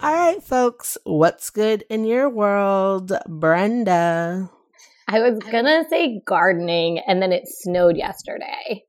All 0.00 0.14
right, 0.14 0.42
folks, 0.42 0.96
what's 1.04 1.50
good 1.50 1.84
in 1.90 2.04
your 2.04 2.28
world, 2.28 3.12
Brenda? 3.26 4.50
I 5.08 5.20
was 5.20 5.38
gonna 5.38 5.84
say 5.88 6.20
gardening, 6.26 6.98
and 6.98 7.22
then 7.22 7.32
it 7.32 7.48
snowed 7.48 7.96
yesterday. 7.96 8.84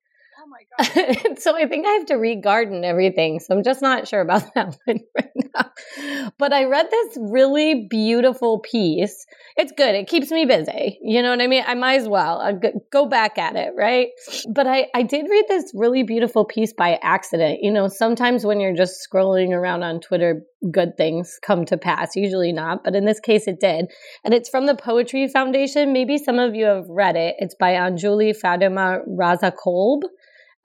so 1.39 1.55
I 1.57 1.67
think 1.67 1.85
I 1.85 1.91
have 1.91 2.05
to 2.07 2.15
re-garden 2.15 2.85
everything. 2.85 3.39
So 3.39 3.55
I'm 3.55 3.63
just 3.63 3.81
not 3.81 4.07
sure 4.07 4.21
about 4.21 4.43
that 4.55 4.77
one 4.85 4.99
right 5.15 5.31
now. 5.55 6.31
But 6.37 6.53
I 6.53 6.65
read 6.65 6.87
this 6.89 7.17
really 7.19 7.87
beautiful 7.89 8.59
piece. 8.59 9.25
It's 9.57 9.73
good. 9.73 9.95
It 9.95 10.07
keeps 10.07 10.31
me 10.31 10.45
busy. 10.45 10.97
You 11.01 11.21
know 11.21 11.31
what 11.31 11.41
I 11.41 11.47
mean? 11.47 11.63
I 11.67 11.75
might 11.75 11.99
as 11.99 12.07
well 12.07 12.59
go 12.91 13.07
back 13.07 13.37
at 13.37 13.55
it, 13.55 13.73
right? 13.75 14.09
But 14.49 14.67
I, 14.67 14.87
I 14.93 15.03
did 15.03 15.27
read 15.29 15.45
this 15.49 15.71
really 15.73 16.03
beautiful 16.03 16.45
piece 16.45 16.71
by 16.71 16.97
accident. 17.01 17.59
You 17.61 17.71
know, 17.71 17.89
sometimes 17.89 18.45
when 18.45 18.61
you're 18.61 18.75
just 18.75 19.05
scrolling 19.05 19.51
around 19.51 19.83
on 19.83 19.99
Twitter, 19.99 20.43
good 20.71 20.95
things 20.95 21.39
come 21.41 21.65
to 21.65 21.77
pass. 21.77 22.15
Usually 22.15 22.53
not, 22.53 22.83
but 22.83 22.95
in 22.95 23.05
this 23.05 23.19
case 23.19 23.47
it 23.47 23.59
did. 23.59 23.87
And 24.23 24.33
it's 24.33 24.49
from 24.49 24.65
the 24.65 24.75
Poetry 24.75 25.27
Foundation. 25.27 25.91
Maybe 25.91 26.17
some 26.17 26.39
of 26.39 26.55
you 26.55 26.65
have 26.65 26.85
read 26.87 27.15
it. 27.17 27.35
It's 27.39 27.55
by 27.55 27.73
Anjuli 27.73 28.35
Fatima 28.35 28.99
Raza 29.09 29.53
Kolb 29.55 30.03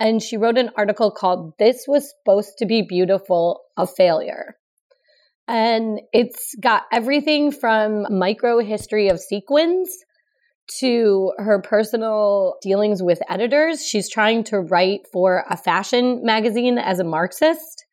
and 0.05 0.22
she 0.22 0.36
wrote 0.36 0.59
an 0.59 0.70
article 0.76 1.10
called 1.10 1.55
This 1.59 1.86
Was 1.89 2.12
Supposed 2.12 2.59
to 2.59 2.66
Be 2.66 2.82
Beautiful, 2.82 3.62
a 3.74 3.86
Failure. 3.86 4.55
And 5.48 5.98
it's 6.12 6.55
got 6.60 6.82
everything 6.93 7.51
from 7.51 8.06
micro 8.10 8.59
history 8.59 9.09
of 9.09 9.18
sequins 9.18 9.89
to 10.81 11.32
her 11.39 11.62
personal 11.62 12.56
dealings 12.60 13.02
with 13.02 13.22
editors. 13.31 13.82
She's 13.82 14.10
trying 14.10 14.44
to 14.44 14.60
write 14.60 15.06
for 15.10 15.43
a 15.48 15.56
fashion 15.56 16.20
magazine 16.22 16.76
as 16.76 16.98
a 16.98 17.05
Marxist 17.05 17.86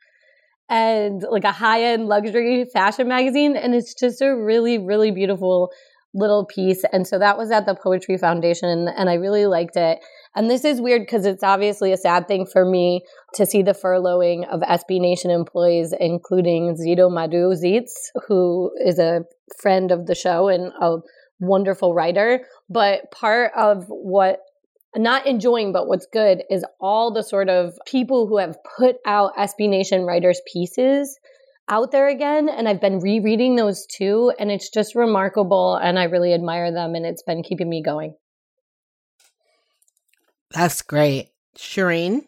and 0.69 1.23
like 1.29 1.45
a 1.45 1.51
high 1.53 1.83
end 1.83 2.07
luxury 2.07 2.65
fashion 2.65 3.07
magazine. 3.07 3.55
And 3.55 3.73
it's 3.73 3.93
just 3.93 4.21
a 4.21 4.35
really, 4.35 4.77
really 4.77 5.11
beautiful 5.11 5.71
little 6.13 6.45
piece. 6.45 6.83
And 6.91 7.07
so 7.07 7.19
that 7.19 7.37
was 7.37 7.51
at 7.51 7.65
the 7.65 7.75
Poetry 7.75 8.17
Foundation, 8.17 8.87
and 8.87 9.09
I 9.09 9.13
really 9.15 9.45
liked 9.45 9.75
it. 9.75 9.99
And 10.35 10.49
this 10.49 10.65
is 10.65 10.81
weird 10.81 11.03
because 11.03 11.25
it's 11.25 11.43
obviously 11.43 11.91
a 11.91 11.97
sad 11.97 12.27
thing 12.27 12.45
for 12.45 12.65
me 12.65 13.01
to 13.35 13.45
see 13.45 13.61
the 13.61 13.73
furloughing 13.73 14.47
of 14.49 14.61
SB 14.61 14.99
Nation 14.99 15.31
employees, 15.31 15.93
including 15.99 16.75
Zito 16.75 17.11
Madu 17.11 17.53
Zeitz, 17.53 17.91
who 18.27 18.71
is 18.85 18.99
a 18.99 19.21
friend 19.59 19.91
of 19.91 20.07
the 20.07 20.15
show 20.15 20.47
and 20.47 20.71
a 20.81 20.97
wonderful 21.39 21.93
writer. 21.93 22.45
But 22.69 23.11
part 23.11 23.51
of 23.55 23.85
what 23.87 24.39
not 24.95 25.25
enjoying, 25.25 25.71
but 25.71 25.87
what's 25.87 26.07
good 26.11 26.43
is 26.49 26.65
all 26.79 27.13
the 27.13 27.23
sort 27.23 27.47
of 27.47 27.73
people 27.85 28.27
who 28.27 28.37
have 28.37 28.57
put 28.77 28.97
out 29.05 29.35
SB 29.37 29.69
Nation 29.69 30.03
writers' 30.03 30.41
pieces 30.51 31.17
out 31.69 31.91
there 31.91 32.07
again. 32.07 32.49
And 32.49 32.67
I've 32.67 32.81
been 32.81 32.99
rereading 32.99 33.55
those 33.55 33.85
too. 33.85 34.33
And 34.39 34.51
it's 34.51 34.69
just 34.69 34.95
remarkable. 34.95 35.75
And 35.75 35.97
I 35.97 36.05
really 36.05 36.33
admire 36.33 36.71
them. 36.71 36.95
And 36.95 37.05
it's 37.05 37.23
been 37.23 37.43
keeping 37.43 37.69
me 37.69 37.81
going. 37.81 38.15
That's 40.51 40.81
great. 40.81 41.29
Shireen? 41.57 42.25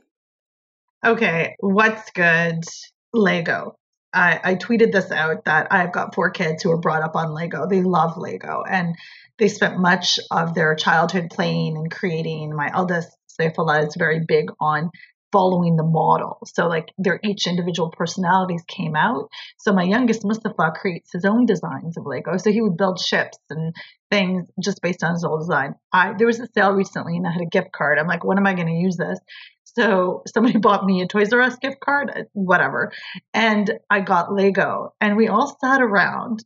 Okay, 1.06 1.56
what's 1.60 2.10
good? 2.12 2.64
Lego. 3.12 3.76
I, 4.14 4.40
I 4.44 4.56
tweeted 4.56 4.92
this 4.92 5.12
out 5.12 5.46
that 5.46 5.68
I've 5.72 5.92
got 5.92 6.16
four 6.16 6.30
kids 6.30 6.64
who 6.64 6.70
were 6.70 6.80
brought 6.80 7.04
up 7.04 7.16
on 7.16 7.34
Lego. 7.34 7.68
They 7.68 7.82
love 7.82 8.18
Lego 8.18 8.64
and 8.70 8.96
they 9.38 9.48
spent 9.48 9.80
much 9.80 10.20
of 10.32 10.54
their 10.54 10.76
childhood 10.76 11.30
playing 11.32 11.76
and 11.76 11.92
creating. 11.92 12.56
My 12.56 12.70
eldest, 12.74 13.10
Saifullah, 13.40 13.88
is 13.88 13.96
very 13.98 14.22
big 14.26 14.52
on 14.62 14.92
following 15.34 15.76
the 15.76 15.84
model. 15.84 16.38
So 16.46 16.68
like 16.68 16.94
their 17.00 17.20
each 17.24 17.48
individual 17.48 17.90
personalities 17.90 18.64
came 18.68 18.96
out. 18.96 19.30
So 19.58 19.74
my 19.74 19.84
youngest 19.84 20.24
Mustafa 20.24 20.72
creates 20.80 21.12
his 21.12 21.26
own 21.26 21.48
designs 21.48 21.98
of 21.98 22.06
Lego. 22.06 22.38
So 22.38 22.52
he 22.52 22.62
would 22.62 22.78
build 22.78 23.00
ships 23.00 23.40
and 23.50 23.76
things 24.12 24.46
just 24.64 24.82
based 24.82 25.04
on 25.04 25.14
his 25.14 25.26
old 25.26 25.42
design. 25.42 25.74
I 25.92 26.14
there 26.18 26.28
was 26.28 26.40
a 26.40 26.48
sale 26.56 26.72
recently 26.72 27.18
and 27.18 27.28
I 27.28 27.32
had 27.32 27.42
a 27.42 27.50
gift 27.50 27.72
card. 27.74 27.98
I'm 27.98 28.08
like, 28.08 28.24
when 28.24 28.38
am 28.38 28.48
I 28.48 28.54
going 28.54 28.68
to 28.68 28.74
use 28.74 28.96
this? 28.96 29.20
So 29.64 30.22
somebody 30.34 30.60
bought 30.60 30.86
me 30.86 31.02
a 31.02 31.08
Toys 31.08 31.34
R 31.34 31.42
Us 31.42 31.58
gift 31.58 31.80
card, 31.80 32.12
uh, 32.16 32.24
whatever. 32.34 32.92
And 33.34 33.74
I 33.90 34.02
got 34.02 34.32
Lego 34.32 34.94
and 35.02 35.18
we 35.18 35.28
all 35.28 35.58
sat 35.60 35.82
around 35.82 36.46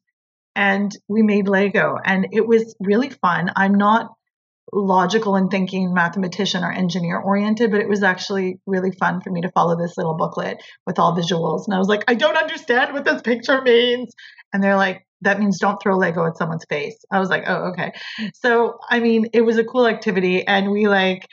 and 0.55 0.91
we 1.09 1.21
made 1.21 1.49
Lego 1.49 1.97
and 2.03 2.29
it 2.31 2.47
was 2.47 2.75
really 2.79 3.09
fun. 3.09 3.51
I'm 3.55 3.75
not 3.75 4.16
logical 4.73 5.35
and 5.35 5.49
thinking 5.49 5.93
mathematician 5.93 6.63
or 6.63 6.71
engineer 6.71 7.17
oriented, 7.17 7.71
but 7.71 7.79
it 7.79 7.87
was 7.87 8.03
actually 8.03 8.59
really 8.65 8.91
fun 8.91 9.21
for 9.21 9.31
me 9.31 9.41
to 9.41 9.51
follow 9.51 9.77
this 9.77 9.97
little 9.97 10.15
booklet 10.15 10.61
with 10.85 10.99
all 10.99 11.15
visuals. 11.15 11.65
And 11.65 11.73
I 11.73 11.79
was 11.79 11.87
like, 11.87 12.03
I 12.07 12.15
don't 12.15 12.37
understand 12.37 12.93
what 12.93 13.05
this 13.05 13.21
picture 13.21 13.61
means. 13.61 14.13
And 14.53 14.63
they're 14.63 14.75
like, 14.75 15.05
that 15.21 15.39
means 15.39 15.59
don't 15.59 15.81
throw 15.81 15.97
Lego 15.97 16.25
at 16.27 16.37
someone's 16.37 16.65
face. 16.69 16.97
I 17.11 17.19
was 17.19 17.29
like, 17.29 17.43
oh, 17.47 17.71
okay. 17.71 17.93
So, 18.35 18.77
I 18.89 18.99
mean, 18.99 19.27
it 19.33 19.41
was 19.41 19.57
a 19.57 19.63
cool 19.63 19.87
activity. 19.87 20.45
And 20.45 20.71
we 20.71 20.87
like 20.87 21.25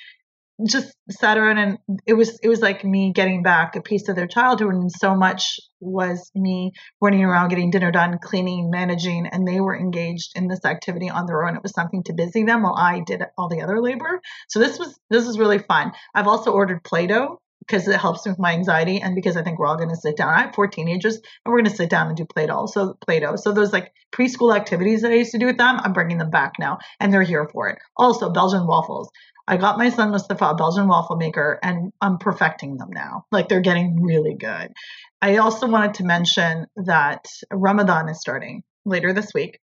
just 0.66 0.94
sat 1.10 1.36
around 1.36 1.58
and 1.58 1.78
it 2.06 2.14
was 2.14 2.38
it 2.42 2.48
was 2.48 2.60
like 2.60 2.84
me 2.84 3.12
getting 3.12 3.42
back 3.42 3.74
a 3.74 3.82
piece 3.82 4.08
of 4.08 4.14
their 4.14 4.28
childhood 4.28 4.72
and 4.72 4.90
so 4.90 5.14
much 5.14 5.58
was 5.80 6.30
me 6.34 6.72
running 7.00 7.24
around 7.24 7.48
getting 7.48 7.70
dinner 7.70 7.90
done 7.90 8.18
cleaning 8.22 8.70
managing 8.70 9.26
and 9.26 9.48
they 9.48 9.60
were 9.60 9.76
engaged 9.76 10.32
in 10.36 10.46
this 10.46 10.64
activity 10.64 11.10
on 11.10 11.26
their 11.26 11.44
own 11.44 11.56
it 11.56 11.62
was 11.62 11.72
something 11.72 12.04
to 12.04 12.12
busy 12.12 12.44
them 12.44 12.62
while 12.62 12.76
i 12.76 13.00
did 13.00 13.22
all 13.36 13.48
the 13.48 13.62
other 13.62 13.82
labor 13.82 14.20
so 14.48 14.60
this 14.60 14.78
was 14.78 14.98
this 15.10 15.26
was 15.26 15.38
really 15.40 15.58
fun 15.58 15.90
i've 16.14 16.28
also 16.28 16.52
ordered 16.52 16.84
play-doh 16.84 17.40
because 17.66 17.88
it 17.88 17.98
helps 17.98 18.26
with 18.26 18.38
my 18.38 18.52
anxiety 18.52 19.00
and 19.00 19.14
because 19.14 19.36
I 19.36 19.42
think 19.42 19.58
we're 19.58 19.66
all 19.66 19.76
going 19.76 19.88
to 19.88 19.96
sit 19.96 20.16
down. 20.16 20.34
I 20.34 20.42
have 20.42 20.54
four 20.54 20.66
teenagers 20.66 21.14
and 21.14 21.24
we're 21.46 21.60
going 21.60 21.70
to 21.70 21.76
sit 21.76 21.88
down 21.88 22.08
and 22.08 22.16
do 22.16 22.26
Play-Doh. 22.26 22.66
So 22.66 22.96
Play-Doh. 23.04 23.36
So 23.36 23.52
those 23.52 23.72
like 23.72 23.92
preschool 24.14 24.54
activities 24.54 25.02
that 25.02 25.12
I 25.12 25.14
used 25.14 25.32
to 25.32 25.38
do 25.38 25.46
with 25.46 25.56
them, 25.56 25.80
I'm 25.82 25.92
bringing 25.92 26.18
them 26.18 26.30
back 26.30 26.54
now 26.58 26.78
and 27.00 27.12
they're 27.12 27.22
here 27.22 27.48
for 27.50 27.70
it. 27.70 27.78
Also 27.96 28.30
Belgian 28.30 28.66
waffles. 28.66 29.08
I 29.46 29.58
got 29.58 29.78
my 29.78 29.90
son 29.90 30.10
Mustafa 30.10 30.46
a 30.46 30.54
Belgian 30.54 30.88
waffle 30.88 31.16
maker 31.16 31.58
and 31.62 31.92
I'm 32.00 32.18
perfecting 32.18 32.76
them 32.78 32.88
now. 32.90 33.26
Like 33.30 33.48
they're 33.48 33.60
getting 33.60 34.02
really 34.02 34.34
good. 34.34 34.72
I 35.20 35.36
also 35.36 35.66
wanted 35.66 35.94
to 35.94 36.04
mention 36.04 36.66
that 36.76 37.26
Ramadan 37.52 38.08
is 38.08 38.20
starting 38.20 38.62
later 38.84 39.12
this 39.12 39.32
week. 39.34 39.58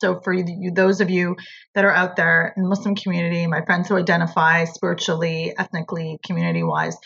So 0.00 0.20
for 0.20 0.32
you, 0.32 0.72
those 0.72 1.00
of 1.00 1.10
you 1.10 1.36
that 1.74 1.84
are 1.84 1.92
out 1.92 2.16
there 2.16 2.54
in 2.56 2.62
the 2.62 2.68
Muslim 2.68 2.94
community, 2.94 3.46
my 3.46 3.64
friends 3.64 3.88
who 3.88 3.96
identify 3.96 4.64
spiritually, 4.64 5.54
ethnically, 5.56 6.18
community 6.24 6.62
wise, 6.62 6.96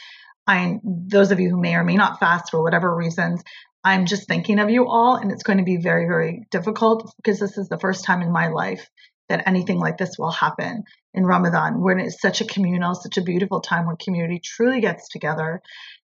I 0.46 0.78
those 0.84 1.30
of 1.30 1.40
you 1.40 1.50
who 1.50 1.60
may 1.60 1.74
or 1.74 1.84
may 1.84 1.96
not 1.96 2.20
fast 2.20 2.50
for 2.50 2.62
whatever 2.62 2.94
reasons, 2.94 3.42
I'm 3.82 4.06
just 4.06 4.28
thinking 4.28 4.60
of 4.60 4.70
you 4.70 4.86
all 4.86 5.16
and 5.16 5.32
it's 5.32 5.42
going 5.42 5.58
to 5.58 5.64
be 5.64 5.76
very 5.76 6.06
very 6.06 6.46
difficult 6.50 7.12
because 7.16 7.40
this 7.40 7.58
is 7.58 7.68
the 7.68 7.78
first 7.78 8.04
time 8.04 8.22
in 8.22 8.30
my 8.30 8.48
life 8.48 8.88
that 9.28 9.46
anything 9.46 9.78
like 9.78 9.98
this 9.98 10.16
will 10.18 10.30
happen 10.30 10.84
in 11.12 11.24
Ramadan 11.24 11.80
when 11.80 12.00
it's 12.00 12.20
such 12.20 12.40
a 12.40 12.46
communal, 12.46 12.94
such 12.94 13.16
a 13.16 13.22
beautiful 13.22 13.60
time 13.60 13.86
when 13.86 13.96
community 13.96 14.40
truly 14.42 14.80
gets 14.80 15.08
together. 15.08 15.62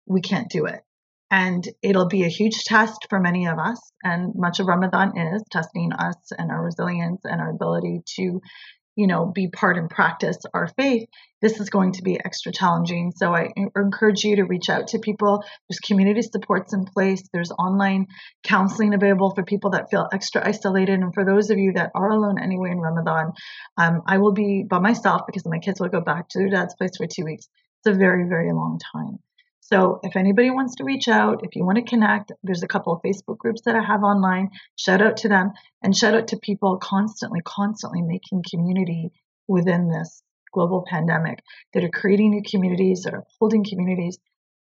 We 0.05 0.21
can't 0.21 0.49
do 0.49 0.65
it. 0.65 0.81
And 1.29 1.67
it'll 1.81 2.07
be 2.07 2.23
a 2.23 2.29
huge 2.29 2.63
test 2.63 3.07
for 3.09 3.19
many 3.19 3.47
of 3.47 3.59
us. 3.59 3.79
And 4.03 4.33
much 4.35 4.59
of 4.59 4.67
Ramadan 4.67 5.17
is 5.17 5.43
testing 5.51 5.91
us 5.91 6.15
and 6.37 6.51
our 6.51 6.63
resilience 6.63 7.21
and 7.25 7.41
our 7.41 7.49
ability 7.49 8.01
to 8.15 8.41
you 8.97 9.05
know, 9.05 9.27
be 9.27 9.47
part 9.47 9.77
and 9.77 9.89
practice 9.89 10.37
our 10.53 10.67
faith, 10.67 11.07
this 11.39 11.59
is 11.59 11.69
going 11.69 11.93
to 11.93 12.01
be 12.01 12.19
extra 12.19 12.51
challenging. 12.51 13.13
So 13.15 13.33
I 13.33 13.49
encourage 13.75 14.23
you 14.23 14.37
to 14.37 14.43
reach 14.43 14.69
out 14.69 14.87
to 14.89 14.99
people. 14.99 15.43
There's 15.69 15.79
community 15.79 16.23
supports 16.23 16.73
in 16.73 16.85
place. 16.85 17.21
There's 17.31 17.51
online 17.51 18.07
counseling 18.43 18.95
available 18.95 19.35
for 19.35 19.43
people 19.43 19.69
that 19.71 19.91
feel 19.91 20.09
extra 20.11 20.45
isolated. 20.45 20.99
And 20.99 21.13
for 21.13 21.23
those 21.23 21.51
of 21.51 21.59
you 21.59 21.73
that 21.73 21.91
are 21.93 22.09
alone 22.09 22.41
anyway 22.41 22.71
in 22.71 22.79
Ramadan, 22.79 23.33
um, 23.77 24.01
I 24.07 24.17
will 24.17 24.33
be 24.33 24.65
by 24.67 24.79
myself 24.79 25.21
because 25.27 25.45
my 25.45 25.59
kids 25.59 25.79
will 25.79 25.89
go 25.89 26.01
back 26.01 26.29
to 26.29 26.39
their 26.39 26.49
dad's 26.49 26.73
place 26.73 26.97
for 26.97 27.05
two 27.05 27.23
weeks. 27.23 27.47
It's 27.85 27.95
a 27.95 27.97
very, 27.97 28.27
very 28.27 28.51
long 28.51 28.79
time. 28.93 29.19
So 29.69 29.99
if 30.01 30.15
anybody 30.15 30.49
wants 30.49 30.75
to 30.75 30.85
reach 30.85 31.09
out, 31.09 31.41
if 31.43 31.57
you 31.57 31.65
want 31.65 31.77
to 31.77 31.83
connect, 31.83 32.31
there's 32.41 32.63
a 32.63 32.69
couple 32.69 32.93
of 32.93 33.01
Facebook 33.01 33.37
groups 33.37 33.63
that 33.65 33.75
I 33.75 33.83
have 33.83 34.01
online. 34.01 34.51
Shout 34.77 35.01
out 35.01 35.17
to 35.17 35.27
them 35.27 35.51
and 35.83 35.93
shout 35.93 36.15
out 36.15 36.29
to 36.29 36.37
people 36.37 36.77
constantly, 36.81 37.41
constantly 37.43 38.01
making 38.01 38.45
community 38.49 39.11
within 39.45 39.89
this 39.89 40.23
global 40.53 40.85
pandemic 40.89 41.39
that 41.73 41.83
are 41.83 41.89
creating 41.89 42.31
new 42.31 42.43
communities, 42.49 43.01
that 43.01 43.13
are 43.13 43.25
holding 43.41 43.65
communities. 43.65 44.17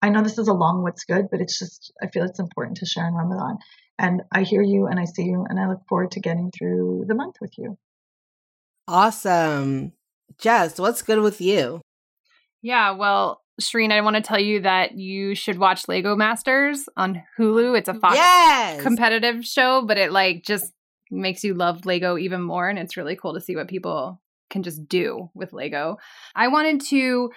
I 0.01 0.09
know 0.09 0.23
this 0.23 0.39
is 0.39 0.48
a 0.48 0.55
long 0.55 0.82
what's 0.82 1.05
good, 1.05 1.27
but 1.31 1.43
it's 1.43 1.59
just, 1.59 1.93
I 2.02 2.06
feel 2.06 2.24
it's 2.24 2.40
important 2.40 2.78
to 2.78 2.86
share 2.86 3.06
in 3.06 3.12
Ramadan. 3.12 3.59
And 3.98 4.23
I 4.32 4.44
hear 4.44 4.62
you 4.62 4.86
and 4.86 4.98
I 4.98 5.05
see 5.05 5.24
you, 5.24 5.44
and 5.47 5.60
I 5.60 5.68
look 5.68 5.82
forward 5.90 6.12
to 6.12 6.20
getting 6.20 6.51
through 6.51 7.05
the 7.06 7.14
month 7.14 7.36
with 7.43 7.52
you. 7.59 7.77
Awesome. 8.89 9.93
Jess, 10.39 10.78
what's 10.78 11.02
good 11.02 11.20
with 11.20 11.39
you? 11.43 11.82
Yeah, 12.62 12.93
well, 12.93 13.43
Shireen, 13.60 13.90
I 13.90 14.02
want 14.02 14.16
to 14.16 14.22
tell 14.22 14.40
you 14.40 14.60
that 14.60 14.98
you 14.98 15.34
should 15.34 15.58
watch 15.58 15.88
Lego 15.88 16.14
Masters 16.14 16.88
on 16.96 17.22
Hulu. 17.38 17.78
It's 17.78 17.88
a 17.88 17.94
Fox 17.94 18.16
yes! 18.16 18.82
competitive 18.82 19.44
show, 19.44 19.82
but 19.86 19.96
it 19.96 20.12
like 20.12 20.42
just 20.44 20.72
makes 21.10 21.42
you 21.42 21.54
love 21.54 21.86
Lego 21.86 22.18
even 22.18 22.42
more 22.42 22.68
and 22.68 22.78
it's 22.78 22.96
really 22.96 23.16
cool 23.16 23.34
to 23.34 23.40
see 23.40 23.56
what 23.56 23.68
people 23.68 24.20
can 24.50 24.62
just 24.62 24.88
do 24.88 25.30
with 25.34 25.52
Lego. 25.52 25.96
I 26.34 26.48
wanted 26.48 26.80
to 26.88 27.30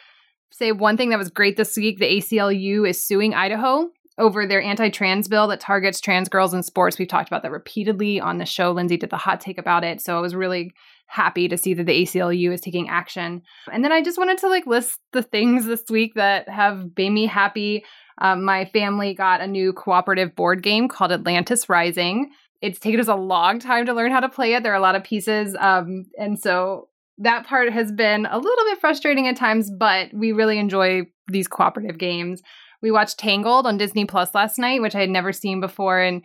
say 0.52 0.72
one 0.72 0.98
thing 0.98 1.10
that 1.10 1.20
was 1.20 1.30
great 1.30 1.56
this 1.56 1.78
week. 1.78 2.00
The 2.00 2.18
ACLU 2.18 2.88
is 2.88 3.04
suing 3.04 3.34
Idaho 3.34 3.90
over 4.20 4.46
their 4.46 4.62
anti-trans 4.62 5.28
bill 5.28 5.48
that 5.48 5.60
targets 5.60 6.00
trans 6.00 6.30
girls 6.30 6.54
in 6.54 6.62
sports. 6.62 7.00
We've 7.00 7.08
talked 7.08 7.30
about 7.30 7.42
that 7.44 7.52
repeatedly 7.52 8.20
on 8.20 8.38
the 8.38 8.46
show. 8.46 8.72
Lindsay 8.72 8.98
did 8.98 9.10
the 9.10 9.18
hot 9.18 9.42
take 9.42 9.58
about 9.58 9.84
it. 9.84 10.02
So 10.02 10.18
I 10.18 10.22
was 10.22 10.36
really 10.36 10.74
happy 11.08 11.48
to 11.48 11.58
see 11.58 11.74
that 11.74 11.86
the 11.86 12.04
ACLU 12.04 12.54
is 12.54 12.62
taking 12.62 12.88
action. 12.88 13.42
And 13.72 13.84
then 13.84 13.92
I 13.92 14.04
just 14.04 14.18
wanted 14.18 14.38
to 14.40 14.48
like 14.48 14.68
list 14.68 15.00
the 15.12 15.24
things 15.24 15.66
this 15.66 15.84
week 15.90 16.14
that 16.16 16.48
have 16.48 16.92
made 16.96 17.10
me 17.10 17.26
happy. 17.26 17.84
Um, 18.20 18.44
my 18.44 18.66
family 18.66 19.16
got 19.16 19.42
a 19.42 19.48
new 19.48 19.74
cooperative 19.74 20.36
board 20.36 20.62
game 20.62 20.88
called 20.88 21.12
Atlantis 21.12 21.68
Rising. 21.68 22.32
It's 22.62 22.80
taken 22.80 23.00
us 23.00 23.08
a 23.08 23.16
long 23.16 23.60
time 23.60 23.86
to 23.86 23.94
learn 23.94 24.12
how 24.12 24.20
to 24.20 24.30
play 24.30 24.54
it. 24.54 24.64
There 24.64 24.74
are 24.74 24.76
a 24.78 24.82
lot 24.82 24.96
of 24.96 25.04
pieces. 25.04 25.56
Um, 25.60 26.06
and 26.20 26.38
so 26.38 26.90
that 27.18 27.48
part 27.48 27.72
has 27.72 27.92
been 27.92 28.26
a 28.26 28.38
little 28.38 28.66
bit 28.66 28.80
frustrating 28.80 29.28
at 29.28 29.36
times, 29.36 29.72
but 29.72 30.10
we 30.14 30.32
really 30.32 30.60
enjoy 30.60 31.04
these 31.28 31.48
cooperative 31.48 31.98
games. 31.98 32.42
We 32.82 32.92
watched 32.92 33.20
Tangled 33.20 33.66
on 33.66 33.78
Disney 33.78 34.06
Plus 34.06 34.34
last 34.34 34.58
night, 34.58 34.82
which 34.82 34.96
I 34.96 35.02
had 35.02 35.10
never 35.10 35.34
seen 35.34 35.60
before. 35.60 36.00
And 36.00 36.24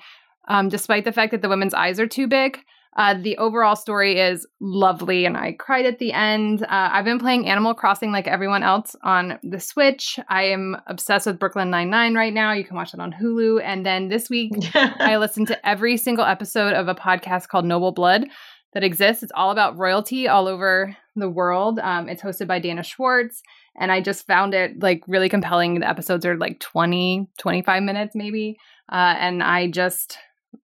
um, 0.49 0.69
despite 0.69 1.05
the 1.05 1.13
fact 1.13 1.33
that 1.33 1.43
the 1.43 1.49
women's 1.49 1.75
eyes 1.75 1.99
are 1.99 2.07
too 2.07 2.27
big, 2.27 2.59
uh, 2.97 3.15
the 3.15 3.37
overall 3.39 3.75
story 3.75 4.21
is 4.21 4.47
lovely, 4.61 5.25
and 5.25 5.37
I 5.37 5.53
cried 5.53 5.85
at 5.85 5.99
the 5.99 6.13
end. 6.13 6.63
Uh, 6.63 6.91
I've 6.93 7.05
been 7.05 7.19
playing 7.19 7.49
Animal 7.49 7.75
Crossing 7.75 8.13
like 8.13 8.29
everyone 8.29 8.63
else 8.63 8.95
on 9.03 9.39
the 9.43 9.59
Switch. 9.59 10.19
I 10.29 10.45
am 10.45 10.77
obsessed 10.87 11.27
with 11.27 11.41
Brooklyn 11.41 11.71
Nine 11.71 11.91
Nine 11.91 12.15
right 12.15 12.33
now. 12.33 12.53
You 12.53 12.65
can 12.65 12.77
watch 12.77 12.95
it 12.95 13.01
on 13.01 13.13
Hulu. 13.13 13.61
And 13.65 13.85
then 13.85 14.09
this 14.09 14.31
week, 14.31 14.53
I 14.75 15.17
listened 15.17 15.49
to 15.49 15.69
every 15.69 15.97
single 15.97 16.25
episode 16.25 16.73
of 16.75 16.87
a 16.87 16.95
podcast 16.95 17.49
called 17.49 17.65
Noble 17.65 17.93
Blood 17.93 18.27
that 18.75 18.85
exists. 18.85 19.25
It's 19.25 19.33
all 19.35 19.51
about 19.51 19.77
royalty 19.77 20.29
all 20.29 20.47
over 20.47 20.97
the 21.17 21.29
world. 21.29 21.81
Um, 21.81 22.09
it's 22.09 22.23
hosted 22.23 22.47
by 22.47 22.61
Dana 22.61 22.85
Schwartz. 22.85 23.43
And 23.77 23.91
I 23.91 24.01
just 24.01 24.27
found 24.27 24.55
it 24.55 24.81
like 24.81 25.03
really 25.07 25.29
compelling. 25.29 25.81
The 25.81 25.89
episodes 25.89 26.25
are 26.25 26.37
like 26.37 26.61
20, 26.61 27.29
25 27.39 27.83
minutes 27.83 28.15
maybe. 28.15 28.57
Uh, 28.91 29.15
and 29.19 29.43
I 29.43 29.69
just, 29.69 30.19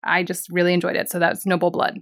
I 0.04 0.22
just 0.22 0.48
really 0.50 0.74
enjoyed 0.74 0.96
it. 0.96 1.10
So 1.10 1.18
that's 1.18 1.46
Noble 1.46 1.70
Blood. 1.70 1.98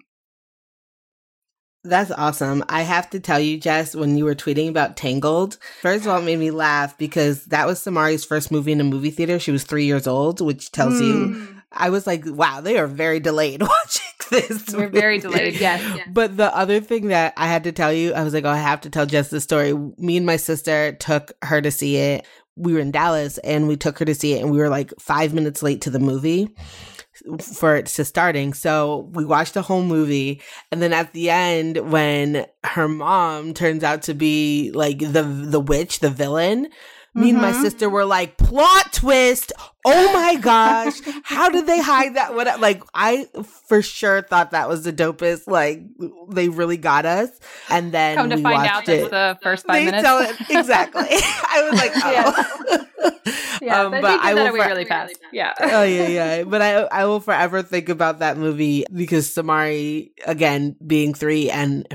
That's 1.84 2.10
awesome. 2.10 2.64
I 2.68 2.82
have 2.82 3.08
to 3.10 3.20
tell 3.20 3.38
you, 3.38 3.58
Jess, 3.58 3.94
when 3.94 4.18
you 4.18 4.24
were 4.24 4.34
tweeting 4.34 4.68
about 4.68 4.96
Tangled, 4.96 5.58
first 5.80 6.04
of 6.04 6.10
all, 6.10 6.18
it 6.18 6.24
made 6.24 6.38
me 6.38 6.50
laugh 6.50 6.98
because 6.98 7.46
that 7.46 7.66
was 7.66 7.80
Samari's 7.80 8.24
first 8.24 8.50
movie 8.50 8.72
in 8.72 8.80
a 8.80 8.84
movie 8.84 9.10
theater. 9.10 9.38
She 9.38 9.52
was 9.52 9.64
three 9.64 9.84
years 9.84 10.06
old, 10.06 10.40
which 10.40 10.72
tells 10.72 10.94
mm. 10.94 11.06
you, 11.06 11.34
hmm. 11.34 11.57
I 11.72 11.90
was 11.90 12.06
like, 12.06 12.24
wow, 12.26 12.60
they 12.60 12.78
are 12.78 12.86
very 12.86 13.20
delayed 13.20 13.62
watching 13.62 14.02
this. 14.30 14.74
We're 14.74 14.88
very 14.88 15.18
delayed, 15.18 15.54
yes. 15.54 16.00
But 16.10 16.36
the 16.36 16.54
other 16.56 16.80
thing 16.80 17.08
that 17.08 17.34
I 17.36 17.46
had 17.46 17.64
to 17.64 17.72
tell 17.72 17.92
you, 17.92 18.12
I 18.14 18.24
was 18.24 18.34
like, 18.34 18.44
oh, 18.44 18.50
I 18.50 18.56
have 18.56 18.80
to 18.82 18.90
tell 18.90 19.06
Jess 19.06 19.30
the 19.30 19.40
story. 19.40 19.74
Me 19.98 20.16
and 20.16 20.26
my 20.26 20.36
sister 20.36 20.92
took 20.92 21.32
her 21.42 21.60
to 21.60 21.70
see 21.70 21.96
it. 21.96 22.26
We 22.56 22.72
were 22.72 22.80
in 22.80 22.90
Dallas 22.90 23.38
and 23.38 23.68
we 23.68 23.76
took 23.76 23.98
her 23.98 24.04
to 24.04 24.14
see 24.14 24.34
it, 24.34 24.42
and 24.42 24.50
we 24.50 24.58
were 24.58 24.68
like 24.68 24.92
five 24.98 25.34
minutes 25.34 25.62
late 25.62 25.82
to 25.82 25.90
the 25.90 26.00
movie 26.00 26.48
for 27.40 27.76
it 27.76 27.86
to 27.86 28.04
starting. 28.04 28.54
So 28.54 29.10
we 29.12 29.24
watched 29.24 29.54
the 29.54 29.62
whole 29.62 29.82
movie. 29.82 30.40
And 30.70 30.80
then 30.80 30.92
at 30.92 31.12
the 31.12 31.30
end, 31.30 31.90
when 31.90 32.46
her 32.64 32.88
mom 32.88 33.54
turns 33.54 33.84
out 33.84 34.02
to 34.02 34.14
be 34.14 34.70
like 34.72 34.98
the 34.98 35.22
the 35.22 35.60
witch, 35.60 36.00
the 36.00 36.10
villain, 36.10 36.68
me 37.14 37.30
and 37.30 37.40
my 37.40 37.52
mm-hmm. 37.52 37.62
sister 37.62 37.88
were 37.88 38.04
like, 38.04 38.36
plot 38.36 38.92
twist. 38.92 39.52
Oh 39.84 40.12
my 40.12 40.34
gosh. 40.40 41.00
How 41.24 41.48
did 41.48 41.66
they 41.66 41.80
hide 41.80 42.16
that? 42.16 42.34
What 42.34 42.60
like 42.60 42.82
I 42.94 43.26
for 43.66 43.82
sure 43.82 44.22
thought 44.22 44.50
that 44.52 44.68
was 44.68 44.84
the 44.84 44.92
dopest. 44.92 45.46
Like 45.46 45.82
they 46.28 46.48
really 46.48 46.76
got 46.76 47.06
us. 47.06 47.30
And 47.70 47.92
then 47.92 48.16
come 48.16 48.30
to 48.30 48.36
find 48.38 48.66
out 48.66 48.88
it. 48.88 49.10
the 49.10 49.38
first 49.42 49.66
five 49.66 49.76
they 49.76 49.84
minutes. 49.86 50.02
Tell 50.02 50.18
it, 50.18 50.36
exactly. 50.50 51.06
I 51.10 51.68
was 51.70 51.80
like, 51.80 51.92
oh. 51.96 52.86
Yeah, 53.02 53.10
yeah 53.62 53.80
um, 53.82 53.90
but, 53.92 54.02
but 54.02 54.20
I 54.20 54.34
will 54.34 54.48
for- 54.48 54.54
really 54.54 54.84
fast. 54.84 55.18
Yeah. 55.32 55.52
oh 55.60 55.82
yeah, 55.82 56.08
yeah. 56.08 56.44
But 56.44 56.62
I 56.62 56.74
I 56.84 57.04
will 57.04 57.20
forever 57.20 57.62
think 57.62 57.88
about 57.90 58.20
that 58.20 58.38
movie 58.38 58.84
because 58.94 59.28
Samari 59.28 60.10
again 60.26 60.74
being 60.86 61.12
three 61.12 61.50
and 61.50 61.86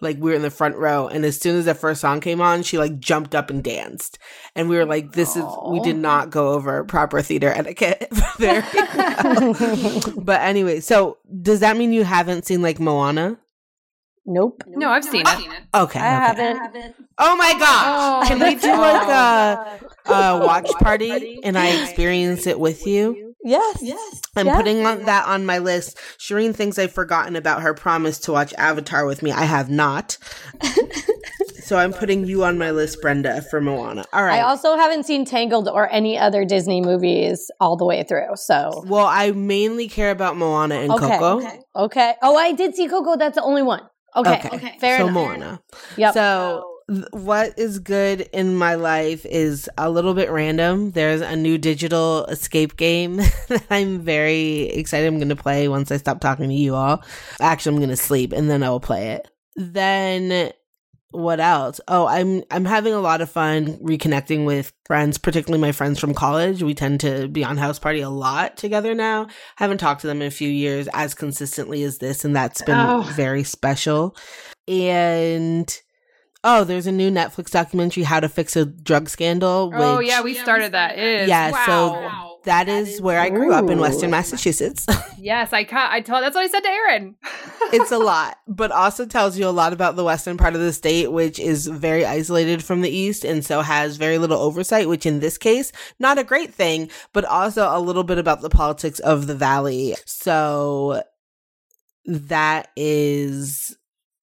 like 0.00 0.16
we 0.18 0.30
were 0.30 0.36
in 0.36 0.42
the 0.42 0.50
front 0.50 0.76
row 0.76 1.06
and 1.06 1.24
as 1.24 1.40
soon 1.40 1.56
as 1.56 1.64
the 1.66 1.74
first 1.74 2.00
song 2.00 2.20
came 2.20 2.40
on, 2.40 2.62
she 2.64 2.76
like 2.76 2.98
jumped 2.98 3.34
up 3.34 3.50
and 3.50 3.62
danced. 3.62 4.18
And 4.56 4.68
we 4.68 4.76
were 4.76 4.84
like, 4.84 5.12
this 5.12 5.36
Aww. 5.36 5.66
is 5.66 5.72
we 5.72 5.80
did 5.80 5.96
not 5.96 6.30
go 6.30 6.52
over 6.52 6.82
proper 6.84 7.22
theater 7.22 7.48
etiquette 7.54 8.08
there. 8.38 8.62
but 10.16 10.40
anyway, 10.40 10.80
so 10.80 11.18
does 11.40 11.60
that 11.60 11.76
mean 11.76 11.92
you 11.92 12.04
haven't 12.04 12.46
seen 12.46 12.62
like 12.62 12.80
Moana? 12.80 13.38
Nope. 14.24 14.62
No, 14.68 14.88
I've 14.88 15.04
seen, 15.04 15.22
it. 15.26 15.28
it. 15.28 15.62
Okay. 15.74 15.98
I 15.98 16.30
okay. 16.30 16.42
haven't. 16.42 16.94
Oh 17.18 17.36
my 17.36 17.52
gosh. 17.58 17.84
Oh, 17.86 18.24
Can 18.28 18.38
we 18.38 18.54
do 18.54 18.68
like 18.68 19.08
a, 19.08 20.12
a 20.12 20.38
watch 20.46 20.70
party 20.80 21.40
and 21.42 21.58
I 21.58 21.82
experience 21.82 22.46
it 22.46 22.58
with 22.60 22.86
you? 22.86 23.34
Yes. 23.44 23.78
Yes. 23.82 24.20
I'm 24.36 24.46
yes. 24.46 24.56
putting 24.56 24.86
on 24.86 25.04
that 25.04 25.26
on 25.26 25.44
my 25.44 25.58
list. 25.58 25.98
Shireen 26.18 26.54
thinks 26.54 26.78
I've 26.78 26.92
forgotten 26.92 27.34
about 27.34 27.62
her 27.62 27.74
promise 27.74 28.20
to 28.20 28.32
watch 28.32 28.54
Avatar 28.54 29.04
with 29.06 29.22
me. 29.22 29.32
I 29.32 29.44
have 29.44 29.68
not. 29.68 30.16
so 31.64 31.76
I'm 31.76 31.92
putting 31.92 32.24
you 32.24 32.44
on 32.44 32.58
my 32.58 32.70
list, 32.70 33.02
Brenda, 33.02 33.42
for 33.42 33.60
Moana. 33.60 34.04
All 34.12 34.22
right. 34.22 34.38
I 34.38 34.42
also 34.42 34.76
haven't 34.76 35.04
seen 35.04 35.24
Tangled 35.24 35.68
or 35.68 35.90
any 35.90 36.16
other 36.16 36.44
Disney 36.44 36.80
movies 36.80 37.50
all 37.58 37.76
the 37.76 37.84
way 37.84 38.04
through. 38.04 38.36
So 38.36 38.84
Well, 38.86 39.06
I 39.06 39.32
mainly 39.32 39.88
care 39.88 40.12
about 40.12 40.36
Moana 40.36 40.76
and 40.76 40.92
okay. 40.92 41.18
Coco. 41.18 41.38
Okay. 41.38 41.60
okay. 41.74 42.14
Oh, 42.22 42.36
I 42.36 42.52
did 42.52 42.76
see 42.76 42.86
Coco. 42.86 43.16
That's 43.16 43.34
the 43.34 43.42
only 43.42 43.62
one. 43.62 43.82
Okay. 44.16 44.34
Okay. 44.34 44.56
okay. 44.56 44.78
Fair 44.78 44.98
so 44.98 45.08
enough. 45.08 45.14
Moana. 45.14 45.62
Yep. 45.96 46.14
So 46.14 46.72
what 47.12 47.58
is 47.58 47.78
good 47.78 48.22
in 48.32 48.56
my 48.56 48.74
life 48.74 49.24
is 49.26 49.70
a 49.78 49.90
little 49.90 50.14
bit 50.14 50.30
random. 50.30 50.90
There's 50.90 51.20
a 51.20 51.36
new 51.36 51.58
digital 51.58 52.24
escape 52.26 52.76
game 52.76 53.16
that 53.48 53.64
I'm 53.70 54.00
very 54.00 54.62
excited 54.62 55.06
I'm 55.06 55.18
going 55.18 55.28
to 55.28 55.36
play 55.36 55.68
once 55.68 55.90
I 55.90 55.96
stop 55.96 56.20
talking 56.20 56.48
to 56.48 56.54
you 56.54 56.74
all. 56.74 57.02
Actually, 57.40 57.76
I'm 57.76 57.80
going 57.80 57.90
to 57.90 57.96
sleep 57.96 58.32
and 58.32 58.50
then 58.50 58.62
I 58.62 58.70
will 58.70 58.80
play 58.80 59.12
it. 59.12 59.28
Then 59.56 60.52
what 61.12 61.40
else? 61.40 61.80
Oh, 61.86 62.06
I'm 62.06 62.42
I'm 62.50 62.64
having 62.64 62.92
a 62.92 63.00
lot 63.00 63.20
of 63.20 63.30
fun 63.30 63.78
reconnecting 63.78 64.44
with 64.44 64.72
friends, 64.86 65.18
particularly 65.18 65.60
my 65.60 65.72
friends 65.72 65.98
from 66.00 66.14
college. 66.14 66.62
We 66.62 66.74
tend 66.74 67.00
to 67.00 67.28
be 67.28 67.44
on 67.44 67.56
house 67.56 67.78
party 67.78 68.00
a 68.00 68.10
lot 68.10 68.56
together 68.56 68.94
now. 68.94 69.28
Haven't 69.56 69.78
talked 69.78 70.00
to 70.00 70.06
them 70.06 70.20
in 70.22 70.28
a 70.28 70.32
few 70.32 70.48
years 70.48 70.88
as 70.92 71.14
consistently 71.14 71.82
as 71.84 71.98
this, 71.98 72.24
and 72.24 72.34
that's 72.34 72.62
been 72.62 72.78
oh. 72.78 73.02
very 73.14 73.44
special. 73.44 74.16
And 74.66 75.80
Oh, 76.44 76.64
there's 76.64 76.88
a 76.88 76.92
new 76.92 77.10
Netflix 77.10 77.50
documentary, 77.50 78.02
How 78.02 78.18
to 78.18 78.28
Fix 78.28 78.56
a 78.56 78.64
Drug 78.66 79.08
Scandal. 79.08 79.70
Which, 79.70 79.78
oh, 79.80 80.00
yeah, 80.00 80.22
we 80.22 80.34
started 80.34 80.72
that. 80.72 80.98
It 80.98 81.22
is. 81.22 81.28
Yeah, 81.28 81.52
wow. 81.52 81.66
so 81.66 81.92
wow. 81.92 82.31
That 82.44 82.68
is 82.68 83.00
where 83.00 83.20
I 83.20 83.30
grew 83.30 83.52
up 83.52 83.70
in 83.70 83.78
Western 83.78 84.10
Massachusetts. 84.10 84.86
yes, 85.18 85.52
I 85.52 85.64
ca- 85.64 85.88
I 85.90 86.00
told 86.00 86.22
that's 86.22 86.34
what 86.34 86.44
I 86.44 86.48
said 86.48 86.60
to 86.60 86.68
Aaron. 86.68 87.16
it's 87.72 87.92
a 87.92 87.98
lot, 87.98 88.38
but 88.46 88.70
also 88.72 89.06
tells 89.06 89.38
you 89.38 89.48
a 89.48 89.50
lot 89.50 89.72
about 89.72 89.96
the 89.96 90.04
western 90.04 90.36
part 90.36 90.54
of 90.54 90.60
the 90.60 90.72
state, 90.72 91.12
which 91.12 91.38
is 91.38 91.66
very 91.66 92.04
isolated 92.04 92.62
from 92.62 92.82
the 92.82 92.90
east 92.90 93.24
and 93.24 93.44
so 93.44 93.62
has 93.62 93.96
very 93.96 94.18
little 94.18 94.38
oversight, 94.38 94.88
which 94.88 95.06
in 95.06 95.20
this 95.20 95.38
case, 95.38 95.72
not 95.98 96.18
a 96.18 96.24
great 96.24 96.52
thing, 96.52 96.90
but 97.12 97.24
also 97.24 97.68
a 97.70 97.80
little 97.80 98.04
bit 98.04 98.18
about 98.18 98.40
the 98.40 98.50
politics 98.50 98.98
of 99.00 99.26
the 99.26 99.34
valley. 99.34 99.94
So 100.06 101.02
that 102.04 102.68
is 102.76 103.76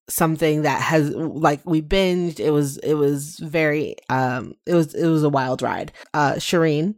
something 0.10 0.64
that 0.64 0.82
has 0.82 1.10
like 1.12 1.62
we 1.66 1.82
binged. 1.82 2.40
It 2.40 2.52
was 2.52 2.78
it 2.80 2.96
was 2.96 3.38
very 3.40 3.96
um 4.10 4.56
it 4.66 4.74
was 4.74 4.94
it 4.94 5.08
was 5.08 5.24
a 5.24 5.30
wild 5.30 5.62
ride. 5.62 5.92
Uh 6.14 6.34
Shireen. 6.34 6.96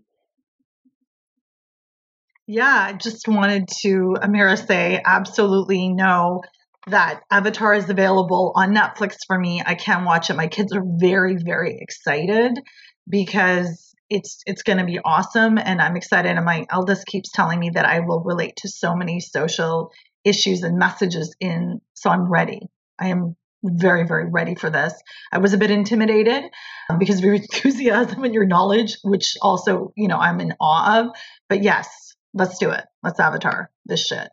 Yeah, 2.48 2.88
I 2.90 2.94
just 2.94 3.28
wanted 3.28 3.68
to 3.82 4.16
Amira 4.22 4.58
say 4.68 5.02
absolutely 5.06 5.90
no 5.94 6.42
that 6.88 7.22
Avatar 7.30 7.74
is 7.76 7.90
available 7.90 8.54
on 8.56 8.74
Netflix 8.74 9.18
for 9.28 9.38
me. 9.38 9.62
I 9.66 9.76
can 9.76 10.04
watch 10.04 10.30
it. 10.30 10.36
My 10.36 10.48
kids 10.48 10.74
are 10.74 10.84
very, 10.86 11.38
very 11.38 11.78
excited 11.80 12.60
because 13.08 13.92
it's 14.12 14.42
it's 14.46 14.62
going 14.62 14.78
to 14.78 14.84
be 14.84 15.00
awesome 15.04 15.58
and 15.58 15.82
i'm 15.82 15.96
excited 15.96 16.30
and 16.30 16.46
my 16.46 16.66
eldest 16.70 17.08
keeps 17.08 17.32
telling 17.32 17.60
me 17.60 17.72
that 17.74 17.86
i 17.86 18.02
will 18.02 18.22
relate 18.24 18.56
to 18.58 18.68
so 18.68 18.94
many 18.94 19.20
social 19.20 19.90
issues 20.24 20.64
and 20.64 20.78
messages 20.78 21.34
in 21.40 21.80
so 21.94 22.10
i'm 22.10 22.30
ready 22.30 22.60
i 23.00 23.08
am 23.08 23.36
very 23.64 24.06
very 24.06 24.30
ready 24.30 24.54
for 24.54 24.70
this 24.70 24.94
i 25.32 25.38
was 25.38 25.54
a 25.54 25.58
bit 25.58 25.72
intimidated 25.72 26.44
um, 26.90 27.00
because 27.00 27.20
of 27.20 27.24
your 27.24 27.34
enthusiasm 27.36 28.24
and 28.24 28.34
your 28.34 28.46
knowledge 28.46 28.98
which 29.04 29.36
also 29.42 29.94
you 29.96 30.08
know 30.08 30.18
i'm 30.18 30.40
in 30.42 30.54
awe 30.60 31.00
of 31.00 31.08
but 31.48 31.64
yes 31.64 31.88
let's 32.34 32.58
do 32.58 32.72
it 32.72 32.86
let's 33.04 33.20
avatar 33.20 33.70
this 33.86 34.06
shit 34.06 34.30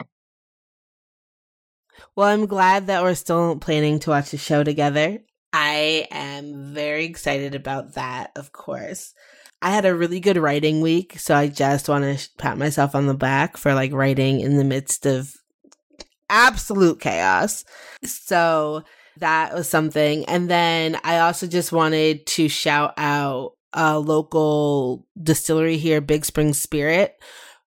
well 2.17 2.29
i'm 2.29 2.47
glad 2.47 2.87
that 2.87 3.03
we're 3.03 3.15
still 3.15 3.57
planning 3.57 3.99
to 3.99 4.11
watch 4.11 4.31
the 4.31 4.39
show 4.39 4.63
together 4.63 5.19
i 5.53 6.07
am 6.11 6.73
very 6.75 7.05
excited 7.05 7.55
about 7.55 7.95
that 7.95 8.31
of 8.37 8.53
course 8.53 9.15
I 9.61 9.71
had 9.71 9.85
a 9.85 9.95
really 9.95 10.21
good 10.21 10.37
writing 10.37 10.81
week, 10.81 11.19
so 11.19 11.35
I 11.35 11.49
just 11.49 11.89
want 11.89 12.05
to 12.05 12.31
pat 12.39 12.59
myself 12.59 12.95
on 12.95 13.07
the 13.07 13.15
back 13.15 13.57
for 13.57 13.75
like 13.75 13.93
writing 13.93 14.41
in 14.41 14.57
the 14.57 14.65
midst 14.65 15.05
of 15.05 15.35
absolute 16.31 17.01
chaos. 17.01 17.65
So 18.05 18.85
that 19.17 19.55
was 19.55 19.69
something. 19.69 20.25
And 20.27 20.49
then 20.49 20.99
I 21.03 21.19
also 21.19 21.49
just 21.49 21.73
wanted 21.73 22.27
to 22.27 22.49
shout 22.49 22.95
out 22.97 23.55
a 23.73 23.99
local 23.99 25.07
distillery 25.21 25.77
here, 25.77 26.01
Big 26.01 26.25
Spring 26.25 26.55
Spirit, 26.55 27.17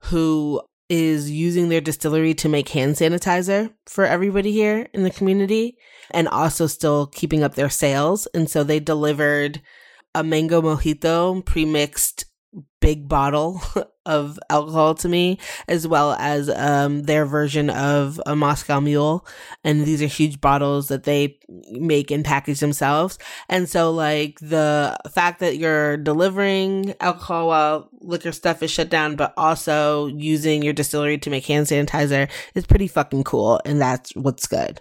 who 0.04 0.60
is 0.88 1.30
using 1.30 1.68
their 1.68 1.80
distillery 1.80 2.34
to 2.34 2.48
make 2.48 2.70
hand 2.70 2.94
sanitizer 2.94 3.72
for 3.86 4.06
everybody 4.06 4.52
here 4.52 4.88
in 4.94 5.02
the 5.02 5.10
community 5.10 5.76
and 6.10 6.26
also 6.28 6.66
still 6.66 7.06
keeping 7.06 7.42
up 7.42 7.54
their 7.54 7.68
sales. 7.68 8.26
And 8.32 8.48
so 8.48 8.64
they 8.64 8.80
delivered 8.80 9.60
a 10.14 10.24
mango 10.24 10.62
mojito 10.62 11.44
pre-mixed 11.44 12.24
big 12.88 13.06
bottle 13.06 13.60
of 14.06 14.40
alcohol 14.48 14.94
to 14.94 15.10
me, 15.10 15.38
as 15.68 15.86
well 15.86 16.14
as 16.18 16.48
um, 16.48 17.02
their 17.02 17.26
version 17.26 17.68
of 17.68 18.18
a 18.24 18.34
Moscow 18.34 18.80
Mule. 18.80 19.26
And 19.62 19.84
these 19.84 20.00
are 20.00 20.06
huge 20.06 20.40
bottles 20.40 20.88
that 20.88 21.04
they 21.04 21.38
make 21.70 22.10
and 22.10 22.24
package 22.24 22.60
themselves. 22.60 23.18
And 23.50 23.68
so, 23.68 23.90
like, 23.90 24.40
the 24.40 24.96
fact 25.12 25.40
that 25.40 25.58
you're 25.58 25.98
delivering 25.98 26.94
alcohol 26.98 27.48
while 27.48 27.90
liquor 28.00 28.32
stuff 28.32 28.62
is 28.62 28.70
shut 28.70 28.88
down, 28.88 29.16
but 29.16 29.34
also 29.36 30.06
using 30.06 30.62
your 30.62 30.72
distillery 30.72 31.18
to 31.18 31.28
make 31.28 31.44
hand 31.44 31.66
sanitizer 31.66 32.30
is 32.54 32.64
pretty 32.64 32.88
fucking 32.88 33.24
cool. 33.24 33.60
And 33.66 33.78
that's 33.82 34.16
what's 34.16 34.46
good. 34.46 34.80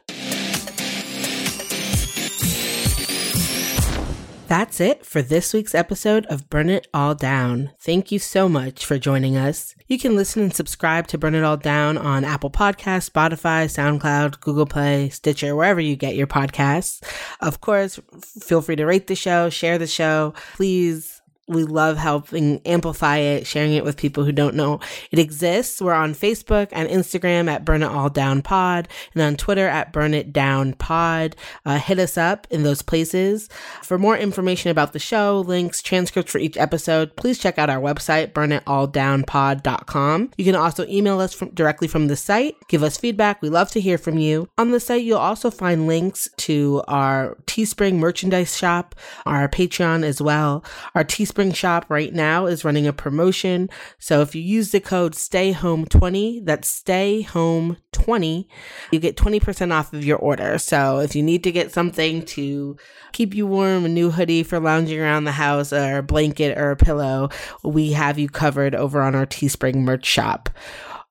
That's 4.48 4.80
it 4.80 5.06
for 5.06 5.22
this 5.22 5.54
week's 5.54 5.76
episode 5.76 6.26
of 6.28 6.50
Burn 6.50 6.70
It 6.70 6.88
All 6.94 7.14
Down. 7.14 7.72
Thank 7.82 8.14
you 8.14 8.20
so 8.20 8.48
much 8.48 8.86
for 8.86 8.98
joining 8.98 9.36
us. 9.36 9.76
You 9.88 10.00
can 10.00 10.16
listen 10.16 10.42
and 10.42 10.54
subscribe 10.54 11.08
to 11.08 11.18
Burn 11.18 11.36
It 11.36 11.44
All 11.44 11.58
Down 11.58 11.98
on 11.98 12.24
Apple 12.24 12.50
Podcasts, 12.50 13.12
Spotify, 13.12 13.66
SoundCloud, 13.66 14.40
Google 14.40 14.66
Play, 14.66 15.10
Stitcher, 15.10 15.54
wherever 15.54 15.82
you 15.82 15.98
get 15.98 16.16
your 16.16 16.28
podcasts. 16.28 17.04
Of 17.42 17.60
course, 17.60 18.00
feel 18.22 18.62
free 18.62 18.78
to 18.78 18.86
rate 18.86 19.08
the 19.08 19.16
show, 19.16 19.50
share 19.50 19.78
the 19.78 19.86
show. 19.86 20.34
Please 20.54 21.17
we 21.48 21.64
love 21.64 21.98
helping 21.98 22.62
amplify 22.66 23.18
it, 23.18 23.48
sharing 23.48 23.74
it 23.74 23.86
with 23.86 23.96
people 23.96 24.26
who 24.26 24.32
don't 24.32 24.56
know 24.56 24.80
it 25.12 25.20
exists. 25.20 25.82
We're 25.82 25.94
on 25.94 26.14
Facebook 26.14 26.68
and 26.72 26.90
Instagram 26.90 27.50
at 27.50 27.64
Burn 27.64 27.84
It 27.84 27.88
All 27.88 28.10
Down 28.10 28.42
Pod 28.42 28.90
and 29.14 29.24
on 29.24 29.38
Twitter 29.38 29.68
at 29.68 29.94
Burn 29.94 30.14
It 30.14 30.34
Down 30.34 30.74
Pod. 30.74 31.36
Uh, 31.66 31.78
hit 31.78 32.00
us 32.00 32.18
up 32.18 32.48
in 32.50 32.64
those 32.64 32.82
places. 32.82 33.48
For 33.84 33.98
more 33.98 34.18
information 34.18 34.72
about 34.72 34.92
the 34.92 35.00
show, 35.00 35.40
links, 35.48 35.82
transcripts 35.82 36.32
for 36.32 36.40
each 36.40 36.58
episode, 36.58 37.16
please 37.16 37.40
check 37.40 37.58
out 37.58 37.70
our 37.70 37.80
website, 37.80 38.34
burnitalldownpod.com. 38.34 40.32
You 40.38 40.46
can 40.46 40.56
also 40.56 40.86
email 40.88 41.22
us 41.22 41.34
from, 41.34 41.50
directly 41.52 41.88
from 41.88 42.08
the 42.08 42.18
site. 42.18 42.56
Give 42.68 42.84
us 42.84 42.98
feedback. 42.98 43.42
We 43.42 43.50
love 43.50 43.72
to 43.72 43.80
hear 43.82 43.98
from 43.98 44.18
you. 44.18 44.50
On 44.58 44.72
the 44.72 44.80
site, 44.82 45.04
you'll 45.04 45.18
also 45.18 45.50
find 45.50 45.88
links 45.88 46.30
to 46.38 46.84
our 46.88 47.38
Teespring 47.46 47.96
merchandise 47.96 48.58
shop, 48.58 48.96
our 49.26 49.48
Patreon 49.48 50.04
as 50.04 50.22
well. 50.22 50.64
Our 50.94 51.06
Teespring 51.06 51.37
Teespring 51.38 51.56
shop 51.56 51.86
right 51.90 52.14
now 52.14 52.48
is 52.48 52.66
running 52.66 52.88
a 52.88 52.94
promotion. 52.94 53.70
So 54.00 54.22
if 54.22 54.34
you 54.34 54.42
use 54.42 54.72
the 54.72 54.80
code 54.80 55.14
STAYHOME20, 55.14 56.46
that's 56.46 56.68
Stay 56.68 57.22
Home 57.22 57.78
20, 57.92 58.50
you 58.92 59.00
get 59.00 59.18
20% 59.18 59.72
off 59.72 59.94
of 59.94 60.04
your 60.04 60.18
order. 60.18 60.58
So 60.58 61.00
if 61.00 61.16
you 61.16 61.22
need 61.22 61.44
to 61.44 61.52
get 61.52 61.72
something 61.72 62.24
to 62.26 62.78
keep 63.12 63.36
you 63.36 63.46
warm, 63.46 63.86
a 63.86 63.90
new 63.90 64.10
hoodie 64.12 64.44
for 64.44 64.60
lounging 64.60 65.00
around 65.00 65.26
the 65.26 65.32
house, 65.32 65.72
or 65.72 65.98
a 65.98 66.04
blanket 66.04 66.58
or 66.58 66.72
a 66.72 66.76
pillow, 66.76 67.30
we 67.64 67.92
have 67.92 68.18
you 68.18 68.30
covered 68.30 68.74
over 68.74 69.02
on 69.02 69.14
our 69.16 69.26
Teespring 69.26 69.76
merch 69.76 70.06
shop. 70.06 70.50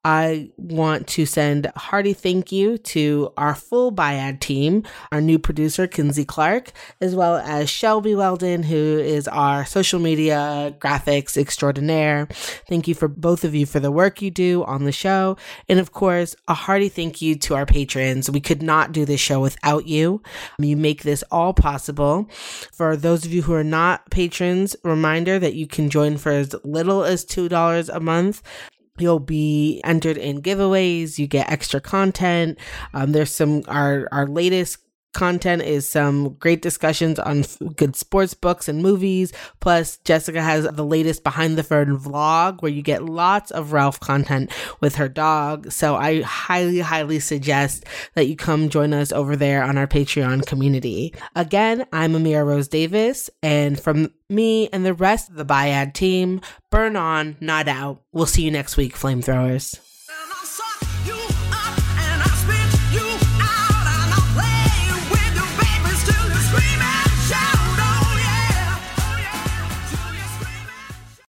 I 0.06 0.50
want 0.56 1.08
to 1.08 1.26
send 1.26 1.66
a 1.66 1.76
hearty 1.76 2.12
thank 2.12 2.52
you 2.52 2.78
to 2.78 3.32
our 3.36 3.56
full 3.56 3.90
Biad 3.90 4.38
team, 4.38 4.84
our 5.10 5.20
new 5.20 5.36
producer, 5.36 5.88
Kinsey 5.88 6.24
Clark, 6.24 6.70
as 7.00 7.16
well 7.16 7.38
as 7.38 7.68
Shelby 7.68 8.14
Weldon, 8.14 8.62
who 8.62 8.76
is 8.76 9.26
our 9.26 9.64
social 9.64 9.98
media 9.98 10.76
graphics 10.78 11.36
extraordinaire. 11.36 12.28
Thank 12.68 12.86
you 12.86 12.94
for 12.94 13.08
both 13.08 13.42
of 13.42 13.52
you 13.52 13.66
for 13.66 13.80
the 13.80 13.90
work 13.90 14.22
you 14.22 14.30
do 14.30 14.62
on 14.62 14.84
the 14.84 14.92
show. 14.92 15.36
And 15.68 15.80
of 15.80 15.90
course, 15.90 16.36
a 16.46 16.54
hearty 16.54 16.88
thank 16.88 17.20
you 17.20 17.34
to 17.38 17.56
our 17.56 17.66
patrons. 17.66 18.30
We 18.30 18.38
could 18.40 18.62
not 18.62 18.92
do 18.92 19.06
this 19.06 19.20
show 19.20 19.40
without 19.40 19.88
you. 19.88 20.22
You 20.60 20.76
make 20.76 21.02
this 21.02 21.24
all 21.32 21.52
possible. 21.52 22.28
For 22.72 22.96
those 22.96 23.24
of 23.24 23.32
you 23.32 23.42
who 23.42 23.54
are 23.54 23.64
not 23.64 24.08
patrons, 24.10 24.76
reminder 24.84 25.40
that 25.40 25.54
you 25.54 25.66
can 25.66 25.90
join 25.90 26.16
for 26.16 26.30
as 26.30 26.54
little 26.62 27.02
as 27.02 27.24
$2 27.24 27.88
a 27.92 27.98
month. 27.98 28.40
You'll 28.98 29.18
be 29.18 29.80
entered 29.84 30.16
in 30.16 30.42
giveaways. 30.42 31.18
You 31.18 31.26
get 31.26 31.50
extra 31.50 31.80
content. 31.80 32.58
Um, 32.94 33.12
there's 33.12 33.30
some 33.30 33.62
our 33.68 34.08
our 34.12 34.26
latest 34.26 34.78
content 35.16 35.62
is 35.62 35.88
some 35.88 36.34
great 36.34 36.60
discussions 36.60 37.18
on 37.18 37.44
good 37.74 37.96
sports 37.96 38.34
books 38.34 38.68
and 38.68 38.82
movies. 38.82 39.32
Plus, 39.60 39.96
Jessica 40.04 40.42
has 40.42 40.68
the 40.68 40.84
latest 40.84 41.24
behind 41.24 41.56
the 41.56 41.62
fern 41.62 41.98
vlog 41.98 42.60
where 42.60 42.70
you 42.70 42.82
get 42.82 43.02
lots 43.02 43.50
of 43.50 43.72
Ralph 43.72 43.98
content 43.98 44.52
with 44.80 44.94
her 44.96 45.08
dog. 45.08 45.72
So 45.72 45.96
I 45.96 46.20
highly, 46.20 46.80
highly 46.80 47.18
suggest 47.18 47.84
that 48.14 48.26
you 48.26 48.36
come 48.36 48.68
join 48.68 48.92
us 48.92 49.10
over 49.10 49.36
there 49.36 49.64
on 49.64 49.78
our 49.78 49.86
Patreon 49.86 50.44
community. 50.44 51.14
Again, 51.34 51.86
I'm 51.92 52.12
Amira 52.12 52.46
Rose 52.46 52.68
Davis, 52.68 53.30
and 53.42 53.80
from 53.80 54.12
me 54.28 54.68
and 54.68 54.84
the 54.84 54.94
rest 54.94 55.30
of 55.30 55.36
the 55.36 55.46
Biad 55.46 55.94
team, 55.94 56.42
burn 56.70 56.94
on, 56.94 57.36
not 57.40 57.68
out. 57.68 58.02
We'll 58.12 58.26
see 58.26 58.42
you 58.42 58.50
next 58.50 58.76
week, 58.76 58.94
flamethrowers. 58.94 59.80